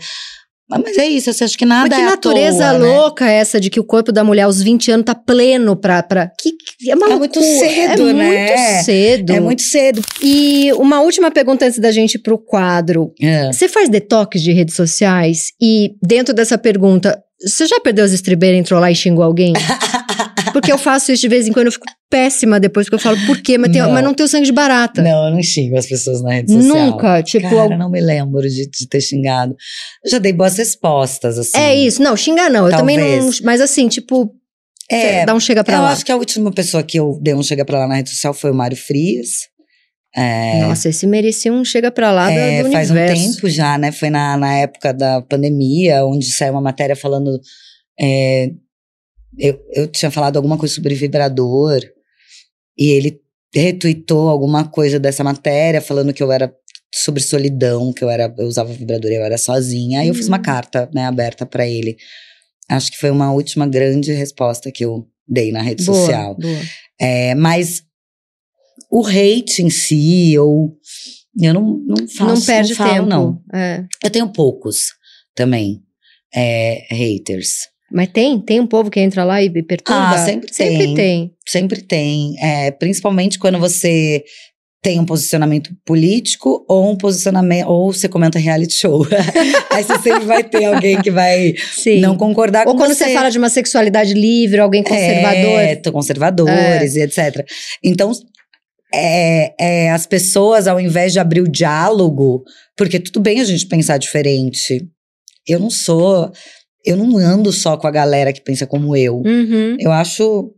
Mas 0.77 0.83
mas 0.93 0.97
é 0.97 1.05
isso, 1.07 1.31
você 1.33 1.43
acha 1.43 1.57
que 1.57 1.65
nada 1.65 1.87
Mas 1.89 1.97
que 1.97 2.01
é 2.03 2.05
natureza 2.05 2.69
toa, 2.69 2.79
né? 2.79 2.85
louca 2.97 3.29
é 3.29 3.33
essa 3.35 3.59
de 3.59 3.69
que 3.69 3.79
o 3.79 3.83
corpo 3.83 4.11
da 4.11 4.23
mulher 4.23 4.43
aos 4.43 4.61
20 4.61 4.91
anos 4.91 5.05
tá 5.05 5.15
pleno 5.15 5.75
pra. 5.75 6.01
pra 6.03 6.27
que, 6.39 6.51
que- 6.51 6.91
é 6.91 6.95
uma 6.95 7.11
É 7.11 7.15
muito 7.15 7.39
loucura. 7.39 7.59
cedo, 7.69 8.09
é 8.09 8.13
né? 8.13 8.27
Muito 8.47 8.83
cedo. 8.85 9.33
É 9.33 9.39
muito 9.39 9.61
cedo. 9.61 10.01
E 10.21 10.71
uma 10.73 11.01
última 11.01 11.31
pergunta 11.31 11.65
antes 11.65 11.79
da 11.79 11.91
gente 11.91 12.15
ir 12.15 12.19
pro 12.19 12.37
quadro. 12.37 13.11
É. 13.21 13.51
Você 13.51 13.67
faz 13.67 13.89
detox 13.89 14.41
de 14.41 14.51
redes 14.51 14.75
sociais? 14.75 15.47
E 15.61 15.91
dentro 16.01 16.33
dessa 16.33 16.57
pergunta, 16.57 17.19
você 17.45 17.65
já 17.65 17.79
perdeu 17.79 18.05
as 18.05 18.11
estribeiras, 18.13 18.59
entrou 18.59 18.79
lá 18.79 18.89
e 18.91 18.95
xingou 18.95 19.23
alguém? 19.23 19.53
Porque 20.53 20.71
eu 20.71 20.77
faço 20.77 21.11
isso 21.11 21.21
de 21.21 21.27
vez 21.27 21.47
em 21.47 21.51
quando, 21.51 21.65
eu 21.65 21.71
fico 21.73 21.85
péssima 22.09 22.59
depois, 22.59 22.85
porque 22.85 22.95
eu 22.95 22.99
falo, 22.99 23.17
por 23.25 23.41
quê? 23.41 23.57
Mas, 23.57 23.71
tem- 23.71 23.81
Não. 23.81 23.91
mas 23.91 24.03
não 24.03 24.13
tenho 24.13 24.29
sangue 24.29 24.45
de 24.45 24.51
barata. 24.51 25.01
Não, 25.01 25.27
eu 25.27 25.33
não 25.33 25.41
xingo 25.43 25.75
as 25.77 25.87
pessoas 25.87 26.21
na 26.21 26.33
rede 26.33 26.53
social. 26.53 26.91
Nunca. 26.91 27.23
Tipo, 27.23 27.49
Cara, 27.49 27.75
não 27.77 27.89
me 27.89 27.99
lembro 27.99 28.41
de, 28.47 28.69
de 28.69 28.87
ter 28.87 29.01
xingado. 29.01 29.55
Eu 30.05 30.11
já 30.11 30.19
dei 30.19 30.31
boas 30.31 30.55
respostas, 30.57 31.37
assim. 31.37 31.57
é 31.57 31.75
isso. 31.75 32.01
Não, 32.01 32.15
xingar 32.15 32.49
não. 32.49 32.67
Eu 32.69 32.77
também 32.77 32.97
não. 32.97 33.05
Talvez. 33.07 33.41
Mas 33.41 33.59
assim, 33.59 33.87
tipo, 33.87 34.31
É, 34.89 35.25
dá 35.25 35.33
um 35.33 35.39
chega 35.39 35.63
pra 35.63 35.75
eu 35.77 35.81
lá. 35.81 35.91
acho 35.91 36.05
que 36.05 36.11
a 36.11 36.15
última 36.15 36.51
pessoa 36.51 36.83
que 36.83 36.99
eu 36.99 37.19
dei 37.21 37.33
um 37.33 37.41
chega 37.43 37.65
pra 37.65 37.79
lá 37.79 37.87
na 37.87 37.95
rede 37.95 38.11
social 38.11 38.33
foi 38.33 38.51
o 38.51 38.55
Mário 38.55 38.77
Frias. 38.77 39.51
É, 40.15 40.59
Nossa, 40.61 40.89
esse 40.89 41.07
merecia 41.07 41.51
um 41.51 41.65
chega 41.65 41.89
pra 41.89 42.11
lá 42.11 42.31
é, 42.31 42.61
do 42.61 42.71
faz 42.71 42.91
universo. 42.91 43.23
um 43.29 43.33
tempo 43.33 43.49
já, 43.49 43.77
né? 43.79 43.91
Foi 43.91 44.11
na, 44.11 44.37
na 44.37 44.53
época 44.59 44.93
da 44.93 45.19
pandemia, 45.23 46.05
onde 46.05 46.31
saiu 46.31 46.51
uma 46.53 46.61
matéria 46.61 46.95
falando. 46.95 47.39
é, 47.99 48.51
eu, 49.37 49.59
eu 49.73 49.87
tinha 49.87 50.11
falado 50.11 50.37
alguma 50.37 50.57
coisa 50.57 50.73
sobre 50.73 50.95
vibrador, 50.95 51.81
e 52.77 52.91
ele 52.91 53.19
retweetou 53.53 54.29
alguma 54.29 54.67
coisa 54.67 54.99
dessa 54.99 55.23
matéria, 55.23 55.79
falando 55.81 56.13
que 56.13 56.23
eu 56.23 56.31
era 56.31 56.53
sobre 56.93 57.21
solidão, 57.21 57.91
que 57.93 58.03
eu 58.03 58.09
era, 58.09 58.33
eu 58.37 58.45
usava 58.47 58.71
vibrador 58.73 59.11
e 59.11 59.15
eu 59.15 59.23
era 59.23 59.37
sozinha. 59.37 59.99
Aí 60.01 60.07
eu 60.07 60.15
fiz 60.15 60.27
uma 60.27 60.37
Hum. 60.37 60.41
carta, 60.43 60.89
né, 60.93 61.05
aberta 61.05 61.45
pra 61.45 61.67
ele. 61.67 61.95
Acho 62.69 62.91
que 62.91 62.97
foi 62.97 63.09
uma 63.11 63.31
última 63.31 63.67
grande 63.67 64.11
resposta 64.11 64.71
que 64.71 64.85
eu 64.85 65.07
dei 65.27 65.51
na 65.51 65.61
rede 65.61 65.83
Boa, 65.85 65.97
social. 65.97 66.35
boa. 66.35 66.59
É, 66.99 67.35
mas 67.35 67.83
o 68.91 69.05
hate 69.05 69.61
em 69.63 69.69
si, 69.69 70.37
ou. 70.37 70.75
Eu 71.39 71.53
não, 71.53 71.79
não 71.85 72.07
faço. 72.07 72.25
não 72.25 72.41
perde 72.41 72.75
falo, 72.75 72.93
tempo. 72.93 73.05
Não. 73.07 73.41
É. 73.53 73.83
Eu 74.03 74.09
tenho 74.11 74.31
poucos 74.31 74.93
também. 75.35 75.81
é, 76.35 76.85
haters. 76.91 77.67
Mas 77.93 78.09
tem, 78.09 78.39
tem 78.39 78.59
um 78.59 78.65
povo 78.65 78.89
que 78.89 78.99
entra 78.99 79.23
lá 79.23 79.41
e 79.41 79.49
perturba. 79.63 80.15
Ah, 80.15 80.25
sempre 80.25 80.51
Sempre 80.51 80.77
tem. 80.77 80.95
tem. 80.95 81.31
Sempre 81.47 81.81
tem. 81.81 82.35
é, 82.41 82.71
principalmente 82.71 83.37
quando 83.37 83.59
você 83.59 84.23
tem 84.81 84.99
um 84.99 85.05
posicionamento 85.05 85.71
político 85.85 86.65
ou 86.67 86.91
um 86.91 86.97
posicionamento. 86.97 87.67
Ou 87.69 87.93
você 87.93 88.09
comenta 88.09 88.37
reality 88.37 88.73
show. 88.73 89.07
Aí 89.71 89.83
você 89.83 89.97
sempre 89.99 90.25
vai 90.25 90.43
ter 90.43 90.65
alguém 90.65 91.01
que 91.01 91.09
vai 91.09 91.53
Sim. 91.73 92.01
não 92.01 92.17
concordar 92.17 92.67
Ou 92.67 92.73
com 92.73 92.79
quando 92.79 92.93
você. 92.93 93.05
você 93.05 93.13
fala 93.13 93.29
de 93.29 93.37
uma 93.37 93.49
sexualidade 93.49 94.13
livre, 94.13 94.59
alguém 94.59 94.83
conservador. 94.83 95.59
É, 95.59 95.75
conservadores 95.75 96.95
e 96.95 97.01
etc. 97.01 97.45
Então, 97.81 98.11
é, 98.93 99.53
é, 99.57 99.91
as 99.91 100.05
pessoas, 100.05 100.67
ao 100.67 100.79
invés 100.79 101.13
de 101.13 101.19
abrir 101.19 101.41
o 101.41 101.49
diálogo, 101.49 102.43
porque 102.75 102.99
tudo 102.99 103.21
bem 103.21 103.39
a 103.39 103.45
gente 103.45 103.65
pensar 103.67 103.97
diferente. 103.97 104.85
Eu 105.47 105.59
não 105.59 105.69
sou. 105.69 106.31
Eu 106.85 106.97
não 106.97 107.17
ando 107.17 107.51
só 107.51 107.77
com 107.77 107.87
a 107.87 107.91
galera 107.91 108.33
que 108.33 108.41
pensa 108.41 108.65
como 108.67 108.95
eu. 108.95 109.17
Uhum. 109.25 109.77
Eu 109.79 109.91
acho. 109.91 110.51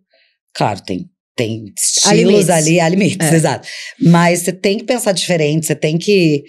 Claro, 0.53 0.81
tem. 0.81 1.05
Tem 1.37 1.65
Há 2.05 2.13
estilos 2.15 2.17
limites. 2.31 2.49
ali, 2.49 2.79
há 2.79 2.87
limites, 2.87 3.31
É. 3.31 3.35
exato. 3.35 3.67
Mas 4.01 4.39
você 4.39 4.53
tem 4.53 4.77
que 4.77 4.85
pensar 4.85 5.11
diferente, 5.11 5.65
você 5.65 5.75
tem 5.75 5.97
que 5.97 6.43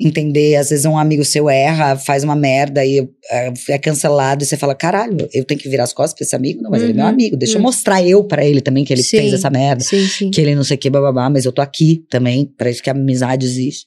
entender. 0.00 0.56
Às 0.56 0.70
vezes 0.70 0.84
um 0.84 0.98
amigo 0.98 1.24
seu 1.24 1.48
erra, 1.48 1.96
faz 1.96 2.24
uma 2.24 2.34
merda 2.34 2.84
e 2.84 3.08
é, 3.30 3.52
é 3.68 3.78
cancelado, 3.78 4.42
e 4.42 4.46
você 4.46 4.56
fala: 4.56 4.74
caralho, 4.74 5.28
eu 5.32 5.44
tenho 5.44 5.60
que 5.60 5.68
virar 5.68 5.84
as 5.84 5.92
costas 5.92 6.14
pra 6.18 6.24
esse 6.24 6.34
amigo? 6.34 6.60
Não, 6.60 6.70
mas 6.72 6.82
ele 6.82 6.90
é 6.90 6.94
meu 6.94 7.04
Uhum. 7.04 7.10
amigo. 7.10 7.36
Deixa 7.36 7.54
eu 7.54 7.58
Uhum. 7.58 7.62
mostrar 7.62 8.02
eu 8.02 8.24
pra 8.24 8.44
ele 8.44 8.60
também 8.60 8.84
que 8.84 8.92
ele 8.92 9.04
Sim. 9.04 9.18
fez 9.18 9.32
essa 9.32 9.48
merda. 9.48 9.84
Sim, 9.84 10.04
sim. 10.08 10.30
Que 10.30 10.40
ele 10.40 10.56
não 10.56 10.64
sei 10.64 10.76
o 10.76 10.78
que, 10.80 10.90
bababá, 10.90 11.30
mas 11.30 11.44
eu 11.44 11.52
tô 11.52 11.62
aqui 11.62 12.04
também, 12.10 12.44
pra 12.58 12.68
isso 12.68 12.82
que 12.82 12.90
a 12.90 12.92
amizade 12.94 13.46
existe. 13.46 13.86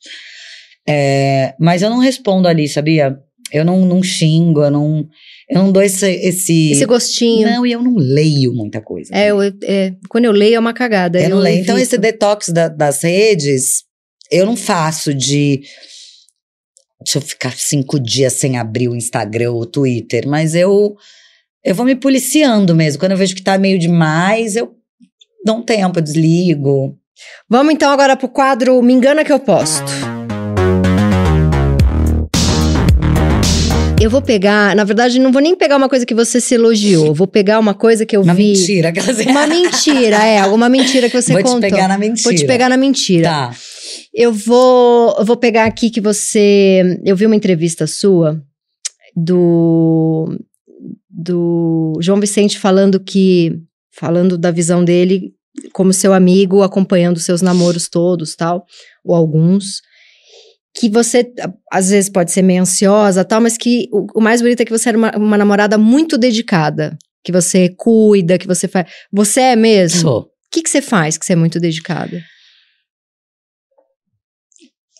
É, 0.87 1.53
mas 1.59 1.81
eu 1.81 1.89
não 1.89 1.97
respondo 1.99 2.47
ali, 2.47 2.67
sabia? 2.69 3.17
Eu 3.51 3.63
não, 3.63 3.85
não 3.85 4.01
xingo, 4.01 4.63
eu 4.63 4.71
não, 4.71 5.07
eu 5.49 5.59
não 5.63 5.71
dou 5.71 5.81
esse. 5.83 6.05
esse... 6.09 6.71
Esse 6.71 6.85
gostinho. 6.85 7.47
Não, 7.47 7.65
e 7.65 7.71
eu 7.71 7.81
não 7.81 7.95
leio 7.95 8.53
muita 8.53 8.81
coisa. 8.81 9.13
É, 9.15 9.29
eu- 9.29 9.41
é, 9.63 9.93
quando 10.09 10.25
eu 10.25 10.31
leio 10.31 10.55
é 10.55 10.59
uma 10.59 10.73
cagada. 10.73 11.21
Eu 11.21 11.29
não 11.29 11.37
leio. 11.37 11.61
Então, 11.61 11.77
esse 11.77 11.97
detox 11.97 12.49
da- 12.49 12.67
das 12.67 13.03
redes, 13.03 13.83
eu 14.31 14.45
não 14.45 14.55
faço 14.57 15.13
de. 15.13 15.61
Deixa 17.03 17.19
eu 17.19 17.21
ficar 17.21 17.53
cinco 17.55 17.99
dias 17.99 18.33
sem 18.33 18.57
abrir 18.57 18.87
o 18.89 18.95
Instagram 18.95 19.51
ou 19.51 19.61
o 19.61 19.65
Twitter, 19.65 20.27
mas 20.27 20.55
eu. 20.55 20.95
Eu 21.63 21.75
vou 21.75 21.85
me 21.85 21.95
policiando 21.95 22.75
mesmo. 22.75 22.99
Quando 22.99 23.11
eu 23.13 23.17
vejo 23.17 23.35
que 23.35 23.41
tá 23.43 23.57
meio 23.57 23.77
demais, 23.79 24.55
eu 24.55 24.73
dou 25.45 25.57
um 25.57 25.63
tempo, 25.63 25.99
eu 25.99 26.03
desligo. 26.03 26.97
Vamos 27.49 27.73
então 27.73 27.91
agora 27.91 28.15
pro 28.17 28.27
quadro 28.27 28.81
Me 28.81 28.93
Engana 28.93 29.23
Que 29.23 29.31
Eu 29.31 29.39
Posto. 29.39 29.83
Eu 34.05 34.09
vou 34.11 34.21
pegar, 34.21 34.75
na 34.75 34.83
verdade, 34.83 35.17
não 35.19 35.31
vou 35.31 35.41
nem 35.41 35.55
pegar 35.55 35.77
uma 35.77 35.89
coisa 35.89 36.05
que 36.05 36.13
você 36.13 36.39
se 36.39 36.53
elogiou. 36.53 37.11
Vou 37.11 37.25
pegar 37.25 37.57
uma 37.59 37.73
coisa 37.73 38.05
que 38.05 38.15
eu 38.15 38.21
Uma 38.21 38.35
vi. 38.35 38.49
mentira. 38.51 38.89
aquelas- 38.89 39.17
Uma 39.25 39.47
mentira, 39.47 40.17
é, 40.23 40.37
alguma 40.39 40.69
mentira 40.69 41.09
que 41.09 41.19
você 41.19 41.33
Vou 41.33 41.41
contou. 41.41 41.59
te 41.61 41.71
pegar 41.71 41.87
na 41.87 41.97
mentira. 41.97 42.23
Vou 42.29 42.35
te 42.37 42.45
pegar 42.45 42.69
na 42.69 42.77
mentira. 42.77 43.27
Tá. 43.27 43.55
Eu 44.13 44.31
vou, 44.31 45.15
eu 45.17 45.25
vou 45.25 45.35
pegar 45.35 45.65
aqui 45.65 45.89
que 45.89 45.99
você. 45.99 46.99
Eu 47.03 47.15
vi 47.15 47.25
uma 47.25 47.35
entrevista 47.35 47.87
sua 47.87 48.39
do 49.15 50.37
do 51.09 51.97
João 52.01 52.19
Vicente 52.19 52.59
falando 52.59 52.99
que 52.99 53.53
falando 53.91 54.37
da 54.37 54.51
visão 54.51 54.83
dele 54.85 55.31
como 55.73 55.91
seu 55.93 56.13
amigo, 56.13 56.61
acompanhando 56.61 57.19
seus 57.19 57.41
namoros 57.41 57.87
todos, 57.89 58.35
tal, 58.35 58.65
ou 59.03 59.15
alguns. 59.15 59.81
Que 60.75 60.89
você, 60.89 61.31
às 61.71 61.89
vezes, 61.89 62.09
pode 62.09 62.31
ser 62.31 62.41
meio 62.41 62.61
ansiosa, 62.61 63.23
tal, 63.23 63.39
mas 63.39 63.57
que 63.57 63.87
o, 63.91 64.07
o 64.19 64.21
mais 64.21 64.41
bonito 64.41 64.61
é 64.61 64.65
que 64.65 64.71
você 64.71 64.89
era 64.89 64.97
uma, 64.97 65.11
uma 65.15 65.37
namorada 65.37 65.77
muito 65.77 66.17
dedicada. 66.17 66.97
Que 67.23 67.31
você 67.31 67.69
cuida, 67.69 68.37
que 68.37 68.45
você 68.45 68.67
faz. 68.67 68.87
Você 69.11 69.41
é 69.41 69.55
mesmo? 69.55 70.01
Sou. 70.01 70.21
O 70.21 70.27
que, 70.51 70.61
que 70.61 70.69
você 70.69 70.81
faz 70.81 71.17
que 71.17 71.25
você 71.25 71.33
é 71.33 71.35
muito 71.35 71.59
dedicada? 71.59 72.21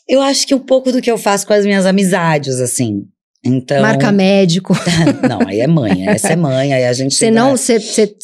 Eu 0.07 0.21
acho 0.21 0.45
que 0.47 0.55
um 0.55 0.59
pouco 0.59 0.91
do 0.91 1.01
que 1.01 1.09
eu 1.09 1.17
faço 1.17 1.45
com 1.47 1.53
as 1.53 1.65
minhas 1.65 1.85
amizades, 1.85 2.59
assim. 2.59 3.03
Então. 3.43 3.81
Marca 3.81 4.11
médico. 4.11 4.73
Não, 5.27 5.47
aí 5.47 5.59
é 5.59 5.67
mãe. 5.67 6.07
Essa 6.07 6.33
é 6.33 6.35
mãe. 6.35 6.73
Aí 6.73 6.85
a 6.85 6.93
gente. 6.93 7.13
Você 7.13 7.29
não, 7.29 7.55
você 7.55 7.79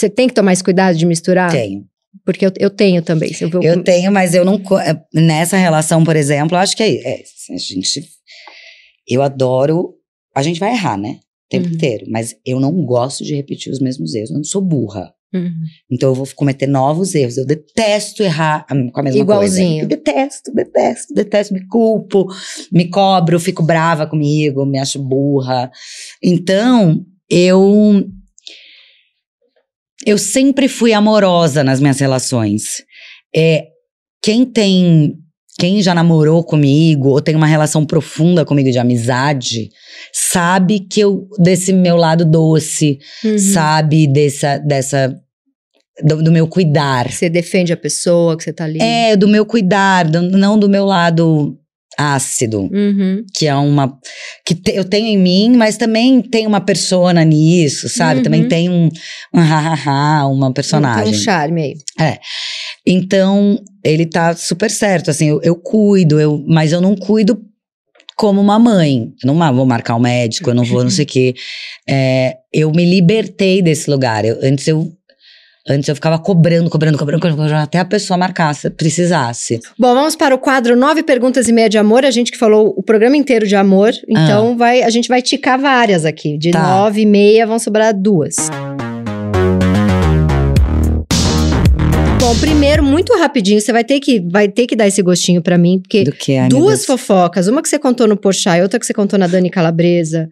tem 0.09 0.27
que 0.27 0.33
tomar 0.33 0.53
esse 0.53 0.63
cuidado 0.63 0.97
de 0.97 1.05
misturar? 1.05 1.51
Tenho. 1.51 1.85
Porque 2.25 2.45
eu, 2.45 2.51
eu 2.59 2.69
tenho 2.69 3.01
também. 3.01 3.33
Se 3.33 3.43
eu, 3.45 3.49
ver- 3.49 3.63
Eu 3.63 3.83
tenho, 3.83 4.11
mas 4.11 4.33
eu 4.33 4.43
não. 4.45 4.55
é, 4.79 5.01
Nessa 5.13 5.57
relação, 5.57 6.03
por 6.03 6.15
exemplo, 6.15 6.57
acho 6.57 6.75
que 6.75 6.83
é, 6.83 6.95
é, 7.19 7.23
a 7.53 7.57
gente. 7.57 8.03
Eu 9.07 9.21
adoro. 9.21 9.95
A 10.35 10.43
gente 10.43 10.59
vai 10.59 10.71
errar, 10.73 10.97
né? 10.97 11.19
O 11.45 11.49
tempo 11.49 11.67
Uhum. 11.67 11.73
inteiro. 11.73 12.05
Mas 12.09 12.35
eu 12.45 12.59
não 12.59 12.71
gosto 12.85 13.23
de 13.23 13.35
repetir 13.35 13.71
os 13.71 13.79
mesmos 13.79 14.13
erros. 14.13 14.29
Eu 14.31 14.37
não 14.37 14.43
sou 14.43 14.61
burra. 14.61 15.13
Uhum. 15.33 15.49
Então 15.89 16.09
eu 16.09 16.15
vou 16.15 16.27
cometer 16.35 16.67
novos 16.67 17.15
erros. 17.15 17.37
Eu 17.37 17.45
detesto 17.45 18.21
errar 18.21 18.65
com 18.67 18.99
a 18.99 19.03
mesma 19.03 19.19
Igualzinho. 19.21 19.69
coisa. 19.69 19.83
Eu 19.83 19.87
detesto, 19.87 20.53
detesto, 20.53 21.13
detesto. 21.13 21.53
Me 21.53 21.65
culpo, 21.67 22.27
me 22.71 22.89
cobro, 22.89 23.39
fico 23.39 23.63
brava 23.63 24.05
comigo, 24.05 24.65
me 24.65 24.77
acho 24.77 24.99
burra. 24.99 25.71
Então, 26.21 27.05
eu. 27.29 28.05
Eu 30.05 30.17
sempre 30.17 30.67
fui 30.67 30.93
amorosa 30.93 31.63
nas 31.63 31.79
minhas 31.79 31.99
relações. 31.99 32.83
É, 33.35 33.65
quem 34.23 34.45
tem. 34.45 35.15
Quem 35.59 35.81
já 35.81 35.93
namorou 35.93 36.43
comigo 36.43 37.09
ou 37.09 37.21
tem 37.21 37.35
uma 37.35 37.45
relação 37.45 37.85
profunda 37.85 38.43
comigo 38.45 38.71
de 38.71 38.79
amizade, 38.79 39.69
sabe 40.11 40.79
que 40.79 41.01
eu, 41.01 41.27
desse 41.37 41.71
meu 41.73 41.97
lado 41.97 42.25
doce, 42.25 42.97
Uhum. 43.23 43.37
sabe? 43.37 44.07
Dessa, 44.07 44.57
dessa 44.57 45.13
do, 46.03 46.23
do 46.23 46.31
meu 46.31 46.47
cuidar. 46.47 47.11
Você 47.11 47.29
defende 47.29 47.71
a 47.73 47.77
pessoa 47.77 48.35
que 48.37 48.43
você 48.43 48.53
tá 48.53 48.63
ali. 48.63 48.79
É, 48.81 49.15
do 49.15 49.27
meu 49.27 49.45
cuidar, 49.45 50.05
do- 50.09 50.21
não 50.21 50.57
do 50.57 50.67
meu 50.69 50.85
lado 50.85 51.55
ácido, 51.97 52.61
Uhum. 52.71 53.23
que 53.35 53.45
é 53.47 53.55
uma 53.55 53.97
que 54.45 54.55
te- 54.55 54.71
eu 54.75 54.85
tenho 54.85 55.07
em 55.07 55.17
mim, 55.17 55.55
mas 55.57 55.77
também 55.77 56.21
tem 56.21 56.47
uma 56.47 56.61
persona 56.61 57.23
nisso, 57.23 57.89
sabe? 57.89 58.17
Uhum. 58.19 58.23
Também 58.23 58.47
tem 58.47 58.69
um, 58.69 58.89
um 59.33 59.39
ha-ha-ha, 59.39 60.25
uma 60.27 60.47
Tem 60.47 60.53
personagem. 60.53 61.13
um 61.13 61.17
charme 61.17 61.61
aí. 61.99 62.17
Então, 62.85 63.59
ele 63.83 64.05
tá 64.05 64.35
super 64.35 64.69
certo, 64.71 65.11
assim, 65.11 65.27
eu, 65.29 65.39
eu 65.43 65.55
cuido, 65.55 66.19
eu, 66.19 66.43
mas 66.47 66.71
eu 66.71 66.81
não 66.81 66.95
cuido 66.95 67.39
como 68.15 68.39
uma 68.41 68.59
mãe. 68.59 69.11
Eu 69.23 69.33
não 69.33 69.53
vou 69.55 69.65
marcar 69.65 69.95
um 69.95 69.99
médico, 69.99 70.49
eu 70.49 70.53
não 70.55 70.63
vou 70.63 70.83
não 70.83 70.89
sei 70.91 71.05
o 71.05 71.07
quê. 71.07 71.33
É, 71.89 72.35
eu 72.53 72.71
me 72.71 72.85
libertei 72.85 73.61
desse 73.61 73.89
lugar. 73.89 74.23
Eu- 74.25 74.39
antes 74.43 74.67
eu 74.67 74.91
antes 75.67 75.87
eu 75.87 75.95
ficava 75.95 76.17
cobrando, 76.17 76.69
cobrando, 76.69 76.97
cobrando, 76.97 77.21
cobrando, 77.21 77.53
até 77.55 77.79
a 77.79 77.85
pessoa 77.85 78.17
marcasse, 78.17 78.69
precisasse. 78.69 79.59
Bom, 79.77 79.93
vamos 79.93 80.15
para 80.15 80.33
o 80.33 80.37
quadro 80.37 80.75
Nove 80.75 81.03
Perguntas 81.03 81.47
e 81.47 81.53
Meia 81.53 81.69
de 81.69 81.77
Amor. 81.77 82.03
A 82.05 82.11
gente 82.11 82.31
que 82.31 82.37
falou 82.37 82.73
o 82.75 82.83
programa 82.83 83.15
inteiro 83.15 83.47
de 83.47 83.55
amor. 83.55 83.91
Então, 84.07 84.57
vai, 84.57 84.81
a 84.81 84.89
gente 84.89 85.07
vai 85.07 85.21
ticar 85.21 85.59
várias 85.59 86.05
aqui. 86.05 86.37
De 86.37 86.49
Ah. 86.49 86.53
Tá. 86.53 86.67
nove 86.77 87.01
e 87.01 87.05
meia 87.05 87.45
vão 87.45 87.59
sobrar 87.59 87.93
duas. 87.93 88.35
Bom, 92.19 92.35
primeiro, 92.39 92.83
muito 92.83 93.17
rapidinho, 93.17 93.59
você 93.59 93.71
vai 93.73 93.83
ter 93.83 93.99
que, 93.99 94.19
vai 94.19 94.47
ter 94.47 94.67
que 94.67 94.75
dar 94.75 94.87
esse 94.87 95.01
gostinho 95.01 95.41
pra 95.41 95.57
mim, 95.57 95.79
porque 95.81 96.05
que, 96.11 96.37
ai, 96.37 96.49
duas 96.49 96.85
fofocas, 96.85 97.47
uma 97.47 97.61
que 97.61 97.67
você 97.69 97.79
contou 97.79 98.07
no 98.07 98.15
Porchat 98.15 98.57
e 98.59 98.61
outra 98.61 98.79
que 98.79 98.85
você 98.85 98.93
contou 98.93 99.17
na 99.17 99.27
Dani 99.27 99.49
Calabresa. 99.49 100.29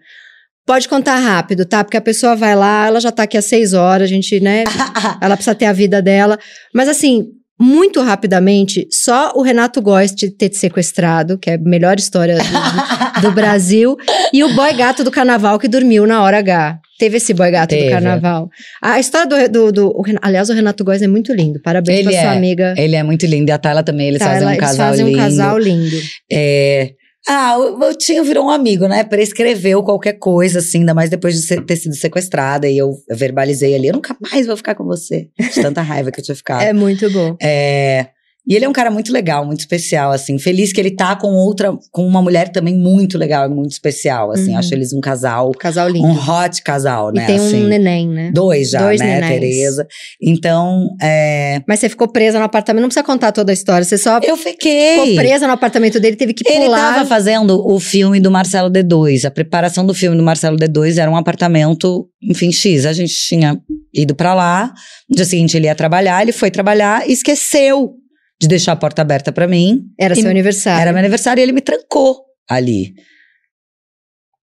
Pode 0.69 0.87
contar 0.87 1.15
rápido, 1.17 1.65
tá? 1.65 1.83
Porque 1.83 1.97
a 1.97 2.01
pessoa 2.01 2.35
vai 2.35 2.55
lá, 2.55 2.85
ela 2.85 2.99
já 2.99 3.11
tá 3.11 3.23
aqui 3.23 3.35
há 3.35 3.41
seis 3.41 3.73
horas, 3.73 4.03
a 4.03 4.07
gente, 4.13 4.39
né? 4.39 4.65
ela 5.19 5.35
precisa 5.35 5.55
ter 5.55 5.65
a 5.65 5.73
vida 5.73 5.99
dela. 5.99 6.37
Mas 6.71 6.87
assim, 6.87 7.25
muito 7.59 7.99
rapidamente, 8.03 8.87
só 8.91 9.33
o 9.35 9.41
Renato 9.41 9.81
Góes 9.81 10.13
de 10.13 10.29
ter 10.29 10.47
te 10.49 10.57
sequestrado, 10.57 11.39
que 11.39 11.49
é 11.49 11.55
a 11.55 11.57
melhor 11.57 11.97
história 11.97 12.37
do, 12.37 13.21
do 13.21 13.31
Brasil, 13.31 13.97
e 14.31 14.43
o 14.43 14.53
boy 14.53 14.71
gato 14.73 15.03
do 15.03 15.09
carnaval 15.09 15.57
que 15.57 15.67
dormiu 15.67 16.05
na 16.05 16.21
hora 16.21 16.37
H. 16.37 16.77
Teve 16.99 17.17
esse 17.17 17.33
boy 17.33 17.49
gato 17.49 17.71
Teve. 17.71 17.85
do 17.85 17.91
carnaval. 17.91 18.47
A 18.79 18.99
história 18.99 19.49
do. 19.49 19.51
do, 19.51 19.71
do- 19.71 19.87
o 19.87 20.03
aliás, 20.21 20.51
o 20.51 20.53
Renato 20.53 20.83
Góes 20.83 21.01
é 21.01 21.07
muito 21.07 21.33
lindo. 21.33 21.59
Parabéns 21.63 21.97
Ele 21.99 22.09
pra 22.11 22.21
sua 22.21 22.33
é. 22.33 22.37
amiga. 22.37 22.75
Ele 22.77 22.95
é 22.95 23.01
muito 23.01 23.25
lindo. 23.25 23.49
E 23.49 23.51
a 23.51 23.57
Tayla 23.57 23.81
também, 23.81 24.09
eles 24.09 24.21
fazem 24.21 24.45
um 24.47 24.51
eles 24.51 24.59
casal 24.59 24.87
fazem 24.87 25.05
lindo. 25.07 25.17
um 25.17 25.21
casal 25.21 25.57
lindo. 25.57 25.95
É, 26.31 26.91
Ah, 27.27 27.57
o 27.57 27.77
meu 27.77 27.93
tio 27.95 28.23
virou 28.23 28.45
um 28.45 28.49
amigo, 28.49 28.87
né? 28.87 29.03
Prescreveu 29.03 29.83
qualquer 29.83 30.13
coisa, 30.13 30.59
assim, 30.59 30.79
ainda 30.79 30.93
mais 30.93 31.09
depois 31.09 31.35
de 31.35 31.41
ser- 31.41 31.63
ter 31.65 31.75
sido 31.75 31.95
sequestrada. 31.95 32.67
E 32.67 32.77
eu 32.77 32.91
verbalizei 33.09 33.75
ali, 33.75 33.87
eu 33.87 33.93
nunca 33.93 34.15
mais 34.19 34.47
vou 34.47 34.55
ficar 34.57 34.73
com 34.75 34.85
você. 34.85 35.27
De 35.37 35.61
tanta 35.61 35.81
raiva 35.81 36.11
que 36.11 36.19
eu 36.19 36.23
tinha 36.23 36.35
ficado. 36.35 36.61
É 36.61 36.73
muito 36.73 37.09
bom. 37.11 37.35
É, 37.41 38.07
E 38.49 38.55
ele 38.55 38.65
é 38.65 38.69
um 38.69 38.73
cara 38.73 38.89
muito 38.89 39.13
legal, 39.13 39.45
muito 39.45 39.59
especial, 39.59 40.11
assim. 40.11 40.39
Feliz 40.39 40.73
que 40.73 40.81
ele 40.81 40.89
tá 40.89 41.15
com 41.15 41.27
outra, 41.33 41.71
com 41.91 42.07
uma 42.07 42.19
mulher 42.19 42.49
também 42.49 42.75
muito 42.75 43.15
legal 43.15 43.45
e 43.45 43.53
muito 43.53 43.69
especial, 43.69 44.31
assim. 44.31 44.53
Uhum. 44.53 44.57
Acho 44.57 44.73
eles 44.73 44.91
um 44.91 44.99
casal, 44.99 45.51
Casal 45.51 45.87
lindo. 45.87 46.07
um 46.07 46.13
hot 46.13 46.63
casal, 46.63 47.11
né? 47.13 47.23
e 47.23 47.27
tem 47.27 47.35
assim. 47.35 47.63
um 47.63 47.67
neném, 47.67 48.07
né? 48.07 48.31
Dois 48.33 48.71
já, 48.71 48.79
Dois 48.79 48.99
né, 48.99 49.19
nenéns. 49.19 49.39
Tereza? 49.39 49.87
Então, 50.19 50.95
é, 50.99 51.61
Mas 51.67 51.79
você 51.79 51.89
ficou 51.89 52.07
presa 52.07 52.39
no 52.39 52.45
apartamento, 52.45 52.81
não 52.81 52.89
precisa 52.89 53.03
contar 53.03 53.31
toda 53.31 53.51
a 53.51 53.53
história. 53.53 53.85
Você 53.85 53.99
só 53.99 54.19
eu 54.23 54.35
fiquei. 54.35 54.99
ficou 54.99 55.15
presa 55.15 55.45
no 55.45 55.53
apartamento 55.53 55.99
dele, 55.99 56.15
teve 56.15 56.33
que 56.33 56.43
Ele 56.49 56.65
pular. 56.65 56.95
tava 56.95 57.05
fazendo 57.05 57.63
o 57.63 57.79
filme 57.79 58.19
do 58.19 58.31
Marcelo 58.31 58.71
D2. 58.71 59.25
A 59.25 59.31
preparação 59.31 59.85
do 59.85 59.93
filme 59.93 60.17
do 60.17 60.23
Marcelo 60.23 60.57
D2 60.57 60.97
era 60.97 61.11
um 61.11 61.15
apartamento, 61.15 62.09
enfim, 62.23 62.51
X. 62.51 62.87
A 62.87 62.93
gente 62.93 63.13
tinha 63.13 63.59
ido 63.93 64.15
pra 64.15 64.33
lá. 64.33 64.73
No 65.07 65.15
dia 65.15 65.25
seguinte 65.25 65.55
ele 65.55 65.67
ia 65.67 65.75
trabalhar, 65.75 66.23
ele 66.23 66.31
foi 66.31 66.49
trabalhar 66.49 67.07
e 67.07 67.13
esqueceu 67.13 67.93
de 68.41 68.47
deixar 68.47 68.71
a 68.71 68.75
porta 68.75 69.01
aberta 69.01 69.31
pra 69.31 69.47
mim. 69.47 69.81
Era 69.99 70.15
seu 70.15 70.29
aniversário. 70.29 70.81
Era 70.81 70.91
meu 70.91 70.99
aniversário 70.99 71.41
e 71.41 71.43
ele 71.43 71.51
me 71.51 71.61
trancou 71.61 72.21
ali. 72.49 72.93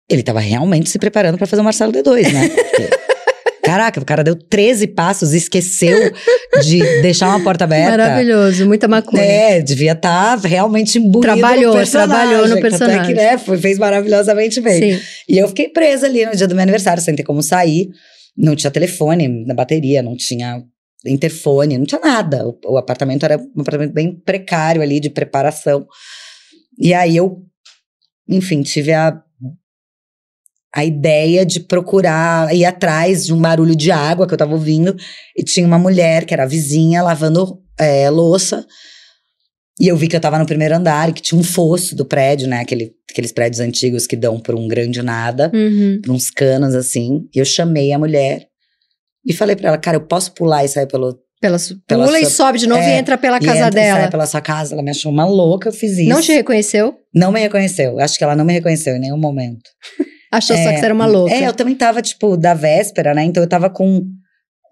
Ele 0.09 0.23
tava 0.23 0.41
realmente 0.41 0.89
se 0.91 0.99
preparando 0.99 1.39
pra 1.39 1.47
fazer 1.47 1.63
o 1.63 1.65
Marcelo 1.65 1.93
D2, 1.93 2.33
né? 2.33 2.49
Porque, 2.49 3.05
Caraca, 3.65 3.99
o 3.99 4.05
cara 4.05 4.23
deu 4.23 4.37
13 4.37 4.89
passos 4.89 5.33
e 5.33 5.39
esqueceu 5.39 6.13
de 6.63 7.01
deixar 7.01 7.29
uma 7.29 7.43
porta 7.43 7.65
aberta. 7.65 7.97
Maravilhoso, 7.97 8.67
muita 8.67 8.87
maconha. 8.87 9.23
É, 9.23 9.63
devia 9.63 9.93
estar 9.93 10.39
realmente 10.41 10.99
imbuído 10.99 11.21
Trabalhou, 11.23 11.73
no 11.73 11.79
personagem. 11.79 12.15
trabalhou 12.15 12.43
no 12.43 12.49
Tanto 12.51 12.61
personagem. 12.61 13.01
É 13.01 13.07
que, 13.07 13.15
né, 13.15 13.39
foi, 13.39 13.57
fez 13.57 13.79
maravilhosamente 13.79 14.61
bem. 14.61 14.99
Sim. 14.99 15.03
E 15.27 15.39
eu 15.39 15.49
fiquei 15.49 15.71
presa 15.71 16.07
ali 16.07 16.27
no 16.27 16.37
dia 16.37 16.47
do 16.47 16.55
meu 16.55 16.63
aniversário, 16.63 17.03
sem 17.03 17.17
ter 17.17 17.23
como 17.23 17.43
sair. 17.43 17.89
Não 18.37 18.55
tinha 18.55 18.71
telefone 18.71 19.29
na 19.47 19.55
bateria, 19.55 20.03
não 20.03 20.15
tinha 20.15 20.63
interfone, 21.07 21.79
não 21.79 21.85
tinha 21.87 22.01
nada. 22.01 22.47
O, 22.49 22.59
o 22.67 22.77
apartamento 22.79 23.25
era 23.25 23.39
um 23.39 23.61
apartamento 23.61 23.93
bem 23.93 24.15
precário 24.15 24.83
ali, 24.83 25.01
de 25.01 25.11
preparação. 25.11 25.87
E 26.79 26.93
aí 26.95 27.17
eu, 27.17 27.43
enfim, 28.29 28.63
tive 28.63 28.93
a, 28.93 29.21
a 30.75 30.85
ideia 30.85 31.45
de 31.47 31.61
procurar, 31.61 32.55
ir 32.55 32.65
atrás 32.65 33.27
de 33.27 33.33
um 33.33 33.41
barulho 33.41 33.77
de 33.77 33.91
água 33.93 34.27
que 34.27 34.35
eu 34.35 34.39
tava 34.39 34.53
ouvindo. 34.55 34.97
E 35.37 35.43
tinha 35.45 35.67
uma 35.67 35.79
mulher, 35.79 36.25
que 36.25 36.35
era 36.35 36.47
vizinha, 36.47 37.03
lavando 37.03 37.61
é, 37.79 38.09
louça. 38.11 38.67
E 39.81 39.89
eu 39.89 39.97
vi 39.97 40.07
que 40.07 40.15
eu 40.15 40.21
tava 40.21 40.39
no 40.39 40.47
primeiro 40.47 40.75
andar 40.77 41.09
e 41.09 41.13
que 41.13 41.21
tinha 41.23 41.41
um 41.41 41.43
fosso 41.45 41.97
do 41.97 42.05
prédio, 42.05 42.47
né? 42.47 42.61
Aquele, 42.61 42.93
aqueles 43.11 43.33
prédios 43.33 43.59
antigos 43.61 44.07
que 44.07 44.15
dão 44.17 44.39
por 44.39 44.55
um 44.55 44.69
grande 44.69 45.03
nada, 45.03 45.51
Uhum. 45.53 46.01
por 46.03 46.13
uns 46.13 46.31
canos 46.31 46.75
assim. 46.77 47.29
E 47.35 47.39
eu 47.41 47.45
chamei 47.45 47.93
a 47.93 47.99
mulher 47.99 48.47
e 49.27 49.33
falei 49.33 49.57
pra 49.57 49.69
ela, 49.69 49.79
cara, 49.79 49.97
eu 49.97 50.01
posso 50.07 50.33
pular 50.33 50.65
e 50.65 50.69
sair 50.69 50.87
pelo. 50.87 51.19
Pela, 51.41 51.59
su- 51.59 51.77
Pela 51.87 52.07
pula 52.07 52.19
e 52.19 52.23
sua- 52.25 52.47
sobe 52.47 52.59
de 52.59 52.67
novo 52.67 52.81
e 52.83 52.87
é, 52.87 52.97
entra 52.99 53.19
pela 53.19 53.37
e 53.37 53.41
casa 53.45 53.67
entra 53.67 53.69
e 53.69 53.83
dela. 53.85 54.01
sai 54.01 54.11
pela 54.11 54.27
sua 54.27 54.41
casa. 54.41 54.75
Ela 54.75 54.83
me 54.83 54.91
achou 54.91 55.13
uma 55.13 55.27
louca, 55.27 55.69
eu 55.69 55.73
fiz 55.73 55.93
isso. 55.99 56.09
Não 56.09 56.21
te 56.23 56.33
reconheceu? 56.33 56.95
Não 57.15 57.31
me 57.31 57.39
reconheceu. 57.41 57.99
Acho 58.01 58.17
que 58.17 58.25
ela 58.25 58.35
não 58.35 58.45
me 58.47 58.53
reconheceu 58.55 58.97
em 58.97 59.01
nenhum 59.01 59.19
momento. 59.19 59.69
Achou 60.33 60.57
só 60.57 60.63
É, 60.63 60.73
que 60.73 60.79
você 60.81 60.85
era 60.87 60.95
uma 60.95 61.07
louca. 61.07 61.33
É, 61.35 61.47
eu 61.47 61.53
também 61.53 61.75
tava, 61.77 62.01
tipo, 62.03 62.37
da 62.37 62.55
véspera, 62.55 63.13
né? 63.15 63.23
Então 63.25 63.41
eu 63.43 63.49
tava 63.49 63.69
com 63.71 64.03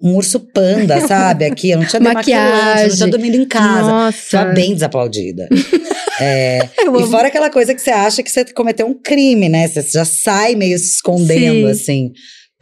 um 0.02 0.14
urso 0.16 0.40
panda, 0.40 0.98
sabe? 1.06 1.44
Aqui, 1.44 1.70
eu 1.70 1.78
não 1.78 1.84
tinha 1.86 2.00
demaquilante, 2.00 2.30
eu 2.30 2.56
não 2.56 2.64
Maquiagem. 2.70 2.96
tinha 2.96 3.08
dormido 3.08 3.36
em 3.36 3.46
casa. 3.46 3.88
Nossa. 3.90 4.38
Tava 4.38 4.52
bem 4.52 4.72
desaplaudida. 4.74 5.48
É, 6.20 6.68
e 6.78 7.06
fora 7.10 7.28
aquela 7.28 7.50
coisa 7.50 7.74
que 7.74 7.80
você 7.80 7.90
acha 7.90 8.22
que 8.22 8.30
você 8.30 8.44
cometeu 8.44 8.86
um 8.86 8.94
crime, 8.94 9.48
né? 9.48 9.66
Você 9.66 9.82
já 9.82 10.04
sai 10.04 10.54
meio 10.54 10.78
se 10.78 10.92
escondendo, 10.92 11.66
Sim. 11.66 11.70
assim, 11.70 12.12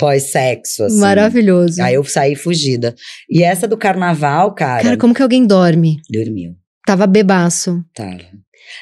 pós-sexo, 0.01 0.85
assim. 0.85 0.99
Maravilhoso. 0.99 1.81
Aí 1.83 1.95
eu 1.95 2.05
saí 2.05 2.35
fugida. 2.35 2.95
E 3.29 3.43
essa 3.43 3.69
do 3.69 3.77
carnaval, 3.77 4.55
cara, 4.55 4.83
Cara, 4.83 4.97
como 4.97 5.15
que 5.15 5.23
alguém 5.23 5.47
dorme? 5.47 5.99
dormiu. 6.11 6.57
Tava 6.87 7.07
bebaço. 7.07 7.85
Tava. 7.95 8.19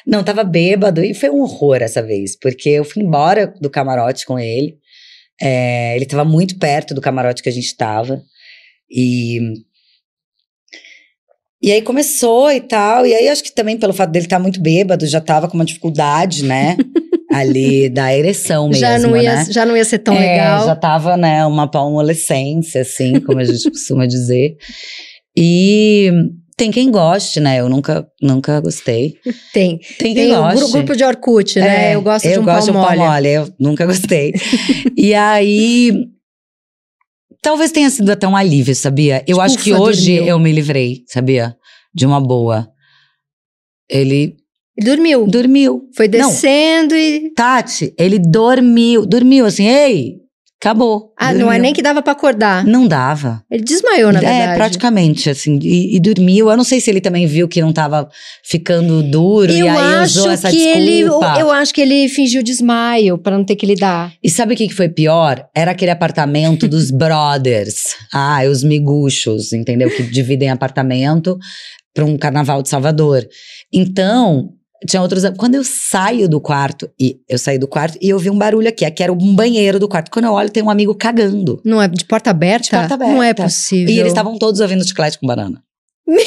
Não, 0.07 0.23
tava 0.23 0.43
bêbado 0.43 1.03
e 1.03 1.13
foi 1.13 1.29
um 1.29 1.41
horror 1.41 1.77
essa 1.81 2.01
vez, 2.01 2.37
porque 2.37 2.69
eu 2.69 2.85
fui 2.85 3.03
embora 3.03 3.53
do 3.59 3.69
camarote 3.69 4.25
com 4.25 4.39
ele. 4.39 4.77
É, 5.41 5.95
ele 5.95 6.05
tava 6.05 6.23
muito 6.23 6.57
perto 6.57 6.93
do 6.93 7.01
camarote 7.01 7.43
que 7.43 7.49
a 7.49 7.51
gente 7.51 7.75
tava. 7.75 8.21
E. 8.89 9.39
E 11.61 11.71
aí 11.73 11.81
começou 11.81 12.49
e 12.51 12.61
tal. 12.61 13.05
E 13.05 13.13
aí 13.13 13.27
acho 13.27 13.43
que 13.43 13.53
também 13.53 13.77
pelo 13.77 13.93
fato 13.93 14.11
dele 14.11 14.25
estar 14.25 14.39
muito 14.39 14.61
bêbado, 14.61 15.05
já 15.05 15.19
tava 15.19 15.49
com 15.49 15.55
uma 15.55 15.65
dificuldade, 15.65 16.45
né? 16.45 16.77
ali 17.31 17.89
da 17.89 18.15
ereção 18.15 18.67
mesmo. 18.67 18.79
já, 18.81 18.97
não 18.99 19.15
ia, 19.15 19.35
né? 19.35 19.45
já 19.49 19.65
não 19.65 19.75
ia 19.77 19.85
ser 19.85 19.99
tão 19.99 20.15
É, 20.15 20.19
legal. 20.19 20.65
Já 20.65 20.75
tava, 20.75 21.15
né, 21.17 21.45
uma 21.45 21.69
palmolescência, 21.69 22.81
assim, 22.81 23.19
como 23.21 23.39
a 23.39 23.43
gente 23.43 23.69
costuma 23.71 24.05
dizer. 24.07 24.55
E 25.37 26.11
tem 26.57 26.71
quem 26.71 26.91
goste, 26.91 27.39
né? 27.39 27.59
Eu 27.59 27.69
nunca, 27.69 28.05
nunca 28.21 28.59
gostei. 28.59 29.15
Tem. 29.53 29.77
Tem 29.97 30.13
quem 30.13 30.15
Tem 30.15 30.35
o 30.35 30.41
goste. 30.41 30.59
gru- 30.59 30.71
grupo 30.71 30.95
de 30.95 31.03
Orkut, 31.03 31.59
né? 31.59 31.91
É, 31.91 31.95
eu 31.95 32.01
gosto 32.01 32.27
de 32.27 32.33
eu 32.33 32.41
um 32.41 32.45
gosto 32.45 32.73
pau 32.73 32.91
de 32.91 32.99
um 32.99 33.25
eu 33.25 33.53
nunca 33.59 33.85
gostei. 33.85 34.33
e 34.97 35.13
aí. 35.13 35.93
Talvez 37.41 37.71
tenha 37.71 37.89
sido 37.89 38.09
até 38.11 38.27
um 38.27 38.35
alívio, 38.35 38.75
sabia? 38.75 39.23
Eu 39.25 39.39
acho 39.39 39.57
que 39.59 39.73
hoje 39.73 40.15
dormiu. 40.15 40.27
eu 40.29 40.39
me 40.39 40.51
livrei, 40.51 41.03
sabia? 41.07 41.55
De 41.93 42.05
uma 42.05 42.19
boa. 42.19 42.67
Ele 43.89 44.35
dormiu. 44.79 45.27
dormiu. 45.27 45.81
Foi 45.95 46.07
Não. 46.07 46.29
descendo 46.29 46.95
e... 46.95 47.31
Tati, 47.35 47.93
ele 47.97 48.19
dormiu. 48.19 49.05
Dormiu 49.05 49.45
assim, 49.45 49.67
ei, 49.67 50.15
acabou. 50.61 51.13
Ah, 51.17 51.31
não 51.31 51.39
dormiu. 51.41 51.53
é 51.53 51.59
nem 51.59 51.73
que 51.73 51.81
dava 51.81 52.01
pra 52.01 52.11
acordar. 52.11 52.65
Não 52.65 52.85
dava. 52.87 53.41
Ele 53.49 53.63
desmaiou, 53.63 54.11
na 54.11 54.19
é, 54.19 54.21
verdade. 54.21 54.57
praticamente, 54.57 55.29
assim, 55.29 55.57
e, 55.61 55.95
e 55.95 55.99
dormiu. 55.99 56.49
Eu 56.49 56.57
não 56.57 56.63
sei 56.63 56.81
se 56.81 56.89
ele 56.89 56.99
também 57.01 57.25
viu 57.25 57.47
que 57.47 57.61
não 57.61 57.71
tava 57.71 58.09
ficando 58.43 59.01
duro 59.03 59.51
Eu 59.51 59.65
e 59.65 59.69
aí 59.69 59.77
acho 59.95 60.19
usou 60.19 60.31
essa 60.31 60.49
que 60.49 60.61
ele, 60.61 61.03
desculpa. 61.03 61.39
eu 61.39 61.49
acho 61.51 61.73
que 61.73 61.81
ele 61.81 62.09
fingiu 62.09 62.43
desmaio 62.43 63.17
pra 63.17 63.37
não 63.37 63.45
ter 63.45 63.55
que 63.55 63.65
lidar. 63.65 64.11
E 64.21 64.29
sabe 64.29 64.53
o 64.53 64.57
que, 64.57 64.67
que 64.67 64.73
foi 64.75 64.89
pior? 64.89 65.45
Era 65.55 65.71
aquele 65.71 65.91
apartamento 65.91 66.67
dos 66.67 66.91
brothers. 66.91 67.95
Ah, 68.13 68.41
os 68.49 68.63
miguxos, 68.63 69.53
entendeu? 69.53 69.89
Que 69.89 70.03
dividem 70.03 70.49
apartamento 70.49 71.37
para 71.93 72.05
um 72.05 72.17
carnaval 72.17 72.61
de 72.61 72.69
Salvador. 72.69 73.25
Então, 73.73 74.49
tinha 74.87 75.01
outros. 75.01 75.23
Quando 75.37 75.55
eu 75.55 75.63
saio 75.63 76.27
do 76.29 76.39
quarto, 76.39 76.89
e 76.99 77.17
eu 77.27 77.37
saí 77.37 77.57
do 77.57 77.67
quarto 77.67 77.97
e 78.01 78.09
eu 78.09 78.19
vi 78.19 78.29
um 78.29 78.37
barulho 78.37 78.67
aqui. 78.69 78.85
Aqui 78.85 79.03
era 79.03 79.11
um 79.13 79.35
banheiro 79.35 79.79
do 79.79 79.87
quarto. 79.87 80.09
Quando 80.11 80.25
eu 80.25 80.31
olho, 80.33 80.49
tem 80.49 80.63
um 80.63 80.69
amigo 80.69 80.93
cagando. 80.95 81.61
Não 81.65 81.81
é 81.81 81.87
de 81.87 82.05
porta 82.05 82.29
aberta? 82.29 82.63
De 82.65 82.69
porta 82.71 82.93
aberta. 82.93 83.13
Não 83.13 83.23
é 83.23 83.33
possível. 83.33 83.93
E 83.93 83.99
eles 83.99 84.11
estavam 84.11 84.37
todos 84.37 84.59
ouvindo 84.61 84.85
chiclete 84.87 85.17
com 85.19 85.27
banana. 85.27 85.61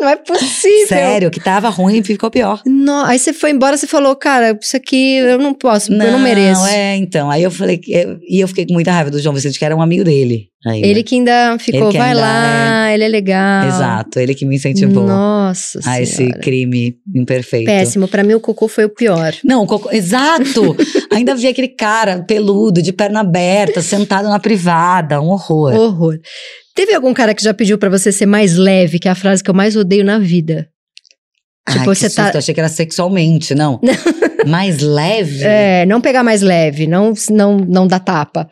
Não 0.00 0.08
é 0.08 0.16
possível. 0.16 0.86
Sério, 0.86 1.30
que 1.30 1.40
tava 1.40 1.68
ruim 1.68 1.98
e 1.98 2.04
ficou 2.04 2.30
pior. 2.30 2.62
Não, 2.64 3.04
aí 3.04 3.18
você 3.18 3.32
foi 3.32 3.50
embora, 3.50 3.76
você 3.76 3.86
falou, 3.86 4.14
cara, 4.14 4.56
isso 4.60 4.76
aqui 4.76 5.16
eu 5.16 5.38
não 5.38 5.52
posso, 5.52 5.92
eu 5.92 6.12
não 6.12 6.20
mereço. 6.20 6.64
é, 6.66 6.96
então. 6.96 7.28
Aí 7.28 7.42
eu 7.42 7.50
falei, 7.50 7.80
eu- 7.88 8.16
e 8.28 8.38
eu 8.40 8.46
fiquei 8.46 8.64
com 8.64 8.72
muita 8.74 8.92
raiva 8.92 9.10
do 9.10 9.18
João 9.20 9.34
Vicente, 9.34 9.58
que 9.58 9.64
era 9.64 9.74
um 9.74 9.82
amigo 9.82 10.04
dele. 10.04 10.46
Ainda. 10.66 10.86
Ele 10.86 11.02
que 11.02 11.14
ainda 11.16 11.56
ficou, 11.58 11.90
que 11.90 11.98
vai 11.98 12.08
ainda 12.08 12.20
lá, 12.20 12.92
ele 12.92 13.04
é 13.04 13.08
legal. 13.08 13.66
Exato, 13.68 14.18
ele 14.18 14.34
que 14.34 14.44
me 14.44 14.56
incentivou 14.56 15.06
Nossa 15.06 15.80
a 15.84 16.00
esse 16.02 16.16
Senhora. 16.16 16.38
crime 16.40 16.96
imperfeito. 17.14 17.66
Péssimo, 17.66 18.08
pra 18.08 18.22
mim 18.24 18.34
o 18.34 18.40
cocô 18.40 18.68
foi 18.68 18.84
o 18.84 18.88
pior. 18.88 19.34
Não, 19.44 19.62
o 19.62 19.66
cocô, 19.66 19.90
exato! 19.92 20.76
Ainda 21.12 21.34
vi 21.34 21.46
aquele 21.48 21.68
cara 21.68 22.22
peludo, 22.22 22.80
de 22.82 22.92
perna 22.92 23.20
aberta, 23.20 23.80
sentado 23.82 24.28
na 24.28 24.38
privada, 24.38 25.20
um 25.20 25.28
horror. 25.28 25.74
Horror. 25.74 26.18
Teve 26.74 26.94
algum 26.94 27.12
cara 27.12 27.34
que 27.34 27.42
já 27.42 27.52
pediu 27.52 27.76
pra 27.78 27.88
você 27.90 28.12
ser 28.12 28.26
mais 28.26 28.56
leve, 28.56 28.98
que 28.98 29.08
é 29.08 29.10
a 29.10 29.14
frase 29.14 29.42
que 29.42 29.50
eu 29.50 29.54
mais 29.54 29.74
odeio 29.76 30.04
na 30.04 30.18
vida? 30.18 30.68
tipo, 31.68 31.90
Ai, 31.90 31.94
você 31.94 32.08
tá- 32.08 32.32
achei 32.34 32.54
que 32.54 32.60
era 32.60 32.68
sexualmente, 32.68 33.54
não. 33.54 33.78
Mais 34.46 34.80
leve? 34.80 35.42
É, 35.44 35.84
não 35.84 36.00
pegar 36.00 36.22
mais 36.22 36.40
leve, 36.40 36.86
não, 36.86 37.12
não, 37.28 37.58
não 37.58 37.86
dar 37.86 37.98
tapa. 37.98 38.48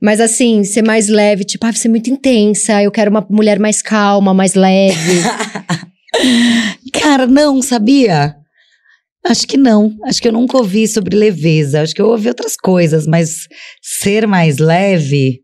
Mas 0.00 0.20
assim, 0.20 0.62
ser 0.64 0.82
mais 0.82 1.08
leve, 1.08 1.44
tipo, 1.44 1.66
ah, 1.66 1.72
você 1.72 1.88
é 1.88 1.90
muito 1.90 2.08
intensa, 2.08 2.82
eu 2.82 2.90
quero 2.90 3.10
uma 3.10 3.26
mulher 3.28 3.58
mais 3.58 3.82
calma, 3.82 4.32
mais 4.32 4.54
leve. 4.54 5.22
Cara, 6.92 7.26
não, 7.26 7.60
sabia? 7.62 8.36
Acho 9.26 9.46
que 9.46 9.56
não. 9.56 9.94
Acho 10.04 10.22
que 10.22 10.28
eu 10.28 10.32
nunca 10.32 10.56
ouvi 10.56 10.86
sobre 10.86 11.16
leveza. 11.16 11.82
Acho 11.82 11.94
que 11.94 12.00
eu 12.00 12.08
ouvi 12.08 12.28
outras 12.28 12.56
coisas, 12.56 13.06
mas 13.06 13.46
ser 13.82 14.26
mais 14.26 14.58
leve, 14.58 15.40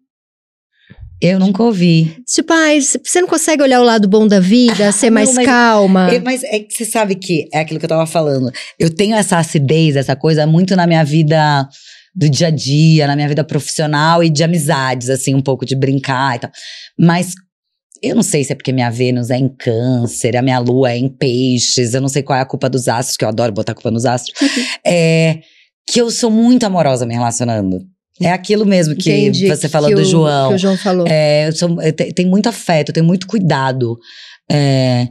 eu 1.20 1.38
nunca 1.38 1.62
ouvi. 1.62 2.16
Tipo, 2.26 2.52
ah, 2.52 2.68
você 3.04 3.20
não 3.20 3.28
consegue 3.28 3.62
olhar 3.62 3.80
o 3.80 3.84
lado 3.84 4.08
bom 4.08 4.26
da 4.26 4.40
vida, 4.40 4.92
ser 4.92 5.06
Não, 5.10 5.14
mais 5.14 5.34
mas- 5.34 5.46
calma. 5.46 6.10
É, 6.12 6.18
mas 6.20 6.42
é 6.44 6.60
que 6.60 6.72
você 6.72 6.84
sabe 6.84 7.14
que 7.16 7.48
é 7.52 7.60
aquilo 7.60 7.78
que 7.80 7.86
eu 7.86 7.90
tava 7.90 8.06
falando. 8.06 8.50
Eu 8.78 8.88
tenho 8.94 9.16
essa 9.16 9.38
acidez, 9.38 9.96
essa 9.96 10.14
coisa 10.14 10.46
muito 10.46 10.76
na 10.76 10.86
minha 10.86 11.04
vida 11.04 11.68
do 12.14 12.28
dia 12.30 12.46
a 12.46 12.50
dia, 12.50 13.06
na 13.06 13.16
minha 13.16 13.28
vida 13.28 13.42
profissional 13.44 14.22
e 14.22 14.30
de 14.30 14.44
amizades, 14.44 15.10
assim, 15.10 15.34
um 15.34 15.42
pouco 15.42 15.64
de 15.66 15.74
brincar 15.74 16.36
e 16.36 16.38
tal. 16.40 16.50
Mas 16.98 17.34
eu 18.02 18.14
não 18.14 18.22
sei 18.22 18.44
se 18.44 18.52
é 18.52 18.54
porque 18.54 18.72
minha 18.72 18.90
Vênus 18.90 19.30
é 19.30 19.36
em 19.36 19.48
câncer, 19.48 20.36
a 20.36 20.42
minha 20.42 20.58
lua 20.58 20.92
é 20.92 20.96
em 20.98 21.08
peixes, 21.08 21.94
eu 21.94 22.00
não 22.00 22.08
sei 22.08 22.22
qual 22.22 22.38
é 22.38 22.42
a 22.42 22.46
culpa 22.46 22.68
dos 22.68 22.86
astros, 22.86 23.16
que 23.16 23.24
eu 23.24 23.28
adoro 23.28 23.52
botar 23.52 23.72
a 23.72 23.74
culpa 23.74 23.90
nos 23.90 24.04
astros. 24.04 24.32
é, 24.86 25.40
que 25.90 26.00
eu 26.00 26.10
sou 26.10 26.30
muito 26.30 26.64
amorosa 26.64 27.04
me 27.06 27.14
relacionando. 27.14 27.80
É 28.20 28.30
aquilo 28.30 28.64
mesmo 28.64 28.94
que 28.94 29.10
Entendi, 29.10 29.48
você 29.48 29.68
falou 29.68 29.88
que 29.88 29.94
do 29.96 30.02
o- 30.02 30.04
João. 30.04 30.48
Que 30.50 30.54
o 30.54 30.58
João 30.58 30.76
falou. 30.78 31.04
É, 31.08 31.48
eu, 31.48 31.52
sou, 31.52 31.82
eu 31.82 31.92
te- 31.92 32.12
tenho 32.12 32.30
muito 32.30 32.48
afeto, 32.48 32.90
eu 32.90 32.94
tenho 32.94 33.06
muito 33.06 33.26
cuidado. 33.26 33.98
É, 34.48 35.08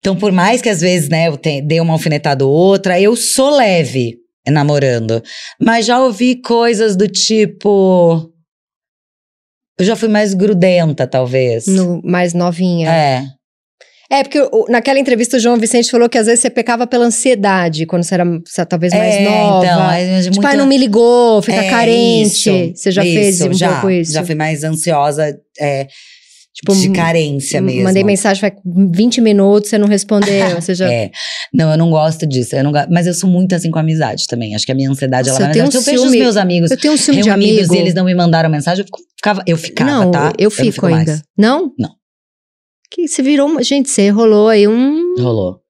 então, 0.00 0.16
por 0.16 0.32
mais 0.32 0.60
que 0.60 0.68
às 0.68 0.80
vezes, 0.80 1.08
né, 1.08 1.28
eu 1.28 1.36
te, 1.36 1.60
dê 1.62 1.80
uma 1.80 1.92
alfinetada 1.92 2.44
ou 2.44 2.50
outra, 2.50 3.00
eu 3.00 3.14
sou 3.14 3.50
leve 3.56 4.16
namorando. 4.50 5.22
Mas 5.60 5.86
já 5.86 5.98
ouvi 6.00 6.36
coisas 6.36 6.96
do 6.96 7.06
tipo. 7.08 8.30
Eu 9.78 9.84
já 9.84 9.96
fui 9.96 10.08
mais 10.08 10.34
grudenta, 10.34 11.06
talvez. 11.06 11.66
No, 11.66 12.02
mais 12.04 12.34
novinha. 12.34 12.90
É. 12.90 13.24
É, 14.12 14.24
porque 14.24 14.40
naquela 14.68 14.98
entrevista 14.98 15.36
o 15.36 15.40
João 15.40 15.56
Vicente 15.56 15.88
falou 15.88 16.08
que 16.08 16.18
às 16.18 16.26
vezes 16.26 16.40
você 16.40 16.50
pecava 16.50 16.84
pela 16.84 17.04
ansiedade, 17.06 17.86
quando 17.86 18.02
você 18.02 18.14
era 18.14 18.24
você 18.44 18.66
talvez 18.66 18.92
mais 18.92 19.14
É, 19.14 19.22
nova. 19.24 19.64
Então, 19.64 19.90
é 19.92 20.20
tipo, 20.22 20.42
muito- 20.42 20.56
não 20.56 20.66
me 20.66 20.76
ligou, 20.76 21.40
fica 21.40 21.62
É, 21.64 21.70
carente. 21.70 22.50
isso, 22.50 22.72
você 22.74 22.90
já 22.90 23.02
fez 23.02 23.36
isso, 23.36 23.48
um 23.48 23.54
já, 23.54 23.70
pouco 23.74 23.88
isso? 23.90 24.12
Já 24.12 24.24
fui 24.24 24.34
mais 24.34 24.64
ansiosa, 24.64 25.38
é, 25.60 25.86
Tipo, 26.52 26.74
de 26.74 26.90
carência 26.90 27.60
mesmo. 27.60 27.84
Mandei 27.84 28.02
mensagem 28.02 28.40
faz 28.40 28.52
20 28.64 29.20
minutos, 29.20 29.70
você 29.70 29.78
não 29.78 29.86
respondeu. 29.86 30.30
Você 30.60 30.74
já... 30.74 30.92
É. 30.92 31.10
Não, 31.54 31.70
eu 31.70 31.78
não 31.78 31.90
gosto 31.90 32.26
disso. 32.26 32.56
Eu 32.56 32.64
não, 32.64 32.72
go- 32.72 32.86
mas 32.90 33.06
eu 33.06 33.14
sou 33.14 33.30
muito 33.30 33.54
assim 33.54 33.70
com 33.70 33.78
amizade 33.78 34.24
também. 34.28 34.54
Acho 34.54 34.66
que 34.66 34.72
a 34.72 34.74
minha 34.74 34.90
ansiedade, 34.90 35.28
Nossa, 35.28 35.42
ela 35.42 35.50
eu 35.50 35.52
tenho 35.52 35.64
vai. 35.66 35.74
um 35.74 35.78
eu 35.78 35.82
vejo 35.84 36.04
os 36.06 36.10
meus 36.12 36.36
amigos 36.36 36.70
Eu 36.72 36.76
tenho 36.76 36.92
um 36.94 36.96
ciúme 36.96 37.22
de 37.22 37.28
reunidos 37.28 37.58
amigo. 37.58 37.74
e 37.76 37.78
eles 37.78 37.94
não 37.94 38.04
me 38.04 38.14
mandaram 38.14 38.50
mensagem, 38.50 38.84
eu 38.84 38.98
ficava, 39.16 39.42
eu 39.46 39.56
ficava, 39.56 39.90
não, 39.90 40.10
tá? 40.10 40.32
eu 40.38 40.50
fico, 40.50 40.72
fico 40.72 40.86
ainda. 40.86 41.12
mais. 41.12 41.22
Não? 41.38 41.72
Não. 41.78 41.90
Que 42.90 43.06
você 43.06 43.22
virou 43.22 43.48
uma. 43.48 43.62
Gente, 43.62 43.88
você 43.88 44.08
rolou 44.10 44.48
aí 44.48 44.66
um 44.66 45.14
Rolou. 45.18 45.60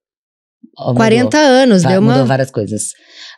Mudou. 0.79 0.95
40 0.95 1.37
anos, 1.37 1.83
Va- 1.83 1.89
deu 1.91 2.01
uma. 2.01 2.13
Mudou 2.13 2.25
várias 2.27 2.49
coisas. 2.49 2.85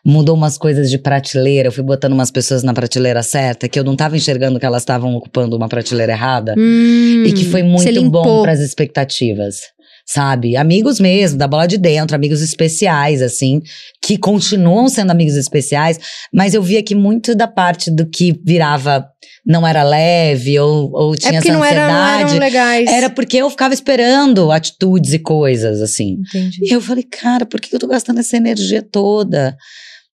Mudou 0.06 0.36
umas 0.36 0.58
coisas 0.58 0.90
de 0.90 0.98
prateleira. 0.98 1.70
Eu 1.70 1.72
fui 1.72 1.84
botando 1.84 2.12
umas 2.14 2.30
pessoas 2.30 2.62
na 2.64 2.74
prateleira 2.74 3.24
certa, 3.24 3.70
que 3.70 3.80
eu 3.80 3.84
não 3.84 3.96
tava 3.96 4.18
enxergando 4.18 4.60
que 4.60 4.66
elas 4.66 4.82
estavam 4.82 5.16
ocupando 5.16 5.56
uma 5.56 5.70
prateleira 5.70 6.12
errada. 6.12 6.56
Hum, 6.58 7.24
E 7.26 7.32
que 7.34 7.46
foi 7.46 7.62
você 7.64 7.92
muito 7.92 8.10
bom 8.12 8.22
limpou. 8.24 8.44
pras 8.44 8.60
expectativas. 8.60 9.62
Sabe? 10.06 10.58
Amigos 10.58 11.00
mesmo, 11.00 11.38
da 11.38 11.48
bola 11.48 11.66
de 11.66 11.78
dentro, 11.78 12.14
amigos 12.14 12.42
especiais, 12.42 13.22
assim, 13.22 13.62
que 14.04 14.18
continuam 14.18 14.90
sendo 14.90 15.12
amigos 15.12 15.36
especiais, 15.38 15.98
mas 16.34 16.54
eu 16.54 16.62
via 16.62 16.84
que 16.84 16.94
muito 16.94 17.34
da 17.34 17.48
parte 17.48 17.90
do 17.90 18.06
que 18.06 18.38
virava 18.46 19.08
não 19.46 19.66
era 19.66 19.82
leve 19.82 20.60
ou, 20.60 20.92
ou 20.92 21.14
É 21.14 21.18
tinha 21.18 21.34
porque 21.36 21.48
essa 21.50 21.58
não, 21.58 21.64
era, 21.64 21.88
não 21.88 21.94
ansiedade. 21.96 22.32
eram 22.32 22.40
legais. 22.40 22.90
Era 22.92 23.10
porque 23.10 23.38
eu 23.38 23.50
ficava 23.50 23.74
esperando 23.74 24.52
atitudes 24.52 25.14
e 25.14 25.20
coisas, 25.20 25.82
assim. 25.82 26.18
Entendi. 26.28 26.60
E 26.66 26.74
eu 26.74 26.82
falei, 26.82 27.04
cara, 27.04 27.46
por 27.46 27.62
que 27.62 27.74
eu 27.74 27.80
tô 27.80 27.88
gastando 27.88 28.20
essa 28.20 28.36
energia 28.36 28.82
toda? 28.82 29.56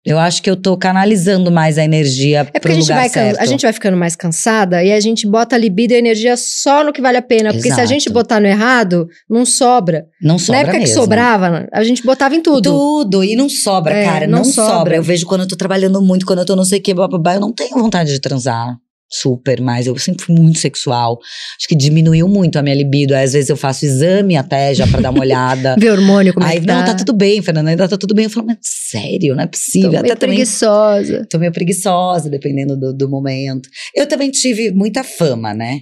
Eu 0.10 0.18
acho 0.20 0.42
que 0.42 0.50
eu 0.50 0.56
tô 0.56 0.78
canalizando 0.78 1.52
mais 1.52 1.78
a 1.78 1.84
energia 1.84 2.40
É 2.40 2.44
pro 2.46 2.62
porque 2.62 2.72
a 2.72 2.76
gente, 2.76 2.88
vai, 2.88 3.10
certo. 3.10 3.40
a 3.40 3.46
gente 3.46 3.62
vai 3.62 3.74
ficando 3.74 3.98
mais 3.98 4.16
cansada 4.16 4.84
e 4.84 4.92
a 4.92 5.00
gente 5.00 5.28
bota 5.28 5.56
a 5.56 5.60
libido 5.60 5.94
e 5.94 5.96
a 5.96 6.00
energia 6.00 6.36
só 6.38 6.84
no 6.84 6.94
que 6.94 7.02
vale 7.02 7.18
a 7.18 7.22
pena. 7.22 7.52
Porque 7.52 7.64
se 7.68 7.74
a 7.74 7.84
Exato. 7.84 7.88
gente 7.90 8.10
botar 8.10 8.40
no 8.40 8.48
errado, 8.48 9.08
não 9.30 9.46
sobra. 9.46 10.06
Não 10.22 10.40
sobra 10.40 10.54
Na 10.56 10.62
época 10.62 10.78
que 10.80 10.86
mesmo. 10.88 11.02
sobrava, 11.02 11.68
a 11.74 11.84
gente 11.84 12.04
botava 12.04 12.36
em 12.36 12.42
tudo. 12.42 12.70
Tudo, 12.72 13.24
e 13.24 13.36
não 13.36 13.50
sobra, 13.50 13.94
É, 13.94 14.06
cara, 14.06 14.28
não 14.28 14.40
não, 14.40 14.46
sobra. 14.46 14.72
sobra. 14.78 14.96
Eu 14.96 15.04
vejo 15.04 15.26
quando 15.26 15.42
eu 15.42 15.48
tô 15.48 15.56
trabalhando 15.56 16.02
muito, 16.02 16.26
quando 16.26 16.40
eu 16.40 16.46
tô 16.46 16.56
não 16.56 16.66
sei 16.66 16.80
o 16.80 16.82
que, 16.82 16.92
eu 16.92 17.40
não 17.40 17.52
tenho 17.52 17.78
vontade 17.78 18.12
de 18.12 18.20
transar. 18.20 18.76
Super, 19.10 19.62
mas 19.62 19.88
eu 19.88 19.98
sempre 19.98 20.26
fui 20.26 20.36
muito 20.36 20.60
sexual. 20.60 21.18
Acho 21.58 21.68
que 21.68 21.76
diminuiu 21.76 22.28
muito 22.28 22.58
a 22.60 22.62
minha 22.62 22.76
libido. 22.76 23.16
Aí, 23.16 23.24
às 23.24 23.34
vezes 23.34 23.50
eu 23.50 23.56
faço 23.56 23.86
exame 23.86 24.36
até 24.36 24.74
já 24.76 24.86
pra 24.86 25.00
dar 25.00 25.12
uma 25.12 25.22
olhada. 25.22 25.76
Ver 25.80 25.92
hormônio, 25.92 26.34
como 26.34 26.46
Aí, 26.46 26.58
é 26.58 26.60
que 26.60 26.68
não, 26.68 26.80
tá. 26.82 26.88
tá 26.88 26.96
tudo 26.96 27.14
bem, 27.14 27.42
Fernanda, 27.42 27.70
ainda 27.70 27.88
tá 27.88 27.98
tudo 27.98 28.14
bem. 28.14 28.26
Eu 28.26 28.30
falo, 28.30 28.46
mas 28.48 28.58
sério, 28.62 29.34
não 29.36 29.44
é 29.44 29.48
Tô 29.48 29.52
possível. 29.52 29.90
meio 29.92 30.00
até 30.04 30.16
também 30.16 30.36
preguiçosa. 30.38 31.26
tô 31.30 31.40
meio 31.40 31.52
preguiçosa, 31.54 32.30
dependendo 32.30 32.76
do, 32.78 32.94
do 32.94 33.10
momento. 33.10 33.70
Eu 33.96 34.06
também 34.08 34.30
tive 34.30 34.72
muita 34.72 35.04
fama, 35.04 35.54
né? 35.54 35.80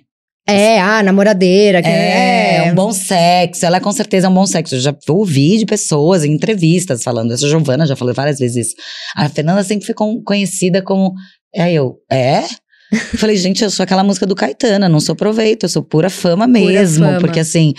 É, 0.47 0.79
ah, 0.79 1.01
namoradeira. 1.01 1.81
Que 1.81 1.87
É, 1.89 2.69
um 2.71 2.75
bom 2.75 2.91
sexo. 2.93 3.65
Ela 3.65 3.79
com 3.79 3.91
certeza 3.91 4.27
é 4.27 4.29
um 4.29 4.33
bom 4.35 4.45
sexo. 4.45 4.75
Eu 4.75 4.79
já 4.79 4.95
ouvi 5.09 5.57
de 5.57 5.65
pessoas 5.65 6.23
em 6.23 6.31
entrevistas 6.31 7.01
falando. 7.01 7.33
Essa 7.33 7.49
Giovana 7.49 7.87
já 7.87 7.95
falou 7.95 8.13
várias 8.13 8.37
vezes 8.37 8.67
isso. 8.67 8.75
A 9.15 9.27
Fernanda 9.27 9.63
sempre 9.63 9.87
foi 9.87 9.95
con- 9.95 10.21
conhecida 10.23 10.83
como. 10.83 11.13
É 11.55 11.73
eu. 11.73 11.95
É? 12.11 12.43
Eu 12.91 13.19
falei, 13.19 13.35
gente, 13.35 13.63
eu 13.63 13.69
sou 13.69 13.83
aquela 13.83 14.03
música 14.03 14.25
do 14.25 14.35
Caetano, 14.35 14.85
eu 14.85 14.89
não 14.89 14.99
sou 14.99 15.15
proveito, 15.15 15.63
eu 15.63 15.69
sou 15.69 15.81
pura 15.83 16.09
fama 16.09 16.45
mesmo. 16.47 17.03
fama. 17.05 17.19
Porque 17.19 17.39
assim. 17.39 17.73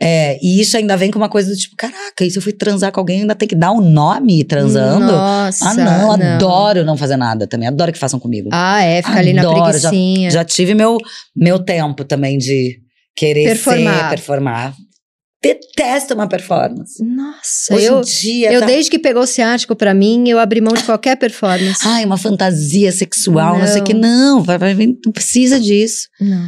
é, 0.00 0.36
e 0.42 0.60
isso 0.60 0.76
ainda 0.76 0.96
vem 0.96 1.10
com 1.10 1.18
uma 1.18 1.28
coisa 1.28 1.50
do 1.50 1.56
tipo, 1.56 1.76
caraca, 1.76 2.24
e 2.24 2.30
se 2.30 2.38
eu 2.38 2.42
fui 2.42 2.52
transar 2.52 2.90
com 2.92 2.98
alguém, 3.00 3.20
ainda 3.20 3.34
tem 3.34 3.48
que 3.48 3.54
dar 3.54 3.70
um 3.72 3.80
nome 3.80 4.42
transando? 4.44 5.06
Nossa. 5.06 5.68
ah, 5.70 5.74
não, 5.74 6.12
adoro 6.12 6.84
não 6.84 6.96
fazer 6.96 7.16
nada 7.16 7.46
também. 7.46 7.68
Adoro 7.68 7.92
que 7.92 7.98
façam 7.98 8.18
comigo. 8.18 8.48
Ah, 8.52 8.82
é, 8.82 9.00
fica 9.00 9.18
ali 9.18 9.32
na 9.32 9.42
Adoro, 9.42 9.56
já- 9.78 9.88
preguiçinha. 9.90 10.30
Já 10.30 10.44
tive 10.44 10.74
meu, 10.74 10.98
meu 11.36 11.58
tempo 11.58 12.04
também 12.04 12.36
de 12.36 12.78
querer 13.16 13.44
Performar. 13.44 14.02
ser, 14.04 14.10
performar. 14.10 14.74
Detesto 15.42 16.14
uma 16.14 16.26
performance. 16.28 17.02
Nossa, 17.04 17.74
Hoje 17.74 17.86
eu, 17.86 17.98
em 18.00 18.02
dia. 18.02 18.52
eu 18.52 18.60
tá- 18.60 18.66
desde 18.66 18.90
que 18.90 18.98
pegou 18.98 19.22
o 19.22 19.26
ciático 19.26 19.76
pra 19.76 19.94
mim, 19.94 20.28
eu 20.28 20.38
abri 20.38 20.60
mão 20.60 20.74
de 20.74 20.82
qualquer 20.82 21.16
performance. 21.16 21.80
Ai, 21.84 22.04
uma 22.04 22.16
fantasia 22.18 22.90
sexual, 22.90 23.56
não, 23.58 23.66
sei 23.66 23.76
o 23.76 23.78
Não. 23.78 23.84
que. 23.84 23.94
Não, 23.94 24.42
vai, 24.42 24.58
vai, 24.58 24.74
não 24.74 25.12
precisa 25.12 25.60
disso. 25.60 26.08
Não. 26.20 26.44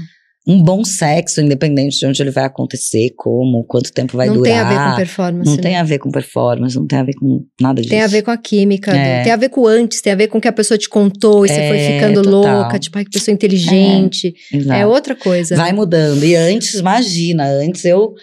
Um 0.49 0.61
bom 0.61 0.83
sexo, 0.83 1.41
independente 1.41 1.99
de 1.99 2.07
onde 2.07 2.21
ele 2.21 2.31
vai 2.33 2.45
acontecer, 2.45 3.11
como, 3.17 3.63
quanto 3.63 3.93
tempo 3.93 4.17
vai 4.17 4.27
não 4.27 4.35
durar. 4.39 4.51
tem 4.51 4.59
a 4.59 4.65
ver 4.69 4.91
com 4.91 4.97
performance. 4.97 5.49
Não 5.51 5.57
né? 5.57 5.63
tem 5.63 5.77
a 5.77 5.83
ver 5.85 5.99
com 5.99 6.11
performance, 6.11 6.77
não 6.77 6.87
tem 6.87 6.99
a 6.99 7.03
ver 7.05 7.13
com 7.15 7.45
nada 7.61 7.81
disso. 7.81 7.91
Tem 7.91 8.01
a 8.03 8.07
ver 8.09 8.23
com 8.23 8.31
a 8.33 8.37
química, 8.39 8.91
É. 8.91 9.23
tem 9.23 9.31
a 9.33 9.37
ver 9.37 9.51
com 9.51 9.67
antes, 9.69 10.01
tem 10.01 10.13
a 10.13 10.17
ver 10.17 10.27
com 10.27 10.39
o 10.39 10.41
que 10.41 10.49
a 10.49 10.53
pessoa 10.53 10.77
te 10.77 10.89
contou 10.89 11.45
e 11.45 11.49
você 11.49 11.61
É, 11.61 11.69
foi 11.69 11.79
ficando 11.79 12.23
total. 12.23 12.63
louca, 12.63 12.79
tipo, 12.79 12.99
ai, 12.99 13.05
que 13.05 13.11
pessoa 13.13 13.33
inteligente. 13.33 14.35
Exato. 14.53 14.81
É, 14.81 14.85
outra 14.85 15.15
coisa. 15.15 15.55
Vai 15.55 15.73
mudando. 15.73 16.25
E 16.25 16.35
antes, 16.35 16.75
imagina, 16.75 17.45
antes 17.47 17.85
eu 17.85 18.15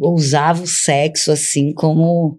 usava 0.00 0.62
o 0.62 0.66
sexo 0.66 1.30
assim 1.32 1.72
como 1.74 2.38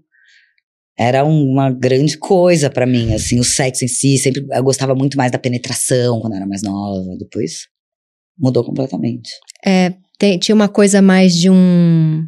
era 0.97 1.25
um- 1.25 1.49
uma 1.51 1.71
grande 1.71 2.17
coisa 2.17 2.69
pra 2.69 2.85
mim, 2.85 3.13
assim, 3.13 3.39
o 3.39 3.43
sexo 3.43 3.83
em 3.83 3.87
si, 3.87 4.17
sempre 4.17 4.45
eu 4.51 4.63
gostava 4.63 4.93
muito 4.93 5.17
mais 5.17 5.31
da 5.31 5.39
penetração 5.39 6.19
quando 6.19 6.35
era 6.35 6.45
mais 6.45 6.61
nova, 6.61 7.17
depois 7.17 7.67
mudou 8.37 8.63
completamente. 8.63 9.29
É, 9.65 9.93
tem- 10.19 10.37
tinha 10.37 10.53
uma 10.55 10.67
coisa 10.69 11.01
mais 11.01 11.35
de 11.35 11.49
um. 11.49 12.23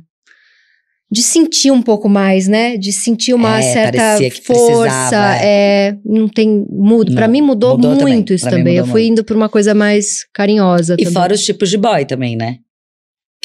De 1.12 1.22
sentir 1.22 1.70
um 1.72 1.84
pouco 1.84 2.10
mais, 2.10 2.48
né? 2.48 2.76
De 2.78 2.92
sentir 2.92 3.34
uma 3.36 3.60
É, 3.60 3.62
certa 3.74 4.18
força. 4.18 4.42
precisava, 4.42 5.36
É, 5.46 5.96
não 6.04 6.28
tem. 6.28 6.66
Muda. 6.70 7.14
Pra 7.14 7.28
Não, 7.28 7.32
mim 7.32 7.42
mudou, 7.42 7.76
mudou 7.76 7.96
também, 7.96 8.16
muito 8.16 8.34
isso 8.34 8.44
pra 8.44 8.58
também. 8.58 8.76
Eu 8.76 8.82
mudou 8.82 8.92
fui 8.94 9.02
muito. 9.04 9.12
indo 9.20 9.24
pra 9.24 9.38
uma 9.38 9.48
coisa 9.48 9.76
mais 9.76 10.26
carinhosa 10.34 10.96
E 10.96 11.04
também. 11.04 11.14
fora 11.14 11.34
os 11.36 11.44
tipos 11.44 11.70
de 11.70 11.78
boy 11.78 12.04
também, 12.06 12.36
né? 12.36 12.58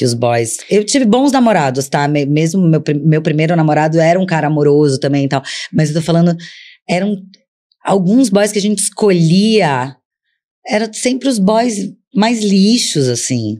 Que 0.01 0.05
os 0.07 0.14
boys. 0.14 0.57
Eu 0.70 0.82
tive 0.82 1.05
bons 1.05 1.30
namorados, 1.30 1.86
tá? 1.86 2.09
Me- 2.09 2.24
Mesmo 2.24 2.62
meu, 2.66 2.82
meu 3.05 3.20
primeiro 3.20 3.55
namorado 3.55 4.01
era 4.01 4.18
um 4.18 4.24
cara 4.24 4.46
amoroso 4.46 4.98
também 4.98 5.26
e 5.26 5.28
tal. 5.28 5.42
Mas 5.70 5.90
eu 5.90 5.96
tô 5.96 6.01
falando, 6.01 6.34
eram 6.88 7.18
alguns 7.84 8.30
boys 8.30 8.50
que 8.50 8.58
a 8.58 8.62
gente 8.62 8.79
escolhia. 8.79 9.95
Eram 10.66 10.91
sempre 10.91 11.29
os 11.29 11.38
boys 11.38 11.74
mais 12.14 12.41
lixos, 12.42 13.08
assim. 13.08 13.58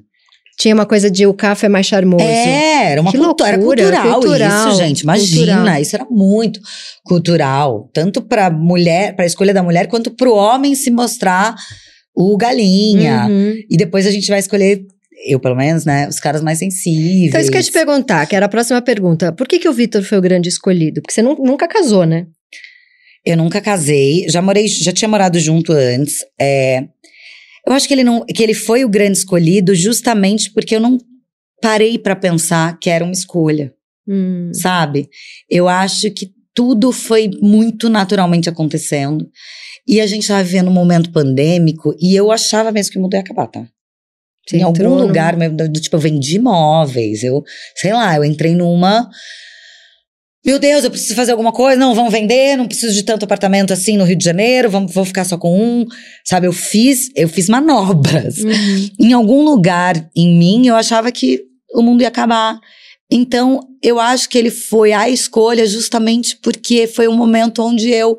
Tinha 0.59 0.75
uma 0.75 0.87
coisa 0.87 1.11
de 1.11 1.27
o 1.27 1.35
café 1.35 1.67
é 1.67 1.69
mais 1.69 1.85
charmoso. 1.85 2.25
É, 2.25 2.93
era 2.93 3.03
uma 3.03 3.13
cultura, 3.13 3.49
era 3.51 3.57
loucura, 3.59 3.83
cultural, 3.83 4.21
cultural, 4.21 4.69
isso, 4.71 4.79
gente. 4.79 5.01
Imagina, 5.01 5.57
cultural. 5.57 5.83
isso 5.83 5.97
era 5.97 6.07
muito 6.11 6.59
cultural, 7.05 7.91
tanto 7.93 8.23
para 8.23 8.51
mulher, 8.51 9.15
para 9.15 9.27
escolha 9.27 9.53
da 9.53 9.63
mulher, 9.63 9.89
quanto 9.89 10.11
pro 10.11 10.35
homem 10.35 10.75
se 10.75 10.91
mostrar 10.91 11.55
o 12.17 12.35
galinha. 12.39 13.27
Uhum. 13.29 13.55
E 13.71 13.77
depois 13.77 14.07
a 14.07 14.11
gente 14.11 14.29
vai 14.31 14.39
escolher, 14.39 14.87
eu 15.27 15.39
pelo 15.41 15.55
menos, 15.57 15.85
né, 15.85 16.09
os 16.09 16.19
caras 16.21 16.43
mais 16.43 16.59
sensíveis. 16.59 17.29
Então, 17.29 17.41
isso 17.41 17.51
que 17.51 17.57
eu 17.57 17.61
ia 17.61 17.65
te 17.65 17.73
perguntar, 17.73 18.27
que 18.27 18.35
era 18.37 18.47
a 18.47 18.49
próxima 18.49 18.81
pergunta. 18.83 19.33
Por 19.33 19.47
que, 19.49 19.59
que 19.59 19.69
o 19.69 19.73
Vitor 19.73 20.03
foi 20.03 20.19
o 20.19 20.23
grande 20.23 20.49
escolhido? 20.49 21.01
Porque 21.03 21.13
você 21.13 21.23
nu- 21.23 21.37
nunca 21.39 21.67
casou, 21.69 22.05
né? 22.07 22.27
Eu 23.25 23.37
nunca 23.37 23.61
casei, 23.61 24.27
já 24.29 24.41
morei, 24.41 24.67
já 24.67 24.93
tinha 24.93 25.09
morado 25.09 25.39
junto 25.39 25.73
antes. 25.73 26.25
é, 26.41 26.85
eu 27.67 27.75
acho 27.75 27.87
que 27.87 27.93
ele 27.93 28.03
não, 28.03 28.25
que 28.25 28.43
ele 28.43 28.55
foi 28.55 28.85
o 28.85 28.89
grande 28.89 29.19
escolhido 29.19 29.75
justamente 29.75 30.51
porque 30.51 30.75
eu 30.75 30.81
não 30.81 30.97
parei 31.61 31.99
pra 31.99 32.17
pensar 32.17 32.79
que 32.81 32.89
era 32.89 33.05
uma 33.05 33.13
escolha, 33.13 33.73
Hum. 34.09 34.51
sabe? 34.55 35.09
Eu 35.49 35.69
acho 35.69 36.11
que 36.11 36.31
tudo 36.55 36.91
foi 36.91 37.31
muito 37.43 37.89
naturalmente 37.91 38.49
acontecendo. 38.49 39.29
E 39.87 40.01
a 40.01 40.07
gente 40.07 40.23
estava 40.23 40.43
vivendo 40.43 40.69
um 40.69 40.73
momento 40.73 41.13
pandêmico 41.13 41.95
e 42.01 42.15
eu 42.17 42.33
achava 42.33 42.73
mesmo 42.73 42.93
que 42.93 42.99
o 42.99 43.03
mundo 43.03 43.15
ia 43.15 43.21
acabar, 43.21 43.47
tá? 43.47 43.67
Você 44.51 44.57
em 44.59 44.63
algum 44.63 44.83
num- 44.83 45.07
lugar, 45.07 45.37
mesmo, 45.37 45.57
do, 45.57 45.69
do 45.69 45.81
tipo, 45.81 45.97
eu 45.97 46.01
vendi 46.01 46.37
imóveis, 46.37 47.23
eu, 47.23 47.43
sei 47.77 47.93
lá, 47.93 48.17
eu 48.17 48.25
entrei 48.25 48.55
numa. 48.55 49.09
Meu 50.45 50.59
Deus, 50.59 50.85
eu 50.85 50.91
preciso 50.91 51.15
fazer 51.15 51.33
alguma 51.33 51.53
coisa? 51.53 51.79
Não, 51.79 51.95
vamos 51.95 52.11
vender, 52.11 52.57
não 52.57 52.67
preciso 52.67 52.95
de 52.95 53.03
tanto 53.03 53.25
apartamento 53.25 53.73
assim 53.75 53.97
no 53.99 54.05
Rio 54.05 54.17
de 54.17 54.25
Janeiro, 54.25 54.71
vamos, 54.71 54.93
vou 54.95 55.05
ficar 55.05 55.25
só 55.25 55.37
com 55.37 55.55
um. 55.61 55.87
Sabe, 56.25 56.47
eu 56.47 56.53
fiz, 56.53 57.11
eu 57.15 57.29
fiz 57.29 57.49
manobras. 57.49 58.39
Uhum. 58.39 58.89
Em 58.99 59.13
algum 59.13 59.43
lugar 59.45 60.09
em 60.17 60.39
mim, 60.39 60.67
eu 60.67 60.75
achava 60.77 61.13
que 61.13 61.43
o 61.75 61.83
mundo 61.83 62.01
ia 62.01 62.09
acabar. 62.09 62.59
Então, 63.13 63.61
eu 63.83 64.01
acho 64.01 64.29
que 64.31 64.39
ele 64.39 64.51
foi 64.51 64.93
a 64.93 65.11
escolha 65.11 65.67
justamente 65.67 66.37
porque 66.43 66.87
foi 66.87 67.07
um 67.07 67.17
momento 67.17 67.63
onde 67.63 67.91
eu 67.91 68.17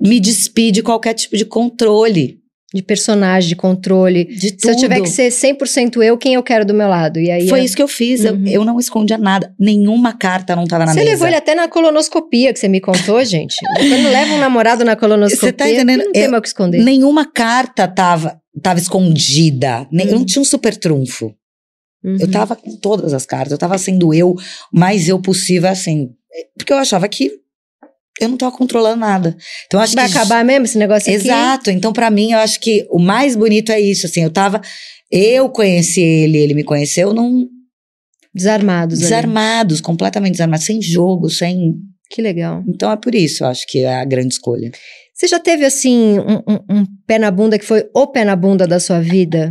me 0.00 0.18
despi 0.20 0.70
de 0.70 0.82
qualquer 0.82 1.12
tipo 1.12 1.36
de 1.36 1.44
controle. 1.44 2.38
De 2.74 2.82
personagem, 2.82 3.48
de 3.50 3.56
controle. 3.56 4.24
De 4.24 4.52
tudo. 4.52 4.62
Se 4.62 4.70
eu 4.70 4.76
tiver 4.76 5.00
que 5.02 5.08
ser 5.10 5.30
100% 5.30 6.02
eu, 6.02 6.16
quem 6.16 6.34
eu 6.34 6.42
quero 6.42 6.64
do 6.64 6.72
meu 6.72 6.88
lado? 6.88 7.18
E 7.20 7.30
aí 7.30 7.46
Foi 7.48 7.60
é- 7.60 7.64
isso 7.64 7.76
que 7.76 7.82
eu 7.82 7.88
fiz. 7.88 8.24
Eu- 8.24 8.32
Uhum. 8.34 8.46
Eu, 8.48 8.64
não 8.64 8.80
escondia 8.80 9.18
nada. 9.18 9.54
Nenhuma 9.60 10.12
carta 10.16 10.56
não 10.56 10.64
tava 10.66 10.86
na 10.86 10.92
Você 10.94 11.00
mesa. 11.00 11.10
levou 11.10 11.26
ele 11.26 11.36
até 11.36 11.54
na 11.54 11.68
colonoscopia, 11.68 12.52
que 12.52 12.58
você 12.58 12.68
me 12.68 12.80
contou, 12.80 13.22
gente. 13.26 13.54
Quando 13.76 14.10
leva 14.10 14.32
um 14.34 14.38
namorado 14.38 14.84
na 14.84 14.96
colonoscopia, 14.96 15.48
Você 15.48 15.52
tá 15.52 15.68
entendendo? 15.70 16.04
não 16.04 16.12
tem 16.12 16.22
Eu- 16.22 16.30
mais 16.30 16.38
o 16.38 16.42
que 16.42 16.48
esconder. 16.48 16.82
Nenhuma 16.82 17.26
carta 17.30 17.86
tava, 17.86 18.40
tava 18.62 18.78
escondida. 18.78 19.86
Nem- 19.92 20.06
Eu 20.06 20.12
Uhum. 20.14 20.18
não 20.20 20.26
tinha 20.26 20.40
um 20.40 20.44
super 20.44 20.74
trunfo. 20.76 21.34
Uhum. 22.04 22.16
Eu 22.20 22.30
tava 22.30 22.56
com 22.56 22.74
todas 22.76 23.12
as 23.12 23.26
cartas. 23.26 23.52
Eu 23.52 23.58
tava 23.58 23.76
sendo 23.78 24.12
eu, 24.14 24.34
mais 24.72 25.08
eu 25.08 25.20
possível, 25.20 25.68
assim. 25.68 26.10
Porque 26.56 26.72
eu 26.72 26.78
achava 26.78 27.06
que 27.08 27.30
eu 28.20 28.28
não 28.28 28.36
tava 28.36 28.56
controlando 28.56 28.96
nada. 29.00 29.36
Então, 29.66 29.80
acho 29.80 29.94
Vai 29.94 30.08
que. 30.08 30.16
acabar 30.16 30.44
mesmo 30.44 30.64
esse 30.64 30.78
negócio 30.78 31.08
aqui? 31.12 31.24
Exato. 31.26 31.70
Então, 31.70 31.92
pra 31.92 32.10
mim, 32.10 32.32
eu 32.32 32.38
acho 32.38 32.60
que 32.60 32.86
o 32.90 32.98
mais 32.98 33.34
bonito 33.36 33.70
é 33.72 33.80
isso. 33.80 34.06
Assim, 34.06 34.22
eu 34.22 34.30
tava. 34.30 34.60
Eu 35.10 35.48
conheci 35.50 36.00
ele, 36.00 36.38
ele 36.38 36.54
me 36.54 36.64
conheceu 36.64 37.12
num. 37.12 37.46
Desarmados 38.34 38.94
ali. 38.98 39.02
Desarmados, 39.04 39.80
completamente 39.80 40.32
desarmados, 40.32 40.64
sem 40.64 40.80
jogo, 40.80 41.28
sem. 41.28 41.74
Que 42.10 42.22
legal. 42.22 42.62
Então 42.68 42.90
é 42.90 42.96
por 42.96 43.14
isso, 43.14 43.44
eu 43.44 43.48
acho 43.48 43.66
que 43.66 43.80
é 43.80 43.94
a 44.00 44.04
grande 44.04 44.34
escolha. 44.34 44.70
Você 45.14 45.28
já 45.28 45.38
teve, 45.38 45.64
assim, 45.64 46.18
um, 46.18 46.36
um- 46.48 46.80
um 46.80 46.86
pé 47.06 47.18
na 47.18 47.30
bunda 47.30 47.58
que 47.58 47.64
foi 47.64 47.84
o 47.94 48.06
pé 48.06 48.24
na 48.24 48.34
bunda 48.34 48.66
da 48.66 48.80
sua 48.80 49.00
vida? 49.00 49.50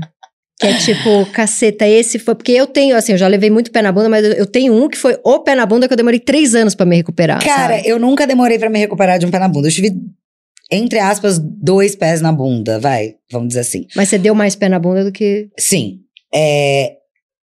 Que 0.61 0.67
é 0.67 0.77
tipo, 0.77 1.25
caceta, 1.31 1.87
esse 1.87 2.19
foi. 2.19 2.35
Porque 2.35 2.51
eu 2.51 2.67
tenho, 2.67 2.95
assim, 2.95 3.13
eu 3.13 3.17
já 3.17 3.27
levei 3.27 3.49
muito 3.49 3.71
pé 3.71 3.81
na 3.81 3.91
bunda, 3.91 4.07
mas 4.07 4.23
eu, 4.23 4.45
tenho 4.45 4.71
um 4.73 4.87
que 4.87 4.97
foi 4.97 5.17
o 5.23 5.39
pé 5.39 5.55
na 5.55 5.65
bunda 5.65 5.87
que 5.87 5.93
eu 5.93 5.97
demorei 5.97 6.19
três 6.19 6.53
anos 6.53 6.75
pra 6.75 6.85
me 6.85 6.95
recuperar. 6.95 7.43
Cara, 7.43 7.77
sabe? 7.77 7.89
eu 7.89 7.97
nunca 7.97 8.27
demorei 8.27 8.59
pra 8.59 8.69
me 8.69 8.77
recuperar 8.77 9.17
de 9.17 9.25
um 9.25 9.31
pé 9.31 9.39
na 9.39 9.47
bunda. 9.47 9.67
Eu 9.67 9.71
tive, 9.71 9.91
entre 10.71 10.99
aspas, 10.99 11.39
dois 11.39 11.95
pés 11.95 12.21
na 12.21 12.31
bunda, 12.31 12.79
vai, 12.79 13.15
vamos 13.31 13.49
dizer 13.49 13.61
assim. 13.61 13.87
Mas 13.95 14.09
você 14.09 14.19
deu 14.19 14.35
mais 14.35 14.55
pé 14.55 14.69
na 14.69 14.77
bunda 14.77 15.03
do 15.03 15.11
que. 15.11 15.49
Sim. 15.57 16.01
É, 16.33 16.93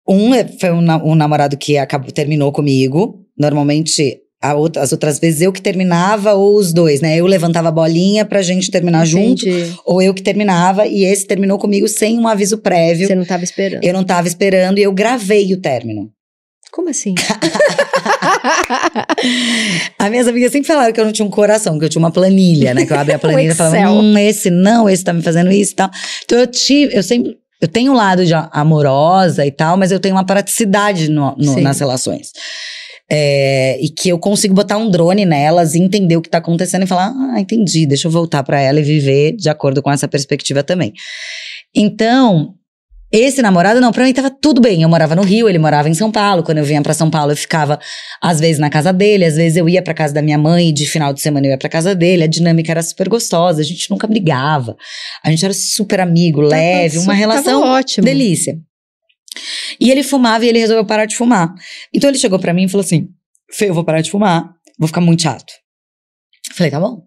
um 0.08 0.36
é- 0.36 0.48
foi 0.48 0.72
um, 0.72 0.86
um 1.04 1.16
namorado 1.16 1.58
que 1.58 1.78
acabou, 1.78 2.12
terminou 2.12 2.52
comigo. 2.52 3.26
Normalmente, 3.36 4.21
outra- 4.56 4.82
as 4.82 4.92
outras 4.92 5.20
vezes 5.20 5.42
eu 5.42 5.52
que 5.54 5.62
terminava 5.62 6.34
ou 6.34 6.56
os 6.56 6.74
dois, 6.74 7.00
né? 7.02 7.16
Eu 7.18 7.26
levantava 7.28 7.68
a 7.68 7.72
bolinha 7.72 8.26
pra 8.26 8.42
gente 8.42 8.72
terminar 8.72 9.06
junto, 9.06 9.48
Entendi. 9.48 9.76
ou 9.86 10.02
eu 10.02 10.14
que 10.14 10.22
terminava, 10.24 10.88
e 10.88 11.04
esse 11.06 11.28
terminou 11.28 11.58
comigo 11.60 11.88
sem 11.88 12.18
um 12.20 12.28
aviso 12.28 12.58
prévio. 12.58 13.08
Você 13.08 13.14
não 13.16 13.26
tava 13.26 13.44
esperando. 13.44 13.84
Eu 13.84 13.94
não 13.94 14.04
tava 14.04 14.28
esperando 14.28 14.80
e 14.80 14.84
eu 14.84 14.92
gravei 14.92 15.54
o 15.54 15.58
término. 15.58 16.10
Como 16.72 16.90
assim? 16.90 17.14
As 20.00 20.10
minhas 20.10 20.28
amigas 20.28 20.52
sempre 20.52 20.68
falaram 20.68 20.92
que 20.94 21.00
eu 21.00 21.06
não 21.06 21.12
tinha 21.12 21.26
um 21.26 21.30
coração, 21.30 21.78
que 21.78 21.86
eu 21.86 21.90
tinha 21.90 22.00
uma 22.00 22.12
planilha, 22.12 22.74
né? 22.74 22.86
Que 22.86 22.94
eu 22.94 22.98
abria 23.00 23.16
a 23.16 23.20
planilha 23.20 23.52
e 23.52 23.56
falava, 23.56 23.92
hum, 23.92 24.18
esse 24.18 24.50
não, 24.50 24.90
esse 24.90 25.04
tá 25.04 25.14
me 25.14 25.22
fazendo 25.22 25.52
isso 25.52 25.74
e 25.74 25.76
tal. 25.76 25.90
Então 26.24 26.40
eu 26.40 26.48
tive, 26.48 26.96
eu 26.96 27.04
sempre, 27.04 27.38
eu 27.62 27.68
tenho 27.68 27.92
um 27.92 27.96
lado 27.96 28.26
de 28.26 28.34
amorosa 28.52 29.46
e 29.46 29.52
tal, 29.52 29.78
mas 29.78 29.92
eu 29.92 30.00
tenho 30.00 30.16
uma 30.16 30.26
praticidade 30.26 31.10
no- 31.10 31.36
no- 31.38 31.60
nas 31.62 31.80
relações. 31.80 32.32
É, 33.14 33.78
e 33.82 33.90
que 33.90 34.08
eu 34.08 34.18
consigo 34.18 34.54
botar 34.54 34.78
um 34.78 34.90
drone 34.90 35.26
nelas 35.26 35.76
e 35.76 35.80
entender 35.82 36.16
o 36.16 36.22
que 36.22 36.30
tá 36.30 36.38
acontecendo 36.38 36.84
e 36.84 36.88
falar, 36.88 37.12
ah, 37.14 37.40
entendi, 37.42 37.86
deixa 37.86 38.08
eu 38.08 38.12
voltar 38.12 38.42
pra 38.42 38.62
ela 38.62 38.80
e 38.80 38.84
viver 38.84 39.34
de 39.36 39.50
acordo 39.50 39.82
com 39.82 39.92
essa 39.92 40.08
perspectiva 40.08 40.64
também. 40.64 40.94
Então, 41.76 42.54
esse 43.12 43.42
namorado, 43.42 43.82
não, 43.82 43.92
pra 43.92 44.06
mim 44.06 44.14
tava 44.14 44.30
tudo 44.30 44.62
bem. 44.62 44.82
Eu 44.84 44.88
morava 44.88 45.14
no 45.16 45.24
Rio, 45.24 45.50
ele 45.50 45.60
morava 45.60 45.90
em 45.90 45.94
São 45.94 46.10
Paulo. 46.10 46.44
Quando 46.44 46.60
eu 46.60 46.64
vinha 46.64 46.82
pra 46.82 46.94
São 46.94 47.10
Paulo, 47.10 47.34
eu 47.34 47.36
ficava, 47.36 47.78
às 48.24 48.40
vezes, 48.40 48.58
na 48.60 48.70
casa 48.70 48.94
dele, 48.94 49.26
às 49.26 49.36
vezes 49.36 49.58
eu 49.58 49.68
ia 49.68 49.82
pra 49.82 49.94
casa 49.94 50.14
da 50.14 50.22
minha 50.22 50.38
mãe, 50.38 50.70
e 50.70 50.72
de 50.72 50.86
final 50.86 51.12
de 51.14 51.20
semana 51.20 51.46
eu 51.48 51.52
ia 51.52 51.58
pra 51.58 51.68
casa 51.68 51.94
dele. 51.94 52.24
A 52.24 52.28
dinâmica 52.28 52.72
era 52.72 52.82
super 52.82 53.10
gostosa, 53.10 53.60
a 53.60 53.66
gente 53.66 53.92
nunca 53.92 54.08
brigava. 54.08 54.78
A 55.22 55.30
gente 55.30 55.44
era 55.44 55.54
super 55.54 56.00
amigo, 56.00 56.40
leve, 56.40 56.96
Tava 56.96 57.04
uma 57.08 57.14
su- 57.14 57.20
relação 57.20 57.60
Tava 57.62 57.74
ótimo. 57.74 58.06
delícia. 58.06 58.56
E 59.80 59.90
ele 59.90 60.04
fumava 60.04 60.46
e 60.46 60.50
ele 60.50 60.60
resolveu 60.60 60.86
parar 60.86 61.06
de 61.06 61.16
fumar. 61.16 61.54
Então 61.94 62.10
ele 62.10 62.18
chegou 62.18 62.40
pra 62.40 62.54
mim 62.54 62.64
e 62.64 62.70
falou 62.70 62.84
assim: 62.84 63.08
Fê, 63.52 63.70
eu 63.70 63.74
vou 63.74 63.84
parar 63.84 64.02
de 64.02 64.12
fumar, 64.12 64.54
vou 64.78 64.88
ficar 64.88 65.02
muito 65.02 65.24
chato. 65.24 65.54
Falei, 66.54 66.72
tá 66.72 66.80
bom. 66.80 67.04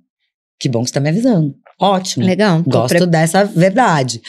Que 0.58 0.68
bom 0.68 0.82
que 0.82 0.88
você 0.88 0.94
tá 0.94 1.00
me 1.00 1.08
avisando. 1.10 1.54
Ótimo. 1.80 2.24
Legal. 2.24 2.62
Gosto 2.62 2.96
pre- 2.96 3.06
dessa 3.06 3.44
verdade. 3.44 4.20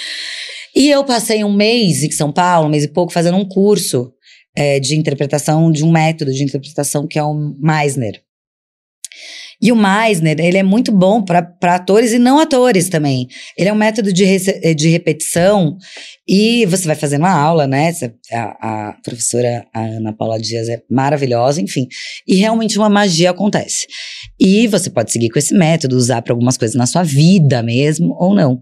E 0.75 0.89
eu 0.89 1.03
passei 1.05 1.43
um 1.43 1.53
mês 1.53 2.03
em 2.03 2.11
São 2.11 2.31
Paulo, 2.33 2.67
um 2.67 2.71
mês 2.71 2.83
e 2.83 2.87
pouco, 2.89 3.13
fazendo 3.13 3.37
um 3.37 3.47
curso 3.47 4.11
é, 4.55 4.79
de 4.79 4.97
interpretação, 4.97 5.71
de 5.71 5.85
um 5.85 5.91
método 5.91 6.33
de 6.33 6.43
interpretação 6.43 7.07
que 7.07 7.17
é 7.17 7.23
o 7.23 7.33
Meisner. 7.59 8.21
E 9.61 9.71
o 9.71 9.75
Meisner, 9.75 10.39
ele 10.39 10.57
é 10.57 10.63
muito 10.63 10.91
bom 10.91 11.23
para 11.23 11.47
atores 11.63 12.11
e 12.11 12.19
não 12.19 12.39
atores 12.39 12.89
também. 12.89 13.27
Ele 13.57 13.69
é 13.69 13.73
um 13.73 13.77
método 13.77 14.11
de, 14.11 14.23
eh, 14.23 14.73
de 14.73 14.89
repetição 14.89 15.77
e 16.27 16.65
você 16.65 16.87
vai 16.87 16.95
fazendo 16.95 17.21
uma 17.21 17.31
aula, 17.31 17.67
né? 17.67 17.93
A, 18.31 18.89
a 18.89 18.93
professora 19.03 19.65
a 19.73 19.81
Ana 19.81 20.13
Paula 20.13 20.39
Dias 20.39 20.67
é 20.67 20.81
maravilhosa, 20.89 21.61
enfim. 21.61 21.87
E 22.27 22.35
realmente 22.35 22.77
uma 22.77 22.89
magia 22.89 23.31
acontece. 23.31 23.87
E 24.39 24.67
você 24.67 24.89
pode 24.89 25.11
seguir 25.11 25.29
com 25.29 25.39
esse 25.39 25.53
método, 25.53 25.95
usar 25.95 26.21
para 26.21 26.33
algumas 26.33 26.57
coisas 26.57 26.75
na 26.75 26.85
sua 26.85 27.03
vida 27.03 27.61
mesmo, 27.63 28.15
ou 28.19 28.33
não. 28.33 28.61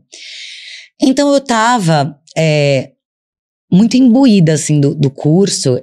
Então 1.02 1.34
eu 1.34 1.42
tava 1.42 2.18
é, 2.38 2.92
muito 3.72 3.98
imbuída, 3.98 4.54
assim, 4.54 4.80
do, 4.80 4.94
do 4.94 5.10
curso, 5.10 5.80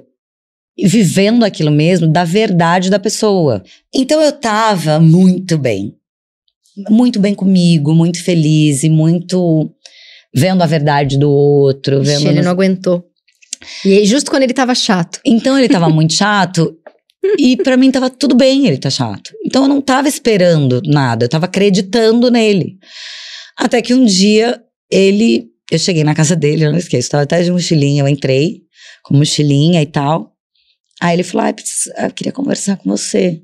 vivendo 0.77 1.43
aquilo 1.43 1.71
mesmo, 1.71 2.07
da 2.07 2.23
verdade 2.23 2.89
da 2.89 2.99
pessoa. 2.99 3.63
Então 3.93 4.21
eu 4.21 4.31
tava 4.31 4.99
muito 4.99 5.57
bem. 5.57 5.95
Muito 6.89 7.19
bem 7.19 7.35
comigo, 7.35 7.93
muito 7.93 8.23
feliz 8.23 8.83
e 8.83 8.89
muito 8.89 9.69
vendo 10.33 10.61
a 10.61 10.65
verdade 10.65 11.17
do 11.17 11.29
outro. 11.29 12.01
Vendo 12.01 12.27
ele 12.27 12.41
não 12.41 12.51
aguentou. 12.51 13.05
E 13.85 13.97
aí, 13.97 14.05
justo 14.05 14.31
quando 14.31 14.43
ele 14.43 14.53
tava 14.53 14.73
chato. 14.73 15.19
então 15.25 15.57
ele 15.57 15.69
tava 15.69 15.89
muito 15.89 16.13
chato 16.15 16.75
e 17.37 17.55
pra 17.57 17.77
mim 17.77 17.91
tava 17.91 18.09
tudo 18.09 18.35
bem 18.35 18.67
ele 18.67 18.77
tá 18.77 18.89
chato. 18.89 19.31
Então 19.45 19.63
eu 19.63 19.67
não 19.67 19.81
tava 19.81 20.07
esperando 20.07 20.81
nada, 20.85 21.25
eu 21.25 21.29
tava 21.29 21.45
acreditando 21.45 22.31
nele. 22.31 22.77
Até 23.57 23.81
que 23.81 23.93
um 23.93 24.05
dia 24.05 24.59
ele, 24.89 25.49
eu 25.71 25.77
cheguei 25.77 26.03
na 26.03 26.15
casa 26.15 26.35
dele, 26.35 26.65
eu 26.65 26.71
não 26.71 26.79
esqueço, 26.79 27.09
tava 27.09 27.23
até 27.23 27.43
de 27.43 27.51
mochilinha, 27.51 28.01
eu 28.01 28.07
entrei 28.07 28.61
com 29.03 29.15
mochilinha 29.15 29.81
e 29.81 29.85
tal. 29.85 30.30
Aí 31.01 31.15
ele 31.15 31.23
falou: 31.23 31.47
ah, 31.47 32.03
eu, 32.03 32.11
queria 32.11 32.31
conversar 32.31 32.77
com 32.77 32.89
você. 32.89 33.41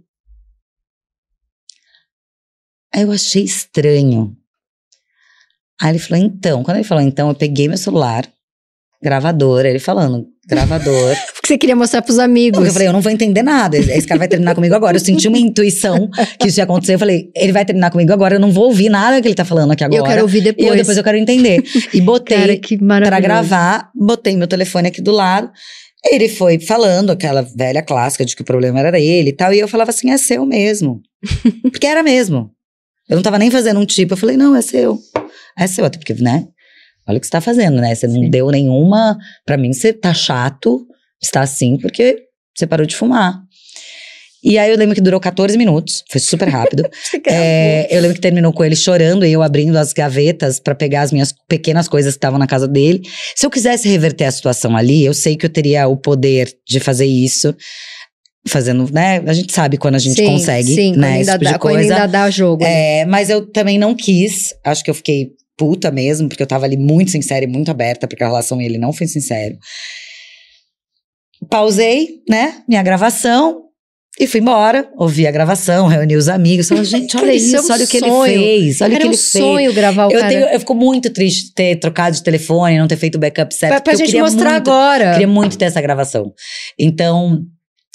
Aí 2.94 3.02
eu 3.02 3.12
achei 3.12 3.44
estranho. 3.44 4.36
Aí 5.82 5.90
ele 5.92 6.00
falou: 6.00 6.24
então, 6.24 6.64
quando 6.64 6.78
ele 6.78 6.84
falou 6.84 7.04
então, 7.04 7.30
eu 7.30 7.36
peguei 7.36 7.68
meu 7.68 7.78
celular, 7.78 8.28
gravador, 9.02 9.66
ele 9.66 9.80
falando, 9.80 10.28
gravador. 10.48 11.16
Porque 11.34 11.48
você 11.48 11.58
queria 11.58 11.76
mostrar 11.76 12.02
pros 12.02 12.20
amigos. 12.20 12.60
Não, 12.60 12.68
eu 12.68 12.74
falei, 12.74 12.88
eu 12.88 12.94
não 12.94 13.02
vou 13.02 13.12
entender 13.12 13.42
nada. 13.42 13.78
Esse 13.78 14.06
cara 14.06 14.20
vai 14.20 14.28
terminar 14.28 14.54
comigo 14.54 14.76
agora. 14.76 14.98
Eu 14.98 15.02
senti 15.02 15.28
uma 15.28 15.38
intuição 15.38 16.10
que 16.40 16.48
isso 16.50 16.60
ia 16.60 16.64
acontecer. 16.64 16.96
Eu 16.96 17.00
falei, 17.00 17.32
ele 17.36 17.52
vai 17.54 17.64
terminar 17.64 17.90
comigo 17.90 18.12
agora. 18.12 18.36
Eu 18.36 18.40
não 18.40 18.52
vou 18.52 18.66
ouvir 18.66 18.90
nada 18.90 19.22
que 19.22 19.28
ele 19.28 19.36
tá 19.36 19.46
falando 19.46 19.72
aqui 19.72 19.84
E 19.84 19.86
agora. 19.86 20.02
eu 20.02 20.06
quero 20.06 20.22
ouvir 20.24 20.40
E 20.40 20.42
depois. 20.42 20.68
eu 20.68 20.76
depois 20.76 20.98
eu 20.98 21.04
quero 21.04 21.18
entender. 21.18 21.64
E 21.94 22.02
botei 22.02 22.38
Cara, 22.38 22.58
que 22.58 22.78
pra 22.78 23.20
gravar, 23.20 23.90
botei 23.96 24.36
meu 24.36 24.48
telefone 24.48 24.90
aqui 24.90 25.02
do 25.02 25.12
lado. 25.12 25.50
Ele 26.06 26.30
foi 26.30 26.60
falando 26.60 27.11
aquela 27.11 27.41
velha 27.41 27.82
clássica 27.82 28.24
de 28.24 28.36
que 28.36 28.41
o 28.41 28.45
problema 28.45 28.80
era 28.80 28.99
ele 28.99 29.30
e 29.30 29.34
tal. 29.34 29.53
E 29.53 29.60
eu 29.60 29.68
falava 29.68 29.90
assim, 29.90 30.11
é 30.11 30.18
seu 30.18 30.45
mesmo. 30.45 31.02
Porque 31.64 31.88
era 31.88 32.03
mesmo. 32.03 32.52
Eu 33.10 33.15
não 33.15 33.24
tava 33.24 33.40
nem 33.40 33.49
fazendo 33.49 33.80
um 33.80 33.86
tipo. 33.86 34.14
Eu 34.14 34.18
falei, 34.18 34.38
não, 34.38 34.56
é 34.56 34.61
seu. 34.61 34.99
É 35.57 35.65
seu. 35.65 35.86
Até 35.86 35.98
porque, 35.98 36.14
né? 36.15 36.48
Olha 37.07 37.18
o 37.18 37.22
que 37.22 37.26
você 37.26 37.32
tá 37.32 37.40
fazendo, 37.40 37.80
né? 37.80 37.95
Você 37.95 38.06
não 38.06 38.15
Sim. 38.15 38.30
deu 38.30 38.49
nenhuma. 38.49 39.18
Pra 39.45 39.57
mim, 39.57 39.72
você 39.72 39.94
tá 39.94 40.14
chato, 40.14 40.86
está 41.22 41.41
assim, 41.41 41.78
porque 41.78 42.22
você 42.53 42.68
parou 42.68 42.86
de 42.86 42.95
fumar. 42.95 43.41
E 44.44 44.58
aí 44.58 44.70
eu 44.72 44.78
lembro 44.78 44.96
que 44.96 45.02
durou 45.02 45.20
14 45.20 45.58
minutos, 45.58 46.04
foi 46.10 46.22
super 46.22 46.48
rápido. 46.48 46.84
É, 47.30 47.88
eu 47.90 48.00
lembro 48.02 48.16
que 48.16 48.22
terminou 48.22 48.54
com 48.54 48.64
ele 48.64 48.76
chorando 48.76 49.26
e 49.26 49.32
eu 49.32 49.42
abrindo 49.42 49.76
as 49.78 49.92
gavetas 49.92 50.60
pra 50.60 50.74
pegar 50.74 51.02
as 51.02 51.12
minhas 51.12 51.34
pequenas 51.48 51.88
coisas 51.88 52.14
que 52.14 52.18
estavam 52.18 52.40
na 52.40 52.48
casa 52.48 52.68
dele. 52.68 53.02
Se 53.36 53.46
eu 53.46 53.50
quisesse 53.50 53.88
reverter 53.90 54.26
a 54.26 54.32
situação 54.32 54.76
ali, 54.78 55.04
eu 55.04 55.14
sei 55.14 55.36
que 55.36 55.46
eu 55.46 55.50
teria 55.50 55.88
o 55.88 55.98
poder 55.98 56.54
de 56.68 56.80
fazer 56.80 57.06
isso. 57.06 57.54
fazendo, 58.48 58.90
né? 58.94 59.22
A 59.28 59.34
gente 59.34 59.52
sabe 59.52 59.78
quando 59.78 59.96
a 59.96 60.00
gente 60.00 60.16
sim, 60.16 60.26
consegue, 60.26 60.74
sim, 60.74 60.92
né? 60.96 61.10
quando 61.10 61.22
Esse 61.22 61.30
ainda, 61.32 61.32
tipo 61.34 61.44
dá, 61.44 61.52
de 61.52 61.60
quando 61.60 61.76
coisa. 61.76 61.94
ainda 61.96 62.08
dá 62.08 62.30
jogo. 62.30 62.64
né? 62.64 63.00
É, 63.00 63.06
mas 63.06 63.30
eu 63.30 63.46
também 63.46 63.78
não 63.78 63.94
quis. 63.94 64.54
Acho 64.64 64.84
que 64.84 64.90
eu 64.90 64.96
fiquei 64.96 65.32
puta 65.58 65.92
mesmo, 65.92 66.30
porque 66.30 66.44
eu 66.44 66.48
tava 66.48 66.66
ali 66.66 66.78
muito 66.78 67.12
sincera 67.12 67.44
e 67.44 67.48
muito 67.48 67.70
aberta, 67.70 68.08
porque 68.08 68.24
a 68.24 68.28
relação 68.28 68.62
ele 68.62 68.78
não 68.78 68.94
foi 68.94 69.08
sincero. 69.08 69.58
Pausei, 71.50 72.22
né? 72.30 72.62
Minha 72.68 72.84
gravação. 72.84 73.66
E 74.19 74.26
fui 74.26 74.39
embora, 74.39 74.89
ouvi 74.98 75.27
a 75.27 75.31
gravação, 75.31 75.85
reuni 75.88 76.15
os 76.15 76.27
amigos. 76.27 76.68
Falei, 76.68 76.84
gente, 76.84 77.15
olha 77.15 77.34
isso, 77.34 77.56
um 77.56 77.72
olha 77.72 77.84
o 77.84 77.88
que 77.88 77.98
ele 77.98 78.10
sonho. 78.10 78.39
fez, 78.41 78.81
olha 78.81 78.89
o 78.89 78.94
Era 78.95 79.02
que 79.02 79.07
um 79.07 79.11
ele 79.11 79.18
fez. 79.18 79.31
sonho 79.31 79.73
gravar 79.73 80.07
o 80.07 80.11
Eu, 80.11 80.19
cara. 80.19 80.27
tenho, 80.34 80.45
eu 80.48 80.60
fico 80.60 80.73
muito 80.73 81.10
triste 81.11 81.45
de 81.48 81.53
ter 81.53 81.76
trocado 81.76 82.15
de 82.15 82.23
telefone, 82.23 82.80
não 82.80 82.88
ter 82.88 82.98
feito 82.98 83.15
o 83.15 83.19
backup 83.19 83.53
certo. 83.53 83.72
pra, 83.73 83.81
pra 83.81 83.94
gente 83.95 84.18
mostrar 84.19 84.53
muito, 84.53 84.72
agora. 84.72 85.11
Queria 85.11 85.27
muito 85.27 85.56
ter 85.57 85.65
essa 85.65 85.80
gravação. 85.80 86.34
Então, 86.80 87.41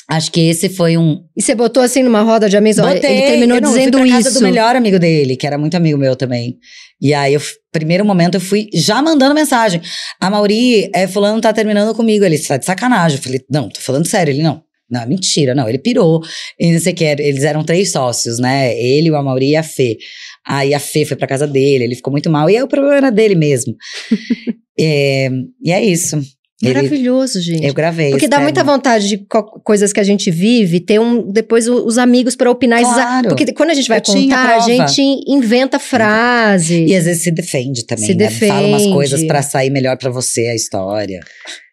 acho 0.09 0.31
que 0.31 0.41
esse 0.49 0.69
foi 0.69 0.97
um, 0.97 1.19
E 1.37 1.43
você 1.43 1.55
botou 1.57 1.83
assim 1.83 2.05
numa 2.05 2.23
roda 2.23 2.49
de 2.49 2.57
olha, 2.57 2.73
Botei. 2.73 3.11
ele 3.11 3.23
terminou 3.23 3.61
não, 3.61 3.71
dizendo 3.71 3.99
eu 3.99 4.03
fui 4.03 4.09
pra 4.11 4.17
casa 4.19 4.29
isso. 4.31 4.39
do 4.39 4.45
melhor 4.45 4.77
amigo 4.77 4.99
dele, 5.01 5.37
que 5.37 5.47
era 5.47 5.59
muito 5.59 5.77
amigo 5.77 5.99
meu 5.99 6.15
também. 6.15 6.57
E 7.01 7.13
aí, 7.13 7.35
eu, 7.35 7.43
primeiro 7.73 8.05
momento, 8.05 8.37
eu 8.37 8.41
fui 8.41 8.69
já 8.73 9.03
mandando 9.03 9.35
mensagem. 9.35 9.81
A 10.21 10.31
Mauri, 10.31 10.89
é, 10.95 11.09
fulano 11.09 11.41
tá 11.41 11.53
terminando 11.53 11.93
comigo. 11.97 12.25
Ele, 12.25 12.39
tá 12.39 12.57
de 12.59 12.65
sacanagem. 12.65 13.17
Eu 13.19 13.23
falei, 13.25 13.41
não, 13.51 13.69
tô 13.69 13.81
falando 13.81 14.07
sério. 14.07 14.31
Ele, 14.31 14.41
não. 14.41 14.63
Não, 14.93 15.07
mentira, 15.09 15.55
não. 15.55 15.69
Ele 15.69 15.79
pirou. 15.79 16.21
E 16.61 16.71
não 16.71 16.79
sei 16.79 16.93
o 16.93 16.97
que, 16.97 17.05
eles 17.05 17.43
eram 17.45 17.65
três 17.65 17.91
sócios, 17.91 18.39
né? 18.39 18.79
Ele, 18.79 19.11
o 19.11 19.17
Amauri 19.17 19.51
e 19.51 19.57
a 19.57 19.63
Fê. 19.63 19.97
Aí 20.47 20.75
a 20.75 20.79
Fê 20.79 21.05
foi 21.05 21.17
pra 21.17 21.27
casa 21.27 21.47
dele, 21.47 21.85
ele 21.85 21.95
ficou 21.97 22.11
muito 22.13 22.29
mal. 22.31 22.51
E 22.51 22.57
aí 22.57 22.63
o 22.63 22.69
problema 22.69 22.97
era 22.97 23.11
dele 23.11 23.35
mesmo. 23.35 23.75
É, 24.79 25.29
e 25.63 25.71
é 25.71 25.85
isso. 25.85 26.17
Ele- 26.63 26.75
Maravilhoso, 26.75 27.41
gente. 27.43 27.67
eu 27.67 27.75
gravei. 27.75 28.11
Porque 28.11 28.27
dá 28.27 28.41
muita 28.41 28.65
vontade 28.65 29.07
de 29.09 29.19
co- 29.19 29.61
coisas 29.65 29.93
que 29.93 30.01
a 30.01 30.03
gente 30.05 30.31
vive, 30.31 30.81
ter 30.81 30.99
um, 31.01 31.31
depois 31.31 31.69
o- 31.69 31.85
os 31.85 31.99
amigos 31.99 32.35
pra 32.37 32.51
opinar. 32.51 32.81
Claro. 32.81 33.29
Porque 33.29 33.53
quando 33.53 33.71
a 33.71 33.75
gente 33.75 33.89
vai 33.89 33.99
Eu 33.99 34.03
contar, 34.03 34.57
a 34.57 34.61
gente 34.61 35.03
inventa 35.29 35.79
frase. 35.79 36.87
E 36.87 36.95
às 36.97 37.05
vezes 37.05 37.23
se 37.25 37.31
defende 37.31 37.85
também, 37.85 38.07
Se 38.07 38.15
né? 38.15 38.31
Fala 38.31 38.61
umas 38.67 38.79
defende. 38.79 38.95
coisas 38.95 39.25
pra 39.25 39.43
sair 39.43 39.71
melhor 39.71 39.99
pra 39.99 40.09
você 40.11 40.43
a 40.47 40.55
história. 40.55 41.21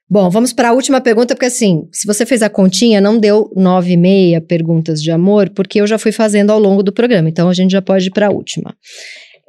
Bom, 0.10 0.30
vamos 0.30 0.52
para 0.52 0.70
a 0.70 0.74
última 0.74 1.00
pergunta, 1.00 1.36
porque 1.36 1.46
assim, 1.46 1.84
se 1.94 2.08
você 2.08 2.26
fez 2.26 2.42
a 2.42 2.50
continha, 2.50 3.00
não 3.00 3.20
deu 3.20 3.52
nove 3.56 3.92
e 3.94 3.98
meia 3.98 4.42
perguntas 4.42 5.02
de 5.04 5.12
amor, 5.12 5.50
porque 5.52 5.80
eu 5.82 5.86
já 5.88 6.00
fui 6.00 6.12
fazendo 6.12 6.50
ao 6.52 6.58
longo 6.60 6.82
do 6.82 6.92
programa, 6.92 7.30
então 7.30 7.48
a 7.48 7.54
gente 7.54 7.72
já 7.72 7.82
pode 7.82 8.08
ir 8.08 8.12
para 8.12 8.28
a 8.28 8.32
última. 8.32 8.76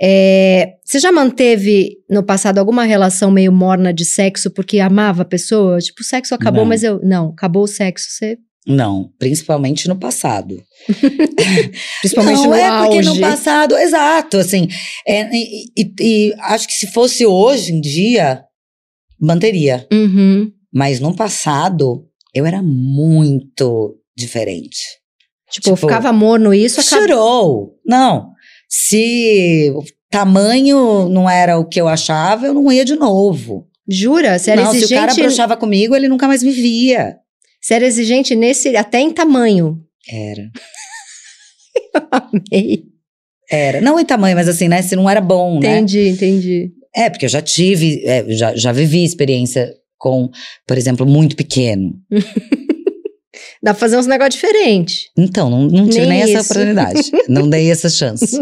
É, 0.03 0.73
você 0.85 0.99
já 0.99 1.13
manteve 1.13 1.91
no 2.09 2.23
passado 2.23 2.59
alguma 2.59 2.85
relação 2.85 3.31
meio 3.31 3.53
morna 3.53 3.93
de 3.93 4.05
sexo 4.05 4.51
porque 4.51 4.81
amava 4.81 5.23
a 5.23 5.27
pessoa? 5.27 5.79
Tipo, 5.79 6.01
o 6.01 6.05
sexo 6.05 6.35
acabou, 6.35 6.63
Não. 6.63 6.69
mas 6.69 6.83
eu. 6.83 7.01
Não, 7.03 7.29
acabou 7.31 7.65
o 7.65 7.69
sexo, 7.69 8.07
você. 8.11 8.39
Não, 8.67 9.11
principalmente 9.19 9.89
no 9.89 9.97
passado. 9.97 10.63
Principalmente 12.01 12.39
não, 12.43 12.47
no 12.49 12.55
é 12.55 12.67
auge. 12.67 12.89
porque 12.89 13.03
no 13.03 13.21
passado, 13.21 13.77
exato, 13.77 14.37
assim. 14.37 14.69
é, 15.07 15.29
e, 15.35 15.65
e- 15.77 15.93
e 16.01 16.35
acho 16.41 16.67
que 16.67 16.75
se 16.75 16.87
fosse 16.89 17.25
hoje 17.27 17.73
em 17.73 17.81
dia, 17.81 18.43
manteria. 19.21 19.87
Uhum. 19.93 20.51
Mas 20.73 21.01
no 21.01 21.15
passado, 21.15 22.07
eu 22.35 22.47
era 22.47 22.63
muito 22.63 23.97
diferente. 24.17 24.79
Tipo, 25.51 25.75
Tipo, 25.75 25.77
ficava 25.77 26.13
morno 26.13 26.55
isso, 26.55 26.81
acabou. 26.81 27.09
Chorou. 27.09 27.75
Não. 27.85 28.31
Se 28.69 29.73
o 29.75 29.83
tamanho 30.09 31.09
não 31.09 31.29
era 31.29 31.59
o 31.59 31.65
que 31.65 31.81
eu 31.81 31.89
achava, 31.89 32.47
eu 32.47 32.55
não 32.55 32.71
ia 32.71 32.85
de 32.85 32.95
novo. 32.95 33.67
Jura? 33.89 34.39
Você 34.39 34.53
era 34.53 34.63
não, 34.63 34.73
se 34.73 34.85
o 34.85 34.89
cara 34.89 35.07
exigente. 35.07 35.23
broxava 35.23 35.57
comigo, 35.57 35.97
ele 35.97 36.09
nunca 36.09 36.29
mais 36.29 36.43
me 36.43 36.53
via. 36.53 37.17
Você 37.61 37.75
era 37.75 37.85
exigente 37.85 38.37
nesse, 38.37 38.77
até 38.77 39.01
em 39.01 39.11
tamanho. 39.11 39.79
Era. 40.09 40.51
Amei. 42.11 42.85
Era. 43.51 43.81
Não 43.81 43.99
em 43.99 44.05
tamanho, 44.05 44.37
mas 44.37 44.49
assim, 44.49 44.69
né? 44.69 44.81
Se 44.83 44.95
não 44.95 45.11
era 45.11 45.21
bom, 45.21 45.59
né? 45.59 45.79
Entendi, 45.79 46.09
entendi. 46.09 46.73
É, 46.95 47.09
porque 47.09 47.25
eu 47.25 47.31
já 47.31 47.41
tive, 47.41 48.03
é, 48.05 48.25
já, 48.31 48.55
já 48.57 48.73
vivi 48.73 49.05
experiência 49.05 49.73
com, 49.99 50.31
por 50.67 50.79
exemplo, 50.79 51.07
muito 51.07 51.37
pequeno. 51.37 51.95
Dá 53.63 53.75
pra 53.75 53.81
fazer 53.81 53.99
uns 53.99 54.07
negócios 54.07 54.37
diferentes. 54.37 55.11
Então, 55.19 55.51
não, 55.51 55.63
não 55.65 55.87
tive 55.87 56.07
Nem 56.07 56.25
nem, 56.25 56.35
essa 56.35 56.41
oportunidade. 56.41 57.11
não 57.29 57.47
dei 57.47 57.71
essa 57.71 57.91
chance. 57.91 58.39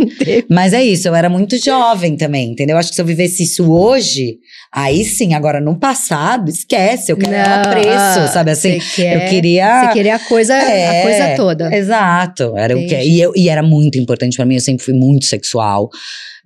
Mas 0.49 0.73
é 0.73 0.85
isso, 0.85 1.09
eu 1.09 1.15
era 1.15 1.29
muito 1.29 1.57
jovem 1.59 2.17
também, 2.17 2.53
entendeu? 2.53 2.77
Acho 2.77 2.91
que 2.91 2.95
se 2.95 3.01
eu 3.01 3.07
vivesse 3.07 3.43
isso 3.43 3.69
hoje, 3.69 4.39
aí 4.73 5.05
sim, 5.05 5.35
agora 5.35 5.61
no 5.61 5.77
passado, 5.77 6.49
esquece, 6.49 7.11
eu 7.11 7.17
quero 7.17 7.33
dar 7.33 7.65
Não, 7.65 7.73
preço, 7.73 8.33
sabe 8.33 8.53
assim? 8.53 8.79
Quer, 8.95 9.25
eu 9.25 9.29
queria. 9.29 9.87
Você 9.87 9.93
queria 9.93 10.15
a 10.15 10.19
coisa, 10.21 10.55
a 10.55 10.71
É, 10.71 11.03
coisa 11.03 11.37
toda. 11.37 11.77
Exato, 11.77 12.57
era 12.57 12.79
o 12.79 12.87
que 12.87 12.95
e, 12.95 13.21
eu, 13.21 13.33
e 13.35 13.49
era 13.49 13.63
muito 13.63 13.99
importante 13.99 14.37
pra 14.37 14.47
mim, 14.47 14.55
eu 14.55 14.61
sempre 14.61 14.85
fui 14.85 14.95
muito 14.95 15.27
sexual. 15.27 15.91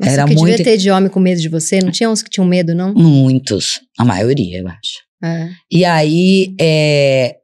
Mas 0.01 0.15
era 0.15 0.25
que 0.25 0.35
muito 0.35 0.57
devia 0.57 0.65
ter 0.65 0.79
de 0.79 0.91
homem 0.91 1.11
com 1.11 1.21
medo 1.21 1.43
de 1.43 1.49
você? 1.51 1.79
Não 1.81 1.91
tinha 1.91 2.09
uns 2.09 2.23
que 2.23 2.31
tinham 2.31 2.47
medo, 2.47 2.75
não? 2.75 2.95
muitos, 2.95 3.81
a 3.99 4.05
maioria, 4.05 4.61
eu 4.61 4.67
acho. 4.67 5.03
É. 5.23 5.51
E 5.71 5.85
aí, 5.85 6.55
é, 6.59 7.37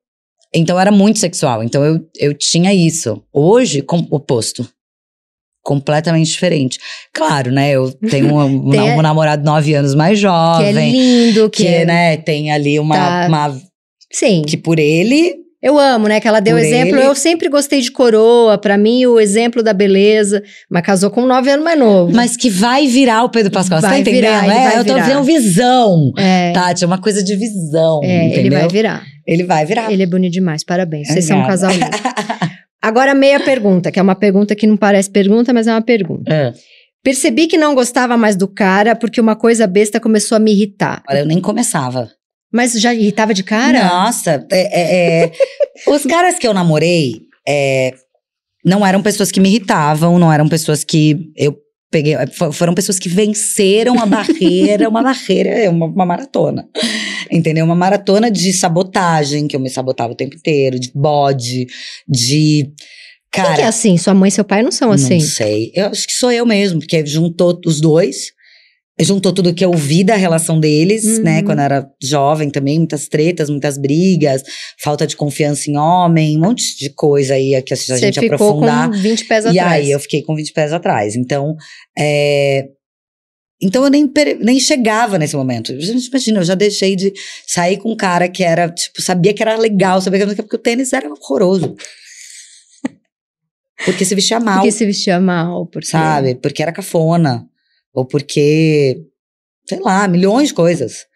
então 0.55 0.79
era 0.79 0.91
muito 0.91 1.19
sexual. 1.19 1.63
Então 1.63 1.85
eu, 1.85 2.01
eu 2.17 2.35
tinha 2.35 2.73
isso. 2.75 3.23
Hoje, 3.33 3.83
com, 3.83 4.07
oposto. 4.11 4.69
Completamente 5.63 6.31
diferente. 6.31 6.79
Claro, 7.13 7.51
né? 7.53 7.71
Eu 7.73 7.93
tenho 8.11 8.35
um, 8.35 8.71
Tem- 8.71 8.81
um 8.99 9.03
namorado 9.03 9.45
nove 9.45 9.75
anos 9.75 9.95
mais 9.95 10.19
Que 10.19 10.25
é 10.27 10.29
jovem. 10.29 10.91
lindo, 10.93 11.51
que, 11.51 11.63
Que, 11.65 11.69
é... 11.69 11.85
né, 11.85 12.17
tem 12.17 12.51
ali 12.51 12.79
uma, 12.79 12.97
Tá. 12.97 13.27
uma- 13.29 13.61
Sim, 14.11 14.43
Que 14.43 14.57
por 14.57 14.79
ele. 14.79 15.35
Eu 15.63 15.79
amo, 15.79 16.07
né? 16.09 16.21
Que 16.21 16.29
ela 16.29 16.41
deu 16.41 16.57
Por 16.57 16.63
exemplo. 16.65 16.97
ele- 16.99 17.07
Eu 17.07 17.15
sempre 17.15 17.49
gostei 17.49 17.81
de 17.81 17.91
coroa. 17.91 18.57
Pra 18.59 18.79
mim, 18.79 19.05
o 19.07 19.19
exemplo 19.19 19.63
da 19.63 19.73
beleza. 19.73 20.43
Mas 20.71 20.83
casou 20.83 21.11
com 21.11 21.27
nove 21.27 21.51
anos 21.51 21.65
mais 21.65 21.79
novo. 21.79 22.13
Mas 22.15 22.37
que 22.37 22.49
vai 22.49 22.87
virar 22.87 23.25
o 23.25 23.31
Pedro 23.31 23.51
Pascoal. 23.51 23.81
Você 23.81 23.87
Vai 23.87 23.97
tá 23.97 24.01
entendendo? 24.01 24.21
virar, 24.23 24.45
é, 24.47 24.65
vai 24.69 24.79
eu 24.79 24.85
tô 24.85 24.95
virar. 24.95 25.07
vendo 25.07 25.23
visão. 25.25 26.13
É, 26.17 26.53
Tati, 26.53 26.85
é 26.85 26.87
uma 26.87 27.01
coisa 27.01 27.23
de 27.23 27.35
visão. 27.37 28.01
é, 28.05 28.27
entendeu? 28.27 28.41
ele 28.41 28.51
vai 28.51 28.69
virar. 28.69 29.03
Ele 29.27 29.45
vai 29.45 29.67
virar. 29.67 29.93
Ele 29.93 30.03
é 30.03 30.07
bonito 30.07 30.33
demais, 30.33 30.65
parabéns. 30.65 31.09
Vocês 31.09 31.25
são 31.25 31.39
um 31.39 31.41
Obrigada. 31.43 31.69
casal 31.69 31.91
lindo. 31.91 31.99
Agora, 32.81 33.13
meia 33.15 33.41
pergunta, 33.41 33.91
que 33.91 33.99
é 33.99 34.03
uma 34.03 34.15
pergunta 34.15 34.55
que 34.55 34.67
não 34.67 34.77
parece 34.77 35.11
pergunta, 35.11 35.53
mas 35.53 35.67
é 35.67 35.73
uma 35.73 35.83
pergunta. 35.83 36.33
É. 36.33 36.53
Percebi 37.03 37.47
que 37.47 37.57
não 37.59 37.75
gostava 37.75 38.17
mais 38.17 38.37
do 38.37 38.47
cara 38.47 38.95
porque 38.95 39.21
uma 39.21 39.35
coisa 39.37 39.67
besta 39.67 39.99
começou 40.01 40.37
a 40.37 40.39
me 40.39 40.53
irritar. 40.53 41.03
Olha, 41.09 41.19
eu 41.21 41.27
nem 41.27 41.41
começava. 41.41 42.09
Mas 42.53 42.73
já 42.73 42.95
irritava 42.95 43.35
de 43.35 43.43
cara? 43.43 43.85
Nossa, 43.85 44.47
é- 44.51 44.81
é- 44.81 45.25
é, 45.25 45.33
os 45.91 46.03
caras 46.05 46.39
que 46.39 46.47
eu 46.47 46.55
namorei 46.55 47.21
é, 47.47 47.93
não 48.65 48.87
eram 48.87 49.03
pessoas 49.03 49.31
que 49.31 49.41
me 49.41 49.49
irritavam, 49.49 50.19
não 50.19 50.33
eram 50.33 50.49
pessoas 50.49 50.83
que 50.85 51.31
eu 51.37 51.57
peguei. 51.91 52.15
fo- 52.33 52.53
Foram 52.53 52.75
pessoas 52.75 52.99
que 52.99 53.09
venceram 53.09 53.99
a 54.01 54.07
barreira, 54.07 54.89
uma 54.89 55.03
barreira, 55.03 55.51
é 55.51 55.69
uma, 55.69 55.87
uma 55.87 56.07
maratona. 56.07 56.69
Entendeu? 57.31 57.65
Uma 57.65 57.75
maratona 57.75 58.31
de 58.31 58.53
sabotagem, 58.53 59.47
que 59.47 59.55
eu 59.55 59.61
me 59.61 59.69
sabotava 59.69 60.13
o 60.13 60.17
tempo 60.17 60.35
inteiro, 60.37 60.79
de 60.79 60.91
bode, 60.95 61.67
de. 62.09 62.71
Quem 63.31 63.45
Cara, 63.45 63.55
que 63.57 63.61
é 63.61 63.67
assim? 63.67 63.99
Sua 63.99 64.15
mãe 64.15 64.29
e 64.29 64.33
seu 64.33 64.45
pai 64.45 64.63
não 64.63 64.71
são 64.73 64.91
assim? 64.91 65.19
não 65.19 65.27
sei. 65.27 65.71
Eu 65.75 65.87
acho 65.89 66.07
que 66.07 66.15
sou 66.15 66.33
eu 66.33 66.47
mesmo, 66.47 66.79
porque 66.81 67.05
juntou 67.05 67.61
os 67.67 67.79
dois. 67.79 68.33
Juntou 69.01 69.33
tudo 69.33 69.55
que 69.55 69.65
eu 69.65 69.73
vi 69.73 70.03
da 70.03 70.17
relação 70.17 70.59
deles, 70.59 71.05
Uhum. 71.05 71.23
né? 71.23 71.43
Quando 71.45 71.59
eu 71.61 71.65
era 71.65 71.91
jovem 72.03 72.51
também, 72.51 72.79
muitas 72.79 73.07
tretas, 73.07 73.49
muitas 73.49 73.79
brigas, 73.79 74.43
falta 74.83 75.07
de 75.07 75.17
confiança 75.17 75.71
em 75.71 75.77
homem, 75.77 76.37
um 76.37 76.41
monte 76.41 76.77
de 76.77 76.91
coisa 76.91 77.35
aí 77.35 77.61
que 77.63 77.73
a 77.73 77.77
Você 77.77 77.97
gente 77.99 78.19
ficou 78.19 78.35
aprofundar. 78.35 78.91
com 78.91 78.97
20 78.97 79.25
pés 79.27 79.45
E 79.45 79.49
atrás. 79.59 79.73
aí 79.85 79.91
eu 79.93 80.01
fiquei 80.01 80.23
com 80.23 80.35
20 80.35 80.53
pés 80.53 80.73
atrás. 80.73 81.15
Então, 81.15 81.55
é, 81.97 82.67
Então 83.63 83.83
eu 83.85 83.91
nem, 83.91 84.09
nem 84.41 84.59
chegava 84.61 85.17
nesse 85.19 85.35
momento. 85.37 85.73
Imagina, 85.73 86.41
eu 86.41 86.45
já 86.45 86.55
deixei 86.55 86.95
de 86.97 87.13
sair 87.47 87.77
com 87.79 87.93
um 87.93 87.97
cara 87.97 88.29
que 88.29 88.43
era, 88.45 88.69
tipo, 88.69 89.01
sabia 89.03 89.33
que 89.35 89.43
era 89.43 89.57
legal, 89.57 90.01
sabia 90.01 90.19
que 90.19 90.25
era 90.33 90.43
porque 90.43 90.57
o 90.57 90.59
tênis 90.61 90.93
era 90.93 91.09
horroroso. 91.09 91.77
Porque 93.85 94.05
se 94.05 94.15
vestia 94.15 94.41
mal, 94.41 94.57
Porque 94.57 94.73
se 94.73 94.85
vestia 94.85 95.21
mal, 95.21 95.67
porque... 95.67 95.87
sabe? 95.89 96.35
Porque 96.35 96.63
era 96.63 96.73
cafona. 96.73 97.47
Ou 97.95 98.07
porque, 98.07 98.99
sei 99.69 99.81
lá, 99.81 100.07
milhões 100.09 100.49
de 100.49 100.55
coisas. 100.55 101.07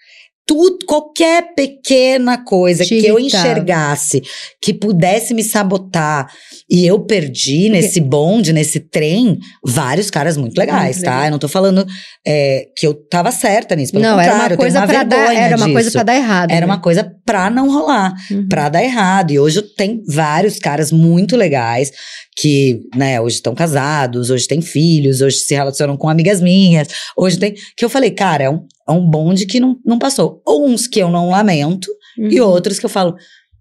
Tudo, 0.45 0.85
qualquer 0.87 1.55
pequena 1.55 2.37
coisa 2.45 2.85
Te 2.85 2.99
que 3.01 3.07
eu 3.07 3.17
enxergasse 3.17 4.21
que 4.61 4.75
pudesse 4.75 5.33
me 5.33 5.43
sabotar 5.45 6.29
e 6.69 6.85
eu 6.85 6.99
perdi 6.99 7.69
nesse 7.69 8.01
bonde, 8.01 8.53
nesse 8.53 8.81
trem, 8.81 9.39
vários 9.65 10.11
caras 10.11 10.37
muito 10.37 10.59
legais, 10.59 10.97
Muito 10.97 11.05
tá? 11.05 11.11
legal. 11.13 11.25
Eu 11.27 11.31
não 11.31 11.39
tô 11.39 11.47
falando 11.47 11.87
é, 12.27 12.67
que 12.77 12.85
eu 12.85 12.93
tava 12.93 13.31
certa 13.31 13.77
nisso. 13.77 13.93
Pelo 13.93 14.03
Não, 14.03 14.19
era 14.19 14.35
uma 14.35 14.57
coisa 14.57 14.81
uma 14.81 14.87
pra 14.89 15.05
dar, 15.05 15.33
era 15.33 15.57
uma 15.57 15.71
coisa 15.73 15.91
pra 15.93 16.03
dar 16.03 16.17
errado. 16.17 16.51
Era 16.51 16.67
né? 16.67 16.73
uma 16.73 16.81
coisa 16.81 17.17
pra 17.25 17.49
não 17.49 17.71
rolar 17.73 18.13
Uhum. 18.29 18.49
pra 18.49 18.69
dar 18.69 18.83
errado. 18.83 19.31
E 19.31 19.39
hoje 19.39 19.63
tenho 19.77 20.03
vários 20.09 20.59
caras 20.59 20.91
muito 20.91 21.37
legais 21.37 21.93
que, 22.37 22.81
né, 22.97 23.21
hoje 23.21 23.37
estão 23.37 23.55
casados, 23.55 24.31
hoje 24.31 24.47
têm 24.49 24.61
filhos, 24.63 25.21
hoje 25.21 25.37
se 25.39 25.55
relacionam 25.55 25.97
com 25.97 26.09
amigas 26.09 26.41
minhas, 26.41 26.89
hoje 27.17 27.39
tem. 27.39 27.55
Que 27.77 27.85
eu 27.85 27.91
falei, 27.91 28.11
cara, 28.11 28.45
é 28.45 28.51
um, 28.51 28.67
é 28.89 28.93
um 28.93 29.05
bonde 29.09 29.45
que 29.47 29.61
não, 29.61 29.77
não 29.85 29.99
passou. 29.99 30.43
Uns 30.49 30.87
que 30.87 30.99
eu 31.01 31.11
não 31.11 31.31
lamento 31.31 31.89
e 32.19 32.41
Uhum. 32.41 32.49
outros 32.49 32.79
que 32.79 32.87
eu 32.87 32.91
falo. 32.91 33.15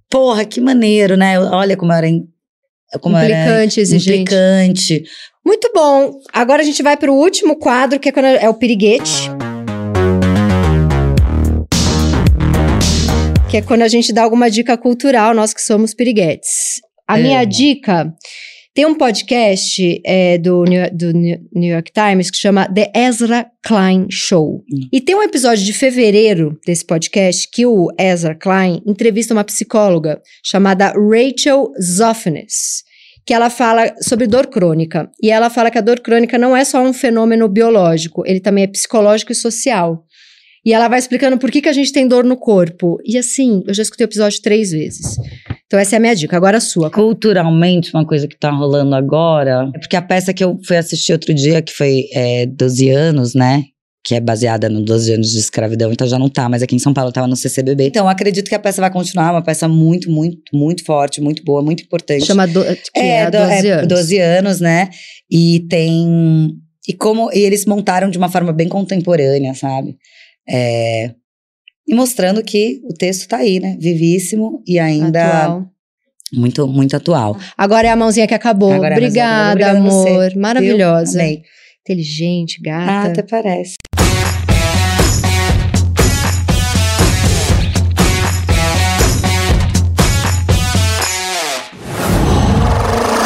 porra, 0.10 0.43
que 0.43 0.60
maneiro, 0.60 1.15
né? 1.15 1.39
Olha 1.39 1.77
como 1.77 1.91
eu 1.93 1.95
era. 1.98 2.07
in- 2.10 2.26
Como 2.99 3.15
eu 3.15 3.22
era 3.22 3.34
Implicante, 3.34 3.80
exigente. 3.80 4.11
implicante. 4.22 5.03
Muito 5.45 5.72
bom. 5.73 6.19
Agora 6.34 6.61
a 6.61 6.65
gente 6.65 6.84
vai 6.84 6.98
pro 6.98 7.14
último 7.14 7.56
quadro, 7.57 7.98
que 7.99 8.10
é, 8.10 8.11
quando 8.11 8.26
é 8.26 8.49
o 8.49 8.53
piriguete. 8.53 9.30
Que 13.49 13.57
é 13.57 13.61
quando 13.61 13.81
a 13.81 13.88
gente 13.88 14.14
dá 14.14 14.23
alguma 14.23 14.49
dica 14.49 14.77
cultural, 14.77 15.34
nós 15.34 15.53
que 15.53 15.61
somos 15.61 15.93
piriguetes. 15.93 16.80
A 17.07 17.18
minha 17.18 17.43
dica 17.43 18.14
tem 18.73 18.85
um 18.85 18.95
podcast 18.95 20.02
é, 20.06 20.38
do, 20.38 20.64
New, 20.64 20.89
do 20.91 21.11
New 21.11 21.73
York 21.73 21.91
Times 21.91 22.31
que 22.31 22.38
chama 22.38 22.68
The 22.73 22.91
Ezra 22.95 23.45
Klein 23.64 24.07
Show. 24.10 24.64
Hum. 24.72 24.88
E 24.91 25.02
tem 25.02 25.14
um 25.15 25.23
episódio 25.23 25.65
de 25.65 25.73
fevereiro 25.73 26.57
desse 26.65 26.85
podcast 26.85 27.49
que 27.52 27.65
o 27.65 27.88
Ezra 27.99 28.34
Klein 28.34 28.81
entrevista 28.85 29.34
uma 29.34 29.43
psicóloga 29.43 30.22
chamada 30.43 30.93
Rachel 30.93 31.72
Zoffness 31.81 32.84
que 33.26 33.34
ela 33.34 33.49
fala 33.49 33.93
sobre 34.02 34.26
dor 34.26 34.48
crônica. 34.48 35.10
E 35.22 35.30
ela 35.30 35.49
fala 35.49 35.69
que 35.69 35.77
a 35.77 35.81
dor 35.81 35.99
crônica 35.99 36.38
não 36.38 36.57
é 36.57 36.65
só 36.65 36.81
um 36.81 36.91
fenômeno 36.91 37.48
biológico, 37.48 38.23
ele 38.26 38.39
também 38.39 38.64
é 38.64 38.68
psicológico 38.68 39.31
e 39.31 39.35
social. 39.35 40.03
E 40.65 40.73
ela 40.73 40.88
vai 40.88 40.99
explicando 40.99 41.38
por 41.38 41.49
que, 41.49 41.61
que 41.61 41.69
a 41.69 41.73
gente 41.73 41.91
tem 41.91 42.07
dor 42.07 42.23
no 42.23 42.38
corpo. 42.38 42.98
E 43.03 43.18
assim, 43.18 43.64
eu 43.68 43.73
já 43.73 43.81
escutei 43.81 44.06
o 44.06 44.10
episódio 44.10 44.41
três 44.41 44.72
vezes. 44.72 45.18
Então 45.72 45.80
essa 45.80 45.95
é 45.95 45.98
a 45.98 45.99
minha 46.02 46.14
dica. 46.14 46.35
Agora 46.35 46.57
a 46.57 46.60
sua. 46.60 46.91
Culturalmente, 46.91 47.93
uma 47.93 48.06
coisa 48.06 48.27
que 48.27 48.38
tá 48.38 48.52
rolando 48.52 48.93
agora. 48.93 49.72
É 49.73 49.80
porque 49.80 49.95
a 49.95 50.02
peça 50.02 50.34
que 50.34 50.43
eu 50.43 50.60
fui 50.68 50.76
assistir 50.76 51.14
outro 51.14 51.34
dia, 51.34 51.61
que 51.61 51.72
foi 51.72 52.07
é, 52.14 52.45
12 52.45 52.89
anos, 52.89 53.34
né? 53.34 53.64
Que 54.03 54.15
é 54.15 54.19
baseada 54.19 54.68
no 54.68 54.81
12 54.84 55.14
anos 55.14 55.31
de 55.31 55.39
escravidão, 55.39 55.89
então 55.93 56.06
já 56.06 56.19
não 56.19 56.27
tá, 56.27 56.49
mas 56.49 56.61
aqui 56.61 56.76
em 56.76 56.80
São 56.80 56.93
Paulo 56.93 57.10
tava 57.14 57.26
no 57.26 57.38
CCBB. 57.38 57.85
Então 57.85 58.10
acredito 58.10 58.49
que 58.49 58.56
a 58.56 58.60
peça 58.60 58.81
vai 58.81 58.91
continuar, 58.91 59.31
uma 59.31 59.41
peça 59.41 59.65
muito, 59.69 60.11
muito, 60.11 60.39
muito 60.53 60.84
forte, 60.84 61.22
muito 61.22 61.41
boa, 61.41 61.61
muito 61.61 61.84
importante. 61.84 62.26
Chama 62.26 62.45
do, 62.48 62.65
que 62.65 62.99
é, 62.99 63.31
do- 63.31 63.38
12 63.38 63.69
anos. 63.69 63.88
12 63.88 64.19
anos, 64.19 64.60
né? 64.60 64.89
E 65.31 65.61
tem. 65.69 66.49
E 66.85 66.91
como 66.91 67.31
e 67.31 67.39
eles 67.39 67.65
montaram 67.65 68.10
de 68.10 68.18
uma 68.18 68.27
forma 68.27 68.52
bem 68.52 68.68
contemporânea, 68.68 69.53
sabe? 69.53 69.95
É, 70.49 71.11
e 71.88 71.94
mostrando 71.95 72.44
que 72.44 72.80
o 72.84 72.94
texto 72.94 73.28
tá 73.28 73.38
aí, 73.38 73.60
né? 73.60 73.78
Vivíssimo 73.80 74.62
e 74.68 74.80
ainda 74.80 75.44
Atual. 75.44 75.66
muito, 76.34 76.68
muito 76.68 76.95
atual. 76.95 77.38
Agora 77.58 77.88
é 77.88 77.91
a 77.91 77.95
mãozinha 77.95 78.28
que 78.28 78.34
acabou. 78.34 78.72
Agora 78.72 78.94
é. 78.94 78.98
Obrigada, 78.98 79.74
você, 79.82 80.10
amor. 80.10 80.36
Maravilhosa. 80.36 81.20
Amei. 81.20 81.41
Inteligente, 81.82 82.62
Ah, 82.68 83.08
gata. 83.08 83.12
até 83.12 83.24
parece. 83.24 83.76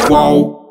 Qual 0.08 0.65